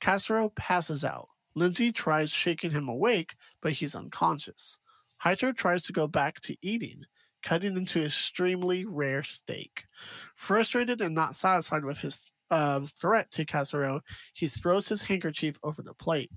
Katsuro 0.00 0.54
passes 0.54 1.04
out. 1.04 1.28
Lindsay 1.54 1.90
tries 1.90 2.30
shaking 2.30 2.70
him 2.70 2.88
awake, 2.88 3.34
but 3.62 3.72
he's 3.72 3.94
unconscious. 3.94 4.78
Heiter 5.24 5.56
tries 5.56 5.84
to 5.84 5.92
go 5.92 6.06
back 6.06 6.40
to 6.40 6.56
eating, 6.60 7.04
cutting 7.42 7.76
into 7.76 8.04
extremely 8.04 8.84
rare 8.84 9.22
steak. 9.22 9.84
Frustrated 10.34 11.00
and 11.00 11.14
not 11.14 11.36
satisfied 11.36 11.84
with 11.84 11.98
his 11.98 12.30
uh, 12.50 12.80
threat 13.00 13.30
to 13.32 13.44
Katsuro, 13.44 14.00
he 14.34 14.48
throws 14.48 14.88
his 14.88 15.02
handkerchief 15.02 15.58
over 15.62 15.82
the 15.82 15.94
plate. 15.94 16.30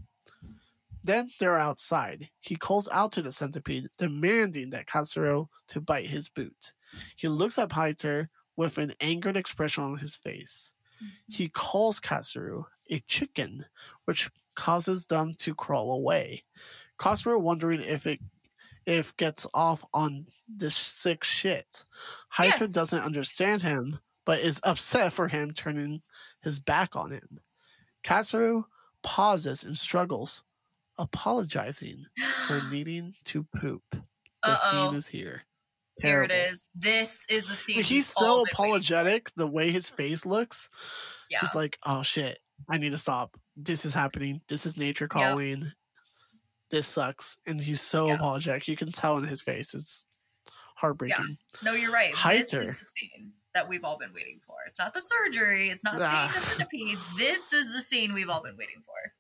Then 1.03 1.29
they're 1.39 1.57
outside. 1.57 2.29
He 2.39 2.55
calls 2.55 2.89
out 2.91 3.11
to 3.13 3.21
the 3.21 3.31
centipede, 3.31 3.89
demanding 3.97 4.69
that 4.71 4.87
Katsuro 4.87 5.47
to 5.69 5.81
bite 5.81 6.07
his 6.07 6.29
boot. 6.29 6.73
He 7.15 7.27
looks 7.27 7.57
at 7.57 7.69
Heiter 7.69 8.27
with 8.59 8.77
an 8.77 8.91
angered 8.99 9.37
expression 9.37 9.85
on 9.85 9.97
his 9.97 10.17
face. 10.17 10.73
Mm-hmm. 11.01 11.13
He 11.29 11.47
calls 11.47 11.97
Katsuro 11.97 12.65
a 12.91 12.99
chicken, 13.07 13.65
which 14.03 14.29
causes 14.55 15.05
them 15.05 15.33
to 15.35 15.55
crawl 15.55 15.93
away. 15.93 16.43
Cosmo 16.97 17.37
wondering 17.39 17.79
if 17.81 18.05
it 18.05 18.19
if 18.85 19.15
gets 19.15 19.47
off 19.53 19.85
on 19.93 20.25
this 20.47 20.75
sick 20.75 21.23
shit. 21.23 21.85
Heiter 22.33 22.59
Yes. 22.61 22.73
doesn't 22.73 22.99
understand 23.01 23.61
him, 23.61 23.99
but 24.25 24.39
is 24.39 24.59
upset 24.63 25.13
for 25.13 25.29
him 25.29 25.51
turning 25.53 26.01
his 26.41 26.59
back 26.59 26.97
on 26.97 27.11
him. 27.11 27.39
Katsuro 28.03 28.65
pauses 29.03 29.63
and 29.63 29.77
struggles, 29.77 30.43
apologizing 30.97 32.05
for 32.47 32.61
needing 32.71 33.13
to 33.25 33.43
poop. 33.55 33.83
The 33.91 34.01
Uh-oh. 34.43 34.71
scene 34.89 34.97
is 34.97 35.07
here. 35.07 35.43
Here 36.01 36.23
it 36.23 36.31
is. 36.31 36.67
This 36.75 37.25
is 37.29 37.47
the 37.47 37.55
scene. 37.55 37.83
He's 37.83 38.07
so 38.07 38.25
all 38.25 38.35
been 38.37 38.41
waiting- 38.43 38.53
apologetic. 38.53 39.31
The 39.35 39.47
way 39.47 39.71
his 39.71 39.89
face 39.89 40.25
looks, 40.25 40.69
Yeah. 41.29 41.39
He's 41.41 41.55
like, 41.55 41.77
oh 41.83 42.01
shit, 42.03 42.39
I 42.69 42.77
need 42.77 42.91
to 42.91 42.97
stop. 42.97 43.37
This 43.57 43.85
is 43.85 43.93
happening. 43.93 44.41
This 44.47 44.65
is 44.65 44.77
nature 44.77 45.07
calling. 45.07 45.71
This 46.71 46.87
sucks. 46.87 47.37
And 47.45 47.59
he's 47.59 47.81
so 47.81 48.07
Yeah. 48.07 48.13
apologetic. 48.15 48.67
You 48.67 48.75
can 48.77 48.91
tell 48.91 49.17
in 49.17 49.23
his 49.25 49.41
face. 49.41 49.73
It's 49.73 50.05
heartbreaking. 50.75 51.37
No, 51.63 51.73
you're 51.73 51.91
right. 51.91 52.13
This 52.27 52.53
is 52.53 52.77
the 52.77 52.85
scene 52.85 53.33
that 53.53 53.67
we've 53.67 53.83
all 53.83 53.97
been 53.97 54.13
waiting 54.13 54.39
for. 54.45 54.55
It's 54.67 54.79
not 54.79 54.93
the 54.93 55.01
surgery. 55.01 55.69
It's 55.69 55.83
not 55.83 55.99
Ah. 56.01 56.29
seeing 56.31 56.33
the 56.43 56.49
centipede. 56.49 56.97
This 57.17 57.51
is 57.53 57.73
the 57.73 57.81
scene 57.81 58.13
we've 58.13 58.29
all 58.29 58.41
been 58.43 58.55
waiting 58.57 58.83
for. 58.85 59.13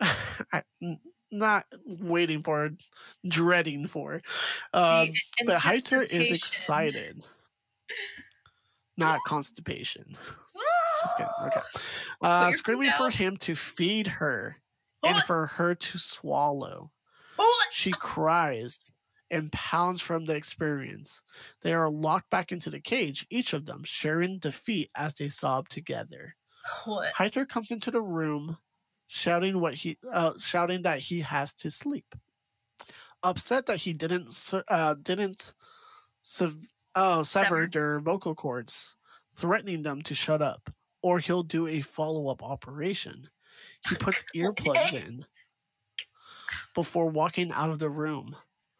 I, 0.52 0.62
n- 0.82 1.00
not 1.30 1.66
waiting 1.84 2.42
for, 2.42 2.70
dreading 3.26 3.86
for. 3.86 4.22
Um, 4.72 5.10
but 5.46 5.58
Heiter 5.58 6.08
is 6.08 6.30
excited. 6.30 7.24
Not 8.96 9.20
constipation. 9.26 10.16
Just 10.16 11.16
kidding. 11.16 11.32
Okay. 11.46 11.60
Uh, 12.20 12.50
screaming 12.52 12.90
for 12.96 13.10
him 13.10 13.36
to 13.36 13.54
feed 13.54 14.06
her 14.08 14.56
and 15.04 15.22
for 15.22 15.46
her 15.46 15.74
to 15.76 15.98
swallow. 15.98 16.90
Oh, 17.38 17.64
She 17.70 17.92
cries 17.92 18.92
and 19.30 19.52
pounds 19.52 20.02
from 20.02 20.24
the 20.24 20.34
experience. 20.34 21.22
They 21.62 21.72
are 21.74 21.88
locked 21.88 22.30
back 22.30 22.50
into 22.50 22.70
the 22.70 22.80
cage, 22.80 23.24
each 23.30 23.52
of 23.52 23.66
them 23.66 23.84
sharing 23.84 24.40
defeat 24.40 24.90
as 24.96 25.14
they 25.14 25.28
sob 25.28 25.68
together. 25.68 26.34
what? 26.86 27.14
Heiter 27.14 27.48
comes 27.48 27.70
into 27.70 27.92
the 27.92 28.02
room, 28.02 28.58
shouting 29.08 29.60
what 29.60 29.74
he 29.74 29.98
uh, 30.12 30.32
shouting 30.38 30.82
that 30.82 31.00
he 31.00 31.20
has 31.22 31.52
to 31.54 31.70
sleep. 31.70 32.14
Upset 33.24 33.66
that 33.66 33.80
he 33.80 33.92
didn't 33.92 34.52
uh, 34.68 34.94
didn't 35.02 35.54
sev- 36.22 36.68
oh, 36.94 37.24
sever 37.24 37.66
their 37.66 37.98
vocal 37.98 38.34
cords, 38.36 38.94
threatening 39.34 39.82
them 39.82 40.02
to 40.02 40.14
shut 40.14 40.40
up, 40.40 40.70
or 41.02 41.18
he'll 41.18 41.42
do 41.42 41.66
a 41.66 41.80
follow 41.80 42.28
up 42.30 42.42
operation. 42.44 43.28
He 43.88 43.96
puts 43.96 44.24
earplugs 44.36 44.86
Okay. 44.86 44.98
in 44.98 45.26
before 46.76 47.08
walking 47.08 47.50
out 47.50 47.70
of 47.70 47.80
the 47.80 47.90
room. 47.90 48.36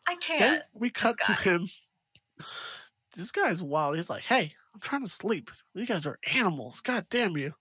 I 0.06 0.14
can't. 0.16 0.62
we 0.72 0.90
cut 0.90 1.16
to 1.26 1.32
him. 1.32 1.68
This 3.16 3.32
guy's 3.32 3.60
wild. 3.60 3.96
He's 3.96 4.08
like, 4.08 4.22
"Hey, 4.22 4.54
I'm 4.72 4.80
trying 4.80 5.04
to 5.04 5.10
sleep. 5.10 5.50
You 5.74 5.84
guys 5.86 6.06
are 6.06 6.20
animals. 6.32 6.80
God 6.80 7.06
damn 7.10 7.36
you!" 7.36 7.54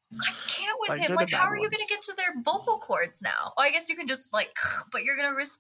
With 0.80 1.00
him. 1.00 1.16
Like, 1.16 1.32
how 1.32 1.48
are 1.48 1.56
you 1.56 1.70
going 1.70 1.84
to 1.86 1.90
get 1.90 2.02
to 2.04 2.14
their 2.16 2.42
vocal 2.44 2.78
cords 2.78 3.22
now? 3.22 3.54
Oh, 3.58 3.62
I 3.62 3.72
guess 3.72 3.90
you 3.90 3.96
can 3.96 4.08
just 4.08 4.34
like, 4.34 4.54
but 4.92 5.04
you're 5.04 5.16
going 5.16 5.30
to 5.30 5.36
risk 5.36 5.60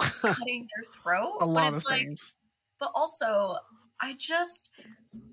just 0.00 0.22
cutting 0.22 0.68
their 0.74 0.84
throat. 1.02 1.38
A 1.40 1.46
lot 1.46 1.64
but 1.64 1.68
of 1.68 1.74
it's 1.74 1.90
like, 1.90 2.00
things. 2.02 2.34
but 2.78 2.90
also, 2.94 3.56
I 4.00 4.14
just 4.18 4.70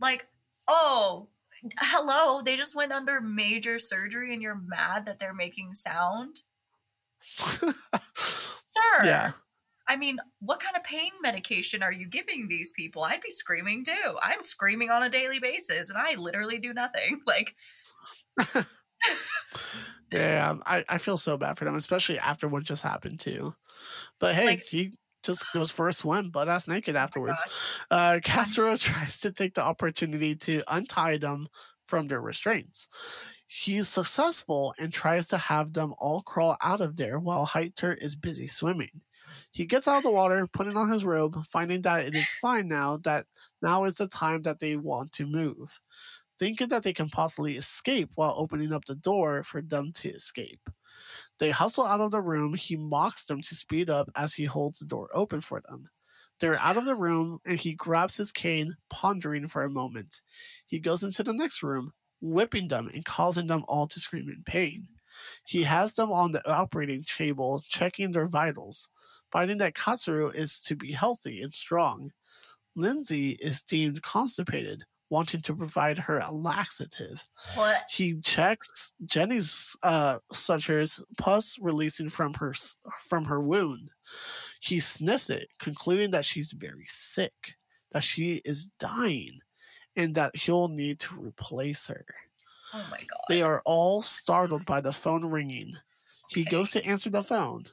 like, 0.02 0.28
oh, 0.68 1.28
hello, 1.80 2.42
they 2.42 2.58
just 2.58 2.76
went 2.76 2.92
under 2.92 3.22
major 3.22 3.80
surgery, 3.80 4.34
and 4.34 4.42
you're 4.42 4.62
mad 4.68 5.06
that 5.06 5.20
they're 5.20 5.34
making 5.34 5.74
sound, 5.74 6.42
sir. 7.22 7.74
yeah, 9.04 9.32
I 9.88 9.98
mean, 9.98 10.20
what 10.40 10.62
kind 10.62 10.78
of 10.78 10.84
pain 10.84 11.12
medication 11.22 11.84
are 11.84 11.92
you 11.92 12.08
giving 12.08 12.48
these 12.48 12.72
people? 12.72 13.04
I'd 13.04 13.22
be 13.22 13.30
screaming 13.30 13.84
too. 13.84 14.18
I'm 14.22 14.42
screaming 14.42 14.90
on 14.90 15.04
a 15.04 15.10
daily 15.10 15.40
basis, 15.40 15.90
and 15.90 15.98
I 15.98 16.16
literally 16.16 16.60
do 16.60 16.74
nothing. 16.74 17.22
Like, 17.28 17.56
yeah. 20.12 20.56
I, 20.66 20.84
I 20.90 20.98
feel 20.98 21.18
so 21.18 21.38
bad 21.38 21.58
for 21.58 21.66
them, 21.66 21.76
especially 21.76 22.20
after 22.20 22.48
what 22.48 22.64
just 22.64 22.84
happened 22.84 23.20
too. 23.20 23.54
But 24.20 24.36
hey, 24.36 24.46
Like- 24.48 24.66
he 24.66 24.94
just 25.24 25.46
goes 25.54 25.72
for 25.72 25.88
a 25.88 25.94
swim, 25.94 26.32
butt 26.32 26.50
ass 26.50 26.68
naked 26.68 26.96
oh 26.96 27.00
afterwards. 27.00 27.42
gosh. 27.46 27.54
Uh, 27.92 28.20
Katsuro 28.24 28.80
tries 28.80 29.20
to 29.22 29.32
take 29.32 29.54
the 29.54 29.64
opportunity 29.64 30.36
to 30.36 30.64
untie 30.68 31.18
them 31.18 31.48
from 31.88 32.08
their 32.08 32.22
restraints. 32.22 32.88
He's 33.48 33.88
successful 33.90 34.74
and 34.80 34.94
tries 34.94 35.28
to 35.28 35.38
have 35.38 35.74
them 35.74 35.94
all 36.00 36.22
crawl 36.24 36.58
out 36.62 36.82
of 36.82 36.96
there 36.96 37.20
while 37.20 37.46
Heiter 37.46 37.96
is 38.02 38.16
busy 38.16 38.48
swimming. 38.48 39.02
He 39.52 39.66
gets 39.66 39.88
out 39.88 39.98
of 39.98 40.04
the 40.04 40.12
water, 40.12 40.48
putting 40.48 40.78
on 40.78 40.90
his 40.90 41.06
robe, 41.06 41.46
finding 41.48 41.82
that 41.84 42.06
it 42.06 42.16
is 42.16 42.34
fine 42.42 42.68
now, 42.68 42.98
that 43.04 43.26
now 43.62 43.84
is 43.86 43.96
the 43.96 44.08
time 44.08 44.42
that 44.44 44.60
they 44.60 44.78
want 44.78 45.12
to 45.14 45.26
move. 45.28 45.80
Thinking 46.42 46.70
that 46.70 46.82
they 46.82 46.94
can 46.94 47.08
possibly 47.08 47.56
escape 47.56 48.10
while 48.16 48.34
opening 48.36 48.74
up 48.74 48.86
the 48.86 48.96
door 48.96 49.44
for 49.44 49.62
them 49.62 49.92
to 49.98 50.10
escape. 50.10 50.72
They 51.38 51.52
hustle 51.52 51.86
out 51.86 52.02
of 52.02 52.10
the 52.10 52.20
room. 52.20 52.56
He 52.56 52.76
mocks 52.76 53.26
them 53.26 53.44
to 53.44 53.54
speed 53.54 53.92
up 53.92 54.10
as 54.16 54.34
he 54.34 54.46
holds 54.46 54.80
the 54.80 54.86
door 54.86 55.12
open 55.14 55.42
for 55.42 55.62
them. 55.62 55.88
They're 56.40 56.58
out 56.58 56.78
of 56.78 56.86
the 56.86 56.96
room 56.96 57.42
and 57.46 57.60
he 57.60 57.76
grabs 57.76 58.18
his 58.18 58.32
cane, 58.32 58.76
pondering 58.90 59.48
for 59.50 59.62
a 59.62 59.70
moment. 59.70 60.22
He 60.66 60.80
goes 60.80 61.04
into 61.04 61.22
the 61.22 61.32
next 61.32 61.62
room, 61.62 61.94
whipping 62.22 62.70
them 62.70 62.90
and 62.92 63.06
causing 63.06 63.46
them 63.46 63.64
all 63.68 63.88
to 63.90 64.00
scream 64.00 64.28
in 64.28 64.42
pain. 64.44 64.88
He 65.46 65.62
has 65.62 65.94
them 65.94 66.12
on 66.12 66.32
the 66.32 66.52
operating 66.52 67.04
table, 67.04 67.64
checking 67.70 68.14
their 68.14 68.26
vitals, 68.28 68.90
finding 69.32 69.60
that 69.60 69.76
Katsuro 69.76 70.34
is 70.34 70.60
to 70.62 70.76
be 70.76 70.92
healthy 70.92 71.44
and 71.44 71.54
strong. 71.54 72.14
Lindsay 72.76 73.32
is 73.42 73.62
deemed 73.62 74.02
constipated, 74.02 74.86
wanting 75.12 75.42
to 75.42 75.56
provide 75.56 76.00
her 76.00 76.18
a 76.20 76.32
laxative. 76.32 77.22
What? 77.54 77.84
He 77.90 78.20
checks 78.22 78.94
Jenny's 79.06 79.76
uh, 79.84 80.18
sutures, 80.32 81.00
pus 81.20 81.58
releasing 81.62 82.10
from 82.10 82.34
her 82.36 82.56
from 83.08 83.26
her 83.26 83.40
wound. 83.42 83.92
He 84.62 84.80
sniffs 84.80 85.30
it, 85.30 85.50
concluding 85.60 86.12
that 86.12 86.26
she's 86.26 86.54
very 86.54 86.86
sick, 86.88 87.34
that 87.92 88.04
she 88.04 88.42
is 88.46 88.70
dying, 88.80 89.40
and 89.96 90.16
that 90.16 90.36
he'll 90.36 90.70
need 90.70 91.00
to 91.02 91.22
replace 91.22 91.86
her. 91.88 92.06
Oh 92.74 92.86
my 92.90 92.98
god. 92.98 93.20
They 93.28 93.42
are 93.42 93.62
all 93.66 94.02
startled 94.02 94.66
by 94.66 94.80
the 94.82 94.94
phone 94.94 95.26
ringing. 95.26 95.76
He 96.30 96.42
Okay. 96.42 96.50
goes 96.50 96.72
to 96.72 96.86
answer 96.86 97.10
the 97.10 97.24
phone. 97.24 97.66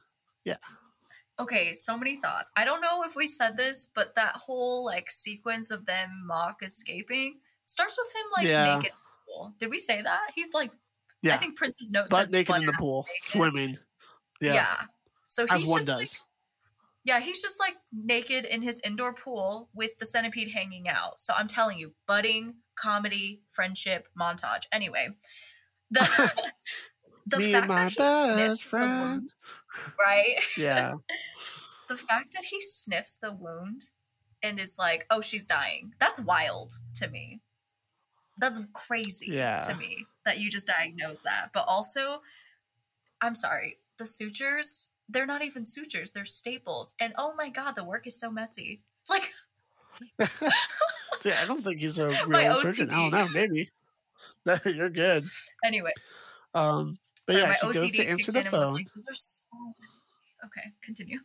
Okay, 1.41 1.75
so 1.75 1.97
many 1.97 2.17
thoughts. 2.17 2.51
I 2.57 2.65
don't 2.65 2.81
know 2.81 3.03
if 3.05 3.15
we 3.17 3.27
said 3.27 3.57
this, 3.57 3.87
but 3.95 4.15
that 4.17 4.35
whole 4.37 4.85
like 4.85 5.11
sequence 5.11 5.71
of 5.71 5.87
them 5.87 6.23
mock 6.27 6.63
escaping 6.63 7.41
starts 7.67 7.97
with 7.99 8.09
him 8.15 8.27
like 8.37 8.47
Yeah. 8.47 8.77
naked. 8.77 8.91
in 8.93 8.97
the 8.97 9.33
pool. 9.33 9.55
Did 9.59 9.71
we 9.71 9.79
say 9.79 10.03
that? 10.03 10.29
He's 10.35 10.53
like, 10.55 10.71
Yeah, 11.23 11.35
I 11.35 11.39
think 11.39 11.57
Prince's 11.57 11.91
note 11.91 12.09
butt 12.09 12.23
says 12.27 12.33
naked 12.33 12.57
in 12.57 12.67
the 12.67 12.73
pool, 12.73 13.07
naked. 13.09 13.23
swimming. 13.29 13.79
Yeah. 14.41 14.55
Yeah, 14.55 14.83
So 15.27 15.47
as 15.51 15.61
he's 15.63 15.69
one 15.71 15.79
just 15.79 15.89
does. 15.89 15.99
like, 15.99 16.09
yeah, 17.05 17.21
he's 17.21 17.41
just 17.41 17.59
like 17.59 17.75
naked 17.93 18.45
in 18.45 18.61
his 18.63 18.81
indoor 18.85 19.15
pool 19.15 19.69
with 19.75 19.99
the 19.99 20.07
centipede 20.07 20.51
hanging 20.51 20.89
out. 20.89 21.21
So 21.21 21.33
I'm 21.35 21.49
telling 21.49 21.79
you, 21.79 21.93
budding 22.07 22.57
comedy, 22.79 23.43
friendship, 23.51 24.09
montage. 24.19 24.65
Anyway, 24.73 25.09
the 25.91 26.01
the 27.27 27.41
fact 27.41 27.69
that 27.69 27.91
he 27.91 27.97
best 27.97 28.35
sniffs 28.35 28.63
the 28.65 28.69
friend. 28.69 29.31
Right? 30.05 30.37
yeah, 30.57 30.95
the 31.89 31.97
fact 31.97 32.31
that 32.35 32.45
he 32.45 32.61
sniffs 32.61 33.19
the 33.19 33.33
wound 33.33 33.83
and 34.43 34.59
is 34.59 34.77
like, 34.79 35.07
"Oh, 35.11 35.21
she's 35.21 35.47
dying." 35.47 35.93
That's 36.01 36.21
wild 36.21 36.75
to 36.97 37.09
me. 37.09 37.41
That's 38.41 38.61
crazy 38.73 39.27
Yeah. 39.33 39.61
to 39.63 39.75
me 39.75 40.07
that 40.25 40.39
you 40.39 40.49
just 40.49 40.69
diagnose 40.69 41.25
that. 41.25 41.51
But 41.53 41.65
also, 41.67 42.23
I'm 43.21 43.35
sorry, 43.35 43.79
the 43.99 44.07
sutures, 44.07 44.93
they're 45.09 45.27
not 45.27 45.43
even 45.43 45.65
sutures, 45.65 46.13
they're 46.13 46.25
staples. 46.25 46.95
And 47.01 47.13
oh 47.19 47.35
my 47.37 47.49
god, 47.49 47.73
the 47.73 47.83
work 47.85 48.07
is 48.07 48.19
so 48.19 48.31
messy. 48.31 48.83
Like, 49.09 49.33
See, 51.21 51.33
I 51.33 51.45
don't 51.47 51.65
think 51.65 51.81
he's 51.81 51.99
a 51.99 52.09
real 52.27 52.55
surgeon. 52.57 52.91
I 52.91 53.09
don't 53.11 53.11
know. 53.11 53.29
Maybe 53.35 53.71
you're 54.67 54.91
good. 54.91 55.25
anyway, 55.65 55.93
Um, 56.55 56.99
but 57.29 57.37
yeah, 57.37 57.47
my 57.47 57.57
OCD 57.63 57.93
to 57.93 58.05
answer 58.05 58.33
kicked 58.33 58.33
the 58.33 58.41
in 58.41 58.47
and 58.47 58.57
was 58.57 58.71
phone. 58.71 58.75
like, 58.75 58.89
those 58.95 59.07
are 59.09 59.15
so 59.15 59.49
messy. 59.81 60.09
Okay, 60.45 60.73
continue. 60.83 61.21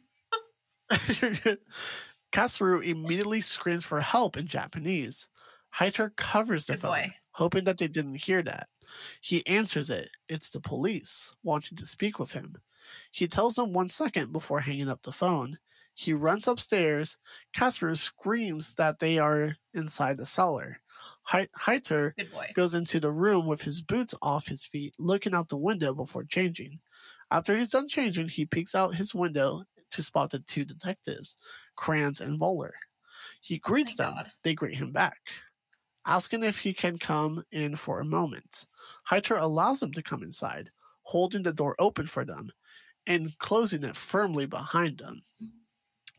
Katsuro 2.32 2.84
immediately 2.84 3.42
screams 3.42 3.86
for 3.86 4.02
help 4.02 4.38
in 4.38 4.48
Japanese. 4.48 5.28
Heiter 5.76 6.16
covers 6.16 6.66
the 6.68 6.74
Good 6.74 6.82
phone, 6.82 6.92
boy. 6.92 7.16
hoping 7.32 7.64
that 7.66 7.78
they 7.78 7.88
didn't 7.88 8.16
hear 8.16 8.42
that. 8.44 8.68
He 9.22 9.46
answers 9.48 9.90
it. 9.90 10.10
It's 10.30 10.50
the 10.52 10.60
police, 10.62 11.32
wanting 11.44 11.78
to 11.78 11.86
speak 11.86 12.20
with 12.20 12.32
him. 12.32 12.56
He 13.12 13.28
tells 13.28 13.56
them 13.56 13.74
one 13.74 13.90
second 13.90 14.32
before 14.34 14.60
hanging 14.62 14.90
up 14.90 15.02
the 15.04 15.12
phone. 15.12 15.58
He 15.96 16.14
runs 16.14 16.48
upstairs. 16.48 17.18
Katsuro 17.56 17.96
screams 17.98 18.74
that 18.76 19.00
they 19.00 19.20
are 19.20 19.56
inside 19.74 20.18
the 20.18 20.26
cellar. 20.26 20.80
Heiter 21.28 22.14
goes 22.54 22.74
into 22.74 23.00
the 23.00 23.12
room 23.12 23.48
with 23.48 23.62
his 23.62 23.82
boots 23.82 24.14
off 24.22 24.48
his 24.48 24.66
feet, 24.66 24.96
looking 25.00 25.34
out 25.34 25.50
the 25.50 25.58
window 25.58 25.94
before 25.94 26.24
changing. 26.24 26.80
After 27.32 27.58
he's 27.58 27.70
done 27.70 27.88
changing, 27.88 28.30
he 28.30 28.46
peeks 28.46 28.76
out 28.76 28.96
his 28.96 29.16
window 29.16 29.64
to 29.92 30.02
spot 30.02 30.32
the 30.32 30.40
two 30.40 30.66
detectives, 30.66 31.36
Kranz 31.76 32.22
and 32.22 32.40
Voller. 32.40 32.72
He 33.42 33.58
greets 33.58 33.98
my 33.98 34.06
them. 34.06 34.14
God. 34.16 34.32
They 34.44 34.54
greet 34.54 34.78
him 34.78 34.92
back, 34.92 35.20
asking 36.06 36.44
if 36.44 36.60
he 36.60 36.74
can 36.74 36.98
come 36.98 37.44
in 37.52 37.76
for 37.76 38.00
a 38.00 38.06
moment. 38.06 38.66
Heiter 39.10 39.40
allows 39.40 39.80
them 39.80 39.92
to 39.94 40.04
come 40.04 40.24
inside, 40.24 40.72
holding 41.04 41.44
the 41.44 41.54
door 41.54 41.76
open 41.80 42.08
for 42.08 42.26
them 42.26 42.52
and 43.08 43.38
closing 43.38 43.84
it 43.84 43.96
firmly 43.96 44.46
behind 44.46 44.98
them. 45.00 45.24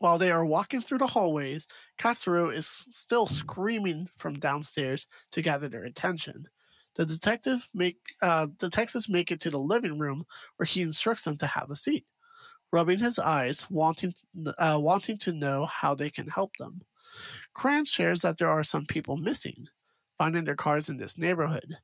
While 0.05 0.19
they 0.19 0.29
are 0.29 0.45
walking 0.45 0.81
through 0.81 0.99
the 0.99 1.07
hallways, 1.07 1.65
Katsuro 1.97 2.55
is 2.55 2.67
still 2.67 3.25
screaming 3.25 4.07
from 4.17 4.35
downstairs 4.35 5.07
to 5.31 5.41
gather 5.41 5.67
their 5.67 5.83
attention. 5.83 6.47
The 6.95 7.07
detective 7.07 7.67
make 7.73 7.97
uh, 8.21 8.45
detectives 8.59 9.09
make 9.09 9.31
it 9.31 9.41
to 9.41 9.49
the 9.49 9.57
living 9.57 9.97
room 9.97 10.25
where 10.57 10.67
he 10.67 10.83
instructs 10.83 11.23
them 11.23 11.37
to 11.37 11.47
have 11.47 11.71
a 11.71 11.75
seat, 11.75 12.05
rubbing 12.71 12.99
his 12.99 13.17
eyes, 13.17 13.65
wanting 13.71 14.13
uh, 14.59 14.77
wanting 14.79 15.17
to 15.17 15.33
know 15.33 15.65
how 15.65 15.95
they 15.95 16.11
can 16.11 16.27
help 16.27 16.51
them. 16.59 16.81
Kranz 17.55 17.89
shares 17.89 18.21
that 18.21 18.37
there 18.37 18.47
are 18.47 18.61
some 18.61 18.85
people 18.85 19.17
missing, 19.17 19.65
finding 20.19 20.43
their 20.43 20.55
cars 20.55 20.87
in 20.87 20.97
this 20.97 21.17
neighborhood, 21.17 21.77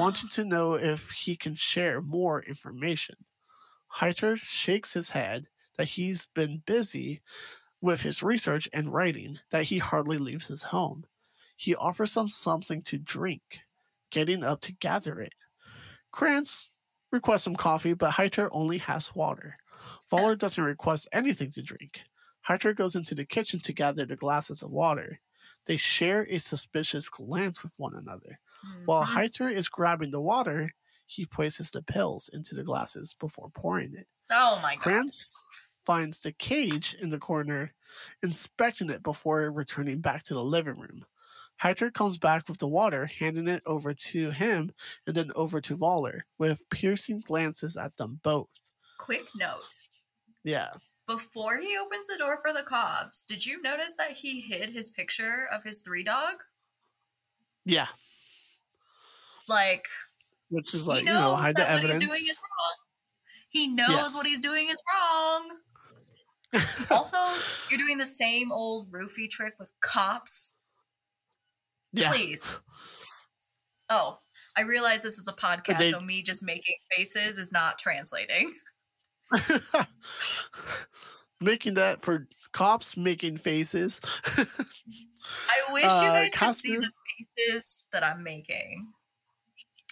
wanting 0.00 0.28
to 0.30 0.44
know 0.44 0.74
if 0.74 1.10
he 1.10 1.36
can 1.36 1.54
share 1.54 2.02
more 2.02 2.42
information. 2.42 3.14
Heiter 3.98 4.36
shakes 4.36 4.94
his 4.94 5.10
head 5.10 5.46
that 5.76 5.86
he's 5.86 6.26
been 6.34 6.62
busy 6.66 7.22
with 7.80 8.02
his 8.02 8.22
research 8.22 8.68
and 8.72 8.92
writing, 8.92 9.38
that 9.50 9.64
he 9.64 9.78
hardly 9.78 10.18
leaves 10.18 10.46
his 10.46 10.64
home. 10.64 11.06
He 11.56 11.74
offers 11.74 12.14
them 12.14 12.28
something 12.28 12.82
to 12.82 12.98
drink, 12.98 13.60
getting 14.10 14.42
up 14.44 14.60
to 14.62 14.72
gather 14.72 15.20
it. 15.20 15.34
Kranz 16.12 16.70
requests 17.10 17.44
some 17.44 17.56
coffee, 17.56 17.94
but 17.94 18.12
Heiter 18.14 18.48
only 18.52 18.78
has 18.78 19.14
water. 19.14 19.56
Voller 20.10 20.36
doesn't 20.36 20.62
request 20.62 21.08
anything 21.12 21.50
to 21.52 21.62
drink. 21.62 22.00
Heiter 22.48 22.74
goes 22.74 22.94
into 22.94 23.14
the 23.14 23.24
kitchen 23.24 23.60
to 23.60 23.72
gather 23.72 24.04
the 24.06 24.16
glasses 24.16 24.62
of 24.62 24.70
water. 24.70 25.20
They 25.66 25.76
share 25.76 26.26
a 26.30 26.38
suspicious 26.38 27.08
glance 27.08 27.62
with 27.62 27.78
one 27.78 27.94
another. 27.94 28.38
While 28.86 29.04
Mhm. 29.04 29.14
Heiter 29.14 29.52
is 29.52 29.68
grabbing 29.68 30.10
the 30.10 30.20
water, 30.20 30.72
he 31.06 31.26
places 31.26 31.70
the 31.70 31.82
pills 31.82 32.28
into 32.32 32.54
the 32.54 32.64
glasses 32.64 33.14
before 33.14 33.50
pouring 33.50 33.94
it. 33.94 34.08
oh 34.30 34.58
my 34.62 34.74
god. 34.76 34.82
Kranz 34.82 35.26
finds 35.88 36.20
the 36.20 36.32
cage 36.32 36.94
in 37.00 37.08
the 37.08 37.18
corner, 37.18 37.72
inspecting 38.22 38.90
it 38.90 39.02
before 39.02 39.50
returning 39.50 40.02
back 40.02 40.22
to 40.24 40.34
the 40.34 40.44
living 40.44 40.78
room. 40.78 41.06
Heiter 41.62 41.90
comes 41.92 42.18
back 42.18 42.46
with 42.46 42.58
the 42.58 42.68
water, 42.68 43.06
handing 43.06 43.48
it 43.48 43.62
over 43.64 43.94
to 43.94 44.30
him 44.30 44.70
and 45.06 45.16
then 45.16 45.30
over 45.34 45.62
to 45.62 45.78
Voller, 45.78 46.20
with 46.38 46.60
piercing 46.68 47.22
glances 47.22 47.74
at 47.78 47.96
them 47.96 48.20
both. 48.22 48.50
Quick 48.98 49.24
note. 49.34 49.80
Yeah. 50.44 50.74
Before 51.06 51.58
he 51.58 51.74
opens 51.78 52.06
the 52.06 52.18
door 52.18 52.38
for 52.42 52.52
the 52.52 52.62
cops, 52.62 53.24
did 53.24 53.46
you 53.46 53.62
notice 53.62 53.94
that 53.96 54.10
he 54.12 54.42
hid 54.42 54.68
his 54.70 54.90
picture 54.90 55.48
of 55.50 55.64
his 55.64 55.80
three 55.80 56.04
dog? 56.04 56.34
Yeah. 57.64 57.88
Like, 59.48 59.86
Which 60.50 60.74
is 60.74 60.84
he 60.84 60.88
like, 60.90 61.04
knows 61.04 61.14
you 61.14 61.20
know, 61.20 61.36
hide 61.36 61.56
the 61.56 61.68
evidence. 61.68 62.02
he's 62.02 62.10
doing 62.10 62.20
is 62.28 62.36
wrong. 62.36 62.76
He 63.50 63.66
knows 63.68 63.88
Yes. 63.90 64.14
what 64.14 64.26
he's 64.26 64.40
doing 64.40 64.68
is 64.68 64.80
wrong. 64.94 65.48
Also, 66.90 67.18
you're 67.70 67.78
doing 67.78 67.98
the 67.98 68.06
same 68.06 68.50
old 68.52 68.90
roofie 68.90 69.28
trick 69.30 69.54
with 69.58 69.70
cops. 69.80 70.54
yeah. 71.92 72.10
Please. 72.10 72.60
Oh, 73.90 74.18
I 74.56 74.62
realize 74.62 75.02
this 75.02 75.18
is 75.18 75.28
a 75.28 75.32
podcast, 75.32 75.78
they- 75.78 75.90
so 75.92 76.00
me 76.00 76.22
just 76.22 76.42
making 76.42 76.76
faces 76.96 77.38
is 77.38 77.52
not 77.52 77.78
translating. 77.78 78.52
making 81.40 81.74
that 81.74 82.02
for 82.02 82.28
cops 82.52 82.96
making 82.96 83.36
faces. 83.36 84.00
I 84.26 85.72
wish 85.72 85.84
you 85.84 85.88
Uh, 85.90 86.12
guys 86.14 86.34
could 86.34 86.54
see 86.54 86.76
the 86.76 86.90
faces 87.46 87.86
that 87.92 88.02
I'm 88.04 88.22
making. 88.22 88.88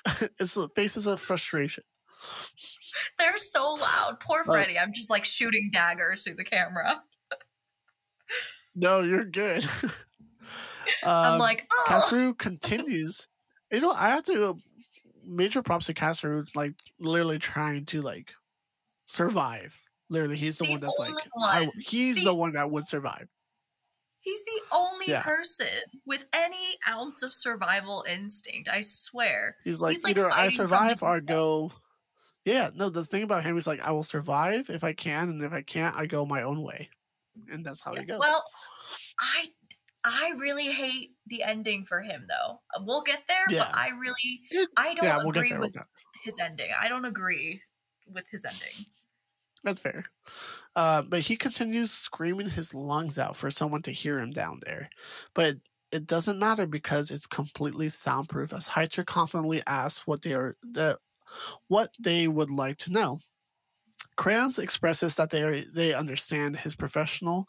it's 0.38 0.54
the 0.54 0.68
faces 0.74 1.06
of 1.06 1.20
frustration. 1.20 1.84
They're 3.18 3.36
so 3.36 3.74
loud. 3.74 4.18
Poor. 4.20 4.44
Freddy. 4.44 4.78
I'm 4.78 4.92
just 4.92 5.10
like 5.10 5.24
shooting 5.24 5.70
daggers 5.72 6.24
through 6.24 6.36
the 6.36 6.44
camera. 6.44 7.02
No, 8.74 9.00
you're 9.00 9.24
good. 9.24 9.64
I'm 11.04 11.32
Um, 11.34 11.38
like, 11.38 11.66
Ugh! 11.90 12.36
Continues. 12.38 13.26
You 13.72 13.80
know, 13.80 13.90
I 13.90 14.10
have 14.10 14.22
to 14.24 14.50
uh, 14.50 14.54
major 15.24 15.62
props 15.62 15.86
to 15.86 15.94
Katsuro, 15.94 16.46
like 16.54 16.74
literally 17.00 17.38
trying 17.38 17.86
to 17.86 18.00
like 18.02 18.32
survive. 19.06 19.76
Literally, 20.08 20.36
he's 20.36 20.58
the, 20.58 20.66
The 20.66 20.70
one 20.72 20.80
that's 20.80 20.98
like, 20.98 21.08
only 21.36 21.48
I, 21.48 21.70
he's 21.80 22.16
The- 22.16 22.24
the 22.26 22.34
one 22.34 22.52
that 22.52 22.70
would 22.70 22.86
survive. 22.86 23.28
He's 24.20 24.44
the 24.44 24.60
only 24.76 25.06
Yeah. 25.08 25.22
person 25.22 25.68
with 26.04 26.24
any 26.32 26.76
ounce 26.88 27.22
of 27.22 27.32
survival 27.32 28.04
instinct. 28.08 28.68
I 28.68 28.80
swear. 28.80 29.56
He's 29.62 29.80
like, 29.80 29.92
He's, 29.94 30.02
like, 30.04 30.16
either 30.18 30.30
I 30.32 30.48
survive 30.48 31.02
or 31.02 31.20
go. 31.20 31.70
Yeah, 32.46 32.70
no, 32.74 32.88
the 32.90 33.04
thing 33.04 33.24
about 33.24 33.44
him 33.44 33.58
is 33.58 33.66
like, 33.66 33.80
I 33.80 33.90
will 33.92 34.04
survive 34.04 34.70
if 34.70 34.84
I 34.84 34.94
can, 34.94 35.28
and 35.30 35.42
if 35.42 35.52
I 35.52 35.62
can't, 35.62 35.96
I 35.96 36.06
go 36.06 36.24
my 36.24 36.42
own 36.44 36.62
way, 36.62 36.88
and 37.50 37.66
that's 37.66 37.82
how 37.82 37.94
Yeah. 37.94 38.02
it 38.02 38.06
goes. 38.06 38.20
Well, 38.20 38.44
I 39.20 39.52
I 40.04 40.34
really 40.38 40.72
hate 40.72 41.16
the 41.26 41.42
ending 41.42 41.84
for 41.84 42.00
him 42.02 42.26
though. 42.28 42.62
We'll 42.80 43.02
get 43.02 43.24
there, 43.28 43.46
Yeah. 43.50 43.64
but 43.70 43.76
I 43.76 43.88
really 43.90 44.42
It- 44.50 44.70
I 44.76 44.94
don't 44.94 45.04
yeah, 45.04 45.18
we'll 45.18 45.30
agree 45.30 45.50
there. 45.50 45.60
with 45.60 45.72
that. 45.74 45.88
his 46.22 46.38
ending. 46.38 46.70
I 46.78 46.88
don't 46.88 47.04
agree 47.04 47.62
with 48.06 48.26
his 48.30 48.44
ending. 48.44 48.86
That's 49.64 49.80
fair. 49.80 50.04
Uh, 50.76 51.02
but 51.02 51.20
he 51.22 51.36
continues 51.36 51.90
screaming 51.92 52.50
his 52.50 52.74
lungs 52.74 53.18
out 53.18 53.36
for 53.36 53.50
someone 53.50 53.82
to 53.82 53.92
hear 53.92 54.20
him 54.20 54.30
down 54.32 54.60
there. 54.64 54.90
But 55.34 55.58
it 55.92 56.06
doesn't 56.06 56.38
matter 56.38 56.66
because 56.66 57.10
it's 57.10 57.26
completely 57.26 57.88
soundproof 57.88 58.52
as 58.52 58.68
Heiter 58.68 59.04
confidently 59.06 59.62
asks 59.66 60.06
what 60.06 60.22
they 60.22 60.34
are 60.34 60.56
the 60.62 60.98
what 61.68 61.90
they 61.98 62.28
would 62.28 62.50
like 62.50 62.78
to 62.78 62.92
know. 62.92 63.20
Kranz 64.16 64.58
expresses 64.58 65.14
that 65.16 65.30
they 65.30 65.42
are, 65.42 65.60
they 65.74 65.92
understand 65.92 66.56
his 66.56 66.74
professional 66.74 67.46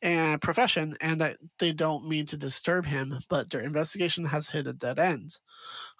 and 0.00 0.40
profession 0.40 0.96
and 1.02 1.20
that 1.20 1.36
they 1.58 1.72
don't 1.72 2.08
mean 2.08 2.24
to 2.26 2.36
disturb 2.36 2.86
him, 2.86 3.18
but 3.28 3.50
their 3.50 3.60
investigation 3.60 4.24
has 4.24 4.48
hit 4.48 4.66
a 4.66 4.72
dead 4.72 4.98
end. 4.98 5.36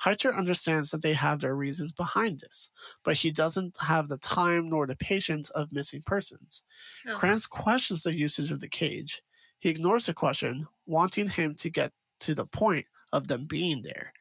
Heiter 0.03 0.35
understands 0.35 0.91
that 0.91 1.03
they 1.03 1.13
have 1.13 1.41
their 1.41 1.55
reasons 1.55 1.93
behind 1.93 2.41
this, 2.41 2.71
but 3.05 3.15
he 3.15 3.31
doesn't 3.31 3.77
have 3.81 4.09
the 4.09 4.19
time 4.19 4.71
nor 4.71 4.87
the 4.87 4.97
patience 4.97 5.51
of 5.51 5.73
missing 5.73 6.03
persons. 6.03 6.63
Ugh. 7.07 7.19
Kranz 7.19 7.47
questions 7.47 8.03
the 8.03 8.17
usage 8.17 8.51
of 8.51 8.61
the 8.61 8.69
cage. 8.69 9.23
He 9.59 9.69
ignores 9.69 10.07
the 10.07 10.15
question, 10.15 10.67
wanting 10.87 11.29
him 11.29 11.55
to 11.57 11.69
get 11.69 11.93
to 12.21 12.35
the 12.35 12.47
point 12.47 12.87
of 13.13 13.29
them 13.29 13.47
being 13.47 13.83
there. 13.83 14.13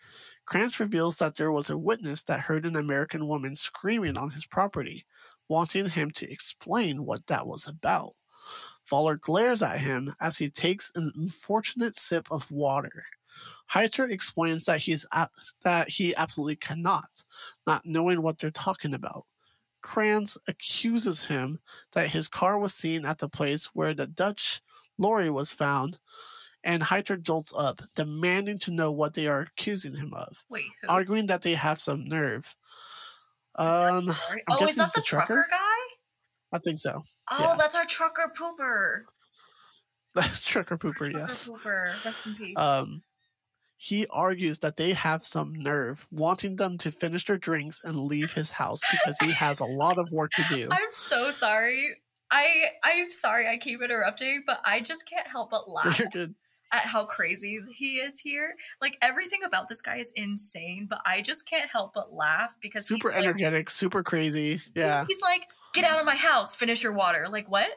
Kranz 0.48 0.80
reveals 0.80 1.18
that 1.18 1.36
there 1.36 1.52
was 1.52 1.70
a 1.70 1.78
witness 1.78 2.24
that 2.24 2.40
heard 2.40 2.66
an 2.66 2.78
American 2.78 3.28
woman 3.28 3.56
screaming 3.56 4.18
on 4.18 4.32
his 4.32 4.46
property, 4.46 5.06
wanting 5.50 5.90
him 5.90 6.10
to 6.12 6.32
explain 6.32 7.06
what 7.06 7.28
that 7.28 7.46
was 7.46 7.68
about. 7.68 8.16
Voller 8.90 9.20
glares 9.20 9.62
at 9.62 9.82
him 9.82 10.16
as 10.22 10.38
he 10.38 10.50
takes 10.50 10.90
an 10.96 11.12
unfortunate 11.16 11.98
sip 11.98 12.28
of 12.32 12.50
water. 12.50 13.04
Heiter 13.72 14.10
explains 14.10 14.64
that 14.66 14.80
he's 14.80 15.06
that 15.64 15.90
he 15.90 16.16
absolutely 16.16 16.56
cannot, 16.56 17.26
not 17.68 17.86
knowing 17.86 18.22
what 18.22 18.40
they're 18.40 18.50
talking 18.50 18.94
about. 18.94 19.26
Kranz 19.82 20.38
accuses 20.48 21.26
him 21.26 21.60
that 21.92 22.10
his 22.10 22.30
car 22.30 22.58
was 22.58 22.74
seen 22.74 23.06
at 23.06 23.20
the 23.20 23.30
place 23.30 23.66
where 23.74 23.94
the 23.94 24.08
Dutch 24.08 24.62
lorry 24.98 25.30
was 25.30 25.52
found, 25.52 26.00
and 26.68 26.84
Heiter 26.84 27.20
jolts 27.20 27.54
up, 27.58 27.82
demanding 27.96 28.60
to 28.60 28.72
know 28.72 28.92
what 28.92 29.14
they 29.14 29.26
are 29.28 29.40
accusing 29.40 29.96
him 29.96 30.14
of, 30.14 30.44
Wait, 30.50 30.66
who? 30.82 30.90
arguing 30.90 31.28
that 31.28 31.42
they 31.42 31.56
have 31.56 31.80
some 31.80 32.06
nerve. 32.06 32.54
Um, 33.56 34.14
oh, 34.50 34.66
is 34.68 34.76
that 34.76 34.94
the 34.94 35.00
the 35.00 35.02
trucker? 35.02 35.34
trucker 35.34 35.48
guy? 35.50 35.96
I 36.52 36.60
think 36.60 36.80
so. 36.80 37.04
Oh, 37.32 37.38
Yeah. 37.40 37.56
that's 37.58 37.74
our 37.74 37.86
trucker 37.86 38.32
pooper. 38.38 39.04
Trucker 40.44 40.78
pooper, 40.78 41.12
yes. 41.12 41.12
trucker 41.12 41.18
yes. 41.20 41.48
pooper. 41.48 42.06
Rest 42.06 42.26
in 42.26 42.36
peace. 42.36 42.58
Um, 42.58 43.04
he 43.78 44.08
argues 44.08 44.60
that 44.60 44.76
they 44.76 44.94
have 44.94 45.24
some 45.24 45.54
nerve, 45.54 46.08
wanting 46.12 46.56
them 46.56 46.78
to 46.80 46.92
finish 46.92 47.26
their 47.26 47.38
drinks 47.38 47.80
and 47.84 47.96
leave 47.96 48.34
his 48.34 48.50
house 48.50 48.80
because 48.92 49.16
he 49.20 49.32
has 49.34 49.60
a 49.60 49.66
lot 49.66 50.00
of 50.00 50.12
work 50.12 50.32
to 50.32 50.44
do. 50.50 50.68
I'm 50.72 50.90
so 50.90 51.30
sorry. 51.30 51.96
I 52.32 52.66
I'm 52.84 53.12
sorry 53.12 53.48
I 53.48 53.58
keep 53.58 53.82
interrupting, 53.82 54.44
but 54.48 54.60
I 54.66 54.82
just 54.82 55.08
can't 55.08 55.28
help 55.28 55.52
but 55.52 55.70
laugh 55.70 56.00
You're 56.00 56.10
good. 56.10 56.36
At 56.72 56.82
how 56.82 57.06
crazy 57.06 57.60
he 57.74 57.96
is 57.98 58.20
here. 58.20 58.56
Like 58.82 58.98
everything 59.02 59.40
about 59.46 59.70
this 59.70 59.82
guy 59.82 59.98
is 59.98 60.12
insane, 60.16 60.88
but 60.90 61.00
I 61.06 61.22
just 61.22 61.48
can't 61.48 61.70
help 61.70 61.94
but 61.94 62.14
laugh 62.14 62.56
because 62.62 62.88
Super 62.88 63.10
he's 63.10 63.16
like, 63.18 63.24
energetic, 63.26 63.70
super 63.70 64.04
crazy. 64.04 64.62
Yeah. 64.76 65.06
he's, 65.08 65.22
like, 65.22 65.44
get 65.74 65.86
out 65.86 66.00
of 66.00 66.06
my 66.06 66.16
house, 66.16 66.56
finish 66.56 66.84
your 66.84 66.94
water. 66.94 67.28
Like 67.30 67.50
what? 67.50 67.70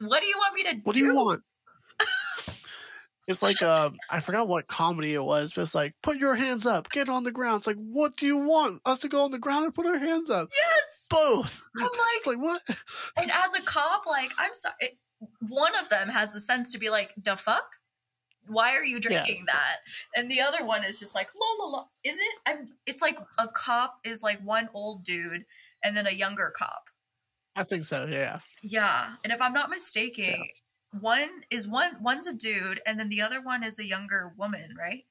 What 0.00 0.20
do 0.20 0.26
you 0.26 0.36
want 0.38 0.54
me 0.54 0.62
to 0.64 0.76
What 0.82 0.94
do 0.96 1.00
you 1.04 1.14
want? 1.14 1.42
it's 3.28 3.42
like 3.42 3.62
um 3.62 3.94
I 4.10 4.18
forgot 4.20 4.48
what 4.48 4.66
comedy 4.66 5.14
it 5.14 5.22
was, 5.22 5.52
but 5.52 5.62
it's 5.62 5.74
like 5.74 5.94
put 6.02 6.16
your 6.16 6.34
hands 6.34 6.66
up, 6.66 6.90
get 6.90 7.08
on 7.08 7.22
the 7.22 7.30
ground. 7.30 7.58
It's 7.58 7.66
like 7.68 7.76
what 7.76 8.16
do 8.16 8.26
you 8.26 8.38
want 8.38 8.80
us 8.84 8.98
to 9.00 9.08
go 9.08 9.24
on 9.24 9.30
the 9.30 9.38
ground 9.38 9.64
and 9.66 9.74
put 9.74 9.86
our 9.86 9.98
hands 9.98 10.28
up? 10.30 10.48
Yes. 10.52 11.06
Both. 11.08 11.62
I'm 11.78 11.86
It's 12.16 12.26
like, 12.26 12.36
like 12.38 12.44
what? 12.44 12.62
and 13.16 13.30
as 13.30 13.54
a 13.54 13.62
cop, 13.62 14.06
like, 14.06 14.30
I'm 14.38 14.54
sorry. 14.54 14.74
it- 14.80 14.98
One 15.48 15.72
of 15.78 15.88
them 15.88 16.08
has 16.08 16.32
the 16.32 16.40
sense 16.40 16.72
to 16.72 16.78
be 16.78 16.90
like, 16.90 17.12
the 17.22 17.36
fuck? 17.36 17.76
Why 18.46 18.74
are 18.76 18.84
you 18.84 18.98
drinking 19.00 19.36
Yes. 19.36 19.46
that? 19.46 19.76
And 20.16 20.30
the 20.30 20.40
other 20.40 20.64
one 20.66 20.84
is 20.84 20.98
just 20.98 21.14
like, 21.14 21.28
la 21.34 21.64
la 21.64 21.70
la. 21.70 21.84
Is 22.04 22.18
it? 22.18 22.34
I'm, 22.46 22.68
it's 22.86 23.00
like 23.02 23.18
a 23.38 23.48
cop 23.48 23.98
is 24.04 24.22
like 24.22 24.40
one 24.44 24.68
old 24.74 25.04
dude 25.04 25.44
and 25.84 25.96
then 25.96 26.06
a 26.06 26.10
younger 26.12 26.52
cop. 26.56 26.84
I 27.54 27.62
think 27.64 27.84
so. 27.84 28.06
Yeah. 28.06 28.40
Yeah. 28.62 29.14
And 29.24 29.32
if 29.32 29.40
I'm 29.42 29.52
not 29.52 29.70
mistaken, 29.70 30.42
one 31.00 31.28
is 31.50 31.68
one 31.68 32.02
one's 32.02 32.26
a 32.26 32.32
dude 32.34 32.80
and 32.86 32.98
then 32.98 33.08
the 33.08 33.22
other 33.22 33.40
one 33.40 33.62
is 33.62 33.78
a 33.78 33.84
younger 33.86 34.32
woman, 34.36 34.74
right? 34.78 35.04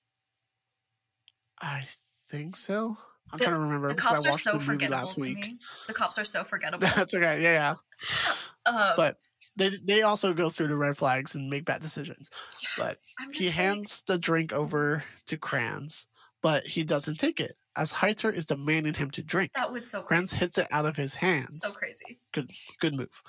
I 1.61 1.87
think 2.29 2.55
so. 2.55 2.97
I'm 3.31 3.37
The- 3.37 3.43
trying 3.45 3.55
to 3.55 3.59
remember. 3.61 3.87
The 3.89 3.95
cops 3.95 4.25
are 4.25 4.37
so 4.37 4.53
the 4.53 4.59
forgettable 4.59 5.07
to 5.07 5.21
week. 5.21 5.37
me. 5.37 5.57
The 5.87 5.93
cops 5.93 6.17
are 6.17 6.23
so 6.25 6.43
forgettable. 6.43 6.87
That's 6.95 7.13
okay. 7.13 7.41
Yeah, 7.41 7.53
yeah. 7.53 7.75
Um, 8.65 8.93
But 8.95 9.17
they 9.55 9.69
they 9.83 10.01
also 10.03 10.33
go 10.33 10.49
through 10.49 10.67
the 10.67 10.75
red 10.77 10.97
flags 10.97 11.35
and 11.35 11.49
make 11.49 11.65
bad 11.65 11.81
decisions. 11.81 12.29
but 12.77 12.87
yes, 12.87 13.11
I'm 13.19 13.33
He 13.33 13.45
like- 13.47 13.55
hands 13.55 14.03
the 14.07 14.17
drink 14.17 14.53
over 14.53 15.03
to 15.27 15.37
Kranz, 15.37 16.05
but 16.41 16.65
he 16.67 16.83
doesn't 16.83 17.19
take 17.19 17.39
it 17.39 17.57
as 17.75 17.91
Heiter 17.93 18.33
is 18.33 18.45
demanding 18.45 18.93
him 18.93 19.11
to 19.11 19.23
drink. 19.23 19.51
that 19.55 19.71
was 19.71 19.89
so 19.89 20.01
crazy. 20.01 20.07
Kranz 20.07 20.33
hits 20.33 20.57
it 20.57 20.67
out 20.71 20.85
of 20.85 20.95
his 20.97 21.13
hands. 21.13 21.59
So 21.61 21.71
crazy. 21.71 22.19
Good 22.33 22.51
good 22.79 22.93
move. 22.95 23.21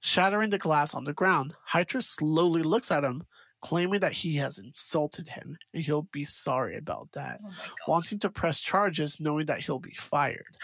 Shattering 0.00 0.50
the 0.50 0.58
glass 0.58 0.94
on 0.94 1.04
the 1.04 1.12
ground, 1.14 1.54
Heiter 1.70 2.02
slowly 2.02 2.62
looks 2.62 2.90
at 2.90 3.04
him, 3.04 3.24
claiming 3.62 4.00
that 4.00 4.12
he 4.12 4.36
has 4.36 4.58
insulted 4.58 5.28
him 5.28 5.56
and 5.72 5.82
he'll 5.82 6.02
be 6.12 6.24
sorry 6.24 6.76
about 6.76 7.10
that. 7.12 7.40
Oh. 7.44 7.52
Wanting 7.88 8.18
to 8.20 8.30
press 8.30 8.60
charges, 8.60 9.18
knowing 9.20 9.46
that 9.46 9.60
he'll 9.60 9.78
be 9.78 9.94
fired. 9.94 10.56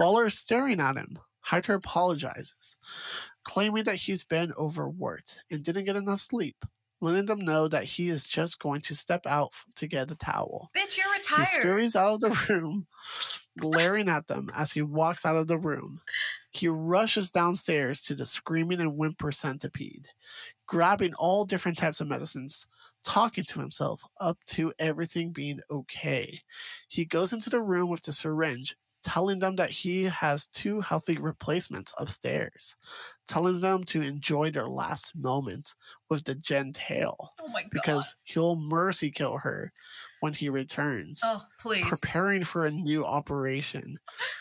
Voller 0.00 0.26
is 0.26 0.38
staring 0.38 0.80
at 0.80 0.96
him. 0.96 1.18
Heiter 1.46 1.74
apologizes, 1.74 2.76
claiming 3.44 3.84
that 3.84 3.96
he's 3.96 4.24
been 4.24 4.52
overworked 4.58 5.44
and 5.50 5.62
didn't 5.62 5.84
get 5.84 5.96
enough 5.96 6.20
sleep, 6.20 6.64
letting 7.00 7.26
them 7.26 7.40
know 7.44 7.68
that 7.68 7.84
he 7.84 8.08
is 8.08 8.28
just 8.28 8.58
going 8.58 8.80
to 8.82 8.94
step 8.94 9.26
out 9.26 9.52
to 9.76 9.86
get 9.86 10.10
a 10.10 10.14
towel. 10.14 10.70
Bitch, 10.74 10.96
you're 10.96 11.38
He 11.38 11.44
scurries 11.44 11.96
out 11.96 12.14
of 12.14 12.20
the 12.20 12.46
room, 12.48 12.86
glaring 13.58 14.08
at 14.08 14.26
them 14.28 14.50
as 14.54 14.72
he 14.72 14.82
walks 14.82 15.26
out 15.26 15.36
of 15.36 15.48
the 15.48 15.58
room. 15.58 16.00
He 16.52 16.68
rushes 16.68 17.30
downstairs 17.30 18.02
to 18.02 18.14
the 18.14 18.26
screaming 18.26 18.80
and 18.80 18.96
whimper 18.96 19.32
centipede, 19.32 20.08
grabbing 20.66 21.14
all 21.14 21.44
different 21.44 21.78
types 21.78 22.00
of 22.00 22.08
medicines, 22.08 22.66
talking 23.04 23.44
to 23.44 23.60
himself 23.60 24.04
up 24.20 24.38
to 24.46 24.72
everything 24.78 25.32
being 25.32 25.60
okay. 25.70 26.40
He 26.88 27.04
goes 27.04 27.32
into 27.32 27.50
the 27.50 27.60
room 27.60 27.88
with 27.88 28.02
the 28.02 28.12
syringe, 28.12 28.76
telling 29.02 29.40
them 29.40 29.56
that 29.56 29.70
he 29.70 30.04
has 30.04 30.46
two 30.46 30.80
healthy 30.80 31.16
replacements 31.16 31.92
upstairs, 31.98 32.76
telling 33.32 33.60
them 33.60 33.82
to 33.82 34.02
enjoy 34.02 34.50
their 34.50 34.66
last 34.66 35.16
moments 35.16 35.74
with 36.10 36.22
the 36.24 36.34
gentail 36.34 37.32
oh 37.40 37.48
my 37.48 37.62
god. 37.62 37.70
because 37.72 38.14
he'll 38.24 38.56
mercy 38.56 39.10
kill 39.10 39.38
her 39.38 39.72
when 40.20 40.34
he 40.34 40.50
returns 40.50 41.20
oh, 41.24 41.42
please. 41.58 41.88
preparing 41.88 42.44
for 42.44 42.66
a 42.66 42.70
new 42.70 43.04
operation. 43.04 43.98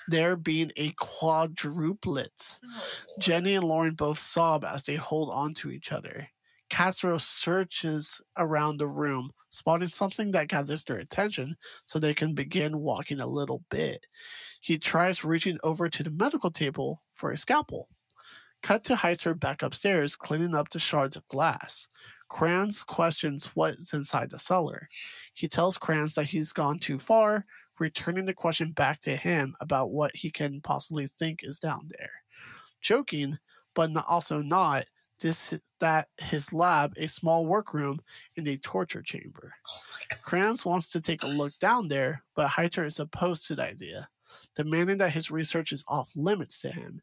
There 0.10 0.36
being 0.36 0.72
a 0.76 0.92
quadruplet. 0.92 2.60
Oh, 2.64 2.84
Jenny 3.18 3.56
and 3.56 3.64
Lauren 3.64 3.96
both 3.96 4.20
sob 4.20 4.66
as 4.66 4.84
they 4.84 4.96
hold 4.96 5.32
on 5.32 5.54
to 5.56 5.72
each 5.72 5.94
other. 5.94 6.28
Katsuro 6.70 7.20
searches 7.20 8.22
around 8.38 8.78
the 8.78 8.88
room, 8.88 9.32
spotting 9.50 9.88
something 9.88 10.32
that 10.32 10.50
gathers 10.50 10.84
their 10.84 10.98
attention 10.98 11.56
so 11.86 11.98
they 11.98 12.14
can 12.14 12.34
begin 12.34 12.80
walking 12.80 13.22
a 13.22 13.28
little 13.28 13.64
bit. 13.70 14.06
He 14.60 14.78
tries 14.78 15.24
reaching 15.24 15.58
over 15.64 15.90
to 15.90 16.04
the 16.04 16.12
medical 16.12 16.52
table 16.52 17.02
for 17.14 17.32
a 17.32 17.38
scalpel. 17.38 17.88
Cut 18.62 18.84
to 18.86 18.96
Heiter 18.96 19.38
back 19.38 19.64
upstairs, 19.64 20.16
cleaning 20.16 20.56
up 20.56 20.70
the 20.70 20.80
shards 20.80 21.16
of 21.16 21.28
glass. 21.28 21.88
Kranz 22.30 22.84
questions 22.84 23.52
what's 23.56 23.94
inside 23.94 24.30
the 24.30 24.40
cellar. 24.40 24.88
He 25.34 25.48
tells 25.48 25.78
Kranz 25.78 26.16
that 26.16 26.26
he's 26.26 26.54
gone 26.54 26.80
too 26.80 26.98
far, 27.00 27.46
returning 27.80 28.26
the 28.26 28.34
question 28.34 28.72
back 28.72 29.02
to 29.02 29.16
him 29.16 29.56
about 29.60 29.92
what 29.92 30.16
he 30.16 30.30
can 30.30 30.62
possibly 30.62 31.08
think 31.08 31.44
is 31.44 31.60
down 31.60 31.90
there. 31.98 32.12
Joking, 32.82 33.40
but 33.74 33.92
not, 33.92 34.06
also 34.08 34.42
not, 34.42 34.86
this 35.20 35.54
that 35.80 36.08
his 36.20 36.54
lab, 36.54 36.94
a 36.98 37.08
small 37.08 37.46
workroom, 37.46 38.00
and 38.38 38.48
a 38.48 38.58
torture 38.58 39.02
chamber. 39.02 39.54
Oh. 39.68 40.16
Kranz 40.22 40.64
wants 40.64 40.88
to 40.90 41.02
take 41.02 41.24
a 41.24 41.28
look 41.28 41.54
down 41.60 41.88
there, 41.88 42.24
but 42.36 42.50
Heiter 42.50 42.86
is 42.86 43.00
opposed 43.00 43.48
to 43.48 43.56
the 43.56 43.64
idea, 43.64 44.10
demanding 44.56 45.00
that 45.00 45.12
his 45.14 45.32
research 45.32 45.72
is 45.72 45.84
off 45.88 46.12
limits 46.16 46.60
to 46.62 46.72
him. 46.72 47.02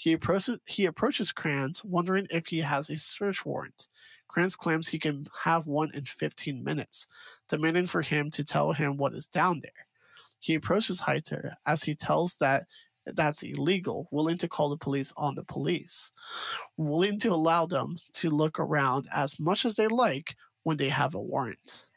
He 0.00 0.14
approaches, 0.14 0.58
he 0.64 0.86
approaches 0.86 1.30
Kranz, 1.30 1.84
wondering 1.84 2.26
if 2.30 2.46
he 2.46 2.60
has 2.60 2.88
a 2.88 2.96
search 2.96 3.44
warrant. 3.44 3.86
Kranz 4.28 4.56
claims 4.56 4.88
he 4.88 4.98
can 4.98 5.26
have 5.44 5.66
one 5.66 5.90
in 5.92 6.06
15 6.06 6.64
minutes, 6.64 7.06
demanding 7.50 7.86
for 7.86 8.00
him 8.00 8.30
to 8.30 8.42
tell 8.42 8.72
him 8.72 8.96
what 8.96 9.12
is 9.12 9.26
down 9.26 9.60
there. 9.60 9.86
He 10.38 10.54
approaches 10.54 11.02
Heiter 11.02 11.52
as 11.66 11.82
he 11.82 11.94
tells 11.94 12.36
that 12.36 12.64
that's 13.04 13.42
illegal, 13.42 14.08
willing 14.10 14.38
to 14.38 14.48
call 14.48 14.70
the 14.70 14.78
police 14.78 15.12
on 15.18 15.34
the 15.34 15.44
police, 15.44 16.12
willing 16.78 17.20
to 17.20 17.34
allow 17.34 17.66
them 17.66 17.98
to 18.14 18.30
look 18.30 18.58
around 18.58 19.06
as 19.12 19.38
much 19.38 19.66
as 19.66 19.74
they 19.74 19.86
like 19.86 20.34
when 20.62 20.78
they 20.78 20.88
have 20.88 21.14
a 21.14 21.20
warrant. 21.20 21.88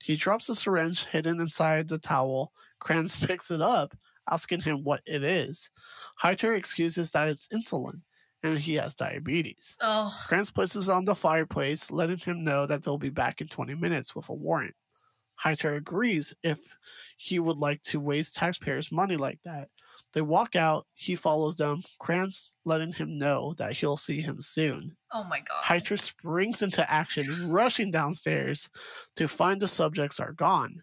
He 0.00 0.16
drops 0.16 0.48
the 0.48 0.56
syringe 0.56 1.04
hidden 1.04 1.40
inside 1.40 1.86
the 1.86 1.98
towel. 1.98 2.50
Kranz 2.80 3.14
picks 3.24 3.52
it 3.52 3.62
up, 3.62 3.94
asking 4.30 4.62
him 4.62 4.84
what 4.84 5.02
it 5.06 5.22
is. 5.22 5.70
Heiter 6.22 6.56
excuses 6.56 7.10
that 7.12 7.28
it's 7.28 7.48
insulin 7.48 8.02
and 8.42 8.58
he 8.58 8.74
has 8.74 8.94
diabetes. 8.94 9.76
Oh, 9.80 10.12
Kranz 10.28 10.50
places 10.50 10.88
on 10.88 11.04
the 11.04 11.14
fireplace, 11.14 11.90
letting 11.90 12.18
him 12.18 12.42
know 12.44 12.66
that 12.66 12.82
they'll 12.82 12.98
be 12.98 13.10
back 13.10 13.40
in 13.40 13.48
20 13.48 13.74
minutes 13.74 14.14
with 14.16 14.28
a 14.28 14.34
warrant. 14.34 14.74
Heiter 15.42 15.76
agrees 15.76 16.34
if 16.42 16.58
he 17.16 17.38
would 17.38 17.56
like 17.56 17.82
to 17.84 17.98
waste 18.00 18.36
taxpayers' 18.36 18.92
money 18.92 19.16
like 19.16 19.40
that. 19.44 19.68
They 20.12 20.20
walk 20.20 20.56
out, 20.56 20.86
he 20.94 21.14
follows 21.14 21.56
them, 21.56 21.82
Kranz 22.00 22.52
letting 22.64 22.92
him 22.92 23.18
know 23.18 23.54
that 23.58 23.72
he'll 23.72 23.96
see 23.96 24.20
him 24.20 24.42
soon. 24.42 24.96
oh 25.12 25.24
my 25.24 25.40
god. 25.40 25.64
Heiter 25.64 25.98
springs 25.98 26.62
into 26.62 26.88
action, 26.90 27.50
rushing 27.50 27.90
downstairs 27.90 28.68
to 29.16 29.26
find 29.26 29.60
the 29.60 29.68
subjects 29.68 30.20
are 30.20 30.32
gone. 30.32 30.82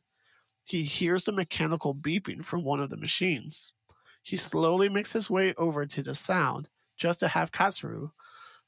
He 0.70 0.84
hears 0.84 1.24
the 1.24 1.32
mechanical 1.32 1.96
beeping 1.96 2.46
from 2.46 2.64
one 2.64 2.80
of 2.80 2.90
the 2.92 2.98
machines. 2.98 3.74
He 4.22 4.38
slowly 4.38 4.88
makes 4.88 5.12
his 5.14 5.30
way 5.30 5.54
over 5.56 5.86
to 5.88 6.04
the 6.04 6.14
sound, 6.14 6.70
just 6.96 7.20
to 7.22 7.28
have 7.30 7.52
Katsuro 7.52 8.12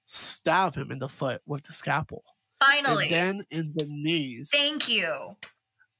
stab 0.08 0.76
him 0.76 0.92
in 0.92 1.00
the 1.00 1.08
foot 1.10 1.42
with 1.46 1.64
the 1.64 1.74
scalpel, 1.74 2.24
Finally. 2.60 3.04
and 3.14 3.40
then 3.40 3.44
in 3.52 3.74
the 3.76 3.86
knees. 3.88 4.50
Thank 4.52 4.90
you. 4.90 5.36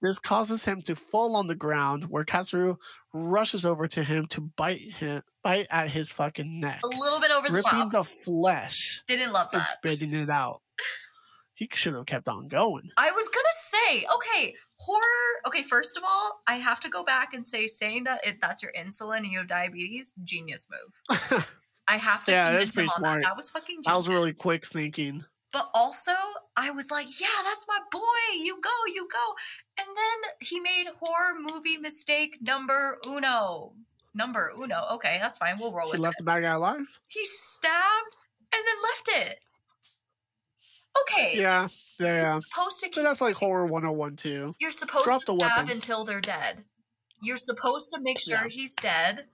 This 0.02 0.18
causes 0.18 0.66
him 0.66 0.82
to 0.84 0.96
fall 0.96 1.36
on 1.36 1.46
the 1.46 1.54
ground, 1.54 2.06
where 2.06 2.26
Katsuro 2.26 2.78
rushes 3.14 3.64
over 3.64 3.88
to 3.90 4.04
him 4.04 4.26
to 4.28 4.42
bite 4.42 4.80
him, 4.82 5.22
bite 5.44 5.68
at 5.70 5.92
his 5.92 6.12
fucking 6.12 6.60
neck, 6.60 6.80
A 6.84 6.88
little 6.88 7.20
bit 7.20 7.30
over 7.30 7.48
the 7.48 7.54
ripping 7.54 7.70
top. 7.72 7.92
the 7.92 8.04
flesh 8.04 9.04
Didn't 9.06 9.32
love 9.34 9.50
and 9.54 9.62
that. 9.62 9.68
spitting 9.78 10.14
it 10.16 10.30
out. 10.32 10.62
He 11.54 11.70
should 11.72 11.94
have 11.94 12.08
kept 12.08 12.28
on 12.28 12.48
going. 12.48 12.90
I 12.98 13.12
was 13.12 13.28
gonna 13.28 13.46
say, 13.54 14.08
okay, 14.16 14.56
horror. 14.86 15.42
Okay, 15.48 15.64
first 15.64 15.98
of 15.98 16.04
all, 16.04 16.42
I 16.48 16.56
have 16.56 16.80
to 16.82 16.90
go 16.90 17.04
back 17.04 17.34
and 17.34 17.46
say, 17.46 17.68
saying 17.68 18.04
that 18.06 18.26
it, 18.26 18.38
that's 18.42 18.62
your 18.64 18.72
insulin 18.74 19.18
and 19.18 19.28
you 19.28 19.40
have 19.40 19.48
diabetes, 19.48 20.14
genius 20.24 20.68
move. 20.70 21.46
I 21.88 21.98
have 21.98 22.24
to 22.26 22.32
Yeah, 22.32 22.52
that's 22.52 22.72
pretty 22.72 22.90
smart. 22.90 23.22
that. 23.22 23.28
That 23.28 23.38
was 23.38 23.50
fucking. 23.50 23.78
Genius. 23.78 23.88
that 23.88 23.96
was 23.96 24.08
really 24.08 24.34
quick 24.34 24.66
thinking. 24.66 25.26
But 25.52 25.70
also, 25.74 26.14
I 26.56 26.72
was 26.72 26.90
like, 26.92 27.20
yeah, 27.20 27.28
that's 27.44 27.66
my 27.68 27.80
boy. 27.92 28.00
You 28.42 28.58
go, 28.62 28.70
you 28.94 29.08
go. 29.12 29.36
And 29.78 29.88
then 29.88 30.32
he 30.40 30.60
made 30.62 30.86
horror 31.00 31.34
movie 31.52 31.76
mistake 31.78 32.38
number 32.46 32.98
uno. 33.08 33.74
Number 34.14 34.52
uno. 34.58 34.86
Okay, 34.94 35.18
that's 35.22 35.38
fine. 35.38 35.58
We'll 35.60 35.74
roll 35.74 35.88
with 35.90 35.96
it. 35.96 35.98
He 35.98 36.02
with 36.02 36.06
left 36.06 36.16
it. 36.20 36.24
the 36.24 36.26
bad 36.26 36.44
guy 36.44 36.54
alive. 36.54 37.00
He 37.08 37.26
stabbed 37.26 38.16
and 38.54 38.62
then 38.66 38.76
left 38.84 39.10
it. 39.30 39.40
Okay. 41.02 41.34
Yeah, 41.36 41.68
yeah, 42.00 42.22
yeah. 42.22 42.40
Supposed 42.40 42.80
to 42.82 42.86
So 42.88 42.92
keep, 42.92 43.04
that's 43.04 43.22
like 43.22 43.36
horror 43.36 43.66
101 43.66 44.16
too. 44.16 44.54
you're 44.60 44.72
supposed 44.72 45.06
drop 45.06 45.24
to 45.26 45.34
stab 45.34 45.58
weapon. 45.58 45.72
until 45.72 46.04
they're 46.04 46.22
dead. 46.22 46.64
You're 47.24 47.38
supposed 47.38 47.90
to 47.94 48.00
make 48.02 48.20
sure 48.20 48.40
Yeah. 48.44 48.48
he's 48.50 48.74
dead. 48.76 49.28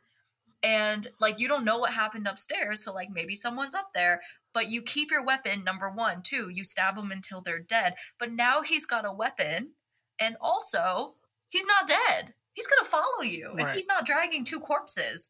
And 0.63 1.07
like 1.19 1.39
you 1.39 1.47
don't 1.47 1.65
know 1.65 1.77
what 1.77 1.93
happened 1.93 2.27
upstairs, 2.27 2.83
so 2.83 2.93
like 2.93 3.09
maybe 3.11 3.35
someone's 3.35 3.75
up 3.75 3.89
there, 3.93 4.21
but 4.53 4.69
you 4.69 4.81
keep 4.81 5.11
your 5.11 5.23
weapon 5.23 5.63
number 5.63 5.89
one, 5.89 6.21
two, 6.23 6.49
you 6.49 6.63
stab 6.63 6.95
them 6.95 7.11
until 7.11 7.41
they're 7.41 7.59
dead. 7.59 7.93
But 8.19 8.31
now 8.31 8.61
he's 8.63 8.85
got 8.85 9.05
a 9.05 9.13
weapon, 9.13 9.73
and 10.19 10.35
also 10.41 11.15
he's 11.49 11.65
not 11.67 11.87
dead. 11.87 12.33
He's 12.53 12.65
gonna 12.67 12.85
follow 12.89 13.21
you, 13.21 13.53
and 13.59 13.69
he's 13.69 13.87
not 13.87 14.05
dragging 14.05 14.43
two 14.43 14.59
corpses. 14.59 15.29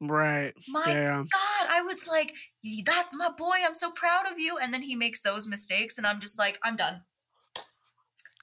Right. 0.00 0.54
My 0.68 0.84
yeah. 0.86 1.16
God, 1.16 1.68
I 1.68 1.82
was 1.82 2.06
like, 2.06 2.34
that's 2.84 3.14
my 3.16 3.30
boy. 3.30 3.56
I'm 3.64 3.74
so 3.74 3.90
proud 3.90 4.30
of 4.30 4.38
you. 4.38 4.56
And 4.56 4.72
then 4.72 4.82
he 4.82 4.96
makes 4.96 5.20
those 5.20 5.46
mistakes, 5.46 5.98
and 5.98 6.06
I'm 6.06 6.20
just 6.20 6.38
like, 6.38 6.58
I'm 6.64 6.76
done. 6.76 7.02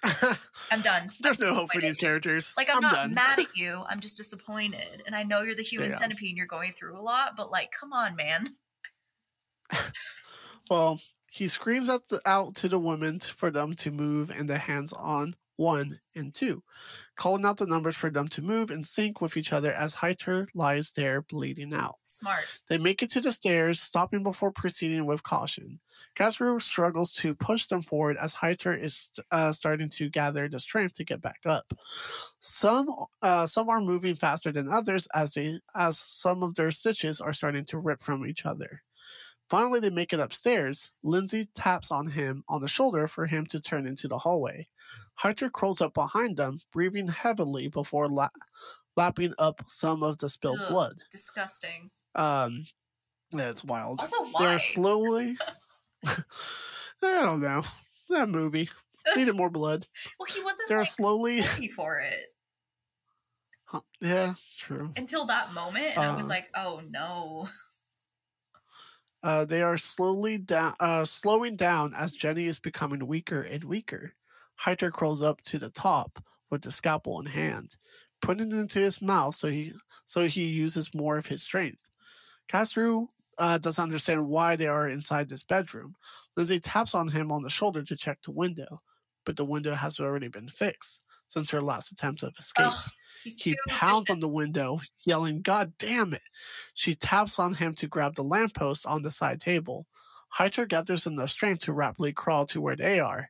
I'm 0.03 0.81
done. 0.81 1.09
There's 1.19 1.39
I'm 1.39 1.47
no 1.47 1.55
hope 1.55 1.71
for 1.73 1.81
these 1.81 1.97
characters. 1.97 2.53
Like 2.55 2.69
I'm, 2.71 2.81
not 2.81 2.93
done. 2.93 3.13
mad 3.13 3.39
at 3.39 3.47
you. 3.55 3.83
I'm 3.89 3.99
just 3.99 4.17
disappointed. 4.17 5.03
And 5.05 5.15
I 5.15 5.23
know 5.23 5.41
you're 5.41 5.55
the 5.55 5.63
human 5.63 5.91
Yeah. 5.91 5.97
centipede 5.97 6.29
and 6.29 6.37
you're 6.37 6.45
going 6.45 6.71
through 6.73 6.97
a 6.97 7.01
lot, 7.01 7.35
but 7.35 7.49
like, 7.49 7.71
come 7.71 7.93
on, 7.93 8.15
man. 8.15 8.55
Well, 10.69 10.99
he 11.31 11.47
screams 11.47 11.87
at 11.87 12.09
the, 12.09 12.19
out 12.25 12.55
to 12.55 12.67
the 12.67 12.77
women 12.77 13.21
for 13.21 13.49
them 13.49 13.73
to 13.75 13.89
move 13.89 14.29
and 14.29 14.49
the 14.49 14.57
hands 14.57 14.91
on 14.91 15.35
one 15.57 15.99
and 16.15 16.33
two, 16.33 16.63
calling 17.15 17.45
out 17.45 17.57
the 17.57 17.65
numbers 17.65 17.95
for 17.97 18.09
them 18.09 18.27
to 18.29 18.41
move 18.41 18.71
in 18.71 18.83
sync 18.83 19.21
with 19.21 19.35
each 19.37 19.51
other 19.51 19.73
as 19.73 19.93
Heiter 19.93 20.47
lies 20.55 20.91
there 20.91 21.21
bleeding 21.23 21.73
out. 21.73 21.97
Smart. 22.03 22.61
They 22.69 22.77
make 22.77 23.03
it 23.03 23.11
to 23.11 23.21
the 23.21 23.31
stairs, 23.31 23.79
stopping 23.79 24.23
before 24.23 24.51
proceeding 24.51 25.05
with 25.05 25.23
caution. 25.23 25.79
Casper 26.15 26.59
struggles 26.59 27.13
to 27.15 27.35
push 27.35 27.65
them 27.65 27.81
forward 27.81 28.17
as 28.17 28.33
Heiter 28.33 28.79
is 28.81 29.11
uh, 29.31 29.51
starting 29.51 29.89
to 29.89 30.09
gather 30.09 30.47
the 30.47 30.59
strength 30.59 30.95
to 30.95 31.03
get 31.03 31.21
back 31.21 31.41
up. 31.45 31.73
Some 32.39 32.87
uh, 33.21 33.45
some 33.45 33.69
are 33.69 33.81
moving 33.81 34.15
faster 34.15 34.51
than 34.51 34.69
others 34.69 35.07
as 35.13 35.33
they 35.33 35.59
as 35.75 35.97
some 35.97 36.43
of 36.43 36.55
their 36.55 36.71
stitches 36.71 37.19
are 37.19 37.33
starting 37.33 37.65
to 37.65 37.77
rip 37.79 37.99
from 38.01 38.25
each 38.25 38.45
other. 38.45 38.83
Finally, 39.49 39.79
they 39.79 39.89
make 39.89 40.11
it 40.13 40.19
upstairs. 40.19 40.91
Lindsay 41.03 41.47
taps 41.55 41.91
on 41.91 42.07
him 42.07 42.43
on 42.49 42.61
the 42.61 42.67
shoulder 42.67 43.07
for 43.07 43.25
him 43.25 43.45
to 43.47 43.59
turn 43.61 43.87
into 43.87 44.07
the 44.07 44.17
hallway. 44.17 44.67
Hunter 45.15 45.49
crawls 45.49 45.79
up 45.81 45.93
behind 45.93 46.37
them, 46.37 46.59
breathing 46.73 47.07
heavily 47.07 47.67
before 47.69 48.07
la- 48.09 48.29
lapping 48.95 49.33
up 49.39 49.63
some 49.67 50.03
of 50.03 50.17
the 50.17 50.29
spilled 50.29 50.59
Ugh. 50.61 50.69
blood. 50.69 51.03
Disgusting. 51.11 51.89
Um, 52.15 52.65
yeah, 53.31 53.49
it's 53.49 53.63
wild. 53.63 53.99
Also, 54.01 54.23
why? 54.31 54.45
They're 54.45 54.59
slowly. 54.59 55.37
I 56.05 56.15
don't 57.01 57.41
know. 57.41 57.63
That 58.09 58.29
movie 58.29 58.69
needed 59.15 59.35
more 59.35 59.49
blood. 59.49 59.87
well, 60.19 60.27
he 60.27 60.41
wasn't 60.43 60.67
They're 60.69 60.79
like 60.79 60.91
slowly. 60.91 61.41
for 61.75 61.99
it 61.99 62.15
Huh, 63.65 63.81
Yeah, 64.01 64.35
true. 64.57 64.91
until 64.95 65.25
that 65.25 65.53
moment, 65.53 65.97
and 65.97 66.05
I 66.11 66.15
was 66.15 66.27
Uh. 66.27 66.29
like, 66.29 66.47
oh 66.55 66.81
no. 66.89 67.47
Uh, 69.23 69.45
they 69.45 69.61
are 69.61 69.77
slowly 69.77 70.37
down, 70.37 70.73
uh, 70.79 71.03
slowing 71.03 71.55
down 71.55 71.93
as 71.93 72.13
Jenny 72.13 72.45
is 72.47 72.59
becoming 72.59 73.07
weaker 73.07 73.41
and 73.41 73.63
weaker. 73.63 74.13
Heiter 74.63 74.91
crawls 74.91 75.21
up 75.21 75.41
to 75.43 75.59
the 75.59 75.69
top 75.69 76.23
with 76.49 76.61
the 76.61 76.71
scalpel 76.71 77.19
in 77.19 77.25
hand, 77.25 77.75
putting 78.21 78.51
it 78.51 78.55
into 78.55 78.79
his 78.79 79.01
mouth 79.01 79.35
so 79.35 79.47
he 79.49 79.73
so 80.05 80.27
he 80.27 80.45
uses 80.45 80.93
more 80.93 81.17
of 81.17 81.25
his 81.25 81.43
strength. 81.43 81.81
Katsuro 82.49 83.07
uh, 83.37 83.57
doesn't 83.57 83.83
understand 83.83 84.27
why 84.27 84.55
they 84.55 84.67
are 84.67 84.87
inside 84.87 85.29
this 85.29 85.43
bedroom. 85.43 85.95
Lindsay 86.35 86.59
taps 86.59 86.95
on 86.95 87.09
him 87.09 87.31
on 87.31 87.43
the 87.43 87.49
shoulder 87.49 87.83
to 87.83 87.95
check 87.95 88.19
the 88.21 88.31
window, 88.31 88.81
but 89.25 89.35
the 89.35 89.45
window 89.45 89.73
has 89.73 89.99
already 89.99 90.27
been 90.27 90.47
fixed 90.47 91.01
since 91.27 91.49
her 91.49 91.61
last 91.61 91.91
attempt 91.91 92.23
of 92.23 92.33
escape. 92.37 92.67
Ugh, 92.67 92.91
he's 93.23 93.37
He 93.43 93.55
pounds 93.69 94.09
on 94.09 94.19
the 94.19 94.27
window, 94.27 94.81
yelling, 95.05 95.41
God 95.41 95.73
damn 95.77 96.13
it. 96.13 96.21
She 96.73 96.95
taps 96.95 97.39
on 97.39 97.53
him 97.55 97.75
to 97.75 97.87
grab 97.87 98.15
the 98.15 98.23
lamppost 98.23 98.85
on 98.85 99.01
the 99.01 99.11
side 99.11 99.41
table. 99.41 99.85
Heiter 100.37 100.67
gathers 100.67 101.07
enough 101.07 101.29
strength 101.29 101.63
to 101.63 101.73
rapidly 101.73 102.13
crawl 102.13 102.45
to 102.47 102.61
where 102.61 102.75
they 102.75 102.99
are. 102.99 103.27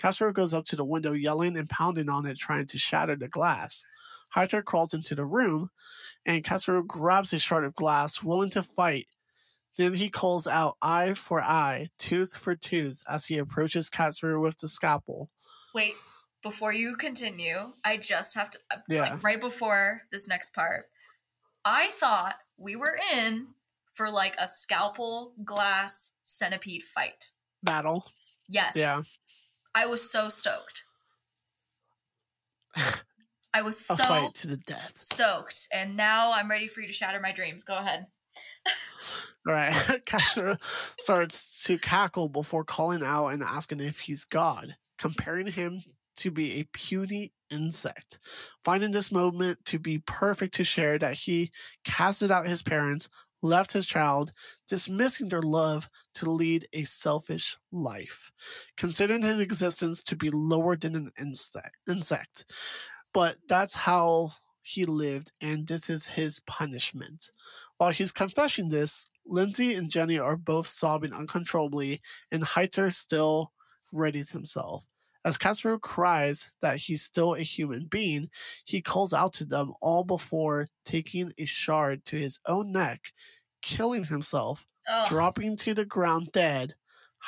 Katsuro 0.00 0.32
goes 0.32 0.54
up 0.54 0.64
to 0.66 0.76
the 0.76 0.84
window, 0.84 1.12
yelling 1.12 1.56
and 1.56 1.68
pounding 1.68 2.08
on 2.08 2.26
it, 2.26 2.38
trying 2.38 2.66
to 2.66 2.78
shatter 2.78 3.16
the 3.16 3.28
glass. 3.28 3.82
Heiter 4.34 4.64
crawls 4.64 4.94
into 4.94 5.14
the 5.14 5.24
room, 5.24 5.70
and 6.24 6.44
Katsuro 6.44 6.86
grabs 6.86 7.32
a 7.32 7.38
shard 7.38 7.64
of 7.64 7.74
glass, 7.74 8.22
willing 8.22 8.50
to 8.50 8.62
fight. 8.62 9.08
Then 9.76 9.94
he 9.94 10.08
calls 10.08 10.46
out 10.46 10.76
eye 10.82 11.14
for 11.14 11.40
eye, 11.40 11.88
tooth 11.98 12.36
for 12.36 12.56
tooth, 12.56 13.00
as 13.08 13.26
he 13.26 13.38
approaches 13.38 13.88
Katsuro 13.88 14.40
with 14.40 14.58
the 14.58 14.68
scalpel. 14.68 15.30
Wait, 15.74 15.94
before 16.42 16.72
you 16.72 16.96
continue, 16.96 17.72
I 17.84 17.96
just 17.96 18.34
have 18.34 18.50
to, 18.50 18.58
uh, 18.70 18.78
Yeah. 18.88 19.00
like, 19.02 19.22
right 19.22 19.40
before 19.40 20.02
this 20.12 20.26
next 20.28 20.52
part, 20.54 20.86
I 21.64 21.88
thought 21.88 22.36
we 22.56 22.76
were 22.76 22.98
in 23.12 23.54
for 23.94 24.10
like 24.10 24.36
a 24.38 24.48
scalpel 24.48 25.34
glass 25.44 26.12
centipede 26.24 26.82
fight. 26.84 27.32
Battle. 27.62 28.10
Yes. 28.48 28.76
Yeah. 28.76 29.02
I 29.74 29.86
was 29.86 30.08
so 30.10 30.28
stoked. 30.28 30.84
I 33.54 33.62
was 33.62 33.78
so 33.84 33.96
fight 33.96 34.34
to 34.36 34.46
the 34.46 34.56
death. 34.56 34.92
stoked. 34.92 35.68
And 35.72 35.96
now 35.96 36.32
I'm 36.32 36.50
ready 36.50 36.68
for 36.68 36.80
you 36.80 36.86
to 36.86 36.92
shatter 36.92 37.20
my 37.20 37.32
dreams. 37.32 37.64
Go 37.64 37.76
ahead. 37.76 38.06
All 39.46 39.54
right. 39.54 39.72
Katsuro 40.06 40.58
starts 40.98 41.62
to 41.64 41.78
cackle 41.78 42.28
before 42.28 42.64
calling 42.64 43.02
out 43.02 43.28
and 43.28 43.42
asking 43.42 43.80
if 43.80 44.00
he's 44.00 44.24
God, 44.24 44.76
comparing 44.98 45.46
him 45.48 45.82
to 46.18 46.30
be 46.30 46.54
a 46.54 46.64
puny 46.72 47.32
insect. 47.50 48.18
Finding 48.64 48.92
this 48.92 49.10
moment 49.10 49.64
to 49.66 49.78
be 49.78 49.98
perfect 49.98 50.54
to 50.54 50.64
share 50.64 50.98
that 50.98 51.14
he 51.14 51.50
casted 51.84 52.30
out 52.30 52.46
his 52.46 52.62
parents, 52.62 53.08
left 53.42 53.72
his 53.72 53.86
child, 53.86 54.32
dismissing 54.68 55.28
their 55.28 55.42
love 55.42 55.88
to 56.14 56.30
lead 56.30 56.66
a 56.72 56.84
selfish 56.84 57.56
life, 57.72 58.30
considering 58.76 59.22
his 59.22 59.38
existence 59.40 60.02
to 60.02 60.16
be 60.16 60.30
lower 60.30 60.76
than 60.76 60.96
an 60.96 61.10
insect. 61.18 61.76
insect. 61.88 62.44
But 63.14 63.36
that's 63.48 63.74
how 63.74 64.32
he 64.62 64.84
lived, 64.84 65.32
and 65.40 65.66
this 65.66 65.88
is 65.88 66.06
his 66.06 66.40
punishment. 66.46 67.30
While 67.78 67.90
he's 67.90 68.12
confessing 68.12 68.68
this, 68.68 69.06
Lindsay 69.24 69.74
and 69.74 69.90
Jenny 69.90 70.18
are 70.18 70.36
both 70.36 70.66
sobbing 70.66 71.12
uncontrollably, 71.12 72.00
and 72.30 72.42
Heiter 72.42 72.92
still 72.92 73.52
readies 73.94 74.32
himself. 74.32 74.84
As 75.28 75.36
Katsuro 75.36 75.78
cries 75.78 76.48
that 76.62 76.78
he's 76.78 77.02
still 77.02 77.34
a 77.34 77.42
human 77.42 77.84
being, 77.84 78.30
he 78.64 78.80
calls 78.80 79.12
out 79.12 79.34
to 79.34 79.44
them 79.44 79.74
all 79.82 80.02
before 80.02 80.68
taking 80.86 81.34
a 81.36 81.44
shard 81.44 82.06
to 82.06 82.16
his 82.16 82.40
own 82.46 82.72
neck, 82.72 83.12
killing 83.60 84.04
himself, 84.04 84.64
Ugh. 84.90 85.08
dropping 85.10 85.58
to 85.58 85.74
the 85.74 85.84
ground 85.84 86.30
dead. 86.32 86.76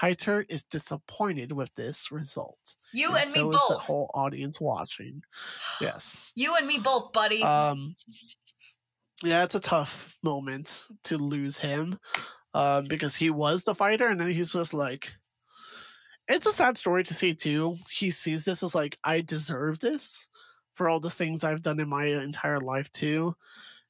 Heiter 0.01 0.47
is 0.49 0.63
disappointed 0.63 1.53
with 1.53 1.75
this 1.75 2.11
result. 2.11 2.75
you 2.95 3.15
and, 3.15 3.31
me 3.33 3.41
so 3.41 3.53
is 3.53 3.61
the 3.69 3.77
whole 3.77 4.11
audience 4.15 4.59
watching. 4.59 5.23
Yes. 5.83 6.33
You 6.35 6.57
and 6.57 6.67
me 6.67 6.79
both, 6.79 7.13
buddy. 7.13 7.43
Um, 7.43 7.97
yeah, 9.23 9.45
it's 9.45 9.57
a 9.57 9.61
tough 9.61 10.17
moment 10.23 10.87
to 11.05 11.19
lose 11.19 11.59
him 11.59 11.99
um, 12.55 12.85
because 12.85 13.15
he 13.15 13.29
was 13.29 13.65
the 13.65 13.75
fighter, 13.75 14.07
and 14.07 14.19
then 14.19 14.31
he's 14.31 14.55
just 14.55 14.73
like, 14.73 15.13
it's 16.31 16.47
a 16.47 16.53
sad 16.53 16.79
story 16.79 17.03
to 17.05 17.15
see 17.15 17.35
too. 17.35 17.77
He 17.91 18.11
sees 18.11 18.45
this 18.45 18.63
as 18.63 18.75
like, 18.75 18.99
I 19.05 19.21
deserve 19.21 19.81
this 19.81 20.29
for 20.75 20.89
all 20.89 21.01
the 21.01 21.11
things 21.11 21.45
I've 21.45 21.63
done 21.63 21.81
in 21.81 21.89
my 21.89 22.07
entire 22.07 22.61
life 22.61 22.91
too. 22.93 23.35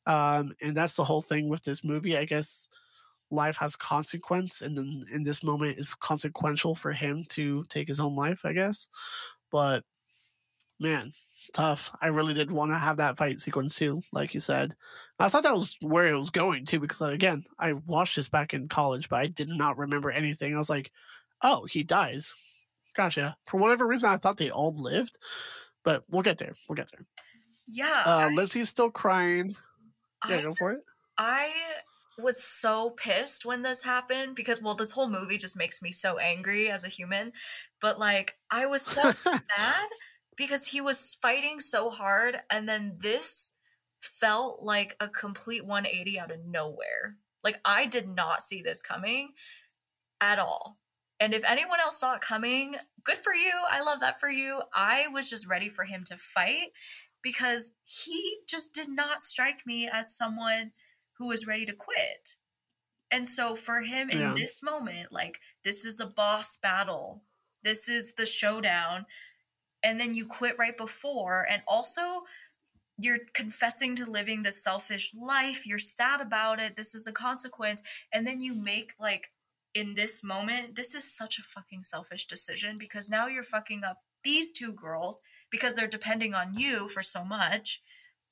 Um, 0.06 0.54
and 0.60 0.76
that's 0.76 0.94
the 0.94 1.04
whole 1.04 1.20
thing 1.20 1.48
with 1.48 1.62
this 1.62 1.84
movie. 1.84 2.16
I 2.16 2.24
guess 2.24 2.68
life 3.30 3.56
has 3.58 3.76
consequence, 3.76 4.60
and 4.62 4.76
then 4.76 5.04
in 5.12 5.22
this 5.22 5.42
moment, 5.42 5.78
it's 5.78 5.94
consequential 5.94 6.74
for 6.74 6.92
him 6.92 7.24
to 7.28 7.62
take 7.68 7.86
his 7.86 8.00
own 8.00 8.16
life. 8.16 8.40
I 8.44 8.54
guess, 8.54 8.88
but 9.52 9.84
man, 10.80 11.12
tough. 11.52 11.90
I 12.00 12.08
really 12.08 12.34
did 12.34 12.50
want 12.50 12.72
to 12.72 12.78
have 12.78 12.96
that 12.96 13.18
fight 13.18 13.38
sequence 13.38 13.76
too, 13.76 14.02
like 14.12 14.34
you 14.34 14.40
said. 14.40 14.74
I 15.18 15.28
thought 15.28 15.42
that 15.42 15.54
was 15.54 15.76
where 15.80 16.08
it 16.08 16.16
was 16.16 16.30
going 16.30 16.64
too, 16.64 16.80
because 16.80 17.02
again, 17.02 17.44
I 17.58 17.74
watched 17.74 18.16
this 18.16 18.28
back 18.28 18.54
in 18.54 18.68
college, 18.68 19.08
but 19.10 19.20
I 19.20 19.26
did 19.26 19.48
not 19.48 19.78
remember 19.78 20.10
anything. 20.10 20.54
I 20.54 20.58
was 20.58 20.70
like, 20.70 20.90
oh, 21.42 21.64
he 21.66 21.82
dies. 21.82 22.34
Gotcha. 22.96 23.36
For 23.46 23.58
whatever 23.58 23.86
reason, 23.86 24.10
I 24.10 24.16
thought 24.16 24.36
they 24.36 24.50
all 24.50 24.74
lived, 24.74 25.16
but 25.84 26.04
we'll 26.10 26.22
get 26.22 26.38
there. 26.38 26.52
We'll 26.68 26.76
get 26.76 26.90
there. 26.92 27.06
yeah. 27.66 28.02
Uh, 28.06 28.28
I- 28.30 28.34
Lizzie's 28.34 28.68
still 28.68 28.90
crying. 28.90 29.56
Yeah, 30.28 30.36
I 30.38 30.42
go 30.42 30.54
for 30.54 30.72
it. 30.72 30.80
I 31.16 31.50
was 32.18 32.42
so 32.42 32.90
pissed 32.90 33.46
when 33.46 33.62
this 33.62 33.82
happened 33.82 34.34
because, 34.36 34.60
well, 34.60 34.74
this 34.74 34.90
whole 34.90 35.08
movie 35.08 35.38
just 35.38 35.56
makes 35.56 35.80
me 35.80 35.92
so 35.92 36.18
angry 36.18 36.68
as 36.70 36.84
a 36.84 36.88
human. 36.88 37.32
But 37.80 37.98
like, 37.98 38.36
I 38.50 38.66
was 38.66 38.82
so 38.82 39.02
mad 39.26 39.88
because 40.36 40.66
he 40.66 40.80
was 40.82 41.16
fighting 41.22 41.60
so 41.60 41.88
hard, 41.90 42.40
and 42.50 42.68
then 42.68 42.96
this 43.00 43.52
felt 44.02 44.62
like 44.62 44.96
a 45.00 45.08
complete 45.08 45.64
180 45.64 46.18
out 46.18 46.30
of 46.30 46.44
nowhere. 46.44 47.16
Like, 47.44 47.60
I 47.64 47.86
did 47.86 48.08
not 48.08 48.42
see 48.42 48.60
this 48.60 48.82
coming 48.82 49.30
at 50.20 50.38
all. 50.38 50.78
And 51.20 51.34
if 51.34 51.44
anyone 51.44 51.80
else 51.80 52.00
saw 52.00 52.14
it 52.14 52.22
coming, 52.22 52.76
good 53.04 53.18
for 53.18 53.34
you. 53.34 53.52
I 53.70 53.82
love 53.82 54.00
that 54.00 54.18
for 54.18 54.30
you. 54.30 54.62
I 54.74 55.06
was 55.08 55.28
just 55.28 55.46
ready 55.46 55.68
for 55.68 55.84
him 55.84 56.02
to 56.04 56.16
fight 56.16 56.72
because 57.22 57.72
he 57.84 58.38
just 58.48 58.72
did 58.72 58.88
not 58.88 59.20
strike 59.20 59.66
me 59.66 59.86
as 59.86 60.16
someone 60.16 60.72
who 61.18 61.28
was 61.28 61.46
ready 61.46 61.66
to 61.66 61.74
quit. 61.74 62.36
And 63.10 63.28
so 63.28 63.54
for 63.54 63.82
him 63.82 64.08
in 64.08 64.18
Yeah. 64.18 64.34
this 64.34 64.62
moment, 64.62 65.12
like 65.12 65.40
this 65.62 65.84
is 65.84 65.98
the 65.98 66.06
boss 66.06 66.56
battle. 66.56 67.22
This 67.62 67.88
is 67.88 68.14
the 68.14 68.24
showdown. 68.24 69.04
And 69.82 70.00
then 70.00 70.14
you 70.14 70.26
quit 70.26 70.56
right 70.58 70.76
before 70.76 71.46
and 71.48 71.62
also 71.66 72.24
you're 72.96 73.20
confessing 73.34 73.94
to 73.96 74.10
living 74.10 74.42
this 74.42 74.62
selfish 74.62 75.14
life. 75.14 75.66
You're 75.66 75.78
sad 75.78 76.20
about 76.20 76.60
it. 76.60 76.76
This 76.76 76.94
is 76.94 77.06
a 77.06 77.12
consequence. 77.12 77.82
And 78.12 78.26
then 78.26 78.40
you 78.40 78.54
make 78.54 78.92
like 78.98 79.32
in 79.74 79.94
this 79.94 80.24
moment, 80.24 80.76
this 80.76 80.94
is 80.94 81.04
such 81.04 81.38
a 81.38 81.42
fucking 81.42 81.84
selfish 81.84 82.26
decision 82.26 82.78
because 82.78 83.08
now 83.08 83.26
you're 83.26 83.42
fucking 83.42 83.84
up 83.84 83.98
these 84.24 84.52
two 84.52 84.72
girls, 84.72 85.22
because 85.50 85.74
they're 85.74 85.86
depending 85.86 86.34
on 86.34 86.54
you 86.54 86.88
for 86.88 87.02
so 87.02 87.24
much, 87.24 87.82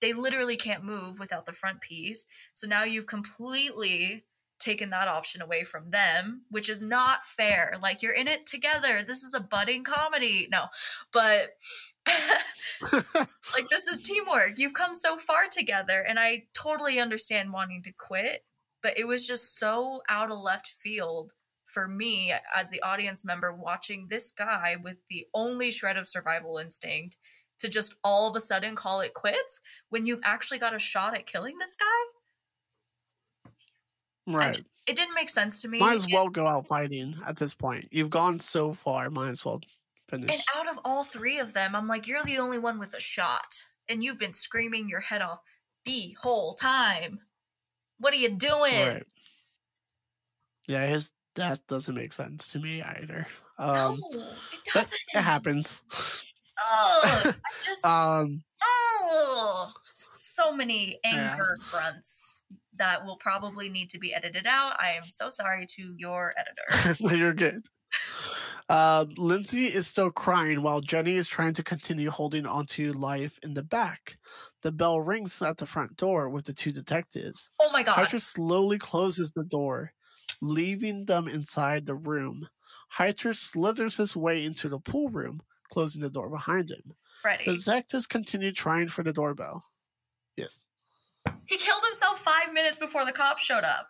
they 0.01 0.13
literally 0.13 0.57
can't 0.57 0.85
move 0.85 1.19
without 1.19 1.47
the 1.47 1.53
front 1.53 1.81
piece. 1.81 2.27
So 2.55 2.67
now 2.67 2.85
you've 2.85 3.07
completely 3.07 4.25
taken 4.59 4.91
that 4.91 5.09
option 5.09 5.41
away 5.41 5.65
from 5.65 5.91
them, 5.91 6.43
which 6.51 6.69
is 6.69 6.83
not 6.83 7.25
fair. 7.25 7.79
Like 7.81 8.03
you're 8.03 8.13
in 8.13 8.29
it 8.29 8.47
together. 8.47 9.03
This 9.07 9.23
is 9.23 9.35
a 9.35 9.41
budding 9.41 9.85
comedy. 9.85 10.49
No, 10.51 10.67
but 11.13 11.51
like 12.93 13.69
this 13.71 13.87
is 13.87 14.01
teamwork. 14.01 14.59
You've 14.59 14.75
come 14.75 14.95
so 14.95 15.17
far 15.17 15.47
together, 15.51 16.01
and 16.01 16.19
I 16.19 16.45
totally 16.55 16.99
understand 16.99 17.53
wanting 17.53 17.83
to 17.83 17.93
quit, 17.93 18.45
but 18.83 18.99
it 18.99 19.07
was 19.07 19.27
just 19.27 19.59
so 19.59 20.03
out 20.09 20.31
of 20.31 20.39
left 20.39 20.69
field 20.69 21.33
for 21.67 21.87
me 21.87 22.33
as 22.57 22.71
the 22.71 22.81
audience 22.83 23.25
member 23.25 23.53
watching 23.53 24.07
this 24.09 24.33
guy 24.33 24.77
with 24.83 24.97
the 25.11 25.27
only 25.35 25.71
shred 25.71 25.97
of 25.97 26.09
survival 26.09 26.59
instinct 26.59 27.19
to 27.59 27.69
just 27.69 27.95
all 28.05 28.29
of 28.29 28.37
a 28.37 28.41
sudden 28.41 28.75
call 28.75 29.01
it 29.01 29.15
quits 29.15 29.61
when 29.91 30.07
you've 30.07 30.21
actually 30.25 30.59
got 30.59 30.75
a 30.75 30.79
shot 30.79 31.15
at 31.15 31.27
killing 31.27 31.59
this 31.59 31.77
guy. 31.77 33.51
Right. 34.27 34.55
just- 34.55 34.69
it 34.87 34.97
didn't 34.97 35.15
make 35.15 35.29
sense 35.29 35.61
to 35.61 35.69
me. 35.69 35.79
Might 35.81 35.97
as 35.97 36.07
well 36.11 36.31
go 36.31 36.47
out 36.47 36.67
fighting 36.67 37.15
at 37.27 37.37
this 37.37 37.53
point. 37.53 37.89
You've 37.91 38.09
gone 38.09 38.41
so 38.41 38.73
far. 38.73 39.11
Might 39.11 39.29
as 39.31 39.45
well 39.45 39.61
finish. 40.09 40.31
And 40.33 40.43
out 40.57 40.67
of 40.67 40.81
all 40.83 41.05
three 41.05 41.39
of 41.39 41.53
them, 41.53 41.77
I'm 41.77 41.87
like, 41.87 42.07
you're 42.07 42.25
the 42.25 42.39
only 42.39 42.59
one 42.59 42.79
with 42.79 42.95
a 42.95 43.01
shot. 43.01 43.63
And 43.91 44.03
you've 44.03 44.19
been 44.19 44.33
screaming 44.33 44.89
your 44.89 45.01
head 45.01 45.21
off 45.21 45.41
the 45.85 46.17
whole 46.19 46.55
time. 46.55 47.21
What 47.99 48.13
are 48.13 48.17
you 48.19 48.31
doing? 48.31 48.87
Right. 48.89 49.07
Yeah, 50.67 50.87
his 50.87 51.11
death 51.35 51.67
doesn't 51.67 51.95
make 51.95 52.13
sense 52.13 52.53
to 52.53 52.59
me 52.59 52.83
either. 52.83 53.27
Um, 53.59 53.99
no, 54.13 54.21
it 54.53 54.73
doesn't. 54.73 55.01
it 55.15 55.21
happens. 55.21 55.83
Ugh, 55.93 56.15
I 57.35 57.35
just, 57.65 57.85
Um, 57.85 58.41
oh, 58.63 59.73
so 59.85 60.53
many 60.55 60.99
Yeah. 61.05 61.33
anger 61.33 61.59
grunts 61.71 62.43
that 62.77 63.05
will 63.05 63.17
probably 63.17 63.69
need 63.69 63.91
to 63.91 63.99
be 63.99 64.15
edited 64.15 64.47
out. 64.47 64.81
I 64.81 64.93
am 64.93 65.09
so 65.09 65.31
sorry 65.31 65.67
to 65.67 65.95
your 65.97 66.35
editor. 66.39 66.97
you're 67.17 67.35
good. 67.35 67.63
Uh, 68.69 69.07
Lindsay 69.17 69.67
is 69.67 69.87
still 69.87 70.11
crying 70.11 70.63
while 70.63 70.81
Jenny 70.81 71.17
is 71.17 71.27
trying 71.27 71.55
to 71.55 71.63
continue 71.63 72.11
holding 72.11 72.47
onto 72.47 72.93
life 72.93 73.39
in 73.43 73.55
the 73.55 73.63
back. 73.63 74.19
The 74.63 74.73
bell 74.73 75.01
rings 75.01 75.41
at 75.41 75.59
the 75.59 75.67
front 75.67 75.97
door 75.97 76.29
with 76.29 76.45
the 76.45 76.53
two 76.53 76.73
detectives. 76.73 77.51
Oh 77.61 77.71
my 77.73 77.83
god. 77.83 77.97
Heiter 77.97 78.21
slowly 78.21 78.79
closes 78.79 79.33
the 79.33 79.45
door, 79.45 79.93
leaving 80.41 81.05
them 81.05 81.29
inside 81.29 81.87
the 81.87 81.95
room. 81.95 82.49
Heiter 82.97 83.37
slithers 83.37 83.97
his 83.97 84.17
way 84.17 84.45
into 84.45 84.69
the 84.69 84.79
pool 84.79 85.09
room, 85.09 85.43
closing 85.71 86.03
the 86.03 86.11
door 86.11 86.29
behind 86.29 86.71
him. 86.71 86.95
Freddy. 87.23 87.45
The 87.45 87.57
detectives 87.59 88.07
continue 88.07 88.53
trying 88.53 88.89
for 88.89 89.03
the 89.03 89.13
doorbell. 89.13 89.65
Yes. 90.37 90.65
He 91.47 91.57
killed 91.57 91.83
himself 91.85 92.19
five 92.19 92.53
minutes 92.53 92.79
before 92.79 93.05
the 93.05 93.13
cops 93.13 93.43
showed 93.43 93.65
up. 93.65 93.89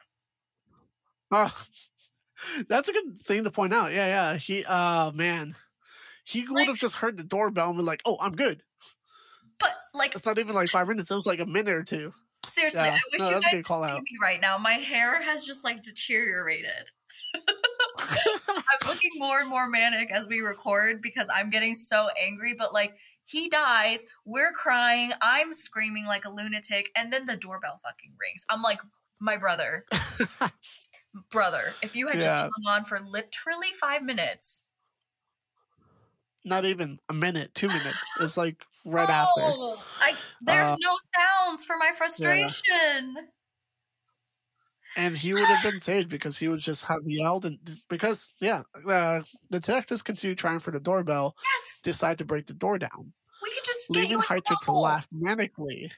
Oh, 1.31 1.53
that's 2.69 2.89
a 2.89 2.93
good 2.93 3.21
thing 3.23 3.45
to 3.45 3.51
point 3.51 3.75
out. 3.75 3.93
Yeah, 3.93 4.07
yeah. 4.07 4.37
He, 4.39 4.65
uh, 4.65 5.13
man, 5.13 5.55
he 6.25 6.47
would 6.49 6.69
have 6.69 6.77
just 6.77 6.97
heard 6.97 7.17
the 7.17 7.25
doorbell 7.25 7.69
and 7.69 7.77
been 7.77 7.87
like, 7.87 8.03
"Oh, 8.05 8.19
I'm 8.21 8.35
good." 8.35 8.63
Like, 9.99 10.15
It's 10.15 10.25
not 10.25 10.39
even 10.39 10.55
like 10.55 10.69
five 10.69 10.89
minutes. 10.89 11.11
It 11.11 11.15
was 11.15 11.27
like 11.27 11.41
a 11.41 11.47
minute 11.47 11.75
or 11.75 11.83
two. 11.83 12.15
Seriously, 12.47 12.83
Yeah. 12.85 12.95
I 12.95 13.01
wish 13.13 13.21
No, 13.21 13.29
you 13.29 13.35
guys 13.41 13.51
could 13.51 13.67
see 13.67 13.73
out. 13.93 14.03
me 14.03 14.11
right 14.23 14.41
now. 14.41 14.57
My 14.59 14.75
hair 14.75 15.23
has 15.23 15.45
just 15.45 15.65
like 15.65 15.83
deteriorated. 15.83 16.87
I'm 17.99 18.89
looking 18.89 19.11
more 19.17 19.41
and 19.41 19.49
more 19.51 19.69
manic 19.69 20.11
as 20.11 20.29
we 20.29 20.41
record 20.41 21.03
because 21.03 21.29
I'm 21.35 21.51
getting 21.51 21.75
so 21.75 22.09
angry. 22.21 22.55
But 22.59 22.73
like, 22.73 22.95
he 23.25 23.49
dies, 23.51 24.07
we're 24.25 24.53
crying, 24.53 25.13
I'm 25.21 25.53
screaming 25.53 26.07
like 26.07 26.25
a 26.25 26.31
lunatic, 26.31 26.91
and 26.97 27.13
then 27.13 27.27
the 27.27 27.37
doorbell 27.37 27.79
fucking 27.83 28.13
rings. 28.19 28.47
I'm 28.49 28.63
like, 28.63 28.79
my 29.21 29.37
brother, 29.37 29.85
brother, 31.31 31.75
if 31.83 31.95
you 31.95 32.09
had 32.09 32.21
just 32.21 32.37
hung 32.37 32.51
on 32.67 32.85
for 32.87 33.01
literally 33.01 33.69
five 33.79 34.03
minutes, 34.03 34.65
not 36.45 36.65
even 36.65 36.99
a 37.11 37.13
minute, 37.13 37.55
two 37.55 37.69
minutes. 37.69 38.03
It's 38.21 38.37
like 38.39 38.65
right 38.91 39.09
after. 39.09 39.43
oh, 39.43 39.83
I 40.01 40.15
there's 40.41 40.73
Uh, 40.73 40.77
no 40.81 40.97
sounds 41.17 41.65
for 41.65 41.77
my 41.79 41.93
frustration. 41.97 43.29
and 44.97 45.17
he 45.17 45.33
would 45.33 45.43
have 45.45 45.73
been 45.73 45.81
saved 45.81 46.09
because 46.09 46.39
he 46.39 46.49
would 46.49 46.61
just 46.61 46.85
have 46.85 47.01
yelled 47.05 47.47
and 47.47 47.59
because 47.89 48.33
yeah, 48.41 48.63
uh, 48.87 49.21
the 49.51 49.61
detectives 49.61 50.03
continue 50.03 50.35
trying 50.35 50.59
for 50.59 50.71
the 50.71 50.81
doorbell, 50.81 51.37
Yes, 51.43 51.81
decide 51.83 52.19
to 52.19 52.25
break 52.25 52.47
the 52.47 52.55
door 52.55 52.79
down, 52.79 53.13
we 53.43 53.51
could 53.51 53.65
just 53.65 53.91
leaving 53.91 54.19
Heiter 54.19 54.59
to 54.65 54.73
laugh 54.73 55.07
manically. 55.15 55.91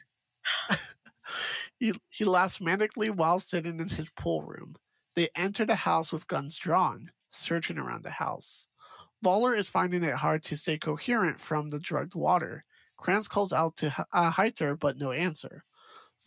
he 1.79 1.93
he 2.11 2.25
laughs 2.25 2.59
manically 2.59 3.11
while 3.11 3.39
sitting 3.39 3.81
in 3.81 3.89
his 3.89 4.11
pool 4.11 4.43
room. 4.43 4.77
They 5.15 5.29
enter 5.35 5.65
the 5.67 5.75
house 5.77 6.13
with 6.13 6.27
guns 6.27 6.57
drawn, 6.57 7.11
searching 7.31 7.79
around 7.79 8.05
the 8.05 8.11
house. 8.11 8.67
Voller 9.25 9.57
is 9.57 9.69
finding 9.69 10.03
it 10.03 10.15
hard 10.15 10.43
to 10.45 10.57
stay 10.57 10.79
coherent 10.79 11.41
from 11.41 11.69
the 11.69 11.79
drugged 11.79 12.15
water. 12.15 12.65
Kranz 13.01 13.29
calls 13.29 13.53
out 13.53 13.77
to 13.77 14.07
uh, 14.13 14.31
Heiter, 14.31 14.79
but 14.79 14.99
no 14.99 15.11
answer. 15.11 15.65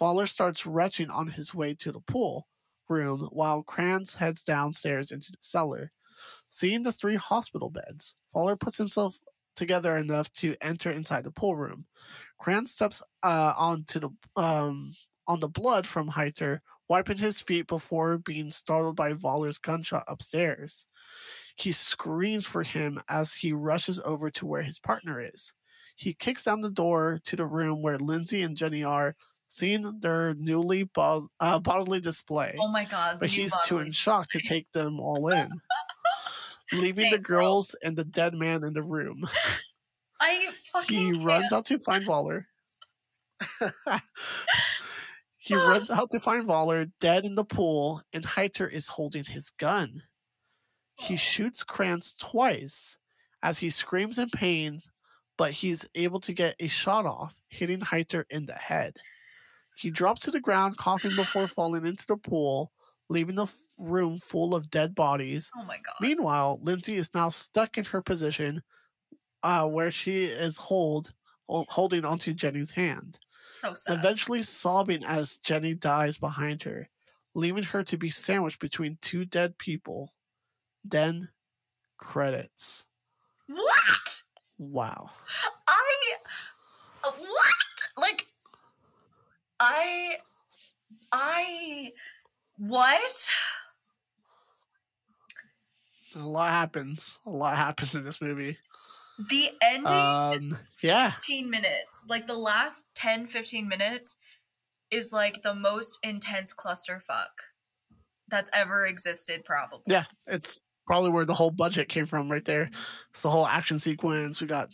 Voller 0.01 0.27
starts 0.27 0.65
retching 0.65 1.09
on 1.09 1.27
his 1.27 1.53
way 1.53 1.75
to 1.75 1.91
the 1.91 1.99
pool 1.99 2.47
room 2.89 3.29
while 3.31 3.63
Kranz 3.63 4.15
heads 4.15 4.43
downstairs 4.43 5.11
into 5.11 5.31
the 5.31 5.37
cellar. 5.39 5.91
Seeing 6.49 6.83
the 6.83 6.91
three 6.91 7.15
hospital 7.15 7.69
beds, 7.69 8.15
Voller 8.35 8.59
puts 8.59 8.77
himself 8.77 9.17
together 9.55 9.95
enough 9.97 10.33
to 10.33 10.55
enter 10.61 10.89
inside 10.89 11.23
the 11.23 11.31
pool 11.31 11.55
room. 11.55 11.85
Kranz 12.39 12.71
steps 12.71 13.01
uh, 13.21 13.53
onto 13.55 13.99
the 13.99 14.09
um, 14.35 14.95
on 15.27 15.39
the 15.39 15.47
blood 15.47 15.85
from 15.87 16.09
Heiter, 16.09 16.59
wiping 16.89 17.17
his 17.17 17.39
feet 17.39 17.67
before 17.67 18.17
being 18.17 18.51
startled 18.51 18.95
by 18.95 19.13
Voller's 19.13 19.59
gunshot 19.59 20.03
upstairs. 20.07 20.87
He 21.55 21.71
screams 21.71 22.47
for 22.47 22.63
him 22.63 22.99
as 23.07 23.33
he 23.33 23.53
rushes 23.53 23.99
over 24.03 24.31
to 24.31 24.45
where 24.47 24.63
his 24.63 24.79
partner 24.79 25.21
is. 25.21 25.53
He 25.95 26.14
kicks 26.14 26.44
down 26.44 26.61
the 26.61 26.70
door 26.72 27.20
to 27.26 27.36
the 27.36 27.45
room 27.45 27.82
where 27.82 27.98
Lindsay 27.98 28.41
and 28.41 28.57
Jenny 28.57 28.84
are, 28.84 29.15
seeing 29.48 29.99
their 29.99 30.34
newly 30.34 30.84
bod- 30.84 31.28
uh, 31.40 31.60
bodily 31.60 31.99
display. 31.99 32.56
Oh 32.60 32.68
my 32.68 32.86
god! 32.86 33.20
but 33.20 33.30
the 33.30 33.36
he's 33.36 33.53
too 33.65 33.80
in 33.80 33.91
shock 33.91 34.30
to 34.30 34.40
take 34.40 34.72
them 34.72 34.99
all 34.99 35.28
in, 35.30 35.49
leaving 36.72 37.10
the 37.11 37.18
Same 37.18 37.22
girl. 37.22 37.41
girls 37.41 37.76
and 37.84 37.95
the 37.95 38.03
dead 38.03 38.34
man 38.34 38.64
in 38.64 38.74
the 38.74 38.82
room. 38.84 39.28
I 40.20 40.49
fucking 40.72 40.98
He 40.98 41.11
can't. 41.14 41.24
runs 41.26 41.53
out 41.53 41.65
to 41.65 41.78
find 41.80 42.03
Voller. 42.06 42.45
he 45.38 45.53
runs 45.56 45.90
out 45.91 46.10
to 46.11 46.20
find 46.20 46.48
Voller 46.48 46.90
dead 46.99 47.26
in 47.26 47.36
the 47.36 47.44
pool, 47.44 48.02
and 48.14 48.24
Heiter 48.24 48.72
is 48.72 48.88
holding 48.88 49.26
his 49.26 49.49
gun. 49.52 50.03
He 50.95 51.18
shoots 51.18 51.64
Kranz 51.64 52.15
twice 52.15 52.98
as 53.41 53.57
he 53.57 53.70
screams 53.70 54.18
in 54.18 54.30
pain, 54.30 54.80
but 55.44 55.52
he's 55.52 55.86
able 55.94 56.22
to 56.22 56.32
get 56.32 56.56
a 56.61 56.70
shot 56.70 57.06
off, 57.06 57.36
hitting 57.49 57.82
Heiter 57.82 58.24
in 58.30 58.45
the 58.45 58.53
head. 58.53 58.95
He 59.76 59.90
drops 59.90 60.22
to 60.22 60.32
the 60.32 60.40
ground, 60.40 60.78
coughing 60.78 61.11
before 61.18 61.48
falling 61.49 61.86
into 61.86 62.07
the 62.07 62.15
pool, 62.15 62.72
leaving 63.10 63.36
the 63.36 63.48
room 63.78 64.20
full 64.20 64.56
of 64.56 64.72
dead 64.72 64.95
bodies. 64.95 65.52
Oh 65.57 65.65
my 65.65 65.76
god! 65.86 65.95
Meanwhile, 65.99 66.61
Lindsay 66.64 66.95
is 66.95 67.14
now 67.14 67.28
stuck 67.28 67.78
in 67.78 67.84
her 67.84 68.02
position 68.02 68.64
uh, 69.44 69.68
where 69.68 69.91
she 69.91 70.24
is 70.24 70.56
hold, 70.56 71.14
holding 71.49 72.06
onto 72.06 72.32
Jenny's 72.32 72.72
hand, 72.72 73.20
so 73.49 73.74
sad. 73.74 73.99
eventually 73.99 74.44
sobbing 74.44 75.03
as 75.03 75.40
Jenny 75.40 75.74
dies 75.74 76.18
behind 76.18 76.64
her, 76.64 76.88
leaving 77.36 77.64
her 77.64 77.84
to 77.84 77.98
be 77.98 78.10
sandwiched 78.10 78.61
between 78.61 78.98
two 79.02 79.26
dead 79.26 79.57
people. 79.57 80.14
Then, 80.86 81.28
credits. 81.98 82.86
what? 83.48 84.02
Wow. 84.72 85.10
I 85.68 86.14
what? 87.03 87.98
Like 87.98 88.27
I 89.60 90.18
I 91.11 91.91
what? 92.57 93.30
A 96.15 96.19
lot 96.19 96.52
happens. 96.52 97.19
A 97.26 97.30
lot 97.30 97.57
happens 97.57 97.95
in 97.95 98.03
this 98.03 98.22
movie. 98.22 98.57
The 99.30 99.49
ending 99.61 100.53
Um, 100.53 100.60
yeah. 100.81 101.11
15 101.11 101.49
minutes. 101.49 102.06
Like 102.07 102.27
the 102.27 102.38
last 102.38 102.85
10 102.95 103.27
15 103.27 103.68
minutes 103.68 104.18
is 104.91 105.11
like 105.11 105.44
the 105.44 105.56
most 105.56 105.99
intense 106.03 106.53
clusterfuck 106.53 107.30
that's 108.27 108.49
ever 108.53 108.85
existed 108.85 109.44
probably. 109.45 109.84
Yeah. 109.88 110.06
It's 110.27 110.61
probably 110.85 111.11
where 111.11 111.26
the 111.26 111.34
whole 111.34 111.51
budget 111.51 111.89
came 111.89 112.05
from 112.05 112.31
right 112.31 112.43
there. 112.45 112.69
It's 113.11 113.22
the 113.22 113.30
whole 113.30 113.47
action 113.47 113.80
sequence. 113.80 114.41
We 114.41 114.47
got 114.47 114.69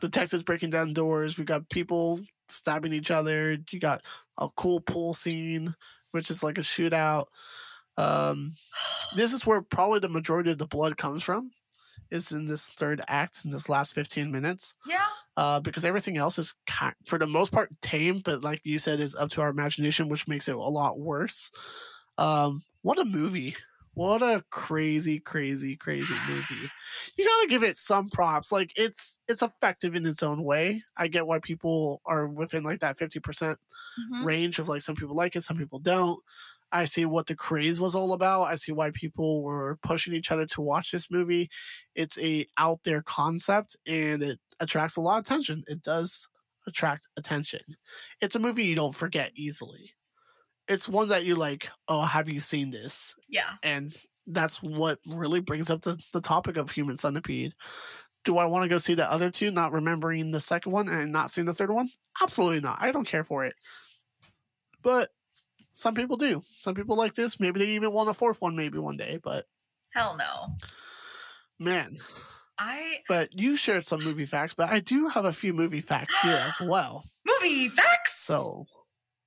detectives 0.00 0.42
breaking 0.42 0.70
down 0.70 0.92
doors. 0.92 1.36
We 1.38 1.44
got 1.44 1.68
people 1.68 2.20
stabbing 2.48 2.92
each 2.92 3.10
other. 3.10 3.56
You 3.70 3.80
got 3.80 4.02
a 4.38 4.48
cool 4.56 4.80
pool 4.80 5.14
scene, 5.14 5.74
which 6.12 6.30
is 6.30 6.42
like 6.42 6.58
a 6.58 6.62
shootout. 6.62 7.26
Um, 7.96 8.54
this 9.16 9.32
is 9.32 9.44
where 9.44 9.60
probably 9.62 9.98
the 9.98 10.08
majority 10.08 10.50
of 10.52 10.58
the 10.58 10.66
blood 10.66 10.96
comes 10.96 11.22
from. 11.22 11.50
is 12.10 12.32
in 12.32 12.46
this 12.46 12.64
third 12.66 13.02
act 13.08 13.40
in 13.44 13.50
this 13.50 13.68
last 13.68 13.94
15 13.94 14.30
minutes 14.32 14.72
Yeah. 14.86 15.04
uh, 15.36 15.60
because 15.60 15.84
everything 15.84 16.16
else 16.16 16.38
is 16.38 16.54
kind, 16.66 16.94
for 17.04 17.18
the 17.18 17.26
most 17.26 17.52
part 17.52 17.68
tame, 17.82 18.22
but 18.24 18.42
like 18.42 18.60
you 18.64 18.78
said, 18.78 19.00
is 19.00 19.14
up 19.14 19.28
to 19.32 19.42
our 19.42 19.50
imagination, 19.50 20.08
which 20.08 20.26
makes 20.28 20.48
it 20.48 20.54
a 20.54 20.58
lot 20.58 20.98
worse. 20.98 21.50
Um, 22.16 22.62
what 22.82 22.98
a 22.98 23.04
movie! 23.04 23.56
What 23.98 24.22
a 24.22 24.44
crazy, 24.50 25.18
crazy, 25.18 25.76
crazy 25.76 26.20
movie! 26.20 26.72
You 27.16 27.24
gotta 27.24 27.48
give 27.48 27.62
it 27.64 27.78
some 27.78 28.10
props. 28.10 28.52
Like 28.52 28.72
it's 28.76 29.18
it's 29.26 29.42
effective 29.42 29.94
in 29.96 30.06
its 30.06 30.22
own 30.22 30.44
way. 30.44 30.84
I 30.96 31.08
get 31.08 31.26
why 31.26 31.40
people 31.40 32.00
are 32.06 32.28
within 32.28 32.62
like 32.64 32.80
that 32.80 32.98
fifty 32.98 33.18
percent 33.20 33.58
Mhm. 33.98 34.24
range 34.24 34.58
of 34.60 34.68
like 34.68 34.82
some 34.82 34.94
people 34.96 35.16
like 35.16 35.34
it, 35.36 35.42
some 35.42 35.58
people 35.58 35.80
don't. 35.80 36.22
I 36.72 36.84
see 36.84 37.06
what 37.06 37.26
the 37.26 37.34
craze 37.36 37.80
was 37.80 37.94
all 37.96 38.12
about. 38.12 38.42
I 38.44 38.56
see 38.56 38.72
why 38.72 38.90
people 38.92 39.42
were 39.42 39.78
pushing 39.82 40.12
each 40.14 40.30
other 40.30 40.46
to 40.46 40.60
watch 40.60 40.92
this 40.92 41.10
movie. 41.10 41.50
It's 41.94 42.18
a 42.18 42.46
out 42.58 42.80
there 42.84 43.02
concept 43.02 43.76
and 43.86 44.22
it 44.22 44.40
attracts 44.60 44.96
a 44.96 45.00
lot 45.00 45.18
of 45.18 45.24
attention. 45.26 45.64
It 45.66 45.82
does 45.82 46.28
attract 46.66 47.08
attention. 47.16 47.62
It's 48.20 48.36
a 48.36 48.38
movie 48.40 48.64
you 48.66 48.76
don't 48.76 48.94
forget 48.94 49.32
easily. 49.34 49.94
It's 50.68 50.88
one 50.88 51.08
that 51.08 51.24
you 51.24 51.34
like, 51.34 51.70
oh, 51.88 52.02
have 52.02 52.28
you 52.28 52.40
seen 52.40 52.70
this? 52.70 53.14
Yeah. 53.28 53.50
And 53.62 53.94
that's 54.26 54.62
what 54.62 54.98
really 55.06 55.40
brings 55.40 55.70
up 55.70 55.82
the, 55.82 55.98
the 56.12 56.20
topic 56.20 56.56
of 56.56 56.70
Human 56.70 56.96
Centipede. 56.96 57.54
Do 58.24 58.36
I 58.36 58.44
want 58.46 58.64
to 58.64 58.68
go 58.68 58.78
see 58.78 58.94
the 58.94 59.10
other 59.10 59.30
two, 59.30 59.50
not 59.50 59.72
remembering 59.72 60.30
the 60.30 60.40
second 60.40 60.72
one 60.72 60.88
and 60.88 61.12
not 61.12 61.30
seeing 61.30 61.46
the 61.46 61.54
third 61.54 61.70
one? 61.70 61.88
Absolutely 62.20 62.60
not. 62.60 62.78
I 62.80 62.92
don't 62.92 63.06
care 63.06 63.24
for 63.24 63.44
it. 63.46 63.54
But 64.82 65.10
some 65.72 65.94
people 65.94 66.16
do. 66.16 66.42
Some 66.60 66.74
people 66.74 66.96
like 66.96 67.14
this. 67.14 67.40
Maybe 67.40 67.60
they 67.60 67.68
even 67.70 67.92
want 67.92 68.10
a 68.10 68.14
fourth 68.14 68.42
one, 68.42 68.56
maybe 68.56 68.78
one 68.78 68.96
day. 68.96 69.18
But 69.22 69.46
Hell 69.90 70.16
no. 70.18 70.54
man, 71.58 71.98
I 72.58 72.98
but 73.08 73.32
you 73.38 73.56
shared 73.56 73.84
some 73.84 74.02
movie 74.04 74.26
facts, 74.26 74.52
but 74.54 74.68
I 74.68 74.80
do 74.80 75.08
have 75.08 75.24
a 75.24 75.32
few 75.32 75.52
movie 75.54 75.80
facts 75.80 76.18
here 76.20 76.34
as 76.42 76.60
well. 76.60 77.04
movie 77.24 77.68
facts. 77.68 78.18
So, 78.20 78.66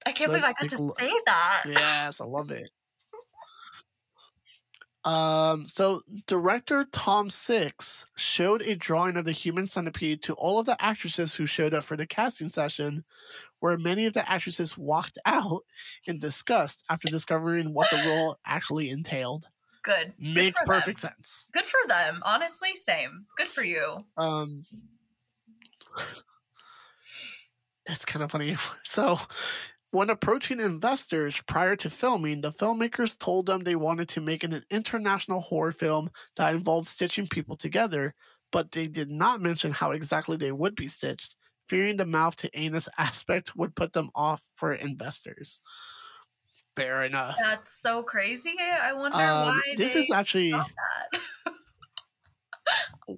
I 0.05 0.11
can't 0.11 0.29
believe 0.31 0.43
I 0.43 0.53
got 0.53 0.69
to 0.69 0.77
say 0.77 1.11
that. 1.25 1.63
yes, 1.67 2.21
I 2.21 2.25
love 2.25 2.51
it. 2.51 2.69
Um, 5.03 5.67
so 5.67 6.01
director 6.27 6.85
Tom 6.91 7.31
Six 7.31 8.05
showed 8.17 8.61
a 8.61 8.75
drawing 8.75 9.17
of 9.17 9.25
the 9.25 9.31
human 9.31 9.65
centipede 9.65 10.21
to 10.21 10.33
all 10.35 10.59
of 10.59 10.67
the 10.67 10.79
actresses 10.79 11.33
who 11.33 11.47
showed 11.47 11.73
up 11.73 11.83
for 11.83 11.97
the 11.97 12.05
casting 12.05 12.49
session, 12.49 13.03
where 13.61 13.79
many 13.79 14.05
of 14.05 14.13
the 14.13 14.29
actresses 14.31 14.77
walked 14.77 15.17
out 15.25 15.63
in 16.05 16.19
disgust 16.19 16.83
after 16.87 17.07
discovering 17.07 17.73
what 17.73 17.89
the 17.89 17.97
role 18.07 18.37
actually 18.45 18.91
entailed. 18.91 19.47
Good. 19.81 20.13
Good 20.19 20.35
Makes 20.35 20.59
them. 20.59 20.67
perfect 20.67 20.99
sense. 20.99 21.47
Good 21.51 21.65
for 21.65 21.87
them. 21.87 22.21
Honestly, 22.23 22.75
same. 22.75 23.25
Good 23.37 23.47
for 23.47 23.63
you. 23.63 24.05
Um, 24.17 24.63
it's 27.87 28.05
kind 28.05 28.23
of 28.23 28.31
funny. 28.31 28.55
So, 28.83 29.19
when 29.91 30.09
approaching 30.09 30.59
investors 30.59 31.41
prior 31.47 31.75
to 31.77 31.89
filming, 31.89 32.41
the 32.41 32.51
filmmakers 32.51 33.17
told 33.17 33.45
them 33.45 33.61
they 33.61 33.75
wanted 33.75 34.09
to 34.09 34.21
make 34.21 34.43
an 34.43 34.63
international 34.69 35.41
horror 35.41 35.71
film 35.73 36.09
that 36.37 36.53
involved 36.55 36.87
stitching 36.87 37.27
people 37.27 37.57
together, 37.57 38.15
but 38.51 38.71
they 38.71 38.87
did 38.87 39.11
not 39.11 39.41
mention 39.41 39.71
how 39.71 39.91
exactly 39.91 40.37
they 40.37 40.51
would 40.51 40.75
be 40.75 40.87
stitched, 40.87 41.35
fearing 41.67 41.97
the 41.97 42.05
mouth 42.05 42.35
to 42.37 42.49
anus 42.57 42.87
aspect 42.97 43.55
would 43.55 43.75
put 43.75 43.93
them 43.93 44.09
off 44.15 44.41
for 44.55 44.73
investors. 44.73 45.59
Fair 46.75 47.03
enough. 47.03 47.35
That's 47.37 47.81
so 47.81 48.01
crazy. 48.01 48.55
I 48.59 48.93
wonder 48.93 49.17
Um, 49.17 49.45
why 49.45 49.61
this 49.75 49.93
they 49.93 49.99
is 49.99 50.11
actually 50.11 50.53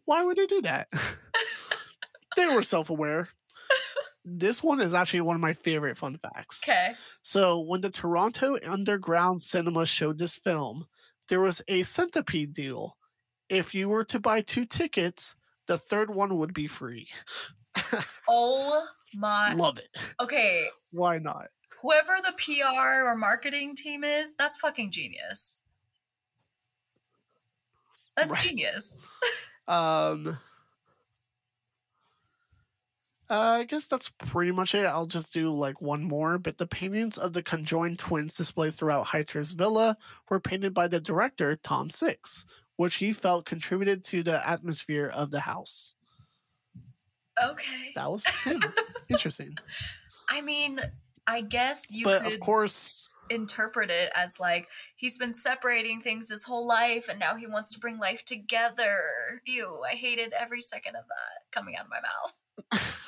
why 0.05 0.23
would 0.23 0.37
they 0.37 0.47
do 0.47 0.61
that? 0.63 0.87
they 2.35 2.47
were 2.47 2.63
self 2.63 2.89
aware. 2.89 3.29
This 4.25 4.63
one 4.63 4.79
is 4.79 4.93
actually 4.93 5.21
one 5.21 5.35
of 5.35 5.41
my 5.41 5.53
favorite 5.53 5.97
fun 5.97 6.17
facts. 6.17 6.61
Okay. 6.63 6.93
So, 7.23 7.59
when 7.61 7.81
the 7.81 7.89
Toronto 7.89 8.57
Underground 8.67 9.41
Cinema 9.41 9.85
showed 9.85 10.17
this 10.17 10.37
film, 10.37 10.87
there 11.27 11.41
was 11.41 11.61
a 11.67 11.83
centipede 11.83 12.53
deal. 12.53 12.95
If 13.49 13.73
you 13.73 13.89
were 13.89 14.05
to 14.05 14.19
buy 14.19 14.41
two 14.41 14.65
tickets, 14.65 15.35
the 15.67 15.77
third 15.77 16.09
one 16.09 16.37
would 16.37 16.53
be 16.53 16.67
free. 16.67 17.07
Oh 18.29 18.85
my. 19.15 19.53
Love 19.53 19.77
it. 19.77 19.89
Okay. 20.21 20.65
Why 20.91 21.17
not? 21.19 21.47
Whoever 21.81 22.15
the 22.23 22.31
PR 22.37 23.05
or 23.05 23.15
marketing 23.17 23.75
team 23.75 24.03
is, 24.03 24.35
that's 24.35 24.55
fucking 24.57 24.91
genius. 24.91 25.59
That's 28.15 28.31
Right. 28.31 28.41
genius. 28.41 29.05
Um, 29.67 30.37
uh, 33.33 33.57
I 33.61 33.63
guess 33.63 33.87
that's 33.87 34.09
pretty 34.09 34.51
much 34.51 34.75
it. 34.75 34.85
I'll 34.85 35.07
just 35.07 35.33
do 35.33 35.51
like 35.51 35.81
one 35.81 36.03
more. 36.03 36.37
But 36.37 36.59
the 36.59 36.67
paintings 36.67 37.17
of 37.17 37.33
the 37.33 37.41
conjoined 37.41 37.97
twins 37.97 38.35
displayed 38.35 38.75
throughout 38.75 39.07
Heiter's 39.07 39.53
villa 39.53 39.97
were 40.29 40.39
painted 40.39 40.71
by 40.71 40.87
the 40.87 40.99
director 40.99 41.55
Tom 41.55 41.89
Six, 41.89 42.45
which 42.75 42.95
he 42.95 43.11
felt 43.11 43.45
contributed 43.45 44.03
to 44.05 44.21
the 44.21 44.47
atmosphere 44.47 45.07
of 45.07 45.31
the 45.31 45.39
house. 45.39 45.93
Okay. 47.43 47.91
That 47.95 48.11
was. 48.11 48.23
Interesting. 49.09 49.57
I 50.29 50.41
mean, 50.41 50.79
I 51.25 51.41
guess 51.41 51.91
you 51.91 52.05
but 52.05 52.21
could 52.21 52.33
of 52.33 52.39
course, 52.39 53.09
interpret 53.31 53.89
it 53.89 54.11
as 54.13 54.39
like 54.39 54.67
he's 54.95 55.17
been 55.17 55.33
separating 55.33 56.01
things 56.01 56.29
his 56.29 56.43
whole 56.43 56.67
life 56.67 57.09
and 57.09 57.17
now 57.17 57.33
he 57.33 57.47
wants 57.47 57.71
to 57.71 57.79
bring 57.79 57.97
life 57.97 58.23
together. 58.25 59.41
Ew, 59.45 59.81
I 59.91 59.95
hated 59.95 60.33
every 60.39 60.61
second 60.61 60.97
of 60.97 61.05
that 61.07 61.51
coming 61.51 61.75
out 61.75 61.85
of 61.85 61.89
my 61.89 61.99
mouth. 61.99 62.93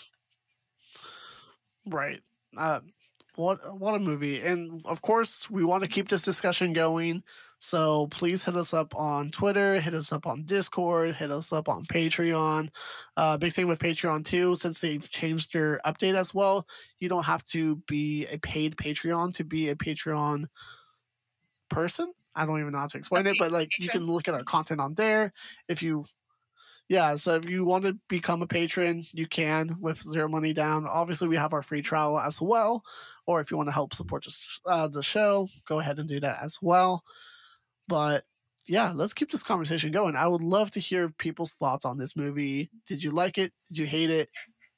right. 1.87 2.21
Uh, 2.57 2.79
what 3.35 3.79
what 3.79 3.95
a 3.95 3.99
movie! 3.99 4.41
And 4.41 4.81
of 4.85 5.01
course, 5.01 5.49
we 5.49 5.65
want 5.65 5.83
to 5.83 5.89
keep 5.89 6.07
this 6.07 6.21
discussion 6.21 6.73
going. 6.73 7.23
So 7.59 8.07
please 8.07 8.43
hit 8.43 8.55
us 8.55 8.73
up 8.73 8.95
on 8.95 9.31
Twitter, 9.31 9.79
hit 9.79 9.93
us 9.93 10.11
up 10.11 10.27
on 10.27 10.43
Discord, 10.43 11.15
hit 11.15 11.31
us 11.31 11.51
up 11.51 11.67
on 11.67 11.85
Patreon. 11.85 12.69
Uh, 13.17 13.37
big 13.37 13.53
thing 13.53 13.67
with 13.67 13.79
Patreon 13.79 14.23
too, 14.23 14.55
since 14.55 14.79
they've 14.79 15.09
changed 15.09 15.51
their 15.51 15.81
update 15.85 16.15
as 16.15 16.33
well, 16.33 16.67
you 16.99 17.09
don't 17.09 17.25
have 17.25 17.43
to 17.45 17.77
be 17.87 18.27
a 18.27 18.37
paid 18.37 18.75
Patreon 18.75 19.33
to 19.35 19.43
be 19.43 19.69
a 19.69 19.75
Patreon 19.75 20.45
person. 21.69 22.13
I 22.35 22.45
don't 22.45 22.59
even 22.59 22.73
know 22.73 22.79
how 22.79 22.87
to 22.87 22.97
explain 22.97 23.25
A 23.25 23.31
it, 23.31 23.37
but 23.39 23.51
like 23.51 23.69
you 23.79 23.87
can 23.87 24.03
look 24.03 24.27
at 24.27 24.33
our 24.33 24.43
content 24.43 24.79
on 24.81 24.93
there. 24.93 25.33
If 25.67 25.81
you, 25.81 26.05
yeah, 26.87 27.15
so 27.15 27.35
if 27.35 27.45
you 27.49 27.65
want 27.65 27.85
to 27.85 27.97
become 28.09 28.41
a 28.41 28.47
patron, 28.47 29.03
you 29.11 29.27
can 29.27 29.75
with 29.81 30.01
zero 30.01 30.27
money 30.27 30.53
down. 30.53 30.85
Obviously, 30.85 31.27
we 31.27 31.35
have 31.35 31.53
our 31.53 31.63
free 31.63 31.81
trial 31.81 32.19
as 32.19 32.39
well. 32.39 32.83
Or 33.25 33.41
if 33.41 33.49
you 33.49 33.57
want 33.57 33.67
to 33.69 33.73
help 33.73 33.93
support 33.95 34.23
the, 34.23 34.35
uh, 34.69 34.87
the 34.87 35.01
show, 35.01 35.47
go 35.67 35.79
ahead 35.79 35.97
and 35.97 36.07
do 36.07 36.19
that 36.19 36.43
as 36.43 36.59
well. 36.61 37.03
But 37.87 38.25
yeah, 38.67 38.91
let's 38.95 39.13
keep 39.13 39.31
this 39.31 39.43
conversation 39.43 39.91
going. 39.91 40.15
I 40.15 40.27
would 40.27 40.43
love 40.43 40.71
to 40.71 40.79
hear 40.79 41.09
people's 41.09 41.53
thoughts 41.53 41.85
on 41.85 41.97
this 41.97 42.15
movie. 42.15 42.69
Did 42.87 43.03
you 43.03 43.11
like 43.11 43.37
it? 43.37 43.51
Did 43.69 43.79
you 43.79 43.85
hate 43.87 44.09
it? 44.11 44.29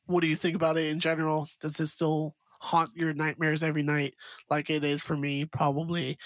What 0.06 0.22
do 0.22 0.28
you 0.28 0.36
think 0.36 0.56
about 0.56 0.78
it 0.78 0.88
in 0.88 1.00
general? 1.00 1.50
Does 1.62 1.74
this 1.74 1.92
still 1.92 2.36
haunt 2.62 2.92
your 2.96 3.14
nightmares 3.14 3.64
every 3.64 3.84
night 3.84 4.16
like 4.50 4.70
it 4.70 4.84
is 4.86 5.04
for 5.04 5.18
me? 5.18 5.46
Probably. 5.46 6.18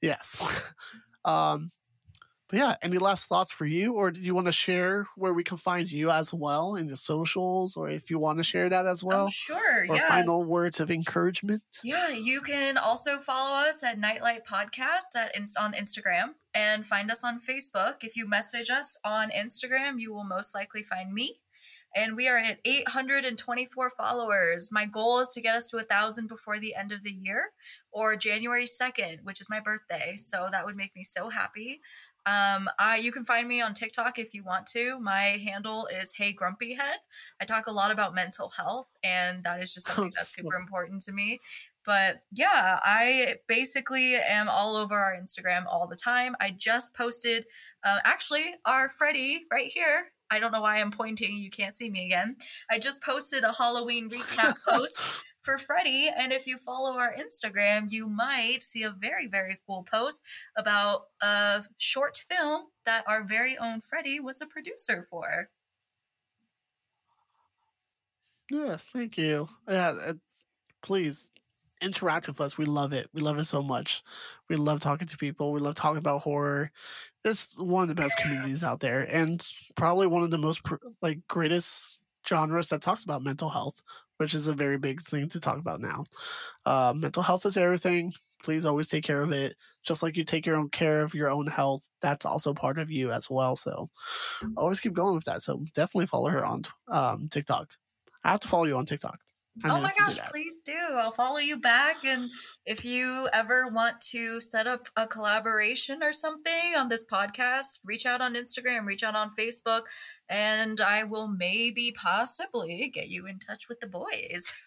Yes. 0.00 0.42
um 1.24 1.70
but 2.48 2.58
yeah, 2.58 2.76
any 2.82 2.98
last 2.98 3.26
thoughts 3.26 3.52
for 3.52 3.66
you, 3.66 3.94
or 3.94 4.10
do 4.10 4.20
you 4.20 4.34
want 4.34 4.46
to 4.46 4.52
share 4.52 5.06
where 5.16 5.34
we 5.34 5.44
can 5.44 5.58
find 5.58 5.90
you 5.90 6.10
as 6.10 6.32
well 6.32 6.76
in 6.76 6.86
the 6.86 6.96
socials, 6.96 7.76
or 7.76 7.90
if 7.90 8.08
you 8.10 8.18
want 8.18 8.38
to 8.38 8.44
share 8.44 8.68
that 8.68 8.86
as 8.86 9.04
oh, 9.04 9.06
well, 9.06 9.24
I'm 9.24 9.30
sure, 9.30 9.86
or 9.88 9.96
yeah. 9.96 10.08
final 10.08 10.44
words 10.44 10.80
of 10.80 10.90
encouragement? 10.90 11.62
Yeah, 11.84 12.08
you 12.08 12.40
can 12.40 12.78
also 12.78 13.18
follow 13.18 13.54
us 13.54 13.82
at 13.82 13.98
Knight 13.98 14.22
Light 14.22 14.46
Podcast 14.46 15.14
at 15.14 15.32
on 15.58 15.72
Instagram 15.74 16.34
and 16.54 16.86
find 16.86 17.10
us 17.10 17.22
on 17.22 17.38
Facebook. 17.38 17.96
If 18.02 18.16
you 18.16 18.28
message 18.28 18.70
us 18.70 18.98
on 19.04 19.30
Instagram, 19.30 20.00
you 20.00 20.12
will 20.12 20.24
most 20.24 20.54
likely 20.54 20.82
find 20.82 21.12
me. 21.12 21.40
And 21.96 22.16
we 22.16 22.28
are 22.28 22.36
at 22.36 22.58
824 22.64 23.90
followers. 23.90 24.70
My 24.70 24.84
goal 24.84 25.20
is 25.20 25.30
to 25.30 25.40
get 25.40 25.56
us 25.56 25.70
to 25.70 25.78
a 25.78 25.82
thousand 25.82 26.28
before 26.28 26.58
the 26.58 26.74
end 26.74 26.92
of 26.92 27.02
the 27.02 27.12
year 27.12 27.52
or 27.90 28.14
January 28.14 28.66
2nd, 28.66 29.24
which 29.24 29.40
is 29.40 29.48
my 29.48 29.60
birthday. 29.60 30.16
So 30.18 30.48
that 30.52 30.66
would 30.66 30.76
make 30.76 30.94
me 30.94 31.04
so 31.04 31.30
happy. 31.30 31.80
Um, 32.28 32.68
I 32.78 32.96
you 32.96 33.10
can 33.10 33.24
find 33.24 33.48
me 33.48 33.62
on 33.62 33.72
TikTok 33.72 34.18
if 34.18 34.34
you 34.34 34.44
want 34.44 34.66
to. 34.68 35.00
My 35.00 35.40
handle 35.42 35.86
is 35.86 36.12
Hey 36.14 36.32
Grumpy 36.32 36.74
Head. 36.74 36.98
I 37.40 37.46
talk 37.46 37.68
a 37.68 37.72
lot 37.72 37.90
about 37.90 38.14
mental 38.14 38.50
health, 38.50 38.92
and 39.02 39.42
that 39.44 39.62
is 39.62 39.72
just 39.72 39.86
something 39.94 40.12
that's 40.14 40.34
super 40.34 40.56
important 40.56 41.00
to 41.02 41.12
me. 41.12 41.40
But 41.86 42.20
yeah, 42.30 42.80
I 42.82 43.36
basically 43.46 44.16
am 44.16 44.50
all 44.50 44.76
over 44.76 44.94
our 44.94 45.16
Instagram 45.18 45.64
all 45.66 45.86
the 45.86 45.96
time. 45.96 46.36
I 46.38 46.50
just 46.50 46.94
posted, 46.94 47.46
uh, 47.82 48.00
actually, 48.04 48.56
our 48.66 48.90
Freddy 48.90 49.46
right 49.50 49.70
here. 49.70 50.08
I 50.30 50.38
don't 50.38 50.52
know 50.52 50.60
why 50.60 50.80
I'm 50.80 50.90
pointing. 50.90 51.38
You 51.38 51.48
can't 51.48 51.74
see 51.74 51.88
me 51.88 52.04
again. 52.04 52.36
I 52.70 52.78
just 52.78 53.02
posted 53.02 53.42
a 53.42 53.54
Halloween 53.54 54.10
recap 54.10 54.56
post 54.68 55.00
for 55.48 55.56
Freddy. 55.56 56.10
And 56.14 56.30
if 56.30 56.46
you 56.46 56.58
follow 56.58 56.98
our 56.98 57.14
Instagram, 57.14 57.90
you 57.90 58.06
might 58.06 58.62
see 58.62 58.82
a 58.82 58.90
very, 58.90 59.26
very 59.26 59.56
cool 59.66 59.82
post 59.90 60.20
about 60.58 61.04
a 61.22 61.64
short 61.78 62.18
film 62.18 62.64
that 62.84 63.02
our 63.08 63.24
very 63.24 63.56
own 63.56 63.80
Freddy 63.80 64.20
was 64.20 64.42
a 64.42 64.46
producer 64.46 65.06
for. 65.08 65.48
Yeah, 68.50 68.76
thank 68.92 69.16
you. 69.16 69.48
Yeah, 69.66 69.94
it's, 70.08 70.44
please 70.82 71.30
interact 71.80 72.28
with 72.28 72.42
us. 72.42 72.58
We 72.58 72.66
love 72.66 72.92
it. 72.92 73.08
We 73.14 73.22
love 73.22 73.38
it 73.38 73.44
so 73.44 73.62
much. 73.62 74.02
We 74.50 74.56
love 74.56 74.80
talking 74.80 75.08
to 75.08 75.16
people. 75.16 75.52
We 75.52 75.60
love 75.60 75.76
talking 75.76 75.96
about 75.96 76.20
horror. 76.20 76.72
It's 77.24 77.54
one 77.56 77.84
of 77.84 77.88
the 77.88 77.94
best 77.94 78.18
communities 78.18 78.62
out 78.62 78.80
there, 78.80 79.00
and 79.00 79.46
probably 79.76 80.08
one 80.08 80.24
of 80.24 80.30
the 80.30 80.36
most 80.36 80.60
like 81.00 81.20
greatest 81.26 82.00
genres 82.28 82.68
that 82.68 82.82
talks 82.82 83.02
about 83.02 83.22
mental 83.22 83.48
health, 83.48 83.80
which 84.18 84.34
is 84.34 84.46
a 84.46 84.52
very 84.52 84.78
big 84.78 85.00
thing 85.02 85.28
to 85.30 85.40
talk 85.40 85.58
about 85.58 85.80
now. 85.80 86.04
Uh, 86.66 86.92
mental 86.94 87.22
health 87.22 87.46
is 87.46 87.56
everything. 87.56 88.12
Please 88.44 88.64
always 88.64 88.88
take 88.88 89.02
care 89.02 89.22
of 89.22 89.32
it, 89.32 89.56
just 89.84 90.02
like 90.02 90.16
you 90.16 90.24
take 90.24 90.46
your 90.46 90.56
own 90.56 90.68
care 90.68 91.00
of 91.00 91.14
your 91.14 91.28
own 91.28 91.46
health. 91.48 91.88
That's 92.00 92.24
also 92.24 92.54
part 92.54 92.78
of 92.78 92.90
you 92.90 93.10
as 93.10 93.28
well. 93.28 93.56
So 93.56 93.90
always 94.56 94.78
keep 94.78 94.92
going 94.92 95.14
with 95.14 95.24
that. 95.24 95.42
So 95.42 95.64
definitely 95.74 96.06
follow 96.06 96.28
her 96.28 96.44
on 96.44 96.62
um, 96.86 97.28
TikTok. 97.28 97.68
I 98.22 98.30
have 98.30 98.40
to 98.40 98.48
follow 98.48 98.64
you 98.64 98.76
on 98.76 98.86
TikTok. 98.86 99.18
Oh 99.64 99.80
my 99.80 99.92
gosh, 99.98 100.18
please 100.30 100.60
do. 100.64 100.76
I'll 100.94 101.12
follow 101.12 101.38
you 101.38 101.58
back. 101.58 102.04
And 102.04 102.30
if 102.66 102.84
you 102.84 103.28
ever 103.32 103.68
want 103.68 104.00
to 104.12 104.40
set 104.40 104.66
up 104.66 104.88
a 104.96 105.06
collaboration 105.06 106.02
or 106.02 106.12
something 106.12 106.74
on 106.76 106.88
this 106.88 107.04
podcast, 107.04 107.80
reach 107.84 108.06
out 108.06 108.20
on 108.20 108.34
Instagram, 108.34 108.86
reach 108.86 109.02
out 109.02 109.16
on 109.16 109.30
Facebook, 109.38 109.82
and 110.28 110.80
I 110.80 111.04
will 111.04 111.28
maybe 111.28 111.92
possibly 111.92 112.90
get 112.92 113.08
you 113.08 113.26
in 113.26 113.38
touch 113.38 113.68
with 113.68 113.80
the 113.80 113.88
boys. 113.88 114.52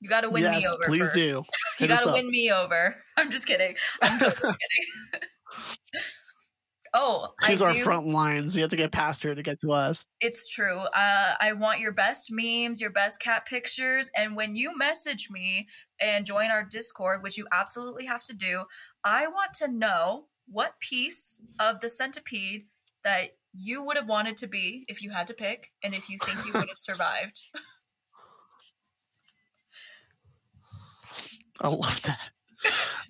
You 0.00 0.10
got 0.10 0.20
to 0.20 0.28
win 0.28 0.42
yes, 0.42 0.60
me 0.62 0.68
over. 0.68 0.84
Please 0.84 1.00
first. 1.00 1.14
do. 1.14 1.42
you 1.80 1.88
got 1.88 2.04
to 2.04 2.12
win 2.12 2.30
me 2.30 2.52
over. 2.52 2.94
I'm 3.16 3.30
just 3.30 3.46
kidding. 3.46 3.74
I'm 4.02 4.18
totally 4.18 4.52
kidding. 4.52 5.28
Oh, 6.96 7.34
she's 7.44 7.60
I 7.60 7.66
our 7.66 7.72
do. 7.72 7.82
front 7.82 8.06
lines. 8.06 8.54
You 8.54 8.62
have 8.62 8.70
to 8.70 8.76
get 8.76 8.92
past 8.92 9.24
her 9.24 9.34
to 9.34 9.42
get 9.42 9.60
to 9.62 9.72
us. 9.72 10.06
It's 10.20 10.48
true. 10.48 10.78
Uh, 10.78 11.34
I 11.40 11.52
want 11.52 11.80
your 11.80 11.90
best 11.90 12.30
memes, 12.30 12.80
your 12.80 12.90
best 12.90 13.20
cat 13.20 13.46
pictures, 13.46 14.12
and 14.16 14.36
when 14.36 14.54
you 14.54 14.78
message 14.78 15.28
me 15.28 15.66
and 16.00 16.24
join 16.24 16.50
our 16.50 16.62
Discord, 16.62 17.24
which 17.24 17.36
you 17.36 17.48
absolutely 17.52 18.06
have 18.06 18.22
to 18.24 18.32
do, 18.32 18.66
I 19.02 19.26
want 19.26 19.54
to 19.54 19.66
know 19.66 20.26
what 20.46 20.78
piece 20.78 21.42
of 21.58 21.80
the 21.80 21.88
centipede 21.88 22.66
that 23.02 23.38
you 23.52 23.84
would 23.84 23.96
have 23.96 24.08
wanted 24.08 24.36
to 24.36 24.46
be 24.46 24.84
if 24.88 25.02
you 25.02 25.10
had 25.10 25.26
to 25.26 25.34
pick, 25.34 25.72
and 25.82 25.94
if 25.94 26.08
you 26.08 26.18
think 26.24 26.46
you 26.46 26.52
would 26.52 26.68
have 26.68 26.78
survived. 26.78 27.40
I 31.60 31.68
love 31.68 32.02
that. 32.02 32.18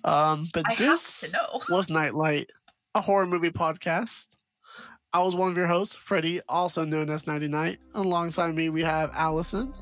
Um, 0.03 0.49
but 0.53 0.63
I 0.67 0.75
this 0.75 1.25
was 1.69 1.89
Knight 1.89 2.13
Light 2.13 2.49
a 2.95 3.01
horror 3.01 3.27
movie 3.27 3.49
podcast. 3.49 4.27
I 5.11 5.21
was 5.21 5.35
one 5.35 5.51
of 5.51 5.57
your 5.57 5.67
hosts, 5.67 5.95
Freddy, 5.95 6.39
also 6.47 6.85
known 6.85 7.09
as 7.09 7.27
Nighty 7.27 7.49
Night. 7.49 7.79
Alongside 7.93 8.55
me, 8.55 8.69
we 8.69 8.83
have 8.83 9.11
Alison, 9.13 9.73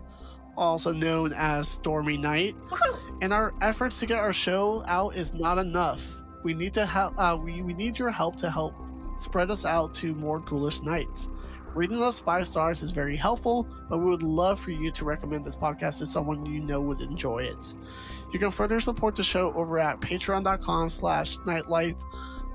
also 0.58 0.92
known 0.92 1.32
as 1.34 1.68
Stormy 1.68 2.18
Knight. 2.18 2.56
And 3.22 3.32
our 3.32 3.54
efforts 3.62 4.00
to 4.00 4.08
get 4.08 4.18
our 4.18 4.34
show 4.34 4.84
out 4.88 5.16
is 5.16 5.32
not 5.32 5.60
enough. 5.60 6.04
We 6.44 6.56
need 6.56 6.74
to 6.74 6.88
help. 6.88 7.14
Uh, 7.16 7.38
we, 7.40 7.62
we 7.62 7.76
need 7.76 8.00
your 8.00 8.10
help 8.10 8.36
to 8.38 8.50
help 8.50 8.74
spread 9.20 9.52
us 9.52 9.64
out 9.64 9.94
to 9.96 10.16
more 10.16 10.40
ghoulish 10.40 10.82
nights. 10.82 11.30
Reading 11.76 12.02
us 12.02 12.20
five 12.20 12.48
stars 12.48 12.82
is 12.82 12.90
very 12.90 13.16
helpful, 13.16 13.68
but 13.90 14.00
we 14.00 14.06
would 14.06 14.24
love 14.24 14.60
for 14.60 14.72
you 14.72 14.92
to 14.92 15.06
recommend 15.06 15.46
this 15.46 15.56
podcast 15.56 16.00
to 16.00 16.08
someone 16.08 16.48
you 16.48 16.60
know 16.60 16.82
would 16.82 17.02
enjoy 17.02 17.44
it. 17.44 17.74
You 18.32 18.40
can 18.40 18.50
further 18.50 18.80
support 18.80 19.16
the 19.16 19.24
show 19.24 19.54
over 19.54 19.78
at 19.78 20.00
patreon.com 20.02 20.90
slash 20.90 21.38
nightlife 21.40 21.96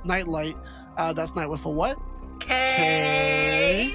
Nightlight. 0.05 0.57
Uh, 0.97 1.13
that's 1.13 1.35
night 1.35 1.49
with 1.49 1.65
a 1.65 1.71
what? 1.71 1.99
K. 2.41 3.95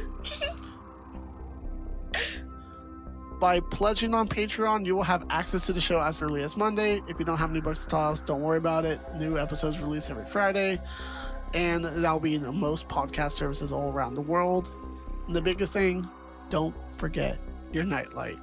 By 3.40 3.60
pledging 3.60 4.14
on 4.14 4.30
Patreon, 4.30 4.86
you 4.86 4.96
will 4.96 5.04
have 5.04 5.26
access 5.30 5.66
to 5.66 5.74
the 5.74 5.82
show 5.82 6.00
as 6.02 6.22
early 6.22 6.44
as 6.44 6.56
Monday. 6.56 7.02
If 7.10 7.20
you 7.20 7.26
don't 7.26 7.38
have 7.38 7.52
any 7.52 7.60
bucks 7.60 7.84
to 7.84 7.88
toss, 7.88 8.22
don't 8.22 8.42
worry 8.42 8.58
about 8.58 8.86
it. 8.86 9.02
New 9.18 9.38
episodes 9.38 9.80
released 9.80 10.10
every 10.10 10.24
Friday, 10.24 10.80
and 11.54 11.84
that'll 11.84 12.22
be 12.22 12.36
in 12.36 12.56
most 12.56 12.88
podcast 12.88 13.34
services 13.34 13.74
all 13.74 13.92
around 13.92 14.16
the 14.16 14.22
world. 14.22 14.70
And 15.28 15.36
the 15.36 15.42
biggest 15.42 15.74
thing, 15.74 16.08
don't 16.50 16.74
forget 16.96 17.38
your 17.74 17.84
nightlight. 17.84 18.38